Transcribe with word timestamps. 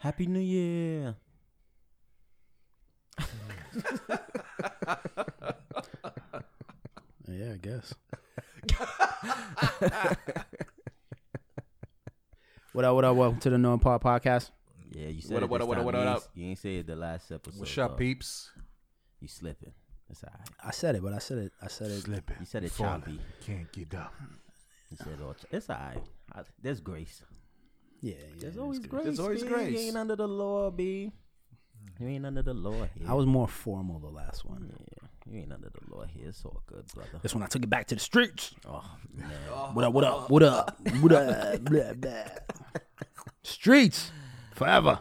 Happy 0.00 0.26
New 0.26 0.40
Year. 0.40 1.14
Yeah, 7.28 7.52
I 7.52 7.56
guess. 7.58 7.94
what 12.72 12.84
up? 12.84 12.94
What 12.96 13.04
up? 13.04 13.16
Welcome 13.16 13.38
to 13.40 13.50
the 13.50 13.58
No 13.58 13.78
Part 13.78 14.02
Podcast. 14.02 14.50
Yeah, 14.90 15.08
you 15.08 15.22
said 15.22 15.34
What 15.34 15.42
it 15.42 15.44
up, 15.44 15.50
what 15.50 15.60
up, 15.60 15.68
what 15.68 15.76
up, 15.78 15.84
what 15.84 16.06
up? 16.08 16.22
you 16.34 16.46
ain't 16.46 16.58
say 16.58 16.76
it 16.78 16.88
the 16.88 16.96
last 16.96 17.30
episode. 17.30 17.60
What's 17.60 17.78
up, 17.78 17.96
peeps? 17.96 18.50
You 19.20 19.28
slipping. 19.28 19.72
It's 20.10 20.24
all 20.24 20.30
right. 20.36 20.48
I 20.66 20.70
said 20.72 20.96
it, 20.96 21.02
but 21.04 21.12
I 21.12 21.18
said 21.18 21.38
it. 21.38 21.52
I 21.62 21.68
said 21.68 21.90
it. 21.92 22.00
Slipping. 22.02 22.36
You 22.40 22.46
said 22.46 22.64
it 22.64 22.72
falling, 22.72 23.00
choppy. 23.02 23.20
Can't 23.46 23.70
get 23.72 23.94
up. 23.94 24.12
You 24.90 24.96
said 24.96 25.18
all. 25.24 25.34
Ch- 25.34 25.44
it's 25.52 25.70
all 25.70 25.76
right. 25.76 26.02
I, 26.34 26.40
there's 26.60 26.80
grace. 26.80 27.22
Yeah, 28.00 28.14
yeah. 28.14 28.16
There's 28.38 28.52
it's 28.54 28.58
always 28.58 28.78
good. 28.78 28.90
grace. 28.90 29.04
There's 29.04 29.20
always 29.20 29.42
B. 29.42 29.48
grace. 29.48 29.72
You 29.72 29.78
ain't 29.88 29.96
under 29.96 30.16
the 30.16 30.28
law, 30.28 30.70
B. 30.70 31.12
You 31.98 32.08
ain't 32.08 32.24
under 32.26 32.42
the 32.42 32.54
law 32.54 32.86
here. 32.94 33.06
I 33.06 33.12
was 33.12 33.26
more 33.26 33.46
formal 33.46 33.98
the 33.98 34.08
last 34.08 34.44
one. 34.46 34.72
Yeah, 34.72 35.08
you 35.32 35.40
ain't 35.40 35.52
under 35.52 35.68
the 35.68 35.94
law 35.94 36.04
here. 36.04 36.28
It's 36.28 36.42
all 36.44 36.62
good, 36.66 36.86
brother. 36.94 37.18
This 37.22 37.34
one 37.34 37.42
I 37.42 37.46
took 37.46 37.62
it 37.62 37.68
back 37.68 37.86
to 37.88 37.94
the 37.94 38.00
streets. 38.00 38.54
Oh 38.66 38.84
man. 39.14 39.30
What 39.74 39.84
up? 39.84 39.92
What 39.92 40.04
up? 40.04 40.30
What 40.30 40.42
up? 40.42 40.78
What 41.00 41.12
up? 41.12 41.60
Blah, 41.64 41.92
blah. 41.94 42.24
Streets 43.42 44.12
forever. 44.54 45.00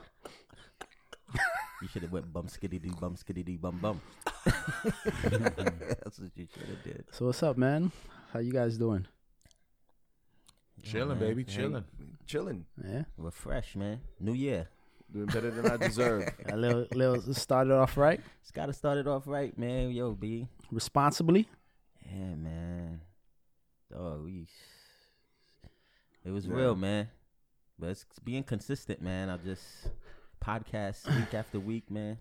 You 1.81 1.87
should 1.87 2.01
have 2.01 2.11
went 2.11 2.33
bum 2.33 2.49
skiddy 2.49 2.77
dee 2.77 2.91
bum 2.99 3.15
skitty 3.15 3.45
dee 3.45 3.55
bum 3.55 3.79
bum. 3.81 4.01
That's 4.43 6.19
what 6.19 6.29
you 6.35 6.45
should 6.53 6.67
have 6.67 6.83
did. 6.83 7.05
So 7.11 7.27
what's 7.27 7.41
up, 7.41 7.57
man? 7.57 7.93
How 8.33 8.39
you 8.39 8.51
guys 8.51 8.77
doing? 8.77 9.07
Chilling, 10.83 11.19
man. 11.19 11.19
baby, 11.19 11.43
Hey. 11.47 11.55
chilling. 11.55 11.83
Chilling. 12.25 12.65
Yeah, 12.83 13.03
We're 13.17 13.31
fresh, 13.31 13.75
man. 13.75 14.01
New 14.19 14.33
year. 14.33 14.67
Doing 15.11 15.25
better 15.27 15.49
than 15.49 15.65
I 15.71 15.77
deserve. 15.77 16.29
a 16.45 16.55
little, 16.55 16.85
little 16.93 17.33
started 17.33 17.73
off 17.73 17.97
right, 17.97 18.21
It's 18.41 18.51
got 18.51 18.67
to 18.67 18.73
start 18.73 18.97
it 18.99 19.07
off 19.07 19.23
right, 19.25 19.57
man. 19.57 19.89
Yo, 19.91 20.11
B. 20.11 20.47
responsibly. 20.71 21.47
Yeah, 22.05 22.35
man. 22.35 23.01
Oh, 23.95 24.21
we. 24.23 24.47
It 26.23 26.29
was 26.31 26.45
Yeah. 26.45 26.53
real, 26.55 26.75
man. 26.75 27.09
But 27.79 27.89
it's 27.91 28.05
being 28.23 28.43
consistent, 28.43 29.01
man. 29.01 29.29
I 29.29 29.37
just 29.37 29.63
podcast 30.43 31.07
week 31.15 31.33
after 31.33 31.59
week, 31.59 31.89
man. 31.89 32.17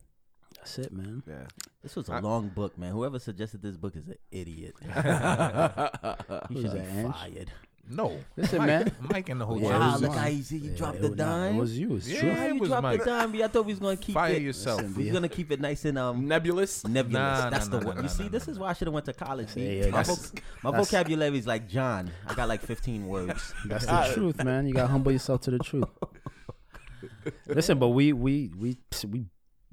That's 0.57 0.79
it, 0.79 0.93
man. 0.93 1.23
yeah. 1.27 1.45
This 1.83 1.95
was 1.95 2.09
a 2.09 2.15
I- 2.15 2.21
long 2.21 2.49
book, 2.49 2.79
man. 2.79 2.93
Whoever 2.93 3.19
suggested 3.19 3.61
this 3.61 3.77
book 3.77 3.97
is 3.97 4.09
an 4.09 4.17
idiot. 4.31 4.75
he 6.49 6.55
Who's 6.55 6.63
should 6.63 6.73
be 6.73 7.03
fired. 7.13 7.53
No, 7.91 8.19
Listen, 8.37 8.59
Mike, 8.59 8.67
man. 8.67 8.93
Mike 9.01 9.29
in 9.31 9.39
the 9.39 9.47
hotel. 9.47 9.69
Yeah, 9.71 9.77
it 9.77 9.79
wow, 9.81 9.93
was 9.93 10.03
look 10.03 10.11
mine. 10.11 10.19
how 10.19 10.29
easy 10.29 10.59
you 10.59 10.71
Yeah, 10.71 10.77
dropped 10.77 11.01
the 11.01 11.09
was- 11.09 11.17
nah, 11.19 11.25
dime. 11.25 11.55
It 11.55 11.59
was 11.59 11.79
you. 11.79 11.97
It's 11.97 12.09
Yeah. 12.09 12.21
true. 12.21 12.31
How 12.33 12.45
it 12.45 12.55
you 12.55 12.61
was 12.61 12.69
dropped 12.69 12.83
Mike. 12.83 12.99
the 13.01 13.05
dime? 13.07 13.35
I 13.43 13.49
thought 13.49 13.65
we 13.67 13.73
was 13.73 13.79
gonna 13.81 13.97
keep 13.97 14.15
Fire 14.15 14.33
it. 14.35 14.43
yourself. 14.43 14.81
Listen, 14.83 14.95
We 14.95 14.99
was 15.05 15.07
Yeah. 15.07 15.13
gonna 15.15 15.29
keep 15.29 15.51
it 15.53 15.61
nice 15.61 15.85
and 15.87 15.99
um 15.99 16.27
Nebulous. 16.29 16.87
nebulous. 16.87 17.13
Nah, 17.15 17.51
That's 17.51 17.69
nah, 17.69 17.79
the 17.79 17.81
nah, 17.81 17.87
one. 17.89 17.97
nah, 17.97 18.03
you 18.03 18.09
see, 18.09 18.23
nah, 18.25 18.29
this 18.29 18.47
nah. 18.47 18.53
is 18.53 18.59
why 18.59 18.69
I 18.69 18.73
should 18.75 18.89
have 18.89 18.95
went 18.95 19.07
to 19.07 19.13
college. 19.15 19.49
Yeah, 19.57 19.71
yeah, 19.71 19.91
my 19.91 20.03
voc- 20.03 20.41
my 20.63 20.71
vocabulary 20.77 21.39
is 21.39 21.47
like 21.47 21.67
John. 21.69 22.11
I 22.27 22.35
got 22.35 22.49
like 22.49 22.61
15 22.61 23.07
words. 23.07 23.55
That's 23.67 23.87
the 23.87 24.11
truth, 24.15 24.45
man. 24.45 24.67
You 24.67 24.75
gotta 24.75 24.89
humble 24.89 25.13
yourself 25.13 25.41
to 25.43 25.51
the 25.51 25.59
truth. 25.59 25.89
Listen, 27.47 27.79
but 27.79 27.89
we 27.89 28.13
we 28.13 28.51
we 28.59 28.77
we 29.09 29.25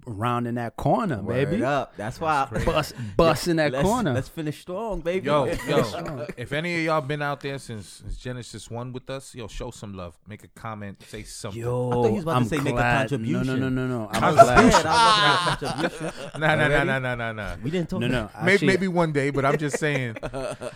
rounding 0.05 0.55
that 0.55 0.75
corner, 0.75 1.21
Word 1.21 1.49
baby. 1.49 1.63
up. 1.63 1.95
That's 1.97 2.19
why. 2.19 2.45
crazy. 2.49 2.65
Bust 2.65 2.95
bust 3.17 3.47
in 3.47 3.57
that 3.57 3.71
let's, 3.71 3.83
corner. 3.83 4.13
Let's 4.13 4.27
finish 4.29 4.61
strong, 4.61 5.01
baby. 5.01 5.25
Yo, 5.27 5.45
yo, 5.45 6.27
if 6.37 6.53
any 6.53 6.75
of 6.75 6.81
y'all 6.81 7.01
been 7.01 7.21
out 7.21 7.41
there 7.41 7.57
since, 7.57 7.87
since 7.87 8.17
Genesis 8.17 8.69
one 8.69 8.93
with 8.93 9.09
us, 9.09 9.33
yo, 9.35 9.47
show 9.47 9.71
some 9.71 9.93
love. 9.95 10.17
Make 10.27 10.43
a 10.43 10.47
comment, 10.49 11.01
say 11.03 11.23
something. 11.23 11.61
Yo, 11.61 11.89
I 11.89 11.93
thought 11.93 12.05
he 12.07 12.11
was 12.15 12.23
about 12.23 12.35
I'm 12.37 12.45
say 12.45 12.57
make 12.57 12.67
a 12.67 12.71
glad- 12.71 12.97
contribution. 13.09 13.47
No, 13.47 13.55
no, 13.55 13.69
no, 13.69 13.87
no, 13.87 13.99
no. 13.99 14.09
I'm 14.11 14.33
glad. 14.35 14.71
scared. 14.71 14.85
I 14.85 15.49
was 15.49 15.61
like, 15.61 15.89
contribution. 15.89 16.29
nah, 16.39 16.55
nah, 16.55 16.67
nah, 16.67 16.83
nah, 16.83 16.99
nah, 16.99 17.15
nah, 17.15 17.31
nah. 17.31 17.55
We 17.63 17.71
didn't 17.71 17.89
talk. 17.89 17.99
No, 18.01 18.07
no. 18.07 18.29
Maybe, 18.43 18.53
actually, 18.53 18.67
maybe 18.67 18.87
one 18.87 19.11
day, 19.11 19.29
but 19.31 19.45
I'm 19.45 19.57
just 19.57 19.79
saying, 19.79 20.17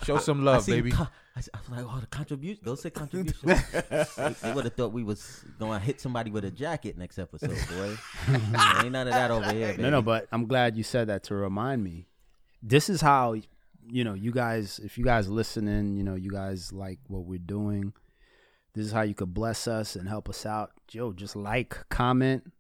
show 0.04 0.18
some 0.18 0.44
love, 0.44 0.64
seen 0.64 0.76
baby. 0.76 0.92
co- 0.92 1.08
I, 1.36 1.40
s- 1.40 1.50
I 1.54 1.60
was 1.60 1.70
like, 1.70 1.86
oh, 1.88 2.00
the 2.00 2.08
contribution. 2.08 2.64
Don't 2.66 2.80
say 2.80 2.90
contribution. 2.90 3.48
they 3.48 4.54
would 4.54 4.66
have 4.66 4.74
thought 4.76 4.92
we 4.92 5.04
was 5.04 5.44
going 5.60 5.80
to 5.80 5.86
hit 5.86 6.02
somebody 6.02 6.32
with 6.32 6.44
a 6.46 6.52
jacket 6.52 6.98
next 6.98 7.18
episode, 7.20 7.50
boy. 7.70 7.96
Ain't 8.82 8.92
none 8.92 9.08
of 9.08 9.14
that 9.14 9.32
over 9.32 9.52
here, 9.54 9.70
baby. 9.72 9.84
No, 9.84 9.90
no, 9.90 10.02
but 10.02 10.28
I'm 10.32 10.48
glad 10.48 10.76
you 10.76 10.84
said 10.84 11.08
that 11.08 11.24
to 11.26 11.36
remind 11.36 11.84
me. 11.84 12.08
This 12.62 12.90
is 12.90 13.00
how 13.02 13.36
you 13.92 14.04
know 14.04 14.14
you 14.16 14.32
guys. 14.32 14.80
If 14.84 14.98
you 14.98 15.04
guys 15.06 15.30
listening, 15.30 15.96
you 15.96 16.04
know 16.04 16.16
you 16.16 16.30
guys 16.32 16.74
like 16.74 17.00
what 17.08 17.24
we're 17.26 17.40
doing. 17.40 17.94
This 18.76 18.86
is 18.86 18.92
how 18.92 19.02
you 19.02 19.16
could 19.16 19.34
bless 19.34 19.68
us 19.68 19.96
and 19.96 20.08
help 20.08 20.30
us 20.30 20.46
out. 20.46 20.72
Yo, 20.92 21.12
just 21.12 21.36
like, 21.36 21.76
comment, 21.90 22.52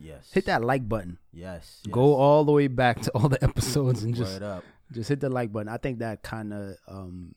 Yes. 0.00 0.30
hit 0.32 0.46
that 0.46 0.62
like 0.62 0.88
button. 0.88 1.18
Yes. 1.32 1.82
Go 1.90 2.14
all 2.14 2.44
the 2.44 2.52
way 2.52 2.68
back 2.68 3.00
to 3.02 3.10
all 3.12 3.28
the 3.28 3.42
episodes 3.44 4.04
and 4.04 4.14
just 4.14 4.40
up. 4.42 4.62
just 4.92 5.08
hit 5.08 5.20
the 5.20 5.28
like 5.28 5.52
button. 5.52 5.68
I 5.68 5.76
think 5.78 5.98
that 5.98 6.22
kind 6.22 6.52
of 6.54 6.76
um, 6.86 7.34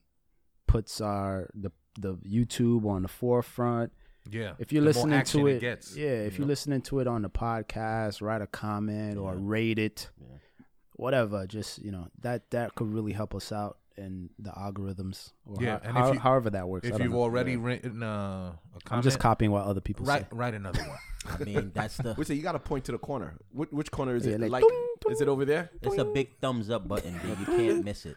puts 0.70 1.02
our 1.02 1.50
the 1.54 1.72
the 2.00 2.16
YouTube 2.18 2.86
on 2.86 3.02
the 3.02 3.08
forefront. 3.08 3.92
Yeah. 4.30 4.54
If 4.60 4.72
you're 4.72 4.82
the 4.84 4.90
listening 4.90 5.14
action 5.16 5.40
to 5.42 5.48
it, 5.48 5.60
gets, 5.60 5.96
yeah. 5.96 6.08
If 6.10 6.34
you 6.34 6.40
you're 6.40 6.48
listening 6.48 6.82
to 6.84 7.00
it 7.00 7.08
on 7.08 7.24
the 7.24 7.30
podcast, 7.30 8.22
write 8.22 8.42
a 8.42 8.48
comment 8.48 9.18
or 9.18 9.36
rate 9.36 9.80
it, 9.80 10.10
Yeah. 10.22 10.28
whatever. 10.96 11.48
Just 11.48 11.80
you 11.80 11.92
know 11.92 12.08
that 12.22 12.50
that 12.52 12.76
could 12.76 12.94
really 12.94 13.12
help 13.14 13.34
us 13.34 13.52
out 13.52 13.78
in 13.98 14.30
the 14.40 14.52
algorithms 14.52 15.34
or 15.46 15.58
Yeah, 15.62 15.80
how- 15.80 15.90
and 15.90 15.98
if 15.98 16.04
how- 16.04 16.12
you- 16.14 16.20
however 16.20 16.50
that 16.52 16.68
works. 16.70 16.88
If 16.88 17.00
you've 17.00 17.12
know. 17.12 17.22
already 17.22 17.58
written 17.58 18.02
uh, 18.04 18.08
a 18.08 18.80
comment, 18.86 18.92
I'm 18.92 19.02
just 19.02 19.20
copying 19.20 19.52
what 19.52 19.66
other 19.66 19.82
people 19.82 20.06
write 20.06 20.30
say. 20.30 20.38
write 20.38 20.54
another 20.54 20.82
one. 20.84 20.98
I 21.42 21.44
mean, 21.44 21.72
that's 21.74 21.98
the. 21.98 22.14
Which 22.14 22.28
say 22.30 22.36
you 22.36 22.44
got 22.44 22.54
to 22.54 22.60
point 22.60 22.86
to 22.86 22.92
the 22.94 22.98
corner. 22.98 23.38
Which, 23.52 23.72
which 23.72 23.92
corner 23.92 24.16
is 24.16 24.26
Yeah, 24.26 24.36
it? 24.36 24.42
like, 24.42 24.52
Like, 24.52 24.64
dong, 24.64 25.12
is 25.12 25.20
it 25.22 25.28
over 25.28 25.44
there? 25.44 25.70
It's 25.82 25.98
a 25.98 26.06
big 26.06 26.38
thumbs 26.40 26.70
up 26.70 26.88
button, 26.88 27.14
dude. 27.26 27.40
You 27.40 27.46
can't 27.46 27.84
miss 27.84 28.06
it. 28.06 28.16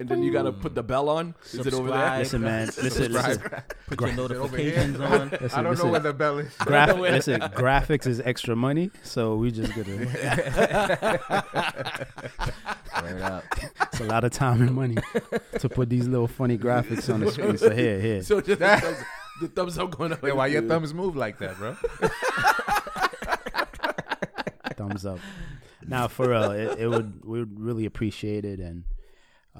And 0.00 0.08
then 0.08 0.22
you 0.22 0.32
got 0.32 0.42
to 0.44 0.52
put 0.52 0.76
the 0.76 0.82
bell 0.84 1.08
on. 1.08 1.34
Is 1.52 1.66
it 1.66 1.74
over 1.74 1.90
there? 1.90 2.18
Listen, 2.18 2.42
man. 2.42 2.66
Listen, 2.66 3.12
listen. 3.12 3.32
Subscribe. 3.32 3.62
Put 3.88 4.00
your 4.00 4.10
over 4.10 4.56
here? 4.56 4.76
notifications 4.76 5.00
on. 5.00 5.28
listen, 5.30 5.50
I 5.58 5.62
don't 5.62 5.70
listen. 5.72 5.86
know 5.86 5.92
where 5.92 6.00
the 6.00 6.12
bell 6.12 6.38
is. 6.38 6.54
Graph- 6.60 6.98
listen, 6.98 7.40
graphics 7.40 8.06
is 8.06 8.20
extra 8.20 8.54
money, 8.54 8.92
so 9.02 9.34
we 9.34 9.50
just 9.50 9.74
gonna. 9.74 10.06
Word 13.02 13.22
up. 13.22 13.44
It's 13.82 14.00
a 14.00 14.04
lot 14.04 14.22
of 14.24 14.30
time 14.30 14.62
and 14.62 14.72
money 14.74 14.96
to 15.58 15.68
put 15.68 15.88
these 15.90 16.06
little 16.06 16.28
funny 16.28 16.56
graphics 16.58 17.12
on 17.12 17.20
the 17.20 17.32
screen. 17.32 17.58
So 17.58 17.70
here, 17.70 18.00
here. 18.00 18.22
So 18.22 18.40
just 18.40 18.60
the 18.60 18.66
thumbs, 18.80 18.98
the 19.40 19.48
thumbs 19.48 19.78
up 19.78 19.90
going 19.96 20.12
up. 20.12 20.22
Yeah, 20.22 20.32
why 20.32 20.46
your 20.46 20.62
thumbs 20.62 20.94
move 20.94 21.16
like 21.16 21.38
that, 21.38 21.56
bro? 21.56 21.76
thumbs 24.76 25.04
up. 25.04 25.18
Now, 25.86 26.06
for 26.06 26.28
real, 26.28 26.52
it, 26.52 26.78
it 26.78 26.86
would 26.88 27.24
we 27.24 27.40
would 27.40 27.58
really 27.58 27.84
appreciate 27.84 28.44
it, 28.44 28.60
and 28.60 28.84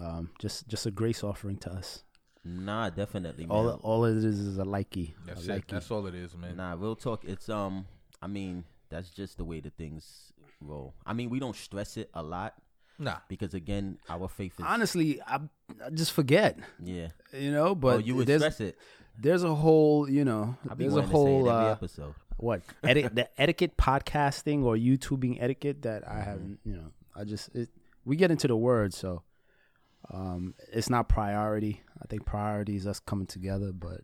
um, 0.00 0.30
just 0.38 0.68
just 0.68 0.86
a 0.86 0.90
grace 0.90 1.22
offering 1.24 1.56
to 1.58 1.72
us. 1.72 2.04
Nah, 2.44 2.90
definitely, 2.90 3.46
man. 3.46 3.56
All 3.56 3.68
all 3.82 4.04
it 4.04 4.16
is 4.16 4.24
is 4.38 4.58
a 4.58 4.64
likey. 4.64 5.14
That's 5.26 5.46
a 5.48 5.56
it. 5.56 5.64
That's 5.68 5.90
all 5.90 6.06
it 6.06 6.14
is, 6.14 6.36
man. 6.36 6.56
Nah, 6.56 6.74
real 6.78 6.96
talk. 6.96 7.24
It's 7.24 7.48
um. 7.48 7.86
I 8.22 8.26
mean, 8.26 8.64
that's 8.88 9.10
just 9.10 9.36
the 9.38 9.44
way 9.44 9.60
the 9.60 9.70
things 9.70 10.32
roll. 10.60 10.94
I 11.06 11.12
mean, 11.12 11.30
we 11.30 11.38
don't 11.38 11.54
stress 11.54 11.96
it 11.96 12.10
a 12.14 12.22
lot 12.22 12.54
Nah. 12.98 13.18
because 13.28 13.54
again, 13.54 13.98
our 14.08 14.26
faith 14.28 14.58
is 14.58 14.64
Honestly, 14.66 15.20
I, 15.24 15.38
I 15.84 15.90
just 15.90 16.10
forget, 16.12 16.58
Yeah. 16.82 17.08
you 17.32 17.52
know. 17.52 17.74
But 17.76 17.88
But 17.88 17.96
oh, 17.96 17.98
you 18.06 18.14
would 18.16 18.26
there's 18.26 18.40
stress 18.42 18.60
it. 18.60 18.78
there's 19.16 19.44
a 19.44 19.54
whole, 19.54 20.08
you 20.10 20.24
know, 20.24 20.56
I 20.68 20.74
be 20.74 20.84
there's 20.84 20.94
a 20.94 20.96
wanting 20.96 21.10
to 21.10 21.14
say 21.16 21.20
it 21.20 21.24
whole 21.26 21.50
every 21.50 21.66
uh, 21.68 21.72
episode. 21.72 22.14
what 22.38 22.62
eti- 22.82 23.06
the 23.08 23.28
etiquette 23.40 23.76
podcasting 23.76 24.64
or 24.64 24.74
YouTubing 24.76 25.40
etiquette 25.40 25.82
that 25.82 26.02
Mm-hmm. 26.04 26.18
I 26.18 26.20
haven't, 26.22 26.58
you 26.64 26.74
know, 26.74 26.90
I 27.14 27.22
just 27.24 27.54
it, 27.54 27.68
we 28.04 28.16
get 28.16 28.30
into 28.32 28.48
the 28.48 28.56
word, 28.56 28.92
so 28.94 29.22
um, 30.10 30.54
it's 30.72 30.90
not 30.90 31.08
priority. 31.08 31.82
I 32.02 32.06
think 32.06 32.24
priority 32.24 32.76
is 32.76 32.86
us 32.86 33.00
coming 33.00 33.26
together, 33.26 33.72
but 33.72 34.02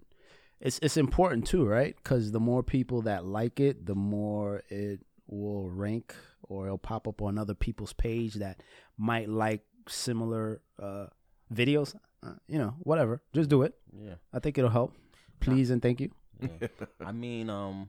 it's 0.61 0.79
it's 0.81 0.97
important 0.97 1.47
too, 1.47 1.65
right? 1.65 1.95
Because 1.97 2.33
the 2.33 2.41
more 2.41 2.63
people 2.63 3.03
that 3.03 3.25
like 3.25 3.61
it, 3.61 3.87
the 3.87 3.95
more 3.95 4.63
it 4.69 5.01
will 5.27 5.71
rank 5.71 6.15
or 6.43 6.67
it'll 6.67 6.79
pop 6.79 7.09
up 7.09 7.23
on 7.23 7.39
other 7.39 7.55
people's 7.55 7.93
page 7.93 8.35
that 8.35 8.63
might 8.99 9.29
like 9.29 9.63
similar 9.89 10.61
uh, 10.81 11.07
videos. 11.53 11.95
Uh, 12.23 12.35
you 12.49 12.59
know, 12.59 12.75
whatever. 12.81 13.23
Just 13.35 13.51
do 13.51 13.63
it. 13.63 13.75
Yeah. 13.99 14.15
I 14.33 14.39
think 14.39 14.57
it'll 14.59 14.71
help. 14.71 14.95
Please 15.41 15.71
and 15.71 15.83
thank 15.83 16.01
you. 16.01 16.11
yeah. 16.41 16.69
I 17.05 17.13
mean, 17.13 17.51
um, 17.51 17.89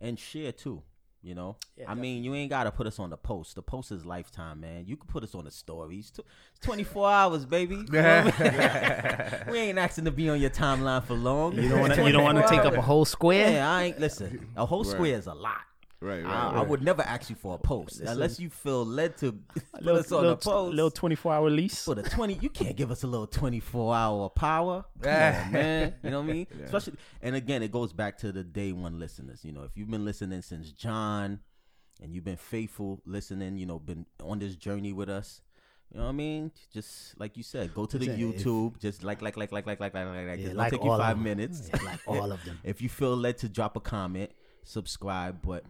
and 0.00 0.18
share 0.18 0.52
too. 0.52 0.82
You 1.20 1.34
know, 1.34 1.56
Yeah, 1.76 1.90
I 1.90 1.94
mean, 1.94 2.22
you 2.22 2.32
ain't 2.34 2.48
gotta 2.48 2.70
put 2.70 2.86
us 2.86 3.00
on 3.00 3.10
the 3.10 3.16
post. 3.16 3.56
The 3.56 3.62
post 3.62 3.90
is 3.90 4.06
lifetime, 4.06 4.60
man. 4.60 4.84
You 4.86 4.96
can 4.96 5.08
put 5.08 5.24
us 5.24 5.34
on 5.34 5.44
the 5.44 5.50
stories. 5.50 6.12
Twenty 6.62 6.84
four 6.84 7.10
hours, 7.10 7.44
baby. 7.44 7.74
You 7.74 7.84
know 7.90 8.24
what 8.24 8.40
I 8.40 9.42
mean? 9.46 9.52
we 9.52 9.58
ain't 9.58 9.78
asking 9.78 10.04
to 10.04 10.12
be 10.12 10.28
on 10.28 10.40
your 10.40 10.50
timeline 10.50 11.02
for 11.02 11.14
long. 11.14 11.54
You 11.56 11.68
don't 11.68 11.80
want 11.80 11.94
to. 11.94 12.04
You 12.06 12.12
don't 12.12 12.22
want 12.22 12.38
to 12.38 12.48
take 12.48 12.60
up 12.60 12.74
a 12.74 12.80
whole 12.80 13.04
square. 13.04 13.50
Yeah, 13.50 13.70
I 13.70 13.82
ain't 13.84 13.98
listen. 13.98 14.46
A 14.56 14.64
whole 14.64 14.84
square 14.84 15.16
is 15.16 15.26
a 15.26 15.34
lot. 15.34 15.58
Right, 16.00 16.22
right, 16.22 16.32
I, 16.32 16.60
I 16.60 16.62
would 16.62 16.80
never 16.82 17.02
ask 17.02 17.28
you 17.28 17.34
for 17.34 17.56
a 17.56 17.58
post 17.58 18.00
unless 18.00 18.38
you 18.38 18.50
feel 18.50 18.86
led 18.86 19.16
to 19.18 19.32
put 19.32 19.82
little, 19.82 20.00
us 20.00 20.12
on 20.12 20.20
little, 20.22 20.36
the 20.36 20.42
post. 20.42 20.74
little 20.74 20.90
24 20.92 21.32
hour 21.34 21.50
lease. 21.50 21.84
for 21.84 21.96
the 21.96 22.04
20 22.04 22.34
you 22.34 22.48
can't 22.50 22.76
give 22.76 22.92
us 22.92 23.02
a 23.02 23.06
little 23.08 23.26
24 23.26 23.96
hour 23.96 24.28
power 24.28 24.84
come 25.02 25.12
on 25.12 25.52
man 25.52 25.94
you 26.04 26.10
know 26.10 26.20
what 26.20 26.30
i 26.30 26.32
mean 26.32 26.46
especially 26.64 26.94
and 27.20 27.34
again 27.34 27.64
it 27.64 27.72
goes 27.72 27.92
back 27.92 28.16
to 28.18 28.30
the 28.30 28.44
day 28.44 28.70
one 28.70 29.00
listeners 29.00 29.44
you 29.44 29.50
know 29.50 29.64
if 29.64 29.76
you've 29.76 29.90
been 29.90 30.04
listening 30.04 30.40
since 30.40 30.70
john 30.70 31.40
and 32.00 32.14
you've 32.14 32.24
been 32.24 32.36
faithful 32.36 33.02
listening 33.04 33.58
you 33.58 33.66
know 33.66 33.80
been 33.80 34.06
on 34.22 34.38
this 34.38 34.54
journey 34.54 34.92
with 34.92 35.08
us 35.08 35.40
you 35.90 35.96
know 35.96 36.04
what 36.04 36.10
I 36.10 36.12
mean? 36.12 36.52
Just 36.70 37.18
like 37.18 37.38
you 37.38 37.42
said, 37.42 37.72
go 37.72 37.86
to 37.86 37.96
the 37.98 38.06
Listen, 38.08 38.32
if- 38.34 38.44
YouTube. 38.44 38.78
Just 38.78 39.02
like, 39.02 39.22
like, 39.22 39.38
like, 39.38 39.52
like, 39.52 39.66
like, 39.66 39.80
like, 39.80 39.94
like, 39.94 40.06
like, 40.06 40.26
like. 40.26 40.38
Yeah, 40.38 40.44
Just 40.44 40.56
like 40.56 40.72
take 40.72 40.84
you 40.84 40.90
five 40.90 41.18
minutes. 41.18 41.70
Yeah, 41.72 41.82
like 41.82 42.00
all 42.06 42.30
of 42.30 42.44
them. 42.44 42.58
If 42.64 42.82
you 42.82 42.90
feel 42.90 43.16
led 43.16 43.38
to 43.38 43.48
drop 43.48 43.74
a 43.74 43.80
comment, 43.80 44.32
subscribe, 44.64 45.40
but 45.42 45.64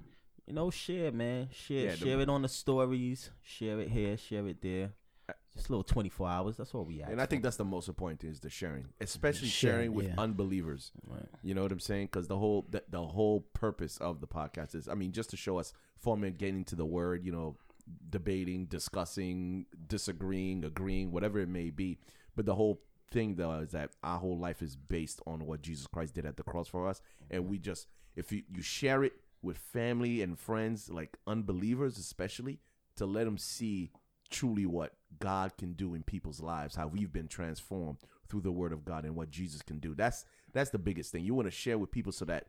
you 0.48 0.54
know, 0.54 0.70
share, 0.70 1.12
man. 1.12 1.48
Share, 1.52 1.90
Yeah, 1.90 1.94
share 1.94 2.20
it 2.20 2.28
on 2.28 2.42
the 2.42 2.48
stories. 2.48 3.30
Share 3.42 3.80
it 3.80 3.90
here. 3.90 4.16
Share 4.16 4.46
it 4.48 4.62
there. 4.62 4.92
Uh, 5.28 5.34
just 5.54 5.68
a 5.68 5.72
little 5.72 5.84
twenty 5.84 6.08
four 6.08 6.26
hours. 6.26 6.56
That's 6.56 6.74
all 6.74 6.84
we 6.86 7.02
ask. 7.02 7.12
And 7.12 7.20
I 7.20 7.26
think 7.26 7.42
that's 7.42 7.58
the 7.58 7.66
most 7.66 7.86
important 7.86 8.20
thing 8.20 8.30
is 8.30 8.40
the 8.40 8.48
sharing, 8.48 8.86
especially 8.98 9.48
Sharing, 9.48 9.76
sharing 9.76 9.94
with 9.94 10.06
yeah. 10.06 10.14
unbelievers. 10.16 10.90
Right. 11.06 11.26
You 11.42 11.54
know 11.54 11.62
what 11.62 11.70
I'm 11.72 11.80
saying? 11.80 12.06
Because 12.06 12.28
the 12.28 12.38
whole 12.38 12.66
the, 12.70 12.82
the 12.88 13.02
whole 13.02 13.40
purpose 13.52 13.98
of 13.98 14.20
the 14.22 14.26
podcast 14.26 14.74
is, 14.74 14.88
I 14.88 14.94
mean, 14.94 15.12
just 15.12 15.28
to 15.30 15.36
show 15.36 15.58
us 15.58 15.74
forming, 15.98 16.32
getting 16.32 16.64
to 16.64 16.76
the 16.76 16.86
word. 16.86 17.26
You 17.26 17.32
know, 17.32 17.56
debating, 18.08 18.64
discussing, 18.66 19.66
disagreeing, 19.86 20.64
agreeing, 20.64 21.12
whatever 21.12 21.40
it 21.40 21.48
may 21.48 21.68
be. 21.68 21.98
But 22.34 22.46
the 22.46 22.54
whole 22.54 22.80
thing 23.10 23.34
though 23.36 23.52
is 23.60 23.72
that 23.72 23.90
our 24.02 24.18
whole 24.18 24.38
life 24.38 24.62
is 24.62 24.76
based 24.76 25.20
on 25.26 25.44
what 25.46 25.60
Jesus 25.60 25.86
Christ 25.86 26.14
did 26.14 26.24
at 26.24 26.38
the 26.38 26.42
cross 26.42 26.68
for 26.68 26.86
us, 26.88 27.02
and 27.30 27.48
we 27.48 27.58
just 27.58 27.86
if 28.16 28.32
you 28.32 28.44
you 28.50 28.62
share 28.62 29.04
it 29.04 29.12
with 29.42 29.58
family 29.58 30.22
and 30.22 30.38
friends, 30.38 30.90
like 30.90 31.16
unbelievers 31.26 31.98
especially, 31.98 32.60
to 32.96 33.06
let 33.06 33.24
them 33.24 33.38
see 33.38 33.90
truly 34.30 34.66
what 34.66 34.94
God 35.18 35.56
can 35.56 35.72
do 35.72 35.94
in 35.94 36.02
people's 36.02 36.40
lives, 36.40 36.74
how 36.74 36.86
we've 36.86 37.12
been 37.12 37.28
transformed 37.28 37.98
through 38.28 38.42
the 38.42 38.52
Word 38.52 38.72
of 38.72 38.84
God, 38.84 39.04
and 39.04 39.16
what 39.16 39.30
Jesus 39.30 39.62
can 39.62 39.78
do. 39.78 39.94
That's 39.94 40.24
that's 40.52 40.70
the 40.70 40.78
biggest 40.78 41.12
thing. 41.12 41.24
You 41.24 41.34
want 41.34 41.46
to 41.46 41.52
share 41.52 41.78
with 41.78 41.90
people 41.90 42.12
so 42.12 42.24
that 42.26 42.46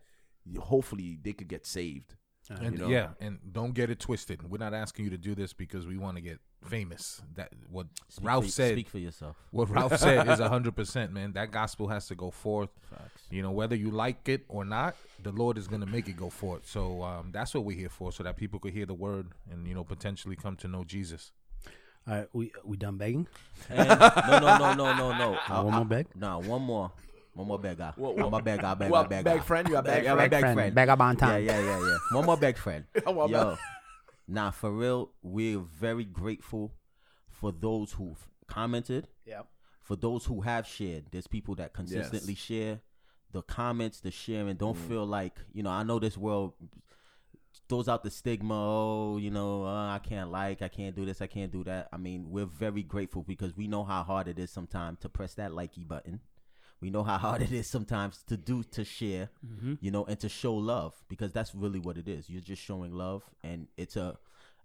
hopefully 0.60 1.20
they 1.22 1.34
could 1.34 1.48
get 1.48 1.66
saved. 1.66 2.16
And 2.50 2.74
You 2.74 2.80
know? 2.80 2.88
yeah, 2.88 3.10
and 3.20 3.40
don't 3.52 3.74
get 3.74 3.90
it 3.92 4.00
twisted. 4.00 4.50
We're 4.50 4.58
not 4.58 4.74
asking 4.74 5.06
you 5.06 5.12
to 5.12 5.18
do 5.18 5.36
this 5.36 5.54
because 5.54 5.86
we 5.86 5.98
want 5.98 6.18
to 6.18 6.22
get 6.22 6.40
famous. 6.66 7.22
That 7.36 7.52
what 7.70 7.88
Speak 8.08 8.26
Ralph 8.28 8.46
for, 8.46 8.52
said. 8.52 8.74
Speak 8.74 8.90
for 8.90 8.98
yourself. 8.98 9.36
What 9.52 9.70
Ralph 9.70 9.98
said 9.98 10.28
is 10.30 10.40
hundred 10.40 10.76
percent, 10.76 11.14
man. 11.14 11.34
That 11.34 11.52
gospel 11.52 11.88
has 11.90 12.08
to 12.08 12.16
go 12.16 12.32
forth. 12.32 12.70
Facts. 12.90 13.22
You 13.30 13.44
know, 13.44 13.52
whether 13.52 13.76
you 13.76 13.92
like 13.92 14.28
it 14.28 14.46
or 14.48 14.66
not, 14.66 14.96
the 15.22 15.32
Lord 15.32 15.58
is 15.60 15.68
going 15.68 15.82
to 15.82 15.88
make 15.88 16.08
it 16.08 16.18
go 16.18 16.30
forth. 16.30 16.68
So 16.68 17.04
um, 17.04 17.30
that's 17.32 17.54
what 17.54 17.66
we're 17.66 17.78
here 17.78 17.90
for, 17.90 18.12
so 18.12 18.24
that 18.24 18.36
people 18.36 18.60
could 18.60 18.74
hear 18.74 18.88
the 18.88 18.96
word 18.96 19.28
and 19.52 19.68
you 19.68 19.76
know 19.76 19.84
potentially 19.84 20.36
come 20.36 20.56
to 20.58 20.68
know 20.68 20.84
Jesus. 20.84 21.32
All 22.08 22.16
right, 22.16 22.28
we 22.34 22.52
we 22.64 22.78
done 22.78 22.98
begging? 22.98 23.28
And 23.70 23.88
no, 23.88 23.96
no, 23.98 24.58
no, 24.58 24.74
no, 24.74 24.94
no, 24.94 25.18
no. 25.18 25.38
Uh, 25.50 25.64
one 25.64 25.76
more 25.76 25.86
beg? 25.86 26.08
Nah, 26.16 26.40
one 26.40 26.64
more. 26.64 26.92
One 27.34 27.48
more 27.48 27.60
beggar. 27.60 27.94
What- 27.96 28.20
I'm 28.20 28.34
a 28.34 28.42
beggar, 28.42 28.76
beggar, 28.76 28.92
What, 28.92 29.10
beggar. 29.10 29.24
bag 29.24 29.44
friend? 29.44 29.68
You 29.70 29.78
a 29.78 29.82
bag 29.82 30.04
Yeah, 30.04 30.12
my 30.12 30.18
friend? 30.18 30.32
bag 30.32 30.40
friend, 30.42 30.56
friend. 30.58 30.76
beggar 30.76 30.92
Yeah, 30.92 30.96
bantan. 30.98 31.46
yeah, 31.46 31.60
yeah, 31.60 31.80
yeah. 31.80 31.98
One 32.12 32.26
more 32.26 32.38
bag 32.38 32.58
friend. 32.58 32.86
Yo, 33.06 33.14
more. 33.14 33.58
nah, 34.28 34.52
for 34.52 34.72
real, 34.72 35.12
we're 35.22 35.60
very 35.60 36.04
grateful 36.06 36.74
for 37.30 37.52
those 37.52 37.94
who've 37.94 38.28
commented, 38.48 39.08
Yep. 39.26 39.48
for 39.82 39.96
those 39.96 40.26
who 40.26 40.42
have 40.42 40.68
shared. 40.68 41.06
There's 41.12 41.28
people 41.28 41.56
that 41.56 41.74
consistently 41.74 42.36
share 42.36 42.82
the 43.32 43.42
comments, 43.44 44.00
the 44.02 44.12
sharing. 44.12 44.56
Don't 44.58 44.76
Mm. 44.78 44.88
feel 44.88 45.06
like 45.06 45.40
you 45.54 45.62
know. 45.64 45.70
I 45.70 45.84
know 45.84 46.00
this 46.00 46.18
world 46.18 46.54
throws 47.70 47.88
out 47.88 48.04
the 48.04 48.10
stigma. 48.10 48.54
Oh, 48.56 49.18
you 49.18 49.30
know, 49.30 49.64
uh, 49.66 49.90
I 49.94 50.00
can't 50.00 50.32
like, 50.32 50.62
I 50.64 50.68
can't 50.68 50.96
do 50.96 51.06
this, 51.06 51.22
I 51.22 51.28
can't 51.28 51.52
do 51.52 51.64
that. 51.66 51.88
I 51.94 51.98
mean, 51.98 52.32
we're 52.32 52.46
very 52.48 52.82
grateful 52.84 53.22
because 53.24 53.56
we 53.56 53.68
know 53.68 53.84
how 53.84 54.04
hard 54.04 54.28
it 54.28 54.40
is 54.40 54.50
sometimes 54.52 55.00
to 55.02 55.10
press 55.10 55.36
that 55.36 55.52
likey 55.52 55.88
button. 55.88 56.22
We 56.82 56.90
know 56.90 57.04
how 57.04 57.18
hard 57.28 57.42
it 57.42 57.52
is 57.52 57.68
sometimes 57.68 58.24
to 58.28 58.38
do 58.38 58.64
to 58.72 58.86
share, 58.86 59.30
you 59.82 59.92
know, 59.92 60.06
and 60.06 60.20
to 60.22 60.30
show 60.30 60.54
love 60.56 60.94
because 61.10 61.32
that's 61.32 61.54
really 61.54 61.80
what 61.80 61.98
it 61.98 62.08
is. 62.08 62.30
You're 62.30 62.42
just 62.42 62.62
showing 62.62 62.94
love, 62.94 63.24
and 63.44 63.68
it's 63.78 63.96
a, 63.98 64.18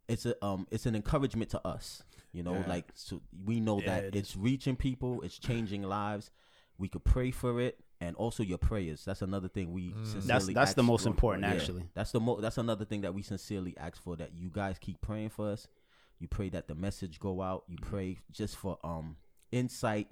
it's 0.08 0.24
a, 0.26 0.34
um, 0.44 0.66
it's 0.70 0.86
an 0.86 0.94
encouragement 0.94 1.50
to 1.50 1.66
us. 1.66 2.02
You 2.32 2.42
know, 2.42 2.54
Yeah. 2.54 2.68
like 2.68 2.86
so 2.94 3.20
we 3.44 3.60
know 3.60 3.80
Yeah, 3.80 3.86
that 3.86 4.04
it 4.04 4.16
it's 4.16 4.36
reaching 4.36 4.76
people, 4.76 5.22
it's 5.22 5.38
changing 5.38 5.82
lives. 5.82 6.30
We 6.78 6.88
could 6.88 7.04
pray 7.04 7.30
for 7.30 7.60
it, 7.60 7.78
and 8.00 8.16
also 8.16 8.42
your 8.42 8.58
prayers. 8.58 9.04
That's 9.04 9.22
another 9.22 9.48
thing 9.48 9.72
we 9.72 9.94
sincerely. 10.04 10.26
That's 10.26 10.46
that's 10.54 10.74
the 10.74 10.82
most 10.82 11.02
for. 11.04 11.08
important, 11.10 11.44
Yeah. 11.44 11.52
actually. 11.52 11.84
That's 11.94 12.10
the 12.12 12.20
mo- 12.20 12.40
That's 12.40 12.58
another 12.58 12.84
thing 12.84 13.02
that 13.02 13.14
we 13.14 13.22
sincerely 13.22 13.76
ask 13.78 14.02
for. 14.02 14.16
That 14.16 14.34
you 14.34 14.50
guys 14.50 14.76
keep 14.80 15.00
praying 15.00 15.30
for 15.30 15.50
us. 15.50 15.68
You 16.20 16.28
pray 16.28 16.48
that 16.50 16.68
the 16.68 16.74
message 16.74 17.18
go 17.20 17.42
out. 17.42 17.64
You 17.68 17.76
pray 17.80 18.18
just 18.32 18.56
for 18.56 18.78
um 18.84 19.16
insight, 19.52 20.08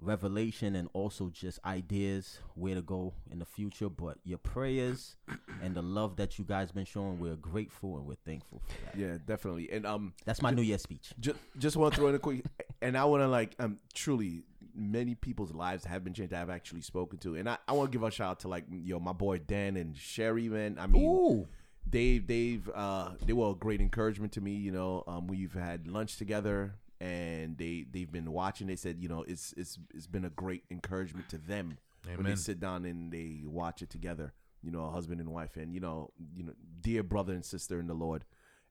revelation, 0.00 0.76
and 0.76 0.88
also 0.92 1.30
just 1.30 1.58
ideas 1.64 2.38
where 2.54 2.74
to 2.74 2.82
go 2.82 3.14
in 3.30 3.38
the 3.38 3.44
future. 3.46 3.88
But 3.88 4.18
your 4.24 4.38
prayers 4.38 5.16
and 5.62 5.74
the 5.74 5.82
love 5.82 6.16
that 6.16 6.38
you 6.38 6.44
guys 6.44 6.72
been 6.72 6.84
showing, 6.84 7.18
we're 7.18 7.36
grateful 7.36 7.96
and 7.96 8.06
we're 8.06 8.14
thankful 8.24 8.60
for 8.66 8.84
that. 8.84 8.98
Yeah, 9.00 9.16
definitely. 9.24 9.70
And 9.70 9.86
um, 9.86 10.12
That's 10.24 10.42
my 10.42 10.50
New 10.50 10.62
Year 10.62 10.78
speech. 10.78 11.12
just 11.20 11.38
just 11.58 11.76
want 11.76 11.94
to 11.94 12.00
throw 12.00 12.08
in 12.08 12.14
a 12.14 12.18
quick, 12.18 12.44
and 12.82 12.96
I 12.96 13.04
want 13.04 13.22
to 13.22 13.28
like 13.28 13.54
um 13.58 13.78
truly 13.94 14.44
many 14.74 15.14
people's 15.14 15.52
lives 15.52 15.84
have 15.84 16.04
been 16.04 16.12
changed. 16.12 16.34
I've 16.34 16.50
actually 16.50 16.82
spoken 16.82 17.18
to, 17.20 17.36
and 17.36 17.48
I, 17.48 17.56
I 17.66 17.72
want 17.72 17.90
to 17.90 17.98
give 17.98 18.06
a 18.06 18.10
shout 18.10 18.30
out 18.30 18.40
to 18.40 18.48
like 18.48 18.64
yo 18.70 18.98
my 19.00 19.12
boy 19.12 19.38
Dan 19.38 19.76
and 19.76 19.96
Sherry 19.96 20.48
man. 20.48 20.76
I 20.78 20.86
mean, 20.86 21.02
Ooh, 21.04 21.46
Dave, 21.88 22.26
they've 22.26 22.68
uh 22.74 23.10
they 23.24 23.32
were 23.32 23.50
a 23.52 23.54
great 23.54 23.80
encouragement 23.80 24.32
to 24.32 24.40
me. 24.40 24.52
You 24.52 24.72
know, 24.72 25.04
um 25.06 25.26
we've 25.28 25.54
had 25.54 25.86
lunch 25.88 26.16
together. 26.18 26.74
And 27.00 27.58
they 27.58 27.84
they've 27.90 28.10
been 28.10 28.30
watching. 28.32 28.66
They 28.66 28.76
said, 28.76 28.98
you 29.00 29.08
know, 29.08 29.22
it's 29.28 29.52
it's 29.56 29.78
it's 29.94 30.06
been 30.06 30.24
a 30.24 30.30
great 30.30 30.64
encouragement 30.70 31.28
to 31.30 31.38
them 31.38 31.76
when 32.14 32.24
they 32.24 32.36
sit 32.36 32.58
down 32.60 32.84
and 32.86 33.12
they 33.12 33.42
watch 33.44 33.82
it 33.82 33.90
together. 33.90 34.32
You 34.62 34.70
know, 34.70 34.84
a 34.86 34.90
husband 34.90 35.20
and 35.20 35.30
wife, 35.30 35.56
and 35.56 35.72
you 35.74 35.80
know, 35.80 36.10
you 36.34 36.42
know, 36.42 36.52
dear 36.80 37.02
brother 37.02 37.34
and 37.34 37.44
sister 37.44 37.78
in 37.78 37.86
the 37.86 37.94
Lord. 37.94 38.24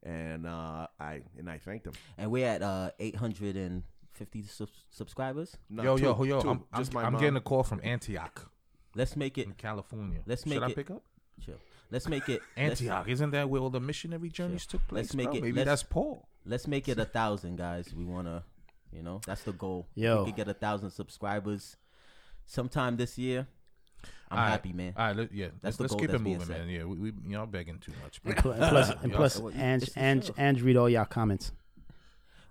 And 0.04 0.46
uh 0.46 0.88
I 1.00 1.22
and 1.38 1.50
I 1.50 1.58
thank 1.60 1.84
them. 1.84 1.94
And 2.18 2.32
we're 2.32 2.46
at 2.48 2.62
uh 2.62 2.92
850 3.00 4.42
sub- 4.44 4.70
subscribers. 4.90 5.58
No, 5.70 5.84
yo, 5.84 5.96
yo, 5.98 6.14
two- 6.16 6.26
yo, 6.26 6.42
two. 6.42 6.50
I'm, 6.50 6.64
I'm, 6.74 6.86
my 6.94 7.04
I'm 7.04 7.14
getting 7.18 7.36
a 7.38 7.42
call 7.42 7.64
from 7.64 7.80
Antioch 7.84 8.52
Let's 8.96 9.16
make 9.16 9.38
it 9.38 9.48
in 9.48 9.54
California. 9.54 10.22
Let's 10.26 10.46
make 10.46 10.56
Should 10.56 10.64
I 10.64 10.70
it- 10.70 10.76
pick 10.76 10.92
up? 10.92 11.04
chill. 11.44 11.56
Let's 11.92 12.08
make 12.08 12.30
it 12.30 12.42
Antioch, 12.58 13.08
isn't 13.08 13.32
that 13.32 13.50
where 13.50 13.62
all 13.62 13.70
the 13.70 13.80
missionary 13.80 14.30
journeys 14.30 14.66
took 14.66 14.86
place? 14.88 15.04
Let's 15.06 15.16
make 15.16 15.28
bro? 15.28 15.36
it- 15.36 15.42
Maybe 15.44 15.54
let's- 15.58 15.68
that's 15.68 15.84
Paul. 15.84 16.28
Let's 16.46 16.68
make 16.68 16.88
it 16.88 17.00
a 17.00 17.06
thousand, 17.20 17.58
guys. 17.58 17.94
We 17.94 18.06
wanna, 18.06 18.44
you 18.92 19.02
know, 19.04 19.22
that's 19.26 19.44
the 19.44 19.54
goal. 19.54 19.88
Yo. 19.96 20.20
we 20.24 20.32
could 20.32 20.38
get 20.38 20.48
a 20.48 20.54
thousand 20.54 20.92
subscribers 20.92 21.78
sometime 22.46 22.98
this 22.98 23.18
year. 23.18 23.48
I'm 24.30 24.38
All 24.40 24.44
right. 24.44 24.50
happy, 24.52 24.74
man. 24.74 24.94
All 24.98 25.06
right, 25.08 25.16
let, 25.16 25.32
yeah, 25.34 25.48
That's 25.62 25.64
let's, 25.64 25.78
the 25.78 25.84
let's 25.84 25.94
goal 25.94 26.00
keep 26.00 26.10
it 26.10 26.12
that's 26.14 26.24
being 26.24 26.38
moving, 26.40 26.58
man. 26.58 26.70
Yeah, 26.70 26.84
we, 26.86 27.12
we 27.12 27.14
y'all 27.32 27.46
begging 27.46 27.78
too 27.80 27.92
much. 28.04 28.20
And 28.26 28.36
pl- 28.38 28.52
and 28.54 28.70
plus, 28.70 28.90
and 28.90 29.12
Yeah. 29.12 29.16
plus, 29.18 29.40
Well, 29.40 29.54
you- 29.54 29.62
Ange, 29.62 29.84
it's 29.84 29.94
the 29.94 30.00
Ange, 30.02 30.26
show. 30.26 30.34
Ange, 30.38 30.58
Ange, 30.58 30.62
read 30.64 30.78
all 30.78 30.90
y'all 30.90 31.06
comments. 31.06 31.52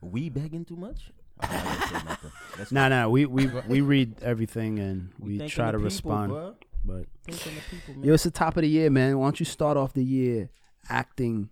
We 0.01 0.29
begging 0.29 0.65
too 0.65 0.77
much? 0.77 1.11
I'm 1.41 1.53
not 1.53 1.65
gonna 1.65 1.87
say 1.87 2.07
nothing. 2.07 2.31
Let's 2.59 2.73
No, 2.73 2.89
no, 2.89 3.11
we 3.11 3.27
we 3.27 3.47
we 3.67 3.81
read 3.81 4.23
everything 4.23 4.79
and 4.79 5.11
we 5.19 5.39
we 5.39 5.49
try 5.49 5.67
to 5.67 5.79
people, 5.79 5.85
respond. 5.85 6.33
bruh. 6.33 6.55
But 6.85 7.07
Thanking 7.27 7.55
the 7.55 7.77
people, 7.77 8.05
yo, 8.07 8.15
it's 8.15 8.23
the 8.25 8.31
top 8.31 8.57
of 8.57 8.63
the 8.63 8.69
year, 8.69 8.89
man. 8.91 9.19
Why 9.19 9.27
don't 9.27 9.41
you 9.41 9.47
start 9.47 9.77
off 9.77 9.95
the 9.95 10.05
year 10.05 10.51
acting 10.89 11.49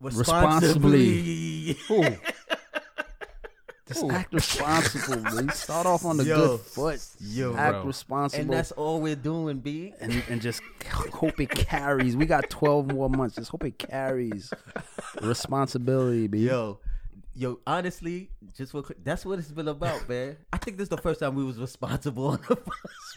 responsibly? 0.00 1.76
Ooh. 1.90 2.16
Just 3.88 4.04
act 4.10 4.34
responsible, 4.34 5.22
man. 5.22 5.48
Start 5.50 5.86
off 5.86 6.04
on 6.04 6.18
the 6.18 6.24
Yo. 6.24 6.36
good 6.36 6.60
foot. 6.60 7.00
Yo, 7.20 7.56
act 7.56 7.72
bro. 7.72 7.84
responsible. 7.84 8.42
and 8.42 8.52
that's 8.52 8.70
all 8.72 9.00
we're 9.00 9.16
doing, 9.16 9.60
B. 9.60 9.94
and, 9.98 10.22
and 10.28 10.42
just 10.42 10.60
hope 11.10 11.40
it 11.40 11.48
carries. 11.48 12.14
We 12.14 12.26
got 12.26 12.50
12 12.50 12.92
more 12.92 13.08
months. 13.08 13.36
Just 13.36 13.50
hope 13.50 13.64
it 13.64 13.78
carries. 13.78 14.52
Responsibility, 15.22 16.26
be 16.26 16.40
Yo, 16.40 16.80
yo, 17.34 17.60
honestly, 17.66 18.28
just 18.54 18.72
for 18.72 18.84
that's 19.02 19.24
what 19.24 19.38
it's 19.38 19.50
been 19.52 19.68
about, 19.68 20.06
man. 20.06 20.36
I 20.52 20.58
think 20.58 20.76
this 20.76 20.84
is 20.84 20.90
the 20.90 20.98
first 20.98 21.20
time 21.20 21.34
we 21.34 21.44
was 21.44 21.58
responsible 21.58 22.26
on 22.26 22.40
the 22.46 22.58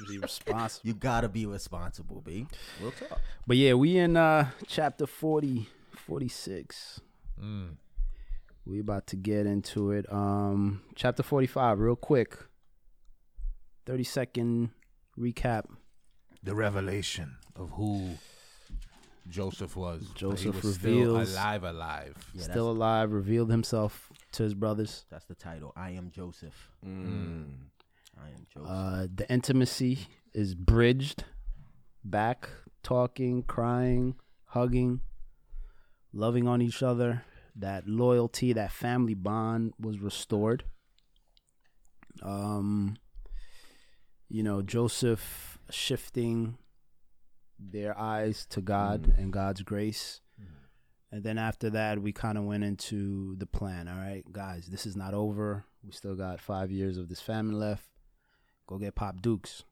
be 0.07 0.19
responsible. 0.19 0.87
You 0.87 0.93
gotta 0.93 1.27
be 1.27 1.45
responsible, 1.45 2.21
B. 2.21 2.47
Real 2.79 2.91
talk. 2.91 3.19
But 3.45 3.57
yeah, 3.57 3.73
we 3.73 3.97
in 3.97 4.15
uh 4.15 4.49
chapter 4.67 5.05
40, 5.05 5.67
46. 6.15 6.99
Mm. 7.41 7.77
We 8.65 8.79
about 8.81 9.07
to 9.07 9.15
get 9.15 9.45
into 9.45 9.91
it. 9.91 10.05
Um 10.11 10.81
chapter 10.93 11.23
45, 11.23 11.79
real 11.79 11.95
quick. 11.95 12.37
30 13.85 14.03
second 14.03 14.69
recap. 15.17 15.63
The 16.43 16.53
revelation 16.53 17.37
of 17.55 17.69
who 17.71 18.15
Joseph 19.29 19.77
was. 19.77 20.05
Joseph 20.13 20.41
he 20.41 20.49
was 20.49 20.65
reveals- 20.83 21.29
still 21.29 21.39
alive, 21.41 21.63
alive. 21.63 22.17
Yeah, 22.33 22.43
Still 22.43 22.69
alive, 22.71 23.13
revealed 23.13 23.49
himself 23.49 24.11
to 24.33 24.43
his 24.43 24.53
brothers. 24.53 25.05
That's 25.09 25.25
the 25.27 25.35
title. 25.35 25.71
I 25.77 25.91
am 25.91 26.11
Joseph. 26.11 26.69
Mm. 26.85 27.53
I 28.21 28.27
am 28.35 28.45
Joseph. 28.53 28.69
Uh 28.69 29.07
the 29.15 29.31
intimacy 29.31 30.07
is 30.33 30.55
bridged 30.55 31.23
back, 32.03 32.49
talking, 32.83 33.43
crying, 33.43 34.15
hugging. 34.47 34.99
Loving 36.13 36.47
on 36.47 36.61
each 36.61 36.83
other. 36.83 37.23
That 37.55 37.87
loyalty, 37.87 38.53
that 38.53 38.71
family 38.71 39.13
bond 39.13 39.73
was 39.79 39.99
restored. 39.99 40.63
Um, 42.23 42.95
you 44.29 44.43
know, 44.43 44.61
Joseph 44.61 45.57
shifting 45.69 46.57
their 47.59 47.97
eyes 47.97 48.45
to 48.47 48.61
God 48.61 49.13
and 49.17 49.33
God's 49.33 49.61
grace. 49.63 50.21
And 51.11 51.23
then 51.23 51.37
after 51.37 51.69
that, 51.71 52.01
we 52.01 52.13
kind 52.13 52.37
of 52.37 52.45
went 52.45 52.63
into 52.63 53.35
the 53.35 53.45
plan. 53.45 53.89
All 53.89 53.97
right, 53.97 54.23
guys, 54.31 54.67
this 54.67 54.85
is 54.85 54.95
not 54.95 55.13
over. 55.13 55.65
We 55.83 55.91
still 55.91 56.15
got 56.15 56.39
five 56.39 56.71
years 56.71 56.97
of 56.97 57.09
this 57.09 57.19
famine 57.19 57.59
left. 57.59 57.89
Go 58.65 58.77
get 58.77 58.95
Pop 58.95 59.21
Dukes. 59.21 59.63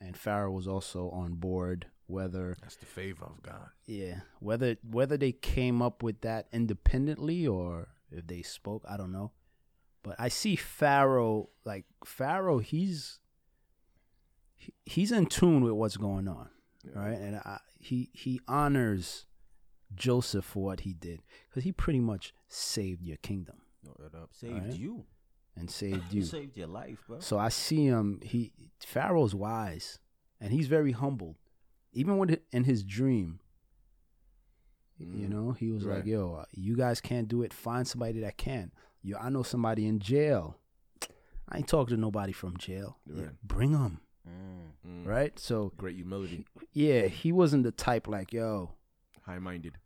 And 0.00 0.16
Pharaoh 0.16 0.52
was 0.52 0.68
also 0.68 1.10
on 1.10 1.34
board. 1.34 1.86
Whether 2.06 2.56
That's 2.60 2.76
the 2.76 2.86
favor 2.86 3.24
of 3.24 3.42
God. 3.42 3.70
yeah, 3.86 4.20
whether 4.40 4.76
whether 4.88 5.16
they 5.16 5.32
came 5.32 5.80
up 5.80 6.02
with 6.02 6.20
that 6.20 6.48
independently 6.52 7.46
or 7.46 7.88
if 8.10 8.26
they 8.26 8.42
spoke, 8.42 8.84
I 8.88 8.96
don't 8.96 9.12
know. 9.12 9.32
But 10.02 10.16
I 10.18 10.28
see 10.28 10.54
Pharaoh 10.54 11.48
like 11.64 11.86
Pharaoh. 12.04 12.58
He's 12.58 13.20
he, 14.54 14.74
he's 14.84 15.12
in 15.12 15.26
tune 15.26 15.64
with 15.64 15.72
what's 15.72 15.96
going 15.96 16.28
on, 16.28 16.50
right? 16.94 17.18
And 17.18 17.36
I, 17.36 17.58
he 17.78 18.10
he 18.12 18.38
honors 18.46 19.24
Joseph 19.94 20.44
for 20.44 20.62
what 20.62 20.80
he 20.80 20.92
did 20.92 21.22
because 21.48 21.64
he 21.64 21.72
pretty 21.72 22.00
much 22.00 22.34
saved 22.48 23.02
your 23.02 23.16
kingdom 23.16 23.56
it 24.04 24.14
up. 24.14 24.30
Saved 24.32 24.54
Alright. 24.54 24.74
you. 24.78 25.04
and 25.56 25.70
saved 25.70 26.04
you. 26.12 26.24
Saved 26.24 26.56
your 26.56 26.66
life, 26.68 26.98
bro. 27.06 27.20
So 27.20 27.38
I 27.38 27.48
see 27.48 27.84
him. 27.86 28.20
He 28.22 28.52
Pharaoh's 28.84 29.34
wise, 29.34 29.98
and 30.40 30.52
he's 30.52 30.66
very 30.66 30.92
humbled. 30.92 31.36
Even 31.94 32.18
when 32.18 32.36
in 32.52 32.64
his 32.64 32.82
dream, 32.84 33.40
you 34.98 35.06
Mhm. 35.26 35.28
know, 35.30 35.52
he 35.52 35.70
was 35.70 35.84
like, 35.84 36.04
"Yo, 36.06 36.44
you 36.52 36.76
guys 36.76 37.00
can't 37.00 37.28
do 37.28 37.42
it. 37.42 37.52
Find 37.52 37.86
somebody 37.86 38.20
that 38.20 38.36
can. 38.36 38.72
Yo, 39.02 39.16
I 39.18 39.28
know 39.28 39.42
somebody 39.42 39.86
in 39.86 39.98
jail. 39.98 40.56
I 41.48 41.58
ain't 41.58 41.68
talking 41.68 41.94
to 41.96 42.00
nobody 42.00 42.32
from 42.32 42.56
jail. 42.56 42.98
Yeah, 43.06 43.30
bring 43.42 43.72
them, 43.72 44.00
Mm. 44.26 44.70
Mm. 44.86 45.06
right? 45.06 45.38
So 45.38 45.72
Great 45.76 45.96
humility, 45.96 46.46
yeah, 46.72 47.06
he 47.06 47.32
wasn't 47.32 47.64
the 47.64 47.72
type 47.72 48.08
like, 48.08 48.32
"Yo, 48.32 48.72
high 49.22 49.38
minded. 49.38 49.78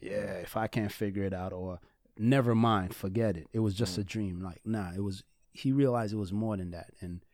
yeah, 0.00 0.34
if 0.38 0.56
I 0.56 0.66
can't 0.68 0.92
figure 0.92 1.24
it 1.24 1.32
out, 1.32 1.52
or 1.52 1.80
never 2.16 2.54
mind, 2.54 2.94
forget 2.94 3.36
it. 3.36 3.48
It 3.52 3.58
was 3.60 3.74
Mm. 3.74 3.78
just 3.78 3.98
a 3.98 4.04
dream. 4.04 4.40
Like, 4.40 4.64
nah, 4.64 4.92
it 4.94 5.00
was. 5.00 5.24
He 5.52 5.72
realized 5.72 6.12
it 6.14 6.18
was 6.18 6.32
more 6.32 6.56
than 6.56 6.70
that, 6.70 6.92
and 7.00 7.24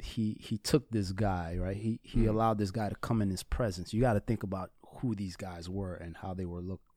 he 0.00 0.36
he 0.40 0.58
took 0.58 0.90
this 0.90 1.12
guy 1.12 1.56
right. 1.58 1.76
He 1.76 2.00
he 2.02 2.20
Mm. 2.20 2.28
allowed 2.28 2.58
this 2.58 2.70
guy 2.70 2.88
to 2.88 2.94
come 2.96 3.20
in 3.22 3.30
his 3.30 3.42
presence. 3.42 3.92
You 3.92 4.00
got 4.00 4.12
to 4.14 4.20
think 4.20 4.42
about 4.42 4.70
who 5.00 5.14
these 5.14 5.36
guys 5.36 5.68
were 5.68 5.94
and 5.94 6.16
how 6.16 6.34
they 6.34 6.44
were 6.46 6.60
looked 6.60 6.88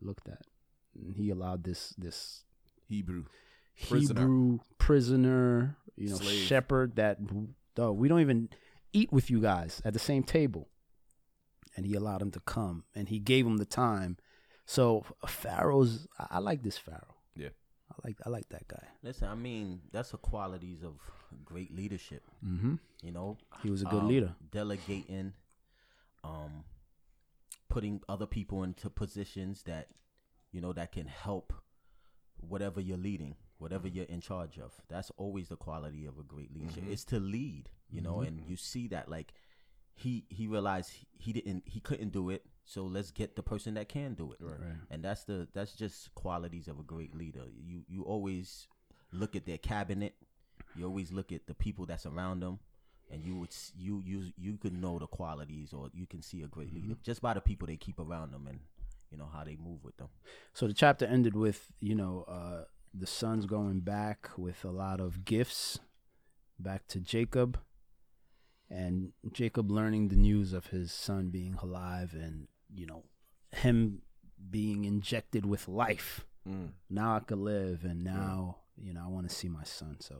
looked 0.00 0.28
at. 0.28 0.42
And 0.94 1.14
he 1.16 1.30
allowed 1.30 1.64
this 1.64 1.94
this 1.98 2.44
Hebrew. 2.88 3.24
Prisoner. 3.88 4.20
Hebrew 4.20 4.58
prisoner, 4.78 5.76
you 5.96 6.10
know, 6.10 6.16
Slave. 6.16 6.46
shepherd 6.46 6.96
that 6.96 7.18
dog, 7.74 7.96
we 7.96 8.06
don't 8.08 8.20
even 8.20 8.50
eat 8.92 9.10
with 9.10 9.30
you 9.30 9.40
guys 9.40 9.80
at 9.84 9.94
the 9.94 9.98
same 9.98 10.22
table. 10.22 10.68
And 11.74 11.86
he 11.86 11.94
allowed 11.94 12.20
him 12.20 12.30
to 12.32 12.40
come 12.40 12.84
and 12.94 13.08
he 13.08 13.18
gave 13.18 13.46
him 13.46 13.56
the 13.56 13.64
time. 13.64 14.18
So 14.66 15.04
Pharaoh's 15.26 16.06
I, 16.18 16.26
I 16.32 16.38
like 16.40 16.62
this 16.62 16.76
Pharaoh. 16.76 17.14
Yeah. 17.34 17.48
I 17.90 17.94
like 18.06 18.16
I 18.26 18.28
like 18.28 18.48
that 18.50 18.68
guy. 18.68 18.88
Listen, 19.02 19.28
I 19.28 19.34
mean, 19.34 19.80
that's 19.90 20.10
the 20.10 20.18
qualities 20.18 20.82
of 20.82 20.96
great 21.44 21.74
leadership. 21.74 22.22
Mm-hmm. 22.44 22.74
You 23.02 23.12
know, 23.12 23.38
He 23.62 23.70
was 23.70 23.82
a 23.82 23.86
good 23.86 24.00
um, 24.00 24.08
leader. 24.08 24.34
Delegating, 24.50 25.32
um, 26.24 26.64
putting 27.68 28.00
other 28.08 28.26
people 28.26 28.62
into 28.62 28.90
positions 28.90 29.62
that, 29.64 29.88
you 30.52 30.60
know, 30.60 30.72
that 30.72 30.92
can 30.92 31.06
help 31.06 31.52
whatever 32.36 32.80
you're 32.80 32.98
leading, 32.98 33.36
whatever 33.58 33.88
you're 33.88 34.04
in 34.06 34.20
charge 34.20 34.58
of. 34.58 34.72
That's 34.88 35.10
always 35.16 35.48
the 35.48 35.56
quality 35.56 36.06
of 36.06 36.18
a 36.18 36.22
great 36.22 36.54
leadership. 36.54 36.84
It's 36.88 37.04
to 37.06 37.20
lead, 37.20 37.70
you 37.90 38.00
know, 38.00 38.20
and 38.20 38.42
you 38.46 38.56
see 38.56 38.88
that 38.88 39.08
like 39.08 39.32
he 39.94 40.24
he 40.28 40.46
realized 40.46 40.90
he, 40.90 41.06
he 41.18 41.32
didn't 41.32 41.64
he 41.66 41.80
couldn't 41.80 42.12
do 42.12 42.30
it, 42.30 42.44
so 42.64 42.84
let's 42.84 43.10
get 43.10 43.36
the 43.36 43.42
person 43.42 43.74
that 43.74 43.88
can 43.88 44.14
do 44.14 44.32
it. 44.32 44.38
Right. 44.40 44.58
Right. 44.58 44.76
And 44.90 45.04
that's 45.04 45.24
the 45.24 45.48
that's 45.54 45.72
just 45.74 46.14
qualities 46.14 46.68
of 46.68 46.78
a 46.78 46.82
great 46.82 47.14
leader. 47.14 47.44
You 47.56 47.82
you 47.88 48.02
always 48.02 48.68
look 49.12 49.36
at 49.36 49.46
their 49.46 49.58
cabinet. 49.58 50.14
You 50.76 50.86
always 50.86 51.12
look 51.12 51.32
at 51.32 51.46
the 51.46 51.54
people 51.54 51.86
that's 51.86 52.06
around 52.06 52.40
them, 52.40 52.60
and 53.10 53.24
you 53.24 53.36
would 53.36 53.54
you 53.76 54.02
you 54.04 54.32
you 54.36 54.56
can 54.56 54.80
know 54.80 54.98
the 54.98 55.06
qualities, 55.06 55.72
or 55.72 55.90
you 55.92 56.06
can 56.06 56.22
see 56.22 56.42
a 56.42 56.46
great 56.48 56.72
leader 56.74 56.96
just 57.02 57.20
by 57.20 57.34
the 57.34 57.40
people 57.40 57.66
they 57.66 57.76
keep 57.76 57.98
around 57.98 58.32
them, 58.32 58.46
and 58.46 58.60
you 59.10 59.18
know 59.18 59.28
how 59.32 59.44
they 59.44 59.56
move 59.56 59.84
with 59.84 59.96
them. 59.98 60.08
So 60.54 60.66
the 60.66 60.74
chapter 60.74 61.04
ended 61.04 61.36
with, 61.36 61.66
you 61.80 61.94
know, 61.94 62.24
uh, 62.26 62.64
the 62.94 63.06
sons 63.06 63.46
going 63.46 63.80
back 63.80 64.30
with 64.36 64.64
a 64.64 64.70
lot 64.70 65.00
of 65.00 65.24
gifts 65.24 65.78
back 66.58 66.86
to 66.88 67.00
Jacob, 67.00 67.58
and 68.70 69.12
Jacob 69.32 69.70
learning 69.70 70.08
the 70.08 70.16
news 70.16 70.52
of 70.54 70.68
his 70.68 70.92
son 70.92 71.28
being 71.28 71.56
alive 71.62 72.14
and, 72.14 72.48
you 72.72 72.86
know, 72.86 73.04
him 73.50 74.02
being 74.50 74.84
injected 74.84 75.44
with 75.44 75.68
life. 75.68 76.24
Mm. 76.48 76.70
Now 76.88 77.16
I 77.16 77.20
could 77.20 77.38
live, 77.38 77.84
and 77.84 78.02
now, 78.02 78.61
you 78.82 78.92
know, 78.92 79.02
I 79.04 79.08
want 79.08 79.28
to 79.28 79.34
see 79.34 79.48
my 79.48 79.64
son. 79.64 79.96
So, 80.00 80.16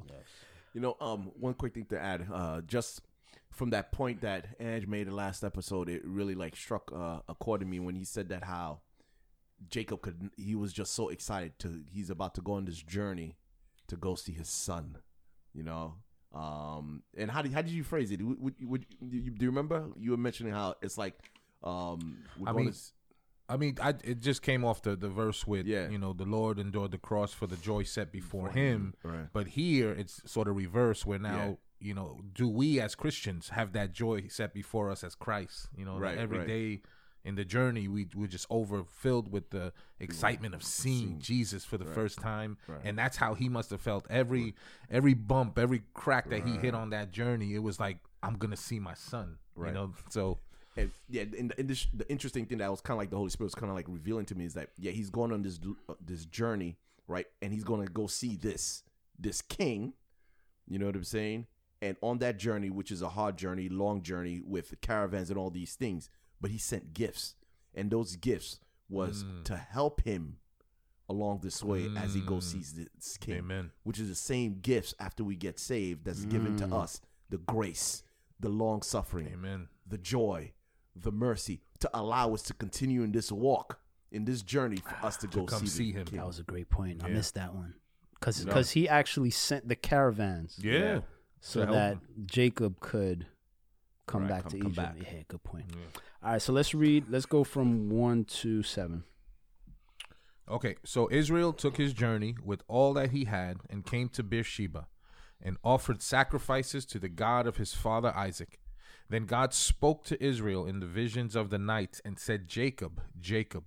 You 0.74 0.80
know, 0.80 0.96
um, 1.00 1.30
one 1.38 1.54
quick 1.54 1.74
thing 1.74 1.86
to 1.86 2.00
add, 2.00 2.26
uh, 2.32 2.60
just 2.62 3.02
from 3.50 3.70
that 3.70 3.92
point 3.92 4.22
that 4.22 4.46
Ange 4.58 4.86
made 4.86 5.06
the 5.06 5.14
last 5.14 5.44
episode, 5.44 5.88
it 5.88 6.02
really 6.04 6.34
like 6.34 6.56
struck 6.56 6.90
uh, 6.94 7.20
a 7.28 7.34
chord 7.34 7.60
in 7.62 7.68
me 7.68 7.80
when 7.80 7.94
he 7.94 8.04
said 8.04 8.30
that 8.30 8.44
how 8.44 8.80
Jacob 9.68 10.00
could, 10.00 10.30
he 10.36 10.54
was 10.54 10.72
just 10.72 10.94
so 10.94 11.08
excited 11.10 11.58
to, 11.58 11.82
he's 11.90 12.08
about 12.08 12.34
to 12.36 12.40
go 12.40 12.52
on 12.52 12.64
this 12.64 12.82
journey 12.82 13.36
to 13.88 13.96
go 13.96 14.14
see 14.14 14.32
his 14.32 14.48
son, 14.48 14.96
you 15.52 15.62
know. 15.62 15.96
Um, 16.34 17.02
and 17.14 17.30
how 17.30 17.42
did 17.42 17.52
how 17.52 17.60
did 17.60 17.72
you 17.72 17.84
phrase 17.84 18.10
it? 18.10 18.22
Would, 18.22 18.40
would, 18.40 18.54
would 18.62 18.86
you, 19.02 19.30
do 19.30 19.44
you 19.44 19.50
remember 19.50 19.88
you 19.98 20.12
were 20.12 20.16
mentioning 20.16 20.54
how 20.54 20.76
it's 20.80 20.96
like, 20.96 21.14
um, 21.62 22.16
we're 22.38 22.48
I 22.48 22.52
going 22.52 22.64
mean, 22.64 22.74
I 23.48 23.56
mean, 23.56 23.76
I, 23.82 23.90
it 24.04 24.20
just 24.20 24.40
came 24.42 24.64
off 24.64 24.82
the, 24.82 24.96
the 24.96 25.08
verse 25.08 25.46
with, 25.46 25.66
Yeah. 25.66 25.88
you 25.90 25.98
know, 25.98 26.12
the 26.12 26.24
Lord 26.24 26.58
endured 26.58 26.92
the 26.92 26.98
cross 26.98 27.32
for 27.32 27.46
the 27.46 27.56
joy 27.56 27.82
set 27.82 28.10
before 28.12 28.50
him. 28.50 28.94
right? 29.02 29.26
But 29.32 29.48
here 29.48 29.92
it's 29.92 30.22
sort 30.30 30.48
of 30.48 30.56
reverse 30.56 31.04
where 31.04 31.18
now, 31.18 31.58
Yeah. 31.80 31.88
you 31.88 31.94
know, 31.94 32.20
do 32.34 32.48
we 32.48 32.80
as 32.80 32.94
Christians 32.94 33.50
have 33.50 33.72
that 33.72 33.92
joy 33.92 34.28
set 34.28 34.54
before 34.54 34.90
us 34.90 35.04
as 35.04 35.14
Christ? 35.14 35.68
You 35.76 35.84
know, 35.84 35.98
Right, 35.98 36.16
every 36.16 36.38
right. 36.38 36.46
day 36.46 36.82
in 37.24 37.34
the 37.34 37.44
journey, 37.44 37.88
we, 37.88 38.08
we're 38.14 38.26
just 38.26 38.46
overfilled 38.50 39.30
with 39.30 39.50
the 39.50 39.72
excitement 40.00 40.54
of 40.54 40.62
seeing 40.62 41.18
Jesus 41.20 41.64
for 41.64 41.78
the 41.78 41.84
first 41.84 42.18
time. 42.20 42.56
And 42.84 42.98
that's 42.98 43.16
how 43.16 43.34
he 43.34 43.48
must 43.48 43.70
have 43.70 43.80
felt. 43.80 44.06
Every 44.10 44.54
every 44.90 45.14
bump, 45.14 45.58
every 45.58 45.82
crack 45.94 46.30
that 46.30 46.46
he 46.46 46.56
hit 46.56 46.74
on 46.74 46.90
that 46.90 47.12
journey, 47.12 47.54
it 47.54 47.62
was 47.62 47.78
like, 47.78 47.98
I'm 48.22 48.34
going 48.38 48.50
to 48.50 48.56
see 48.56 48.80
my 48.80 48.94
son. 48.94 49.38
Right. 49.54 49.68
You 49.68 49.74
know, 49.74 49.92
so 50.10 50.38
And 50.76 50.90
yeah, 51.08 51.22
and 51.38 51.50
the, 51.50 51.58
and 51.60 51.68
this, 51.68 51.86
the 51.92 52.08
interesting 52.10 52.46
thing 52.46 52.58
that 52.58 52.70
was 52.70 52.80
kind 52.80 52.96
of 52.96 52.98
like 52.98 53.10
the 53.10 53.16
Holy 53.16 53.30
Spirit 53.30 53.46
was 53.46 53.54
kind 53.54 53.70
of 53.70 53.76
like 53.76 53.86
revealing 53.88 54.24
to 54.26 54.34
me 54.34 54.44
is 54.46 54.54
that 54.54 54.70
yeah, 54.78 54.92
he's 54.92 55.10
going 55.10 55.32
on 55.32 55.42
this 55.42 55.58
uh, 55.88 55.94
this 56.04 56.24
journey, 56.24 56.76
right? 57.06 57.26
And 57.42 57.52
he's 57.52 57.64
going 57.64 57.84
to 57.86 57.92
go 57.92 58.06
see 58.06 58.36
this 58.36 58.82
this 59.18 59.42
king. 59.42 59.92
You 60.66 60.78
know 60.78 60.86
what 60.86 60.96
I'm 60.96 61.04
saying? 61.04 61.46
And 61.82 61.96
on 62.00 62.18
that 62.18 62.38
journey, 62.38 62.70
which 62.70 62.90
is 62.92 63.02
a 63.02 63.08
hard 63.10 63.36
journey, 63.36 63.68
long 63.68 64.02
journey 64.02 64.40
with 64.44 64.80
caravans 64.80 65.28
and 65.30 65.38
all 65.38 65.50
these 65.50 65.74
things, 65.74 66.08
but 66.40 66.50
he 66.52 66.56
sent 66.58 66.94
gifts, 66.94 67.34
and 67.74 67.90
those 67.90 68.16
gifts 68.16 68.60
was 68.88 69.24
Mm. 69.24 69.44
to 69.44 69.56
help 69.56 70.02
him 70.02 70.36
along 71.08 71.40
this 71.42 71.62
way 71.62 71.88
as 71.96 72.14
he 72.14 72.20
goes 72.20 72.46
Mm. 72.46 72.52
sees 72.52 72.72
this 72.74 73.16
king 73.18 73.36
amen. 73.38 73.70
which 73.82 73.98
is 73.98 74.08
the 74.08 74.14
same 74.14 74.60
gifts 74.60 74.94
after 75.00 75.24
we 75.24 75.34
get 75.34 75.58
saved 75.58 76.04
that's 76.04 76.24
given 76.26 76.56
to 76.56 76.66
us 76.74 77.00
the 77.30 77.38
grace, 77.38 78.02
the 78.38 78.48
long 78.48 78.82
suffering, 78.82 79.28
Amen. 79.32 79.68
the 79.86 79.98
joy, 79.98 80.52
the 80.94 81.12
mercy 81.12 81.60
to 81.80 81.90
allow 81.94 82.34
us 82.34 82.42
to 82.42 82.54
continue 82.54 83.02
in 83.02 83.12
this 83.12 83.30
walk, 83.32 83.78
in 84.10 84.24
this 84.24 84.42
journey 84.42 84.76
for 84.76 85.06
us 85.06 85.16
to, 85.18 85.26
go 85.28 85.44
come 85.44 85.60
see, 85.60 85.66
see 85.66 85.92
him. 85.92 86.04
King. 86.06 86.18
that 86.18 86.26
was 86.26 86.38
a 86.38 86.42
great 86.44 86.68
point. 86.70 87.02
I 87.02 87.08
Yeah. 87.08 87.14
missed 87.14 87.34
that 87.34 87.54
one. 87.54 87.74
Because 88.18 88.40
You 88.44 88.46
know? 88.52 88.62
he 88.62 88.88
actually 88.88 89.30
sent 89.30 89.68
the 89.68 89.74
caravans 89.76 90.58
Yeah. 90.62 91.00
so 91.40 91.60
To 91.60 91.66
help 91.66 91.74
that 91.76 92.26
Jacob 92.26 92.78
could 92.80 93.26
come 94.06 94.22
Right, 94.22 94.28
back 94.30 94.42
come- 94.44 94.50
to 94.52 94.58
come 94.58 94.72
Egypt. 94.72 94.76
back. 94.98 95.12
Yeah, 95.12 95.22
good 95.28 95.42
point. 95.42 95.64
Yeah. 95.70 96.00
All 96.22 96.32
right, 96.32 96.42
so 96.42 96.52
let's 96.52 96.72
read. 96.74 97.08
Let's 97.08 97.26
go 97.26 97.42
from 97.42 97.88
one 97.90 98.24
to 98.26 98.62
seven. 98.62 99.04
Okay, 100.48 100.76
so 100.84 101.08
Israel 101.10 101.52
took 101.52 101.76
his 101.76 101.92
journey 101.92 102.36
with 102.44 102.62
all 102.68 102.92
that 102.94 103.10
he 103.12 103.24
had 103.24 103.58
and 103.70 103.86
came 103.86 104.08
to 104.10 104.22
Beersheba 104.22 104.86
and 105.40 105.56
offered 105.64 106.02
sacrifices 106.02 106.84
to 106.86 106.98
the 106.98 107.08
God 107.08 107.46
of 107.46 107.56
his 107.56 107.74
father 107.74 108.14
Isaac. 108.14 108.58
Then 109.08 109.26
God 109.26 109.52
spoke 109.52 110.04
to 110.04 110.24
Israel 110.24 110.66
in 110.66 110.80
the 110.80 110.86
visions 110.86 111.36
of 111.36 111.50
the 111.50 111.58
night 111.58 112.00
and 112.04 112.18
said, 112.18 112.48
Jacob, 112.48 113.02
Jacob. 113.20 113.64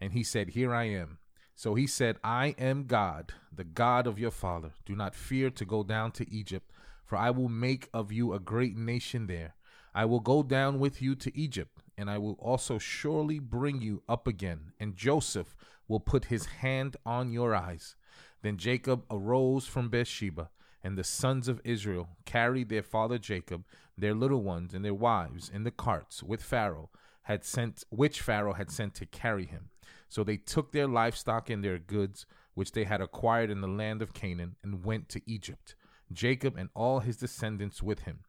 And 0.00 0.12
he 0.12 0.22
said, 0.22 0.50
Here 0.50 0.74
I 0.74 0.84
am. 0.84 1.18
So 1.54 1.74
he 1.74 1.86
said, 1.86 2.18
I 2.22 2.54
am 2.58 2.84
God, 2.84 3.32
the 3.52 3.64
God 3.64 4.06
of 4.06 4.18
your 4.18 4.30
father. 4.30 4.72
Do 4.86 4.94
not 4.94 5.14
fear 5.14 5.50
to 5.50 5.64
go 5.64 5.82
down 5.82 6.12
to 6.12 6.30
Egypt, 6.30 6.70
for 7.04 7.16
I 7.16 7.30
will 7.30 7.48
make 7.48 7.88
of 7.92 8.12
you 8.12 8.32
a 8.32 8.38
great 8.38 8.76
nation 8.76 9.26
there. 9.26 9.54
I 9.94 10.04
will 10.04 10.20
go 10.20 10.44
down 10.44 10.78
with 10.78 11.02
you 11.02 11.16
to 11.16 11.36
Egypt, 11.36 11.82
and 11.96 12.08
I 12.08 12.18
will 12.18 12.34
also 12.34 12.78
surely 12.78 13.40
bring 13.40 13.80
you 13.80 14.04
up 14.08 14.28
again, 14.28 14.72
and 14.78 14.94
Joseph 14.94 15.56
will 15.88 15.98
put 15.98 16.26
his 16.26 16.46
hand 16.46 16.96
on 17.04 17.32
your 17.32 17.54
eyes. 17.54 17.96
Then 18.42 18.56
Jacob 18.56 19.04
arose 19.10 19.66
from 19.66 19.88
Beersheba, 19.88 20.50
and 20.82 20.96
the 20.96 21.04
sons 21.04 21.48
of 21.48 21.60
Israel 21.64 22.08
carried 22.24 22.68
their 22.68 22.82
father 22.82 23.18
Jacob, 23.18 23.64
their 23.96 24.14
little 24.14 24.42
ones, 24.42 24.74
and 24.74 24.84
their 24.84 24.94
wives 24.94 25.50
in 25.52 25.64
the 25.64 25.70
carts 25.70 26.22
with 26.22 26.42
Pharaoh 26.42 26.90
had 27.22 27.44
sent, 27.44 27.84
which 27.90 28.20
Pharaoh 28.20 28.54
had 28.54 28.70
sent 28.70 28.94
to 28.94 29.06
carry 29.06 29.46
him. 29.46 29.70
So 30.08 30.24
they 30.24 30.36
took 30.36 30.72
their 30.72 30.86
livestock 30.86 31.50
and 31.50 31.62
their 31.62 31.78
goods, 31.78 32.24
which 32.54 32.72
they 32.72 32.84
had 32.84 33.00
acquired 33.00 33.50
in 33.50 33.60
the 33.60 33.68
land 33.68 34.00
of 34.00 34.14
Canaan, 34.14 34.56
and 34.62 34.84
went 34.84 35.08
to 35.10 35.20
Egypt. 35.26 35.74
Jacob 36.10 36.56
and 36.56 36.70
all 36.74 37.00
his 37.00 37.18
descendants 37.18 37.82
with 37.82 38.00
him, 38.00 38.20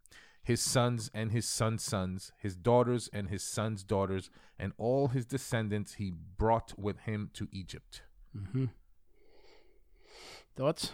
his 0.44 0.62
sons 0.62 1.10
and 1.14 1.32
his 1.32 1.48
sons' 1.48 1.84
sons, 1.84 2.32
his 2.38 2.56
daughters 2.56 3.10
and 3.14 3.30
his 3.30 3.44
sons' 3.44 3.84
daughters, 3.84 4.30
and 4.58 4.74
all 4.78 5.10
his 5.10 5.26
descendants 5.26 5.94
he 5.94 6.12
brought 6.12 6.78
with 6.78 7.00
him 7.02 7.30
to 7.34 7.48
Egypt. 7.52 8.02
Mm-hmm. 8.36 8.66
Thoughts? 10.56 10.92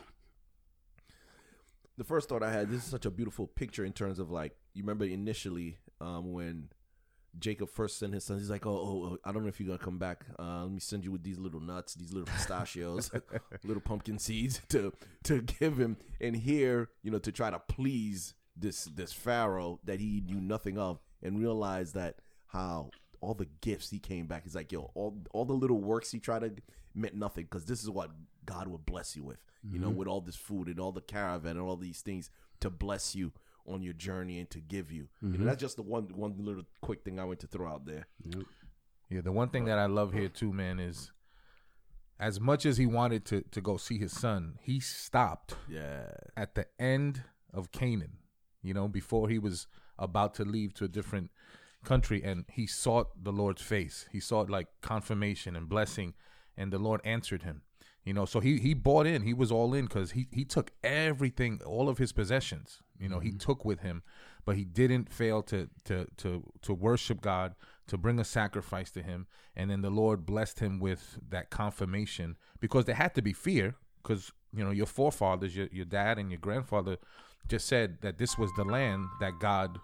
The 1.97 2.03
first 2.03 2.29
thought 2.29 2.43
I 2.43 2.51
had, 2.51 2.69
this 2.69 2.83
is 2.83 2.89
such 2.89 3.05
a 3.05 3.11
beautiful 3.11 3.47
picture 3.47 3.85
in 3.85 3.93
terms 3.93 4.19
of 4.19 4.31
like, 4.31 4.55
you 4.73 4.83
remember 4.83 5.05
initially 5.05 5.77
um, 6.01 6.33
when 6.33 6.69
Jacob 7.39 7.69
first 7.69 7.99
sent 7.99 8.13
his 8.13 8.23
sons, 8.23 8.41
he's 8.41 8.49
like, 8.49 8.65
oh, 8.65 8.71
oh, 8.71 9.09
oh, 9.11 9.17
I 9.23 9.31
don't 9.31 9.43
know 9.43 9.49
if 9.49 9.59
you're 9.59 9.67
going 9.67 9.79
to 9.79 9.83
come 9.83 9.97
back. 9.97 10.25
Uh, 10.37 10.63
let 10.63 10.71
me 10.71 10.79
send 10.79 11.03
you 11.03 11.11
with 11.11 11.23
these 11.23 11.37
little 11.37 11.59
nuts, 11.59 11.95
these 11.95 12.11
little 12.11 12.27
pistachios, 12.27 13.11
little 13.63 13.81
pumpkin 13.81 14.19
seeds 14.19 14.61
to, 14.69 14.93
to 15.23 15.41
give 15.41 15.77
him. 15.77 15.97
And 16.19 16.35
here, 16.35 16.89
you 17.01 17.11
know, 17.11 17.19
to 17.19 17.31
try 17.31 17.49
to 17.49 17.59
please 17.59 18.33
this, 18.55 18.85
this 18.85 19.13
Pharaoh 19.13 19.79
that 19.83 19.99
he 19.99 20.21
knew 20.25 20.39
nothing 20.39 20.77
of 20.77 20.99
and 21.21 21.39
realize 21.39 21.93
that 21.93 22.15
how 22.47 22.89
all 23.21 23.33
the 23.33 23.47
gifts 23.61 23.89
he 23.89 23.99
came 23.99 24.27
back. 24.27 24.43
He's 24.43 24.55
like, 24.55 24.71
yo, 24.71 24.91
all, 24.93 25.17
all 25.31 25.45
the 25.45 25.53
little 25.53 25.79
works 25.79 26.11
he 26.11 26.19
tried 26.19 26.39
to 26.39 26.51
meant 26.93 27.15
nothing 27.15 27.45
because 27.45 27.65
this 27.65 27.83
is 27.83 27.89
what 27.89 28.09
God 28.45 28.67
would 28.67 28.85
bless 28.85 29.15
you 29.15 29.23
with, 29.23 29.39
you 29.69 29.79
know, 29.79 29.87
mm-hmm. 29.87 29.97
with 29.97 30.07
all 30.07 30.21
this 30.21 30.35
food 30.35 30.67
and 30.67 30.79
all 30.79 30.91
the 30.91 31.01
caravan 31.01 31.51
and 31.57 31.61
all 31.61 31.75
these 31.75 32.01
things 32.01 32.29
to 32.59 32.69
bless 32.69 33.15
you 33.15 33.33
on 33.67 33.81
your 33.81 33.93
journey 33.93 34.39
and 34.39 34.49
to 34.51 34.59
give 34.59 34.91
you. 34.91 35.07
You 35.21 35.27
know, 35.27 35.35
mm-hmm. 35.35 35.45
that's 35.45 35.61
just 35.61 35.75
the 35.75 35.81
one 35.81 36.03
one 36.15 36.35
little 36.37 36.63
quick 36.81 37.03
thing 37.03 37.19
I 37.19 37.25
went 37.25 37.39
to 37.41 37.47
throw 37.47 37.69
out 37.69 37.85
there. 37.85 38.07
Yeah, 39.09 39.21
the 39.21 39.31
one 39.31 39.49
thing 39.49 39.65
that 39.65 39.77
I 39.77 39.85
love 39.85 40.13
here 40.13 40.29
too, 40.29 40.51
man, 40.53 40.79
is 40.79 41.11
as 42.19 42.39
much 42.39 42.65
as 42.65 42.77
he 42.77 42.85
wanted 42.85 43.25
to 43.25 43.41
to 43.51 43.61
go 43.61 43.77
see 43.77 43.97
his 43.97 44.11
son, 44.11 44.57
he 44.61 44.79
stopped 44.79 45.55
Yeah, 45.67 46.11
at 46.35 46.55
the 46.55 46.67
end 46.79 47.23
of 47.53 47.71
Canaan, 47.71 48.17
you 48.61 48.73
know, 48.73 48.87
before 48.87 49.29
he 49.29 49.39
was 49.39 49.67
about 49.97 50.33
to 50.35 50.43
leave 50.43 50.73
to 50.75 50.85
a 50.85 50.89
different 50.89 51.31
country 51.85 52.21
and 52.23 52.45
he 52.51 52.67
sought 52.67 53.23
the 53.23 53.31
Lord's 53.31 53.61
face. 53.61 54.07
He 54.11 54.19
sought 54.19 54.49
like 54.49 54.67
confirmation 54.81 55.55
and 55.55 55.69
blessing 55.69 56.13
and 56.57 56.73
the 56.73 56.79
Lord 56.79 57.01
answered 57.05 57.43
him. 57.43 57.61
You 58.05 58.13
know, 58.13 58.25
so 58.25 58.39
he 58.39 58.59
he 58.59 58.75
bought 58.75 59.07
in. 59.07 59.23
He 59.23 59.33
was 59.33 59.51
all 59.51 59.73
in 59.73 59.87
cuz 59.87 60.11
he 60.11 60.27
he 60.31 60.45
took 60.45 60.71
everything, 60.83 61.59
all 61.65 61.89
of 61.89 61.97
his 61.97 62.11
possessions, 62.13 62.81
you 62.99 63.09
know, 63.09 63.19
he 63.19 63.31
took 63.31 63.65
with 63.65 63.79
him, 63.79 64.03
but 64.45 64.55
he 64.55 64.63
didn't 64.63 65.11
fail 65.11 65.41
to 65.43 65.69
to 65.85 66.07
to 66.17 66.43
to 66.61 66.73
worship 66.73 67.19
God, 67.19 67.55
to 67.87 67.97
bring 67.97 68.19
a 68.19 68.23
sacrifice 68.23 68.91
to 68.91 69.01
him, 69.01 69.25
and 69.55 69.71
then 69.71 69.81
the 69.81 69.89
Lord 69.89 70.25
blessed 70.25 70.59
him 70.59 70.79
with 70.79 71.17
that 71.29 71.49
confirmation 71.49 72.37
because 72.59 72.85
there 72.85 72.95
had 72.95 73.15
to 73.15 73.23
be 73.23 73.33
fear 73.33 73.75
because 74.03 74.31
you 74.53 74.63
know 74.63 74.71
your 74.71 74.85
forefathers, 74.85 75.55
your 75.55 75.67
your 75.71 75.85
dad 75.85 76.19
and 76.19 76.29
your 76.29 76.39
grandfather, 76.39 76.97
just 77.47 77.67
said 77.67 78.01
that 78.01 78.19
this 78.19 78.37
was 78.37 78.51
the 78.55 78.63
land 78.63 79.07
that 79.19 79.39
God, 79.39 79.79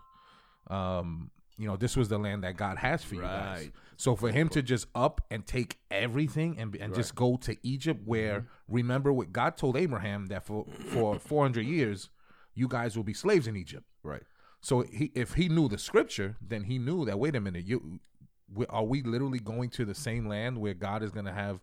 um, 0.67 1.31
you 1.61 1.67
know, 1.67 1.77
this 1.77 1.95
was 1.95 2.09
the 2.09 2.17
land 2.17 2.43
that 2.43 2.57
God 2.57 2.77
has 2.79 3.03
for 3.03 3.15
you 3.15 3.21
guys. 3.21 3.69
So 3.97 4.15
for 4.15 4.31
him 4.31 4.49
to 4.49 4.63
just 4.63 4.87
up 4.95 5.21
and 5.29 5.45
take 5.45 5.77
everything 5.91 6.57
and 6.57 6.75
and 6.75 6.95
just 6.95 7.13
go 7.13 7.37
to 7.37 7.55
Egypt, 7.61 8.01
where 8.03 8.39
mm-hmm. 8.39 8.75
remember 8.75 9.13
what 9.13 9.31
God 9.31 9.57
told 9.57 9.77
Abraham 9.77 10.25
that 10.27 10.43
for 10.43 10.65
for 10.87 11.19
four 11.19 11.43
hundred 11.43 11.67
years, 11.67 12.09
you 12.55 12.67
guys 12.67 12.97
will 12.97 13.03
be 13.03 13.13
slaves 13.13 13.45
in 13.45 13.55
Egypt. 13.55 13.85
right. 14.03 14.23
So 14.63 14.81
he, 14.81 15.11
if 15.15 15.33
he 15.33 15.49
knew 15.49 15.67
the 15.67 15.77
scripture, 15.77 16.37
then 16.41 16.63
he 16.63 16.77
knew 16.79 17.05
that. 17.05 17.19
Wait 17.19 17.35
a 17.35 17.41
minute, 17.41 17.65
you 17.65 17.99
are 18.69 18.83
we 18.83 19.03
literally 19.03 19.39
going 19.39 19.69
to 19.69 19.85
the 19.85 19.95
same 19.95 20.27
land 20.27 20.57
where 20.57 20.73
God 20.73 21.03
is 21.03 21.11
going 21.11 21.25
to 21.25 21.33
have 21.33 21.61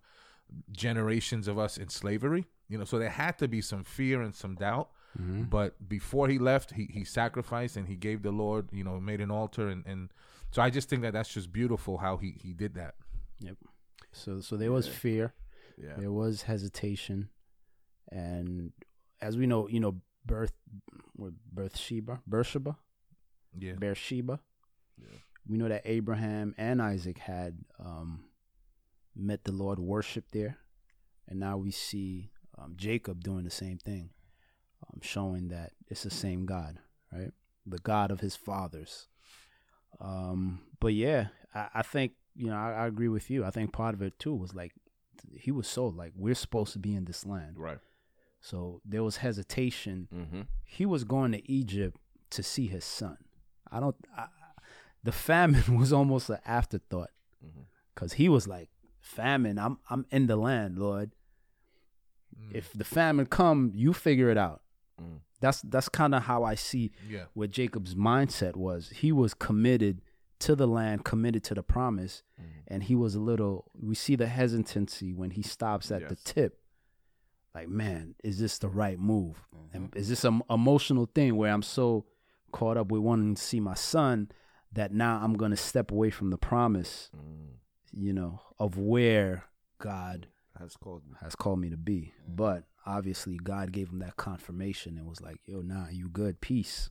generations 0.70 1.48
of 1.48 1.58
us 1.58 1.76
in 1.76 1.88
slavery? 1.88 2.46
You 2.68 2.78
know, 2.78 2.84
so 2.84 2.98
there 2.98 3.10
had 3.10 3.36
to 3.38 3.48
be 3.48 3.60
some 3.60 3.82
fear 3.82 4.22
and 4.22 4.34
some 4.34 4.54
doubt. 4.54 4.90
But 5.16 5.88
before 5.88 6.28
he 6.28 6.38
left, 6.38 6.72
he 6.74 6.84
he 6.92 7.04
sacrificed 7.04 7.76
and 7.76 7.88
he 7.88 7.96
gave 7.96 8.22
the 8.22 8.30
Lord, 8.30 8.68
you 8.72 8.84
know, 8.84 9.00
made 9.00 9.20
an 9.20 9.30
altar, 9.30 9.68
and 9.68 9.84
and 9.86 10.10
so 10.52 10.62
I 10.62 10.70
just 10.70 10.88
think 10.88 11.02
that 11.02 11.12
that's 11.12 11.32
just 11.32 11.52
beautiful 11.52 11.98
how 11.98 12.16
he 12.18 12.36
he 12.42 12.52
did 12.52 12.74
that. 12.74 12.94
Yep. 13.40 13.56
So 14.12 14.40
so 14.40 14.56
there 14.56 14.70
was 14.72 14.86
fear, 14.86 15.34
Yeah. 15.76 15.94
there 15.98 16.12
was 16.12 16.42
hesitation, 16.42 17.30
and 18.12 18.72
as 19.20 19.36
we 19.36 19.46
know, 19.46 19.68
you 19.68 19.80
know, 19.80 20.00
birth, 20.24 20.52
what, 21.14 21.32
Beersheba, 21.52 22.20
Yeah, 23.58 23.72
Beersheba. 23.72 24.40
Yeah. 24.96 25.18
We 25.48 25.56
know 25.58 25.68
that 25.68 25.82
Abraham 25.84 26.54
and 26.58 26.80
Isaac 26.82 27.18
had 27.18 27.58
um, 27.80 28.24
met 29.16 29.44
the 29.44 29.52
Lord, 29.52 29.78
worshipped 29.78 30.32
there, 30.32 30.58
and 31.26 31.40
now 31.40 31.56
we 31.56 31.70
see 31.70 32.30
um, 32.56 32.74
Jacob 32.76 33.24
doing 33.24 33.44
the 33.44 33.50
same 33.50 33.78
thing, 33.78 34.10
um, 34.92 35.00
showing 35.02 35.48
that 35.48 35.72
it's 35.88 36.02
the 36.02 36.10
same 36.10 36.46
God, 36.46 36.78
right? 37.12 37.32
The 37.66 37.78
God 37.78 38.10
of 38.10 38.20
his 38.20 38.36
fathers. 38.36 39.08
Um, 40.00 40.60
but 40.80 40.94
yeah, 40.94 41.28
I, 41.54 41.68
I 41.76 41.82
think 41.82 42.12
you 42.36 42.46
know 42.48 42.56
I, 42.56 42.72
I 42.72 42.86
agree 42.86 43.08
with 43.08 43.30
you. 43.30 43.44
I 43.44 43.50
think 43.50 43.72
part 43.72 43.94
of 43.94 44.02
it 44.02 44.18
too 44.18 44.34
was 44.34 44.54
like 44.54 44.72
he 45.34 45.50
was 45.50 45.66
so 45.66 45.86
like 45.86 46.12
we're 46.16 46.34
supposed 46.34 46.72
to 46.74 46.78
be 46.78 46.94
in 46.94 47.04
this 47.04 47.26
land, 47.26 47.58
Right. 47.58 47.78
so 48.40 48.80
there 48.84 49.02
was 49.02 49.18
hesitation 49.18 50.08
Mm-hmm. 50.14 50.40
he 50.64 50.86
was 50.86 51.04
going 51.04 51.32
to 51.32 51.50
Egypt 51.50 51.98
to 52.30 52.42
see 52.42 52.66
his 52.68 52.84
son. 52.84 53.18
I 53.70 53.80
don't. 53.80 53.96
I, 54.16 54.26
the 55.02 55.12
famine 55.12 55.76
was 55.78 55.92
almost 55.92 56.30
an 56.30 56.38
afterthought 56.46 57.10
because 57.94 58.14
he 58.14 58.28
was 58.28 58.46
like, 58.46 58.70
"Famine, 59.00 59.58
I'm 59.58 59.78
I'm 59.90 60.06
in 60.10 60.26
the 60.26 60.36
land, 60.36 60.78
Lord. 60.78 61.12
If 62.52 62.72
the 62.72 62.84
famine 62.84 63.26
come, 63.26 63.72
you 63.74 63.92
figure 63.92 64.30
it 64.30 64.38
out." 64.38 64.62
Mm. 65.00 65.20
That's 65.40 65.62
that's 65.62 65.88
kind 65.88 66.14
of 66.14 66.24
how 66.24 66.42
I 66.44 66.54
see 66.56 66.90
yeah, 67.08 67.24
what 67.34 67.50
Jacob's 67.50 67.94
mindset 67.94 68.56
was. 68.56 68.90
He 68.90 69.12
was 69.12 69.34
committed 69.34 70.00
to 70.40 70.54
the 70.56 70.66
land, 70.66 71.04
committed 71.04 71.44
to 71.44 71.54
the 71.54 71.62
promise, 71.62 72.22
and 72.66 72.82
he 72.82 72.94
was 72.94 73.14
a 73.14 73.20
little. 73.20 73.70
We 73.80 73.94
see 73.94 74.16
the 74.16 74.26
hesitancy 74.26 75.12
when 75.12 75.30
he 75.30 75.42
stops 75.42 75.90
at 75.90 76.08
the 76.08 76.16
tip. 76.16 76.58
Like, 77.54 77.68
man, 77.68 78.14
is 78.22 78.38
this 78.38 78.58
the 78.58 78.68
right 78.68 78.98
move? 78.98 79.36
And 79.72 79.94
is 79.96 80.08
this 80.08 80.24
an 80.24 80.42
emotional 80.50 81.08
thing 81.14 81.36
where 81.36 81.52
I'm 81.52 81.62
so 81.62 82.04
caught 82.52 82.76
up 82.76 82.90
with 82.90 83.00
wanting 83.02 83.34
to 83.34 83.42
see 83.42 83.60
my 83.60 83.74
son 83.74 84.30
that 84.72 84.92
now 84.92 85.20
I'm 85.22 85.34
going 85.34 85.50
to 85.50 85.56
step 85.56 85.90
away 85.90 86.10
from 86.10 86.30
the 86.30 86.38
promise, 86.38 87.10
Mm. 87.16 87.54
you 87.92 88.12
know, 88.12 88.40
of 88.58 88.76
where 88.78 89.44
God 89.78 90.28
Has 90.58 90.76
called 90.76 91.02
me. 91.06 91.14
has 91.20 91.34
called 91.34 91.58
me 91.60 91.70
to 91.70 91.76
be. 91.76 92.12
But 92.28 92.64
obviously, 92.88 93.36
God 93.36 93.70
gave 93.72 93.90
him 93.90 93.98
that 94.00 94.16
confirmation 94.16 94.96
and 94.98 95.06
was 95.06 95.20
like, 95.20 95.38
yo, 95.46 95.60
nah, 95.60 95.88
you 95.90 96.08
good, 96.08 96.40
peace. 96.40 96.90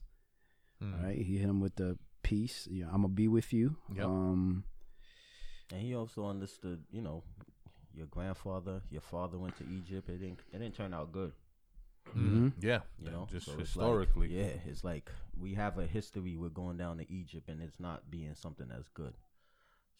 Mm. 0.82 0.94
All 1.00 1.06
right. 1.08 1.18
He 1.18 1.38
hit 1.38 1.50
him 1.50 1.60
with 1.60 1.76
the 1.76 1.98
peace. 2.24 2.68
You 2.70 2.84
know, 2.84 2.90
I'm 2.94 3.02
going 3.02 3.14
to 3.14 3.16
be 3.16 3.28
with 3.28 3.52
you. 3.52 3.76
Yep. 3.96 4.06
Um, 4.06 4.64
And 5.72 5.82
he 5.82 5.96
also 5.96 6.26
understood, 6.26 6.84
you 6.92 7.02
know, 7.02 7.24
your 7.94 8.08
grandfather, 8.08 8.82
your 8.92 9.02
father 9.02 9.38
went 9.40 9.58
to 9.58 9.64
Egypt. 9.70 10.08
It 10.10 10.20
didn't. 10.20 10.40
It 10.54 10.60
didn't 10.60 10.76
turn 10.76 10.94
out 10.94 11.12
good. 11.12 11.34
Mm. 12.16 12.54
yeah, 12.62 12.80
You 13.00 13.12
know, 13.12 13.28
just 13.30 13.48
So 13.48 13.52
it's 13.54 13.58
like- 13.60 13.68
historically, 13.68 14.28
yeah, 14.40 14.54
it's 14.66 14.84
like 14.86 15.12
we 15.38 15.56
have 15.56 15.78
a 15.78 15.86
history 15.86 16.38
with 16.38 16.54
going 16.54 16.78
down 16.78 17.00
to 17.00 17.12
Egypt, 17.12 17.50
and 17.50 17.62
it's 17.62 17.80
not 17.82 18.10
being 18.10 18.34
something 18.34 18.68
that's 18.70 18.88
good. 18.94 19.14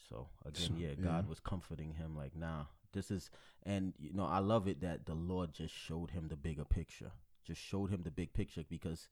So 0.10 0.30
again, 0.46 0.68
So, 0.68 0.74
yeah, 0.78 0.88
yeah. 0.90 1.04
God 1.04 1.28
was 1.28 1.42
comforting 1.42 1.96
him, 1.96 2.16
like, 2.16 2.34
nah, 2.34 2.66
this 2.98 3.12
is, 3.12 3.30
and 3.64 3.94
you 4.00 4.12
know, 4.14 4.26
I 4.26 4.40
love 4.40 4.68
it 4.68 4.82
that 4.82 5.06
the 5.06 5.14
Lord 5.14 5.54
just 5.54 5.74
showed 5.74 6.12
him 6.12 6.28
the 6.28 6.36
bigger 6.36 6.66
picture, 6.66 7.12
just 7.46 7.62
showed 7.62 7.92
him 7.92 8.02
the 8.04 8.12
big 8.12 8.34
picture, 8.34 8.64
because 8.68 9.08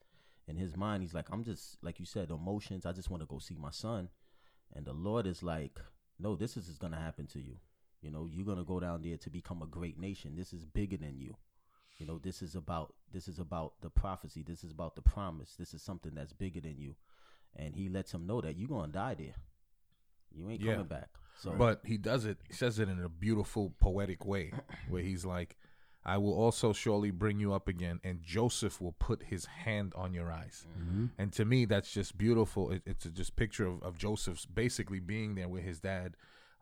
in 0.48 0.58
his 0.58 0.76
mind, 0.76 1.04
he's 1.04 1.14
like, 1.14 1.28
I'm 1.32 1.44
just 1.44 1.78
like 1.84 2.00
you 2.00 2.06
said, 2.06 2.32
emotions. 2.32 2.86
I 2.86 2.92
just 2.92 3.10
want 3.10 3.22
to 3.22 3.28
go 3.28 3.40
see 3.40 3.56
my 3.56 3.72
son, 3.72 4.10
and 4.76 4.86
the 4.86 4.94
Lord 4.94 5.28
is 5.28 5.44
like, 5.44 5.80
no, 6.20 6.36
this 6.36 6.58
is 6.58 6.78
gonna 6.78 7.00
happen 7.00 7.28
to 7.28 7.40
you. 7.40 7.58
You 8.02 8.12
know, 8.12 8.28
you're 8.32 8.46
gonna 8.46 8.64
go 8.64 8.80
down 8.80 9.04
there 9.04 9.18
to 9.18 9.30
become 9.30 9.62
a 9.62 9.68
great 9.68 10.00
nation. 10.00 10.36
This 10.36 10.54
is 10.54 10.66
bigger 10.66 10.98
than 10.98 11.18
you. 11.20 11.36
You 11.98 12.06
know, 12.06 12.18
this 12.18 12.42
is 12.42 12.56
about 12.56 12.94
this 13.14 13.28
is 13.28 13.40
about 13.40 13.74
the 13.82 13.90
prophecy. 13.90 14.44
This 14.44 14.64
is 14.64 14.72
about 14.72 14.96
the 14.96 15.02
promise. 15.02 15.56
This 15.58 15.74
is 15.74 15.82
something 15.82 16.14
that's 16.16 16.34
bigger 16.34 16.60
than 16.60 16.78
you. 16.78 16.96
And 17.56 17.76
he 17.76 17.88
lets 17.88 18.14
him 18.14 18.28
know 18.28 18.42
that 18.42 18.58
you're 18.58 18.68
gonna 18.68 18.92
die 18.92 19.16
there. 19.16 19.36
You 20.36 20.50
ain't 20.50 20.62
Yeah. 20.62 20.74
coming 20.74 20.88
back. 20.88 21.10
So 21.38 21.52
But 21.52 21.82
he 21.86 21.98
does 21.98 22.26
it. 22.26 22.38
He 22.48 22.54
says 22.54 22.80
it 22.80 22.88
in 22.90 23.00
a 23.02 23.10
beautiful, 23.10 23.74
poetic 23.82 24.26
way, 24.26 24.52
where 24.90 25.02
he's 25.04 25.26
like, 25.26 25.58
I 26.08 26.18
will 26.18 26.34
also 26.34 26.72
surely 26.72 27.10
bring 27.10 27.40
you 27.40 27.54
up 27.54 27.68
again, 27.68 28.00
and 28.04 28.22
Joseph 28.22 28.80
will 28.80 28.92
put 28.94 29.24
his 29.24 29.46
hand 29.46 29.92
on 29.96 30.14
your 30.14 30.32
eyes. 30.32 30.68
And 31.18 31.34
to 31.34 31.46
me, 31.46 31.66
that's 31.66 31.92
just 31.92 32.16
beautiful. 32.18 32.70
It, 32.72 32.84
it's 32.86 33.06
a 33.06 33.10
just 33.10 33.36
picture 33.36 33.66
of, 33.66 33.82
of 33.82 33.98
Joseph's 33.98 34.46
basically 34.46 35.00
being 35.00 35.34
there 35.36 35.50
with 35.50 35.64
his 35.64 35.80
dad 35.80 36.16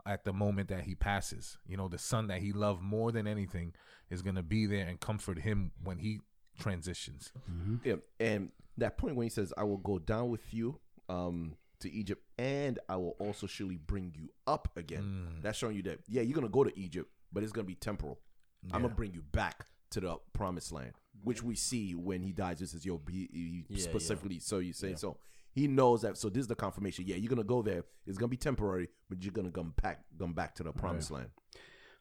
at 0.06 0.24
the 0.24 0.32
moment 0.34 0.70
that 0.70 0.84
he 0.86 0.96
passes. 0.96 1.58
You 1.68 1.76
know, 1.76 1.90
the 1.90 1.98
son 1.98 2.28
that 2.28 2.40
he 2.42 2.54
loved 2.54 2.82
more 2.82 3.12
than 3.12 3.28
anything 3.28 3.74
is 4.10 4.22
going 4.22 4.36
to 4.38 4.44
be 4.44 4.66
there 4.66 4.88
and 4.88 5.00
comfort 5.00 5.40
him 5.40 5.72
when 5.84 5.98
he 6.00 6.20
transitions. 6.58 7.32
Yeah, 7.84 7.96
and 8.20 8.52
that 8.78 8.98
point 8.98 9.16
when 9.18 9.26
he 9.26 9.30
says, 9.30 9.54
"I 9.58 9.64
will 9.64 9.78
go 9.78 10.00
down 10.00 10.30
with 10.30 10.54
you 10.54 10.80
um, 11.10 11.58
to 11.84 11.92
Egypt, 11.92 12.24
and 12.38 12.80
I 12.90 12.98
will 12.98 13.16
also 13.20 13.48
surely 13.48 13.78
bring 13.78 14.14
you 14.18 14.30
up 14.48 14.70
again." 14.76 15.04
Mm. 15.04 15.42
That's 15.42 15.58
showing 15.58 15.76
you 15.76 15.84
that 15.84 16.00
yeah, 16.08 16.22
you're 16.22 16.36
gonna 16.36 16.50
go 16.50 16.64
to 16.64 16.78
Egypt, 16.78 17.10
but 17.32 17.44
it's 17.44 17.52
gonna 17.52 17.68
be 17.68 17.76
temporal. 17.76 18.20
I'm 18.72 18.82
gonna 18.82 18.94
bring 18.94 19.14
you 19.14 19.22
back 19.22 19.68
to 19.92 20.00
the 20.00 20.18
promised 20.34 20.72
land, 20.72 20.94
which 21.24 21.44
we 21.44 21.56
see 21.56 21.94
when 21.96 22.22
he 22.22 22.32
dies. 22.32 22.60
This 22.60 22.74
is 22.74 22.86
your 22.86 23.00
he, 23.10 23.66
Yeah, 23.70 23.84
specifically. 23.84 24.40
So 24.40 24.60
you 24.60 24.74
say 24.74 24.96
so. 24.96 25.18
He 25.52 25.68
knows 25.68 26.02
that. 26.02 26.18
So 26.18 26.30
this 26.30 26.42
is 26.42 26.48
the 26.48 26.56
confirmation. 26.56 27.06
Yeah, 27.08 27.18
you're 27.18 27.30
gonna 27.30 27.44
go 27.44 27.62
there. 27.62 27.84
It's 28.08 28.18
gonna 28.18 28.30
be 28.30 28.38
temporary, 28.38 28.90
but 29.10 29.24
you're 29.24 29.34
gonna 29.34 29.52
come 29.52 29.74
back, 29.82 30.04
come 30.18 30.34
back 30.34 30.56
to 30.56 30.64
the 30.64 30.72
promised 30.72 31.12
land. 31.12 31.30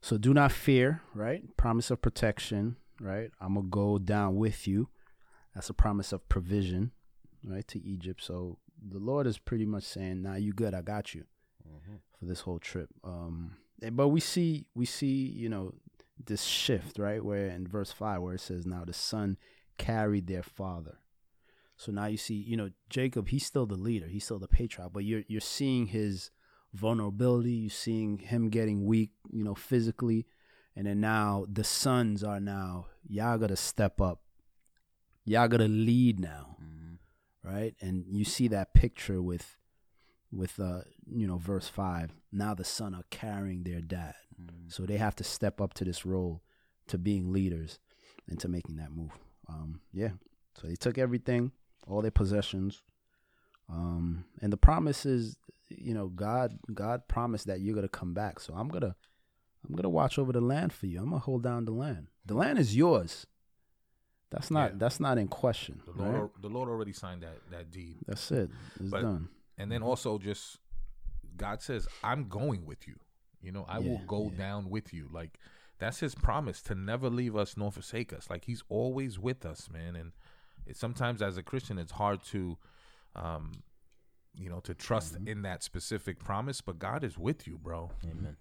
So 0.00 0.16
do 0.18 0.32
not 0.32 0.52
fear, 0.52 1.02
right? 1.14 1.44
Promise 1.56 1.90
of 1.90 2.00
protection, 2.00 2.76
right? 3.00 3.30
I'm 3.40 3.54
gonna 3.54 3.68
go 3.68 3.98
down 3.98 4.36
with 4.36 4.66
you. 4.66 4.88
That's 5.54 5.68
a 5.68 5.74
promise 5.74 6.12
of 6.12 6.28
provision, 6.28 6.92
right, 7.44 7.66
to 7.68 7.84
Egypt. 7.84 8.22
So 8.22 8.58
the 8.86 8.98
Lord 8.98 9.26
is 9.26 9.38
pretty 9.38 9.66
much 9.66 9.84
saying, 9.84 10.22
"Nah, 10.22 10.34
you 10.36 10.52
good. 10.52 10.74
I 10.74 10.82
got 10.82 11.14
you 11.14 11.24
for 12.18 12.24
this 12.26 12.40
whole 12.40 12.58
trip." 12.58 12.88
Um, 13.04 13.56
but 13.92 14.08
we 14.08 14.20
see, 14.20 14.66
we 14.74 14.86
see, 14.86 15.26
you 15.26 15.48
know, 15.48 15.74
this 16.24 16.42
shift, 16.44 16.98
right? 16.98 17.24
Where 17.24 17.48
in 17.48 17.66
verse 17.66 17.92
five, 17.92 18.22
where 18.22 18.34
it 18.34 18.40
says, 18.40 18.66
"Now 18.66 18.84
the 18.84 18.92
son 18.92 19.38
carried 19.78 20.26
their 20.26 20.42
father." 20.42 20.98
So 21.76 21.90
now 21.90 22.06
you 22.06 22.16
see, 22.16 22.34
you 22.34 22.56
know, 22.56 22.70
Jacob. 22.90 23.28
He's 23.28 23.46
still 23.46 23.66
the 23.66 23.74
leader. 23.74 24.06
He's 24.06 24.24
still 24.24 24.38
the 24.38 24.48
patriarch. 24.48 24.92
But 24.92 25.04
you're 25.04 25.24
you're 25.26 25.40
seeing 25.40 25.86
his 25.86 26.30
vulnerability. 26.72 27.52
You're 27.52 27.70
seeing 27.70 28.18
him 28.18 28.50
getting 28.50 28.84
weak, 28.86 29.10
you 29.30 29.42
know, 29.42 29.54
physically. 29.54 30.26
And 30.76 30.86
then 30.86 31.00
now 31.00 31.46
the 31.52 31.64
sons 31.64 32.24
are 32.24 32.40
now, 32.40 32.86
y'all 33.06 33.36
gotta 33.38 33.56
step 33.56 34.00
up. 34.00 34.20
Y'all 35.24 35.48
gotta 35.48 35.68
lead 35.68 36.18
now. 36.20 36.56
Right? 37.44 37.74
And 37.80 38.04
you 38.08 38.24
see 38.24 38.48
that 38.48 38.74
picture 38.74 39.20
with 39.20 39.56
with 40.30 40.58
uh, 40.58 40.80
you 41.10 41.26
know, 41.26 41.36
verse 41.36 41.68
five. 41.68 42.10
Now 42.32 42.54
the 42.54 42.64
son 42.64 42.94
are 42.94 43.04
carrying 43.10 43.64
their 43.64 43.80
dad. 43.80 44.14
So 44.68 44.84
they 44.84 44.96
have 44.96 45.14
to 45.16 45.24
step 45.24 45.60
up 45.60 45.74
to 45.74 45.84
this 45.84 46.06
role 46.06 46.42
to 46.88 46.98
being 46.98 47.32
leaders 47.32 47.78
and 48.28 48.40
to 48.40 48.48
making 48.48 48.76
that 48.76 48.90
move. 48.90 49.12
Um, 49.48 49.80
yeah. 49.92 50.10
So 50.60 50.66
they 50.66 50.76
took 50.76 50.98
everything, 50.98 51.52
all 51.86 52.02
their 52.02 52.10
possessions. 52.10 52.82
Um, 53.68 54.24
and 54.40 54.52
the 54.52 54.56
promise 54.56 55.06
is, 55.06 55.36
you 55.68 55.94
know, 55.94 56.08
God 56.08 56.58
God 56.72 57.08
promised 57.08 57.46
that 57.46 57.60
you're 57.60 57.74
gonna 57.74 57.88
come 57.88 58.14
back. 58.14 58.40
So 58.40 58.54
I'm 58.54 58.68
gonna 58.68 58.94
I'm 59.66 59.74
gonna 59.74 59.88
watch 59.90 60.18
over 60.18 60.32
the 60.32 60.40
land 60.40 60.72
for 60.72 60.86
you. 60.86 60.98
I'm 60.98 61.10
gonna 61.10 61.18
hold 61.18 61.42
down 61.42 61.64
the 61.64 61.72
land. 61.72 62.08
The 62.24 62.34
land 62.34 62.58
is 62.58 62.76
yours. 62.76 63.26
That's 64.32 64.50
not 64.50 64.72
Yeah. 64.72 64.78
that's 64.78 64.98
not 64.98 65.18
in 65.18 65.28
question. 65.28 65.80
The 65.86 65.92
Lord, 66.02 66.20
right? 66.20 66.30
the 66.42 66.48
Lord 66.48 66.68
already 66.68 66.92
signed 66.92 67.22
that 67.22 67.38
that 67.50 67.70
deed. 67.70 67.98
That's 68.06 68.30
it. 68.32 68.50
It's 68.80 68.90
But- 68.90 69.02
done. 69.02 69.28
And 69.58 69.70
then 69.70 69.82
also 69.82 70.18
just 70.18 70.58
God 71.36 71.62
says, 71.62 71.86
I'm 72.02 72.28
going 72.28 72.66
with 72.66 72.86
you. 72.88 72.96
You 73.40 73.52
know, 73.52 73.64
I 73.68 73.78
will 73.78 73.98
go 74.06 74.30
yeah. 74.30 74.38
down 74.38 74.70
with 74.70 74.92
you. 74.92 75.08
Like 75.12 75.38
that's 75.78 76.00
his 76.00 76.14
promise 76.14 76.62
to 76.62 76.74
never 76.74 77.08
leave 77.10 77.36
us 77.36 77.56
nor 77.56 77.70
forsake 77.72 78.12
us. 78.12 78.28
Like 78.30 78.44
he's 78.46 78.62
always 78.68 79.18
with 79.18 79.44
us, 79.44 79.68
man. 79.70 79.96
And 79.96 80.12
it, 80.66 80.76
sometimes 80.76 81.20
as 81.22 81.36
a 81.36 81.42
Christian, 81.42 81.78
it's 81.78 81.92
hard 81.92 82.22
to, 82.26 82.56
um, 83.16 83.52
you 84.34 84.48
know, 84.48 84.60
to 84.60 84.74
trust 84.74 85.14
Mm-hmm. 85.14 85.28
in 85.28 85.42
that 85.42 85.62
specific 85.62 86.18
promise. 86.20 86.60
But 86.60 86.78
God 86.78 87.02
is 87.04 87.18
with 87.18 87.46
you, 87.46 87.58
bro. 87.58 87.90
Amen. 88.04 88.36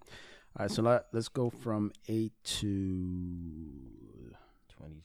All 0.58 0.65
right, 0.65 0.71
so 0.71 0.82
let, 0.84 1.08
let's 1.13 1.30
go 1.30 1.49
from 1.49 1.91
eight 2.08 2.34
to 2.43 4.36
20, 4.77 5.01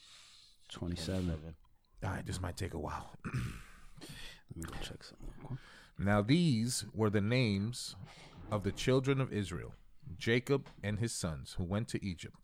27. 0.70 1.54
All 2.04 2.10
right, 2.10 2.26
this 2.26 2.40
might 2.40 2.56
take 2.56 2.74
a 2.74 2.78
while. 2.78 3.10
Let 3.24 4.56
me 4.56 4.62
go 4.64 4.74
check 4.82 5.02
something. 5.02 5.58
Now 5.98 6.22
these 6.22 6.84
were 6.92 7.10
the 7.10 7.20
names 7.20 7.96
of 8.50 8.62
the 8.62 8.72
children 8.72 9.20
of 9.20 9.32
Israel, 9.32 9.74
Jacob 10.16 10.68
and 10.82 10.98
his 10.98 11.12
sons, 11.12 11.54
who 11.58 11.64
went 11.64 11.88
to 11.88 12.04
Egypt. 12.04 12.36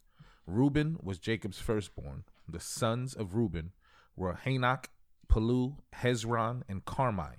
Reuben 0.47 0.97
was 1.03 1.19
Jacob's 1.19 1.59
firstborn. 1.59 2.25
The 2.49 2.61
sons 2.61 3.15
of 3.15 3.35
Reuben 3.35 3.73
were 4.17 4.39
Hanoch, 4.45 4.87
Pallu, 5.29 5.77
Hezron, 5.95 6.63
and 6.69 6.85
Carmi. 6.85 7.37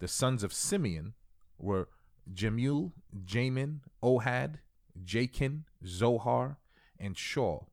The 0.00 0.08
sons 0.08 0.42
of 0.42 0.52
Simeon 0.52 1.14
were 1.58 1.88
Jemuel, 2.32 2.92
Jamin, 3.24 3.80
Ohad, 4.02 4.56
Jachin, 5.04 5.64
Zohar, 5.86 6.58
and 6.98 7.14
Shaul, 7.14 7.66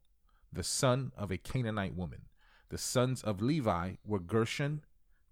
the 0.51 0.63
son 0.63 1.11
of 1.17 1.31
a 1.31 1.37
Canaanite 1.37 1.95
woman. 1.95 2.21
The 2.69 2.77
sons 2.77 3.23
of 3.23 3.41
Levi 3.41 3.93
were 4.05 4.19
Gershon, 4.19 4.81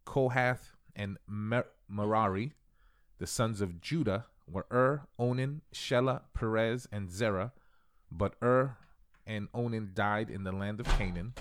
Kohath, 0.06 0.76
and 0.96 1.18
Mer- 1.28 1.68
Merari. 1.88 2.54
The 3.20 3.28
sons 3.28 3.62
of 3.62 3.80
Judah 3.80 4.26
were 4.50 4.66
Ur, 4.72 5.08
Onan, 5.20 5.62
Shelah, 5.74 6.22
Perez, 6.34 6.88
and 6.92 7.12
Zerah. 7.12 7.54
But 8.12 8.36
Ur 8.42 8.78
and 9.26 9.50
Onan 9.54 9.92
died 9.94 10.30
in 10.30 10.44
the 10.44 10.52
land 10.52 10.80
of 10.80 10.88
Canaan. 10.88 11.34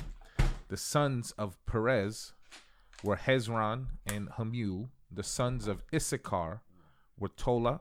The 0.68 0.76
sons 0.76 1.32
of 1.38 1.56
Perez 1.64 2.32
were 3.02 3.16
Hezron 3.16 3.86
and 4.06 4.28
Hamul. 4.30 4.88
The 5.10 5.22
sons 5.22 5.66
of 5.66 5.82
Issachar 5.94 6.60
were 7.18 7.28
Tola, 7.28 7.80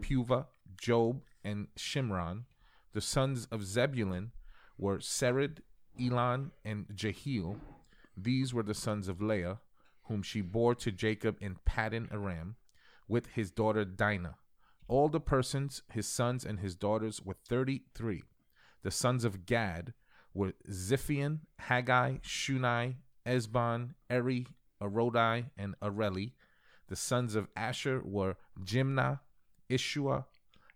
Puvah, 0.00 0.46
Job, 0.80 1.20
and 1.44 1.68
Shimron. 1.76 2.44
The 2.92 3.00
sons 3.00 3.46
of 3.52 3.64
Zebulun 3.64 4.32
were 4.78 4.98
Sered, 4.98 5.58
Elon, 6.00 6.52
and 6.64 6.86
Jahleel. 6.94 7.58
These 8.16 8.52
were 8.52 8.62
the 8.62 8.74
sons 8.74 9.08
of 9.08 9.22
Leah, 9.22 9.58
whom 10.04 10.22
she 10.22 10.40
bore 10.40 10.74
to 10.76 10.90
Jacob 10.90 11.36
in 11.40 11.56
Paddan 11.66 12.12
Aram, 12.12 12.56
with 13.08 13.28
his 13.28 13.50
daughter 13.50 13.84
Dinah. 13.84 14.36
All 14.88 15.08
the 15.08 15.20
persons, 15.20 15.82
his 15.92 16.06
sons 16.06 16.44
and 16.44 16.60
his 16.60 16.74
daughters, 16.74 17.22
were 17.22 17.36
thirty-three. 17.48 18.22
The 18.82 18.90
sons 18.90 19.24
of 19.24 19.46
Gad 19.46 19.94
were 20.34 20.54
Ziphion, 20.70 21.40
Haggai, 21.58 22.16
Shuni, 22.18 22.96
Ezbon, 23.26 23.94
Eri, 24.10 24.46
Arodi, 24.82 25.46
and 25.56 25.74
Areli. 25.80 26.32
The 26.88 26.96
sons 26.96 27.34
of 27.34 27.48
Asher 27.56 28.02
were 28.04 28.36
Jimnah, 28.62 29.20
Ishuah, 29.70 30.24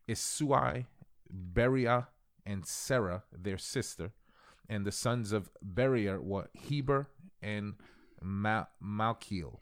Isui, 0.09 0.87
Beriah, 1.52 2.07
and 2.46 2.62
Serah, 2.62 3.22
their 3.33 3.59
sister. 3.59 4.12
And 4.68 4.85
the 4.85 4.92
sons 4.92 5.33
of 5.33 5.50
Beriah 5.64 6.20
were 6.20 6.48
Heber 6.52 7.09
and 7.40 7.74
Ma- 8.20 8.66
Malchiel. 8.83 9.61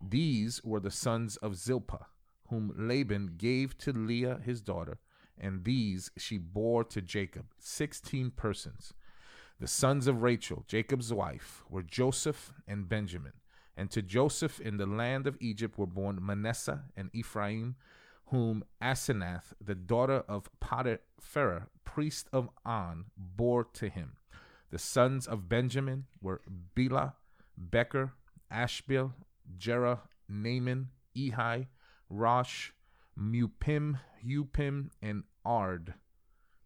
These 0.00 0.62
were 0.64 0.80
the 0.80 0.90
sons 0.90 1.36
of 1.36 1.56
Zilpah, 1.56 2.06
whom 2.48 2.72
Laban 2.76 3.34
gave 3.36 3.76
to 3.78 3.92
Leah 3.92 4.40
his 4.44 4.60
daughter, 4.60 4.98
and 5.36 5.64
these 5.64 6.10
she 6.16 6.38
bore 6.38 6.84
to 6.84 7.02
Jacob, 7.02 7.46
sixteen 7.58 8.30
persons. 8.30 8.94
The 9.60 9.66
sons 9.66 10.06
of 10.06 10.22
Rachel, 10.22 10.64
Jacob's 10.68 11.12
wife, 11.12 11.64
were 11.68 11.82
Joseph 11.82 12.52
and 12.66 12.88
Benjamin. 12.88 13.32
And 13.76 13.90
to 13.90 14.02
Joseph 14.02 14.60
in 14.60 14.76
the 14.76 14.86
land 14.86 15.26
of 15.26 15.36
Egypt 15.40 15.78
were 15.78 15.86
born 15.86 16.24
Manasseh 16.24 16.84
and 16.96 17.10
Ephraim, 17.12 17.76
whom 18.26 18.64
Asenath, 18.80 19.52
the 19.60 19.74
daughter 19.74 20.22
of 20.28 20.48
Poti-Pherah, 20.60 21.68
priest 21.84 22.28
of 22.32 22.48
On, 22.64 23.06
bore 23.16 23.64
to 23.74 23.88
him. 23.88 24.17
The 24.70 24.78
sons 24.78 25.26
of 25.26 25.48
Benjamin 25.48 26.06
were 26.20 26.42
Bela, 26.74 27.14
Becher, 27.56 28.12
Ashbel, 28.50 29.14
Gera, 29.56 30.02
Naaman, 30.28 30.88
Ehi, 31.16 31.66
Rosh, 32.10 32.70
Muppim, 33.18 33.98
Huppim, 34.24 34.90
and 35.00 35.24
Ard. 35.44 35.94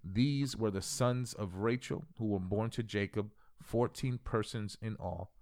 These 0.04 0.56
were 0.56 0.70
the 0.70 0.82
sons 0.82 1.32
of 1.32 1.56
Rachel 1.56 2.04
who 2.18 2.26
were 2.26 2.40
born 2.40 2.70
to 2.70 2.82
Jacob, 2.82 3.30
fourteen 3.62 4.18
persons 4.18 4.76
in 4.82 4.96
all. 4.96 5.32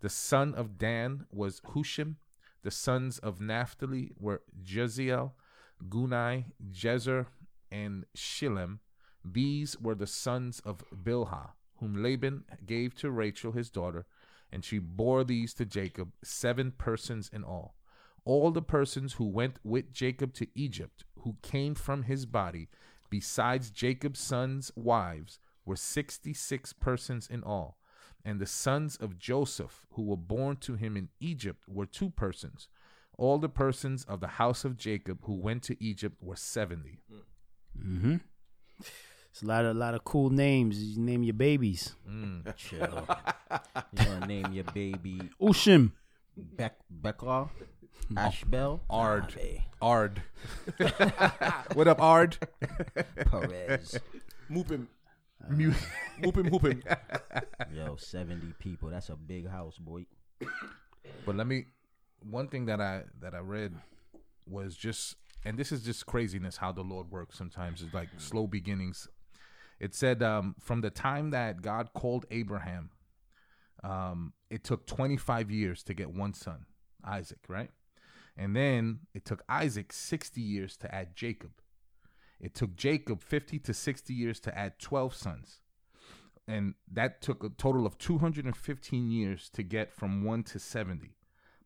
The 0.00 0.10
son 0.10 0.54
of 0.54 0.76
Dan 0.76 1.26
was 1.32 1.60
Hushim. 1.60 2.16
The 2.62 2.70
sons 2.70 3.18
of 3.18 3.40
Naphtali 3.40 4.10
were 4.18 4.42
Jeziel, 4.62 5.32
Guni, 5.88 6.44
Jezer, 6.70 7.26
and 7.70 8.04
Shillem. 8.16 8.80
These 9.24 9.80
were 9.80 9.94
the 9.94 10.06
sons 10.06 10.60
of 10.60 10.84
Bilhah, 10.94 11.50
whom 11.82 12.00
Laban 12.00 12.44
gave 12.64 12.94
to 12.94 13.10
Rachel 13.10 13.50
his 13.50 13.68
daughter, 13.68 14.06
and 14.52 14.64
she 14.64 14.78
bore 14.78 15.24
these 15.24 15.52
to 15.54 15.66
Jacob, 15.66 16.12
seven 16.22 16.70
persons 16.70 17.28
in 17.32 17.42
all. 17.42 17.74
All 18.24 18.52
the 18.52 18.62
persons 18.62 19.14
who 19.14 19.26
went 19.26 19.56
with 19.64 19.92
Jacob 19.92 20.32
to 20.34 20.46
Egypt, 20.54 21.02
who 21.22 21.36
came 21.42 21.74
from 21.74 22.04
his 22.04 22.24
body, 22.24 22.68
besides 23.10 23.72
Jacob's 23.72 24.20
sons' 24.20 24.70
wives, 24.76 25.40
were 25.66 25.74
66 25.74 26.72
persons 26.74 27.26
in 27.28 27.42
all. 27.42 27.78
And 28.24 28.38
the 28.38 28.46
sons 28.46 28.96
of 28.96 29.18
Joseph, 29.18 29.84
who 29.94 30.02
were 30.02 30.16
born 30.16 30.58
to 30.58 30.74
him 30.74 30.96
in 30.96 31.08
Egypt, 31.18 31.64
were 31.66 31.86
two 31.86 32.10
persons. 32.10 32.68
All 33.18 33.38
the 33.38 33.48
persons 33.48 34.04
of 34.04 34.20
the 34.20 34.38
house 34.38 34.64
of 34.64 34.76
Jacob 34.76 35.18
who 35.24 35.34
went 35.34 35.64
to 35.64 35.82
Egypt 35.82 36.16
were 36.20 36.36
70. 36.36 37.00
Mm-hmm. 37.76 38.16
It's 39.32 39.42
a 39.42 39.46
lot 39.46 39.64
of 39.64 39.74
a 39.74 39.78
lot 39.78 39.94
of 39.94 40.04
cool 40.04 40.28
names. 40.28 40.78
You 40.82 41.00
name 41.00 41.22
your 41.22 41.32
babies. 41.34 41.96
Mm. 42.08 42.54
Chill. 42.56 43.06
you 43.92 44.04
gonna 44.04 44.26
name 44.26 44.52
your 44.52 44.64
baby 44.64 45.20
Ushim. 45.40 45.92
Beck 46.36 46.76
Becklar? 47.02 47.48
Ashbel? 48.16 48.82
Ard. 48.90 49.34
Nah, 49.40 49.86
Ard. 49.88 50.22
what 51.74 51.88
up, 51.88 52.00
Ard? 52.00 52.36
Perez. 53.30 53.98
Moop 54.50 54.70
him. 54.70 54.88
Mu- 55.48 55.72
Moop 56.20 56.36
him, 56.36 56.50
moop 56.50 56.62
him. 56.70 56.82
Yo, 57.74 57.96
70 57.96 58.54
people. 58.58 58.90
That's 58.90 59.08
a 59.08 59.16
big 59.16 59.48
house, 59.48 59.78
boy. 59.78 60.04
But 61.24 61.36
let 61.36 61.46
me 61.46 61.66
one 62.20 62.48
thing 62.48 62.66
that 62.66 62.80
I 62.80 63.04
that 63.20 63.34
I 63.34 63.38
read 63.38 63.74
was 64.46 64.76
just 64.76 65.16
and 65.44 65.58
this 65.58 65.72
is 65.72 65.82
just 65.82 66.04
craziness 66.06 66.58
how 66.58 66.70
the 66.72 66.82
Lord 66.82 67.10
works 67.10 67.38
sometimes. 67.38 67.80
It's 67.82 67.94
like 67.94 68.08
slow 68.18 68.46
beginnings. 68.46 69.08
It 69.82 69.96
said 69.96 70.22
um, 70.22 70.54
from 70.60 70.80
the 70.80 70.90
time 70.90 71.30
that 71.30 71.60
God 71.60 71.92
called 71.92 72.24
Abraham, 72.30 72.90
um, 73.82 74.32
it 74.48 74.62
took 74.62 74.86
25 74.86 75.50
years 75.50 75.82
to 75.82 75.92
get 75.92 76.14
one 76.14 76.34
son, 76.34 76.66
Isaac, 77.04 77.40
right? 77.48 77.70
And 78.36 78.54
then 78.54 79.00
it 79.12 79.24
took 79.24 79.42
Isaac 79.48 79.92
60 79.92 80.40
years 80.40 80.76
to 80.76 80.94
add 80.94 81.16
Jacob. 81.16 81.50
It 82.38 82.54
took 82.54 82.76
Jacob 82.76 83.22
50 83.22 83.58
to 83.58 83.74
60 83.74 84.14
years 84.14 84.38
to 84.40 84.56
add 84.56 84.78
12 84.78 85.16
sons. 85.16 85.58
And 86.46 86.74
that 86.88 87.20
took 87.20 87.42
a 87.42 87.48
total 87.48 87.84
of 87.84 87.98
215 87.98 89.10
years 89.10 89.50
to 89.50 89.64
get 89.64 89.92
from 89.92 90.22
1 90.22 90.44
to 90.44 90.60
70. 90.60 91.16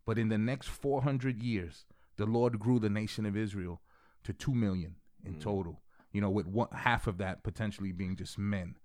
But 0.06 0.18
in 0.18 0.30
the 0.30 0.38
next 0.38 0.68
400 0.68 1.42
years, 1.42 1.84
the 2.16 2.24
Lord 2.24 2.58
grew 2.58 2.78
the 2.78 2.88
nation 2.88 3.26
of 3.26 3.36
Israel 3.36 3.82
to 4.24 4.32
2 4.32 4.54
million 4.54 4.94
in 5.22 5.38
total. 5.38 5.82
You 6.16 6.22
know, 6.22 6.30
with 6.30 6.46
one, 6.46 6.68
half 6.72 7.06
of 7.06 7.18
that 7.18 7.42
potentially 7.42 7.92
being 7.92 8.16
just 8.16 8.38
men. 8.38 8.76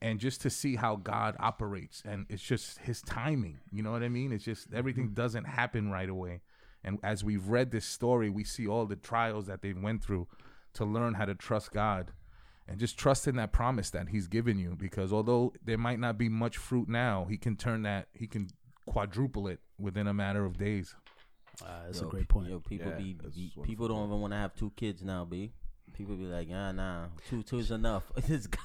And 0.00 0.18
just 0.18 0.40
to 0.40 0.48
see 0.48 0.76
how 0.76 0.96
God 0.96 1.36
operates 1.38 2.02
and 2.06 2.24
it's 2.30 2.42
just 2.42 2.78
his 2.78 3.02
timing. 3.02 3.58
You 3.70 3.82
know 3.82 3.90
what 3.90 4.02
I 4.02 4.08
mean? 4.08 4.32
It's 4.32 4.44
just 4.44 4.72
everything 4.72 5.10
doesn't 5.10 5.44
happen 5.44 5.90
right 5.90 6.08
away. 6.08 6.40
And 6.82 6.98
as 7.02 7.22
we've 7.22 7.46
read 7.46 7.70
this 7.70 7.84
story, 7.84 8.30
we 8.30 8.42
see 8.42 8.66
all 8.66 8.86
the 8.86 8.96
trials 8.96 9.48
that 9.48 9.60
they 9.60 9.74
went 9.74 10.02
through 10.02 10.28
to 10.74 10.86
learn 10.86 11.12
how 11.12 11.26
to 11.26 11.34
trust 11.34 11.72
God 11.72 12.12
and 12.66 12.78
just 12.78 12.96
trust 12.96 13.26
in 13.26 13.36
that 13.36 13.52
promise 13.52 13.90
that 13.90 14.08
he's 14.08 14.28
given 14.28 14.58
you 14.58 14.76
because 14.78 15.12
although 15.12 15.52
there 15.64 15.76
might 15.76 15.98
not 15.98 16.16
be 16.16 16.28
much 16.28 16.56
fruit 16.56 16.88
now, 16.88 17.26
he 17.28 17.36
can 17.36 17.56
turn 17.56 17.82
that 17.82 18.08
he 18.14 18.26
can 18.26 18.48
quadruple 18.86 19.48
it 19.48 19.58
within 19.78 20.06
a 20.06 20.14
matter 20.14 20.44
of 20.44 20.56
days. 20.56 20.94
Uh, 21.62 21.66
that's 21.86 22.00
Yo, 22.00 22.06
a 22.06 22.10
great 22.10 22.28
point. 22.28 22.48
Yo, 22.48 22.60
people 22.60 22.90
Yeah, 22.90 22.96
be, 22.96 23.16
be 23.34 23.52
people 23.64 23.88
don't 23.88 24.06
even 24.06 24.20
want 24.20 24.32
to 24.32 24.38
have 24.38 24.54
two 24.54 24.72
kids 24.76 25.02
now, 25.02 25.24
b. 25.24 25.52
People 26.00 26.16
be 26.16 26.24
like, 26.24 26.48
ah, 26.50 26.72
nah, 26.72 27.06
two 27.28 27.42
two 27.42 27.58
is 27.58 27.70
enough. 27.70 28.10
this 28.26 28.46
guy, 28.46 28.58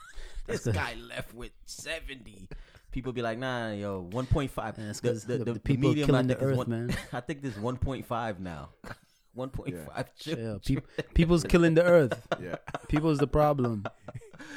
this 0.48 0.63
good. 0.63 0.74
guy 0.76 0.95
left 1.10 1.34
with 1.34 1.52
seventy. 1.65 2.48
People 2.93 3.12
be 3.12 3.21
like, 3.21 3.38
nah, 3.38 3.74
yo, 3.74 4.08
one 4.12 4.26
point 4.26 4.52
five. 4.52 4.76
Yeah, 4.78 4.89
it's 4.89 5.02
'cause 5.02 5.26
the- 5.26 5.39
the 5.39 5.60
people 5.60 5.93
killing 5.93 6.28
the 6.28 6.38
earth, 6.39 6.56
one, 6.58 6.69
man. 6.69 6.95
I 7.12 7.19
think 7.19 7.41
there's 7.41 7.60
one 7.60 7.76
point 7.76 8.06
five 8.06 8.39
now. 8.39 8.69
One 9.34 9.50
point 9.50 9.76
five. 9.86 10.10
Yeah, 10.24 10.56
peop 10.65 10.88
people's 11.13 11.43
killing 11.43 11.74
the 11.74 11.84
earth. 11.84 12.26
Yeah. 12.41 12.56
People's 12.88 13.17
the 13.17 13.28
problem. 13.28 13.84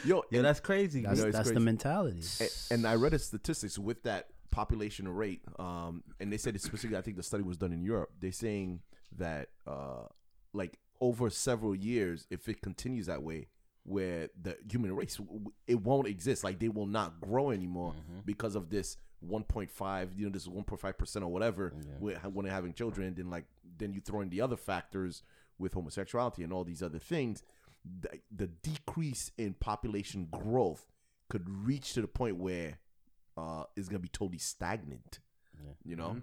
Yo, 0.05 0.23
Yo, 0.31 0.41
that's 0.41 0.61
crazy. 0.61 1.03
That's 1.03 1.19
know, 1.19 1.27
it's 1.27 1.37
that's 1.37 1.49
the 1.49 1.55
crazy. 1.55 1.65
mentality. 1.65 2.23
A- 2.41 2.75
and 2.75 2.87
I 2.87 2.95
read 2.95 3.13
a 3.13 3.19
statistics 3.19 3.77
with 3.77 4.05
that 4.05 4.29
population 4.53 5.09
rate, 5.09 5.43
um, 5.59 6.05
and 6.21 6.33
they 6.33 6.37
said 6.37 6.55
it's 6.55 6.63
specifically. 6.63 6.97
I 6.97 7.01
think 7.03 7.17
the 7.17 7.25
study 7.25 7.43
was 7.43 7.57
done 7.57 7.73
in 7.73 7.83
Europe. 7.83 8.11
They're 8.21 8.31
saying 8.31 8.79
that, 9.17 9.49
uh, 9.67 10.05
like 10.53 10.79
over 11.01 11.31
several 11.31 11.75
years, 11.75 12.27
if 12.31 12.49
it 12.49 12.61
continues 12.63 13.07
that 13.07 13.23
way, 13.23 13.49
where 13.85 14.29
the 14.41 14.57
human 14.71 14.95
race 14.95 15.17
w- 15.17 15.39
w- 15.39 15.53
it 15.67 15.81
won't 15.81 16.07
exist, 16.09 16.45
like 16.45 16.59
they 16.59 16.69
will 16.69 16.87
not 16.87 17.21
grow 17.21 17.51
anymore 17.51 17.95
because 18.27 18.55
of 18.55 18.69
this 18.71 18.97
1.5, 19.27 20.09
you 20.17 20.27
know, 20.27 20.31
this 20.33 20.47
1.5 20.47 20.97
percent 20.99 21.25
or 21.25 21.29
whatever 21.29 21.73
when, 21.99 22.15
when 22.17 22.45
they're 22.45 22.55
having 22.55 22.73
children. 22.73 23.15
Then 23.15 23.31
like 23.31 23.47
then 23.79 23.93
you 23.93 24.01
throw 24.01 24.21
in 24.21 24.29
the 24.29 24.41
other 24.41 24.57
factors 24.57 25.23
with 25.59 25.73
homosexuality 25.75 26.43
and 26.45 26.53
all 26.53 26.65
these 26.65 26.83
other 26.83 26.99
things. 26.99 27.43
The, 28.01 28.21
the 28.35 28.47
decrease 28.49 29.31
in 29.39 29.55
population 29.55 30.29
growth 30.31 30.85
could 31.31 31.49
reach 31.49 31.95
to 31.95 32.01
the 32.03 32.09
point 32.09 32.37
where 32.37 32.79
uh, 33.37 33.65
it's 33.77 33.89
gonna 33.89 33.99
be 34.01 34.09
totally 34.09 34.39
stagnant. 34.39 35.21
Yeah. 35.65 35.73
You 35.85 35.97
know, 35.97 36.17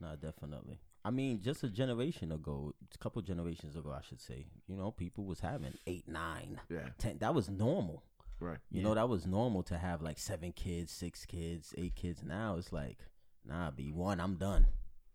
no, 0.00 0.14
definitely. 0.16 0.78
I 1.06 1.10
mean, 1.10 1.40
just 1.40 1.62
a 1.62 1.68
generation 1.68 2.32
ago, 2.32 2.74
a 2.92 2.98
couple 2.98 3.22
generations 3.22 3.76
ago, 3.76 3.94
I 3.96 4.02
should 4.02 4.20
say. 4.20 4.46
You 4.66 4.76
know, 4.76 4.90
people 4.90 5.24
was 5.24 5.38
having 5.40 5.74
eight, 5.86 6.08
nine, 6.08 6.60
Yeah. 6.68 6.88
ten. 6.98 7.18
That 7.18 7.32
was 7.34 7.48
normal. 7.48 8.02
right? 8.40 8.58
You 8.72 8.82
know, 8.82 8.92
that 8.94 9.08
was 9.08 9.24
normal 9.24 9.62
to 9.64 9.78
have 9.78 10.02
like 10.02 10.18
seven 10.18 10.52
kids, 10.52 10.90
six 10.90 11.24
kids, 11.24 11.72
eight 11.78 11.94
kids. 11.94 12.22
Now 12.24 12.56
it's 12.58 12.72
like, 12.72 12.98
nah, 13.44 13.70
be 13.70 13.92
one, 13.92 14.20
I'm 14.20 14.34
done. 14.36 14.66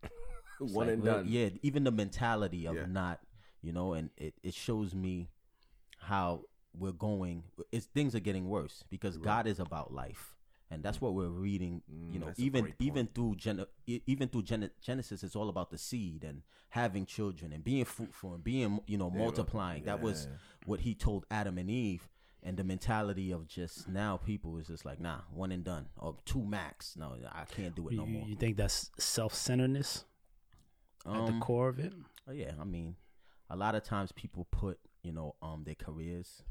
One 0.59 0.87
like, 0.87 0.93
and 0.93 1.03
well, 1.03 1.17
done. 1.17 1.25
Yeah, 1.27 1.49
even 1.61 1.83
the 1.83 1.91
mentality 1.91 2.67
of 2.67 2.75
Yeah. 2.75 2.85
not, 2.85 3.19
you 3.61 3.73
know, 3.73 3.93
and 3.93 4.11
it, 4.17 4.33
it 4.43 4.53
shows 4.53 4.93
me 4.95 5.29
how 5.99 6.45
we're 6.73 6.91
going. 6.93 7.43
It's 7.71 7.87
things 7.87 8.15
are 8.15 8.19
getting 8.19 8.47
worse 8.47 8.83
because 8.89 9.17
God 9.17 9.45
is 9.47 9.59
about 9.59 9.91
life, 9.93 10.35
and 10.71 10.81
that's 10.83 10.99
what 11.01 11.13
we're 11.13 11.27
reading. 11.29 11.81
you 12.11 12.19
know, 12.19 12.25
Mm, 12.25 12.29
that's 12.29 12.39
even 12.39 12.73
even 12.79 13.07
through 13.07 13.35
Gen- 13.35 13.65
e- 13.85 14.01
even 14.07 14.29
through 14.29 14.43
Gen- 14.43 14.71
Genesis, 14.81 15.23
it's 15.23 15.35
all 15.35 15.49
about 15.49 15.69
the 15.69 15.77
seed 15.77 16.23
and 16.23 16.41
having 16.69 17.05
children 17.05 17.51
and 17.53 17.63
being 17.63 17.85
fruitful 17.85 18.33
and 18.33 18.43
being 18.43 18.79
you 18.87 18.97
know 18.97 19.09
multiplying. 19.09 19.83
That 19.83 20.01
was 20.01 20.27
what 20.65 20.79
He 20.81 20.95
told 20.95 21.25
Adam 21.29 21.57
and 21.57 21.69
Eve. 21.69 22.09
And 22.43 22.57
the 22.57 22.63
mentality 22.63 23.31
of 23.31 23.45
just 23.47 23.87
now 23.87 24.17
people 24.17 24.57
is 24.57 24.65
just 24.65 24.83
like, 24.83 24.99
nah, 24.99 25.19
one 25.31 25.51
and 25.51 25.63
done, 25.63 25.89
or 25.95 26.17
two 26.25 26.43
max. 26.43 26.95
No, 26.97 27.15
I 27.31 27.45
can't 27.45 27.75
do 27.75 27.87
it 27.89 27.93
no 27.93 28.03
you, 28.03 28.13
more. 28.17 28.27
you 28.29 28.35
think 28.35 28.57
that's 28.57 28.89
self-centeredness 28.97 30.05
at 31.05 31.11
the 31.27 31.31
Um, 31.33 31.39
core 31.39 31.69
of 31.69 31.77
it? 31.77 31.93
Oh 32.27 32.31
yeah, 32.31 32.53
I 32.59 32.63
mean, 32.63 32.95
a 33.49 33.55
lot 33.55 33.75
of 33.75 33.83
times 33.83 34.11
people 34.11 34.47
put 34.49 34.79
you 35.03 35.11
know 35.11 35.35
um 35.43 35.63
their 35.65 35.75
careers 35.75 36.41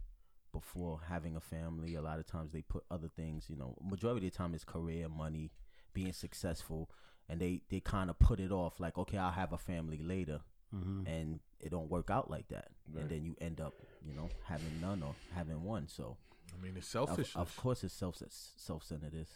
before 0.52 1.00
having 1.08 1.36
a 1.36 1.40
family. 1.40 1.94
A 1.94 2.02
lot 2.02 2.18
of 2.18 2.26
times 2.26 2.52
they 2.52 2.62
put 2.62 2.84
other 2.90 3.08
things. 3.08 3.46
You 3.48 3.56
know, 3.56 3.76
majority 3.82 4.26
of 4.26 4.32
the 4.32 4.38
time 4.38 4.54
it's 4.54 4.64
career, 4.64 5.08
money, 5.08 5.50
being 5.94 6.12
successful, 6.12 6.90
and 7.28 7.40
they 7.40 7.62
they 7.68 7.80
kind 7.80 8.10
of 8.10 8.18
put 8.18 8.40
it 8.40 8.52
off 8.52 8.80
like, 8.80 8.98
okay, 8.98 9.18
I'll 9.18 9.30
have 9.32 9.52
a 9.52 9.58
family 9.58 9.98
later, 10.02 10.40
Mm-hmm. 10.74 11.04
and 11.06 11.40
it 11.58 11.70
don't 11.70 11.90
work 11.90 12.10
out 12.10 12.30
like 12.30 12.46
that, 12.48 12.68
and 12.96 13.08
then 13.10 13.24
you 13.24 13.34
end 13.40 13.60
up 13.60 13.74
you 14.06 14.14
know 14.14 14.28
having 14.44 14.80
none 14.80 15.02
or 15.02 15.16
having 15.34 15.64
one. 15.64 15.88
So 15.88 16.16
I 16.56 16.62
mean, 16.62 16.74
it's 16.76 16.86
selfish. 16.86 17.34
of 17.34 17.56
course 17.56 17.82
it's 17.82 17.92
self 17.92 18.22
self 18.56 18.84
centered 18.84 19.14
is. 19.14 19.28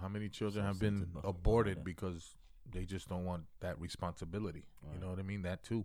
How 0.00 0.08
many 0.08 0.28
children 0.28 0.64
have 0.64 0.80
been 0.80 1.06
aborted 1.22 1.84
because 1.84 2.34
they 2.68 2.84
just 2.84 3.08
don't 3.08 3.24
want 3.24 3.44
that 3.60 3.80
responsibility? 3.80 4.64
You 4.92 5.00
know 5.00 5.10
what 5.10 5.20
I 5.20 5.22
mean? 5.22 5.42
That 5.42 5.62
too. 5.62 5.84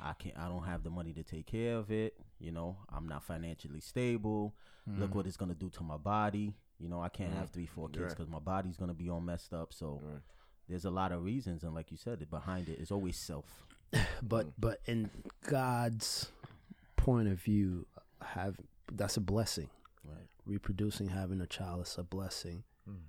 I 0.00 0.12
can't. 0.12 0.36
I 0.38 0.48
don't 0.48 0.64
have 0.64 0.82
the 0.82 0.90
money 0.90 1.12
to 1.14 1.22
take 1.22 1.46
care 1.46 1.76
of 1.76 1.90
it. 1.90 2.14
You 2.38 2.52
know, 2.52 2.76
I'm 2.94 3.08
not 3.08 3.24
financially 3.24 3.80
stable. 3.80 4.54
Look 4.86 5.10
mm-hmm. 5.10 5.16
what 5.18 5.26
it's 5.26 5.36
gonna 5.36 5.54
do 5.54 5.68
to 5.70 5.82
my 5.82 5.96
body. 5.96 6.54
You 6.78 6.88
know, 6.88 7.02
I 7.02 7.08
can't 7.08 7.32
have 7.32 7.44
mm-hmm. 7.46 7.52
three, 7.54 7.66
four 7.66 7.88
kids 7.88 8.00
Right. 8.02 8.08
because 8.10 8.28
my 8.28 8.38
body's 8.38 8.76
gonna 8.76 8.94
be 8.94 9.10
all 9.10 9.20
messed 9.20 9.52
up. 9.52 9.72
So 9.74 10.00
Right. 10.02 10.20
there's 10.68 10.84
a 10.84 10.90
lot 10.90 11.12
of 11.12 11.24
reasons, 11.24 11.64
and 11.64 11.74
like 11.74 11.90
you 11.90 11.96
said, 11.96 12.22
it 12.22 12.30
behind 12.30 12.68
it 12.68 12.78
is 12.78 12.90
always 12.90 13.16
self. 13.16 13.64
But 14.22 14.46
mm. 14.46 14.52
but 14.58 14.80
in 14.86 15.10
God's 15.46 16.30
point 16.96 17.28
of 17.28 17.40
view, 17.40 17.86
have 18.22 18.56
that's 18.92 19.16
a 19.16 19.20
blessing. 19.20 19.68
Right. 20.04 20.28
Reproducing, 20.46 21.08
having 21.08 21.40
a 21.40 21.46
child 21.46 21.86
is 21.86 21.96
a 21.98 22.02
blessing. 22.02 22.64
Mm. 22.88 23.08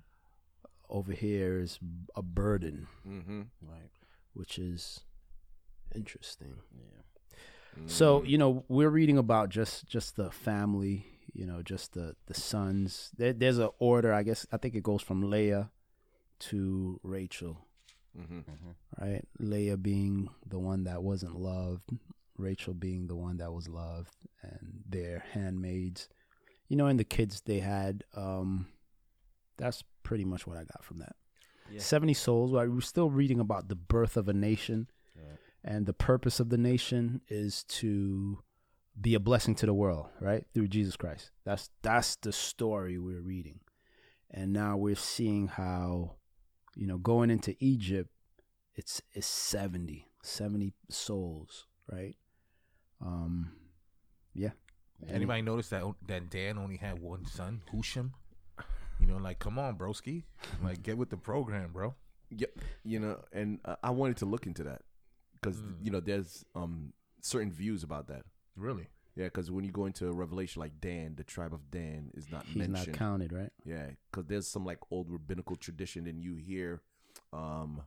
Over 0.88 1.12
here 1.12 1.60
is 1.60 1.78
a 2.16 2.22
burden, 2.22 2.88
Mm-hmm. 3.06 3.42
Right. 3.62 3.90
which 4.34 4.58
is 4.58 5.00
interesting. 5.94 6.54
Yeah. 6.74 7.82
So 7.86 8.22
you 8.24 8.36
know 8.38 8.64
we're 8.68 8.90
reading 8.90 9.16
about 9.18 9.48
just 9.48 9.86
just 9.86 10.16
the 10.16 10.30
family, 10.30 11.06
you 11.32 11.46
know, 11.46 11.62
just 11.62 11.94
the 11.94 12.16
the 12.26 12.34
sons. 12.34 13.10
There, 13.16 13.32
there's 13.32 13.58
a 13.58 13.70
order, 13.78 14.12
I 14.12 14.22
guess. 14.22 14.46
I 14.52 14.56
think 14.56 14.74
it 14.74 14.82
goes 14.82 15.02
from 15.02 15.30
Leah 15.30 15.70
to 16.40 17.00
Rachel, 17.02 17.58
Mm-hmm. 18.18 18.40
right? 19.00 19.24
Leah 19.38 19.76
being 19.76 20.28
the 20.46 20.58
one 20.58 20.84
that 20.84 21.02
wasn't 21.02 21.36
loved, 21.36 21.90
Rachel 22.36 22.74
being 22.74 23.06
the 23.06 23.14
one 23.16 23.36
that 23.38 23.52
was 23.52 23.68
loved, 23.68 24.14
and 24.42 24.82
their 24.88 25.24
handmaids. 25.32 26.08
You 26.68 26.76
know, 26.76 26.86
and 26.86 26.98
the 27.00 27.04
kids 27.04 27.40
they 27.40 27.60
had. 27.60 28.04
Um, 28.16 28.66
that's 29.56 29.84
pretty 30.02 30.24
much 30.24 30.46
what 30.46 30.56
I 30.56 30.64
got 30.64 30.84
from 30.84 30.98
that. 30.98 31.14
Yeah. 31.70 31.80
Seventy 31.80 32.14
souls. 32.14 32.52
Right? 32.52 32.68
We're 32.70 32.80
still 32.80 33.10
reading 33.10 33.38
about 33.40 33.68
the 33.68 33.76
birth 33.76 34.16
of 34.16 34.28
a 34.28 34.32
nation 34.32 34.88
Right. 35.16 35.38
And 35.64 35.86
the 35.86 35.92
purpose 35.92 36.40
of 36.40 36.48
the 36.48 36.58
nation 36.58 37.20
is 37.28 37.64
to 37.64 38.38
be 39.00 39.14
a 39.14 39.20
blessing 39.20 39.54
to 39.56 39.66
the 39.66 39.74
world, 39.74 40.06
right? 40.20 40.44
Through 40.54 40.68
Jesus 40.68 40.96
Christ. 40.96 41.30
That's 41.44 41.70
that's 41.82 42.16
the 42.16 42.32
story 42.32 42.98
we're 42.98 43.20
reading. 43.20 43.60
And 44.30 44.52
now 44.52 44.76
we're 44.76 44.94
seeing 44.94 45.48
how, 45.48 46.16
you 46.76 46.86
know, 46.86 46.98
going 46.98 47.30
into 47.30 47.56
Egypt, 47.58 48.10
it's 48.74 49.02
it's 49.12 49.26
70, 49.26 50.08
70 50.22 50.72
souls, 50.88 51.66
right? 51.90 52.16
Um 53.04 53.52
yeah. 54.34 54.50
Anybody 55.08 55.42
notice 55.42 55.68
that 55.70 55.82
that 56.06 56.30
Dan 56.30 56.58
only 56.58 56.76
had 56.76 56.98
one 56.98 57.24
son, 57.26 57.62
Husham? 57.72 58.12
You 58.98 59.06
know, 59.06 59.16
like, 59.16 59.38
come 59.38 59.58
on, 59.58 59.78
broski, 59.78 60.24
like, 60.62 60.82
get 60.82 60.98
with 60.98 61.08
the 61.08 61.16
program, 61.16 61.70
bro. 61.72 61.94
Yep. 62.28 62.50
you 62.84 63.00
know, 63.00 63.24
and 63.32 63.58
uh, 63.64 63.76
I 63.82 63.90
wanted 63.90 64.18
to 64.18 64.26
look 64.26 64.46
into 64.46 64.62
that 64.64 64.82
because 65.40 65.60
Mm. 65.62 65.84
you 65.84 65.90
know 65.90 66.00
there's 66.00 66.44
um 66.54 66.92
certain 67.20 67.50
views 67.50 67.82
about 67.82 68.08
that. 68.08 68.24
Really? 68.56 68.88
Yeah, 69.16 69.24
because 69.26 69.50
when 69.50 69.64
you 69.64 69.72
go 69.72 69.86
into 69.86 70.10
Revelation, 70.12 70.60
like 70.60 70.80
Dan, 70.80 71.14
the 71.16 71.24
tribe 71.24 71.52
of 71.52 71.70
Dan 71.70 72.10
is 72.14 72.30
not 72.30 72.44
He's 72.44 72.56
mentioned. 72.56 72.88
not 72.88 72.96
counted, 72.96 73.32
right? 73.32 73.52
Yeah, 73.64 73.90
because 74.10 74.26
there's 74.26 74.46
some 74.46 74.64
like 74.64 74.78
old 74.90 75.10
rabbinical 75.10 75.56
tradition, 75.56 76.06
and 76.06 76.22
you 76.22 76.36
hear, 76.36 76.80
um, 77.32 77.82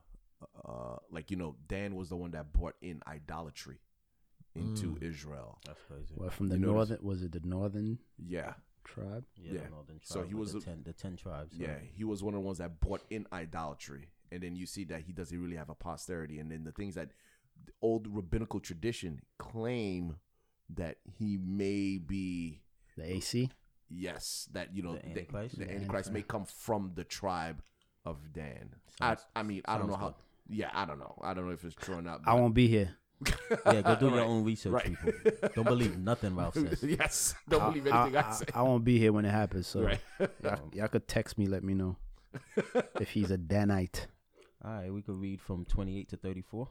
uh, 0.64 0.96
like 1.10 1.30
you 1.30 1.36
know, 1.36 1.56
Dan 1.66 1.94
was 1.96 2.08
the 2.10 2.16
one 2.16 2.32
that 2.32 2.52
brought 2.52 2.76
in 2.82 3.02
idolatry 3.06 3.80
into 4.54 4.94
Mm. 4.96 5.02
Israel. 5.02 5.58
That's 5.66 5.80
crazy. 5.82 6.14
Well, 6.16 6.30
from 6.30 6.48
the 6.48 6.56
You 6.58 6.66
notice- 6.66 7.00
was 7.00 7.22
it 7.22 7.32
the 7.32 7.40
northern 7.40 7.98
Yeah, 8.18 8.54
tribe? 8.84 9.24
Yeah, 9.36 9.54
Yeah. 9.54 9.64
the 9.64 9.70
northern 9.70 10.00
So 10.04 10.22
he 10.22 10.34
was 10.34 10.52
the 10.52 10.58
a- 10.58 10.62
ten, 10.62 10.82
the 10.84 10.92
ten 10.92 11.16
tribes. 11.16 11.56
yeah, 11.58 11.78
he 11.80 12.04
was 12.04 12.22
one 12.22 12.34
of 12.34 12.38
the 12.40 12.46
ones 12.46 12.58
that 12.58 12.78
brought 12.80 13.04
in 13.10 13.26
idolatry, 13.32 14.10
and 14.30 14.42
then 14.42 14.54
you 14.54 14.66
see 14.66 14.84
that 14.84 15.02
he 15.02 15.12
doesn't 15.12 15.40
really 15.40 15.56
have 15.56 15.70
a 15.70 15.74
posterity, 15.74 16.38
and 16.38 16.50
then 16.52 16.62
the 16.64 16.70
things 16.72 16.94
that 16.94 17.10
the 17.66 17.72
old 17.82 18.06
rabbinical 18.08 18.60
tradition 18.60 19.20
claim 19.38 20.16
that 20.74 20.96
he 21.18 21.38
may 21.38 21.98
be 21.98 22.60
The 22.96 23.14
AC? 23.14 23.50
yes, 23.90 24.48
that 24.52 24.74
you 24.74 24.82
know 24.82 24.94
The 24.94 25.06
Antichrist? 25.06 25.58
the, 25.58 25.64
The 25.64 25.72
Antichrist 25.72 26.12
may 26.12 26.22
come 26.22 26.44
from 26.46 26.92
the 26.94 27.04
tribe 27.04 27.62
of 28.04 28.32
Dan. 28.32 28.74
I, 29.00 29.08
Sounds- 29.08 29.26
I 29.36 29.42
mean, 29.42 29.62
I 29.66 29.78
don't 29.78 29.86
know 29.88 29.94
sounds 29.94 30.02
how. 30.02 30.14
Yeah, 30.48 30.70
I 30.74 30.84
don't 30.84 30.98
know. 30.98 31.14
I 31.22 31.32
don't 31.32 31.46
know 31.46 31.52
if 31.52 31.64
it's 31.64 31.74
true 31.74 31.96
or 31.96 32.02
not. 32.02 32.20
I 32.26 32.34
won't 32.34 32.54
be 32.54 32.68
here. 32.68 32.96
Yeah, 33.66 33.80
go 33.80 33.96
do 33.96 34.10
your 34.10 34.20
own 34.20 34.44
research, 34.44 34.72
right. 34.72 34.84
people. 34.84 35.12
Don't 35.54 35.64
believe 35.64 35.96
nothing 35.96 36.36
Ralph 36.36 36.54
says. 36.54 36.82
yes, 36.86 37.34
don't 37.48 37.72
believe 37.72 37.86
anything 37.86 38.16
I, 38.16 38.30
say. 38.32 38.44
I 38.54 38.62
won't 38.62 38.84
be 38.84 38.98
here 38.98 39.12
when 39.12 39.24
it 39.24 39.30
happens. 39.30 39.66
So 39.66 39.82
right. 39.82 40.00
y'all, 40.42 40.58
y'all 40.74 40.88
could 40.88 41.08
text 41.08 41.38
me, 41.38 41.46
let 41.46 41.64
me 41.64 41.72
know 41.72 41.96
if 43.00 43.10
he's 43.10 43.30
a 43.30 43.38
Danite. 43.38 44.06
All 44.64 44.72
right, 44.72 44.92
we 44.92 45.00
could 45.00 45.16
read 45.16 45.40
from 45.40 45.64
28 45.64 46.08
to 46.10 46.16
34. 46.16 46.68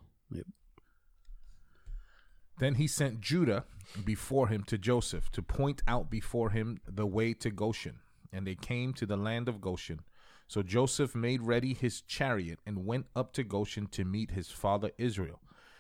Then 2.60 2.76
he 2.76 2.88
sent 2.88 3.22
Judah 3.22 3.66
before 4.04 4.48
him 4.48 4.64
to 4.66 4.78
Joseph 4.78 5.32
to 5.32 5.42
point 5.42 5.82
out 5.88 6.10
before 6.10 6.52
him 6.52 6.80
the 6.88 7.06
way 7.06 7.34
to 7.34 7.50
Goshen. 7.50 8.00
And 8.32 8.48
they 8.48 8.56
came 8.56 8.94
to 8.94 9.06
the 9.06 9.18
land 9.18 9.48
of 9.48 9.62
Goshen. 9.62 10.02
So 10.48 10.62
Joseph 10.62 11.16
made 11.16 11.42
ready 11.42 11.74
his 11.74 12.02
chariot 12.02 12.60
and 12.66 12.86
went 12.86 13.08
up 13.16 13.34
to 13.34 13.44
Goshen 13.44 13.88
to 13.88 14.06
meet 14.06 14.32
his 14.32 14.50
father 14.50 14.92
Israel. 14.98 15.40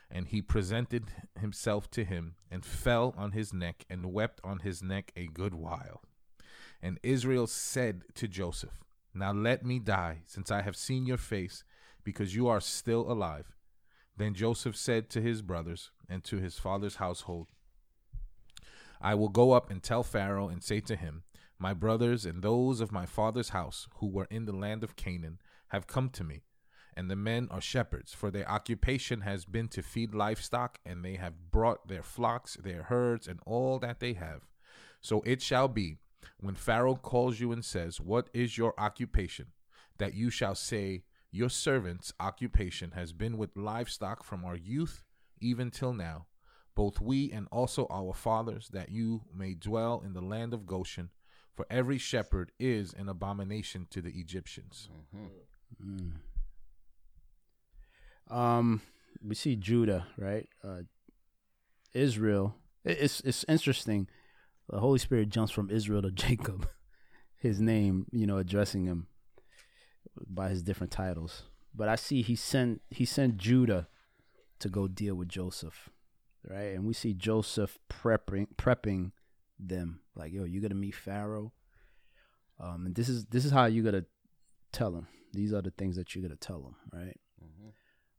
And 0.09 0.27
he 0.27 0.41
presented 0.41 1.11
himself 1.39 1.89
to 1.91 2.03
him 2.03 2.35
and 2.51 2.65
fell 2.65 3.15
on 3.17 3.31
his 3.31 3.53
neck 3.53 3.85
and 3.89 4.13
wept 4.13 4.39
on 4.43 4.59
his 4.59 4.83
neck 4.83 5.11
a 5.15 5.27
good 5.27 5.55
while. 5.55 6.01
And 6.81 6.99
Israel 7.01 7.47
said 7.47 8.03
to 8.15 8.27
Joseph, 8.27 8.83
Now 9.13 9.31
let 9.31 9.65
me 9.65 9.79
die, 9.79 10.23
since 10.25 10.51
I 10.51 10.61
have 10.61 10.75
seen 10.75 11.05
your 11.05 11.17
face, 11.17 11.63
because 12.03 12.35
you 12.35 12.47
are 12.47 12.59
still 12.59 13.11
alive. 13.11 13.53
Then 14.17 14.33
Joseph 14.33 14.75
said 14.75 15.09
to 15.09 15.21
his 15.21 15.41
brothers 15.41 15.91
and 16.07 16.23
to 16.25 16.37
his 16.37 16.59
father's 16.59 16.95
household, 16.95 17.47
I 19.01 19.15
will 19.15 19.29
go 19.29 19.51
up 19.51 19.69
and 19.69 19.81
tell 19.81 20.03
Pharaoh 20.03 20.47
and 20.47 20.63
say 20.63 20.79
to 20.81 20.95
him, 20.95 21.23
My 21.59 21.73
brothers 21.73 22.25
and 22.25 22.41
those 22.41 22.79
of 22.79 22.91
my 22.91 23.05
father's 23.05 23.49
house 23.49 23.87
who 23.95 24.07
were 24.07 24.27
in 24.29 24.45
the 24.45 24.55
land 24.55 24.83
of 24.83 24.95
Canaan 24.95 25.39
have 25.69 25.87
come 25.87 26.09
to 26.11 26.23
me, 26.23 26.43
and 26.95 27.09
the 27.09 27.15
men 27.15 27.47
are 27.51 27.59
shepherds, 27.59 28.13
for 28.13 28.31
their 28.31 28.49
occupation 28.49 29.21
has 29.21 29.45
been 29.45 29.67
to 29.69 29.81
feed 29.81 30.13
livestock, 30.13 30.77
and 30.85 31.03
they 31.03 31.15
have 31.15 31.51
brought 31.51 31.87
their 31.87 32.03
flocks, 32.03 32.55
their 32.55 32.83
herds, 32.83 33.27
and 33.27 33.39
all 33.45 33.79
that 33.79 33.99
they 33.99 34.13
have. 34.13 34.43
So 35.01 35.21
it 35.25 35.41
shall 35.41 35.67
be, 35.67 35.97
when 36.39 36.55
Pharaoh 36.55 36.95
calls 36.95 37.39
you 37.39 37.51
and 37.51 37.65
says, 37.65 37.99
What 37.99 38.29
is 38.33 38.57
your 38.57 38.73
occupation? 38.77 39.47
that 39.97 40.13
you 40.13 40.29
shall 40.29 40.55
say, 40.55 41.03
Your 41.35 41.49
servant's 41.49 42.13
occupation 42.19 42.91
has 42.91 43.11
been 43.11 43.39
with 43.39 43.57
livestock 43.57 44.23
from 44.23 44.45
our 44.45 44.55
youth 44.55 45.03
even 45.41 45.71
till 45.71 45.91
now, 45.91 46.27
both 46.75 47.01
we 47.01 47.31
and 47.31 47.47
also 47.51 47.87
our 47.89 48.13
fathers, 48.13 48.69
that 48.71 48.89
you 48.89 49.23
may 49.35 49.55
dwell 49.55 50.03
in 50.05 50.13
the 50.13 50.21
land 50.21 50.53
of 50.53 50.67
Goshen. 50.67 51.09
For 51.55 51.65
every 51.71 51.97
shepherd 51.97 52.51
is 52.59 52.93
an 52.93 53.09
abomination 53.09 53.87
to 53.89 53.99
the 53.99 54.11
Egyptians. 54.11 54.89
Um, 58.29 58.81
we 59.19 59.33
see 59.33 59.55
Judah, 59.55 60.05
right? 60.15 60.47
Uh, 60.63 60.81
Israel. 61.95 62.57
It's 62.85 63.21
it's 63.21 63.43
interesting. 63.49 64.07
The 64.69 64.79
Holy 64.79 64.99
Spirit 64.99 65.29
jumps 65.29 65.51
from 65.51 65.71
Israel 65.71 66.03
to 66.03 66.11
Jacob. 66.25 66.69
His 67.35 67.59
name, 67.59 68.05
you 68.11 68.27
know, 68.27 68.37
addressing 68.37 68.85
him 68.85 69.07
by 70.27 70.49
his 70.49 70.63
different 70.63 70.91
titles. 70.91 71.43
But 71.75 71.89
I 71.89 71.95
see 71.95 72.21
he 72.21 72.35
sent 72.35 72.81
he 72.89 73.05
sent 73.05 73.37
Judah 73.37 73.87
to 74.59 74.69
go 74.69 74.87
deal 74.87 75.15
with 75.15 75.27
Joseph, 75.27 75.89
right? 76.47 76.73
And 76.75 76.85
we 76.85 76.93
see 76.93 77.13
Joseph 77.13 77.79
prepping 77.89 78.47
prepping 78.55 79.11
them 79.59 80.01
like, 80.15 80.31
yo, 80.31 80.43
you 80.43 80.61
gotta 80.61 80.75
meet 80.75 80.95
Pharaoh. 80.95 81.51
Um, 82.59 82.85
and 82.85 82.95
this 82.95 83.09
is 83.09 83.25
this 83.25 83.45
is 83.45 83.51
how 83.51 83.65
you 83.65 83.81
gotta 83.81 84.05
tell 84.71 84.95
him. 84.95 85.07
These 85.33 85.53
are 85.53 85.61
the 85.61 85.71
things 85.71 85.95
that 85.95 86.13
you 86.13 86.21
gotta 86.21 86.35
tell 86.35 86.59
him, 86.63 86.75
right? 86.91 87.19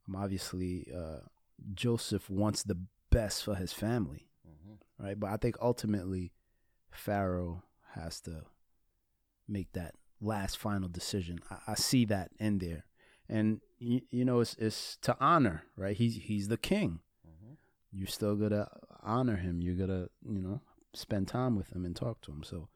Um, 0.07 0.15
obviously, 0.15 0.87
uh, 0.95 1.19
Joseph 1.73 2.29
wants 2.29 2.63
the 2.63 2.77
best 3.09 3.43
for 3.43 3.55
his 3.55 3.71
family, 3.71 4.27
right? 4.99 5.19
But 5.19 5.29
I 5.29 5.37
think 5.37 5.55
ultimately, 5.61 6.33
Pharaoh 6.91 7.63
has 7.93 8.19
to 8.21 8.43
make 9.47 9.71
that 9.73 9.95
last 10.25 10.57
final 10.57 10.89
decision. 10.89 11.39
I, 11.49 11.71
I 11.71 11.75
see 11.75 12.05
that 12.05 12.31
in 12.39 12.59
there, 12.59 12.85
and 13.29 13.61
you, 13.79 14.01
you 14.11 14.25
know, 14.25 14.39
it's 14.39 14.55
it's 14.55 14.97
to 15.03 15.15
honor, 15.19 15.63
right? 15.75 15.95
He's 15.95 16.15
he's 16.15 16.47
the 16.47 16.57
king. 16.57 16.99
Mm-hmm. 17.27 17.53
You're 17.91 18.07
still 18.07 18.35
gotta 18.35 18.67
honor 19.03 19.37
him. 19.37 19.61
You 19.61 19.75
gotta, 19.75 20.09
you 20.27 20.41
know, 20.41 20.61
spend 20.93 21.27
time 21.27 21.55
with 21.55 21.71
him 21.73 21.85
and 21.85 21.95
talk 21.95 22.21
to 22.21 22.31
him. 22.31 22.43
So 22.43 22.69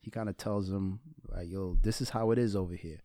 he 0.00 0.10
kind 0.10 0.28
of 0.28 0.36
tells 0.36 0.70
him, 0.70 1.00
like, 1.28 1.48
"Yo, 1.50 1.76
this 1.82 2.00
is 2.00 2.10
how 2.10 2.30
it 2.30 2.38
is 2.38 2.56
over 2.56 2.74
here. 2.74 3.00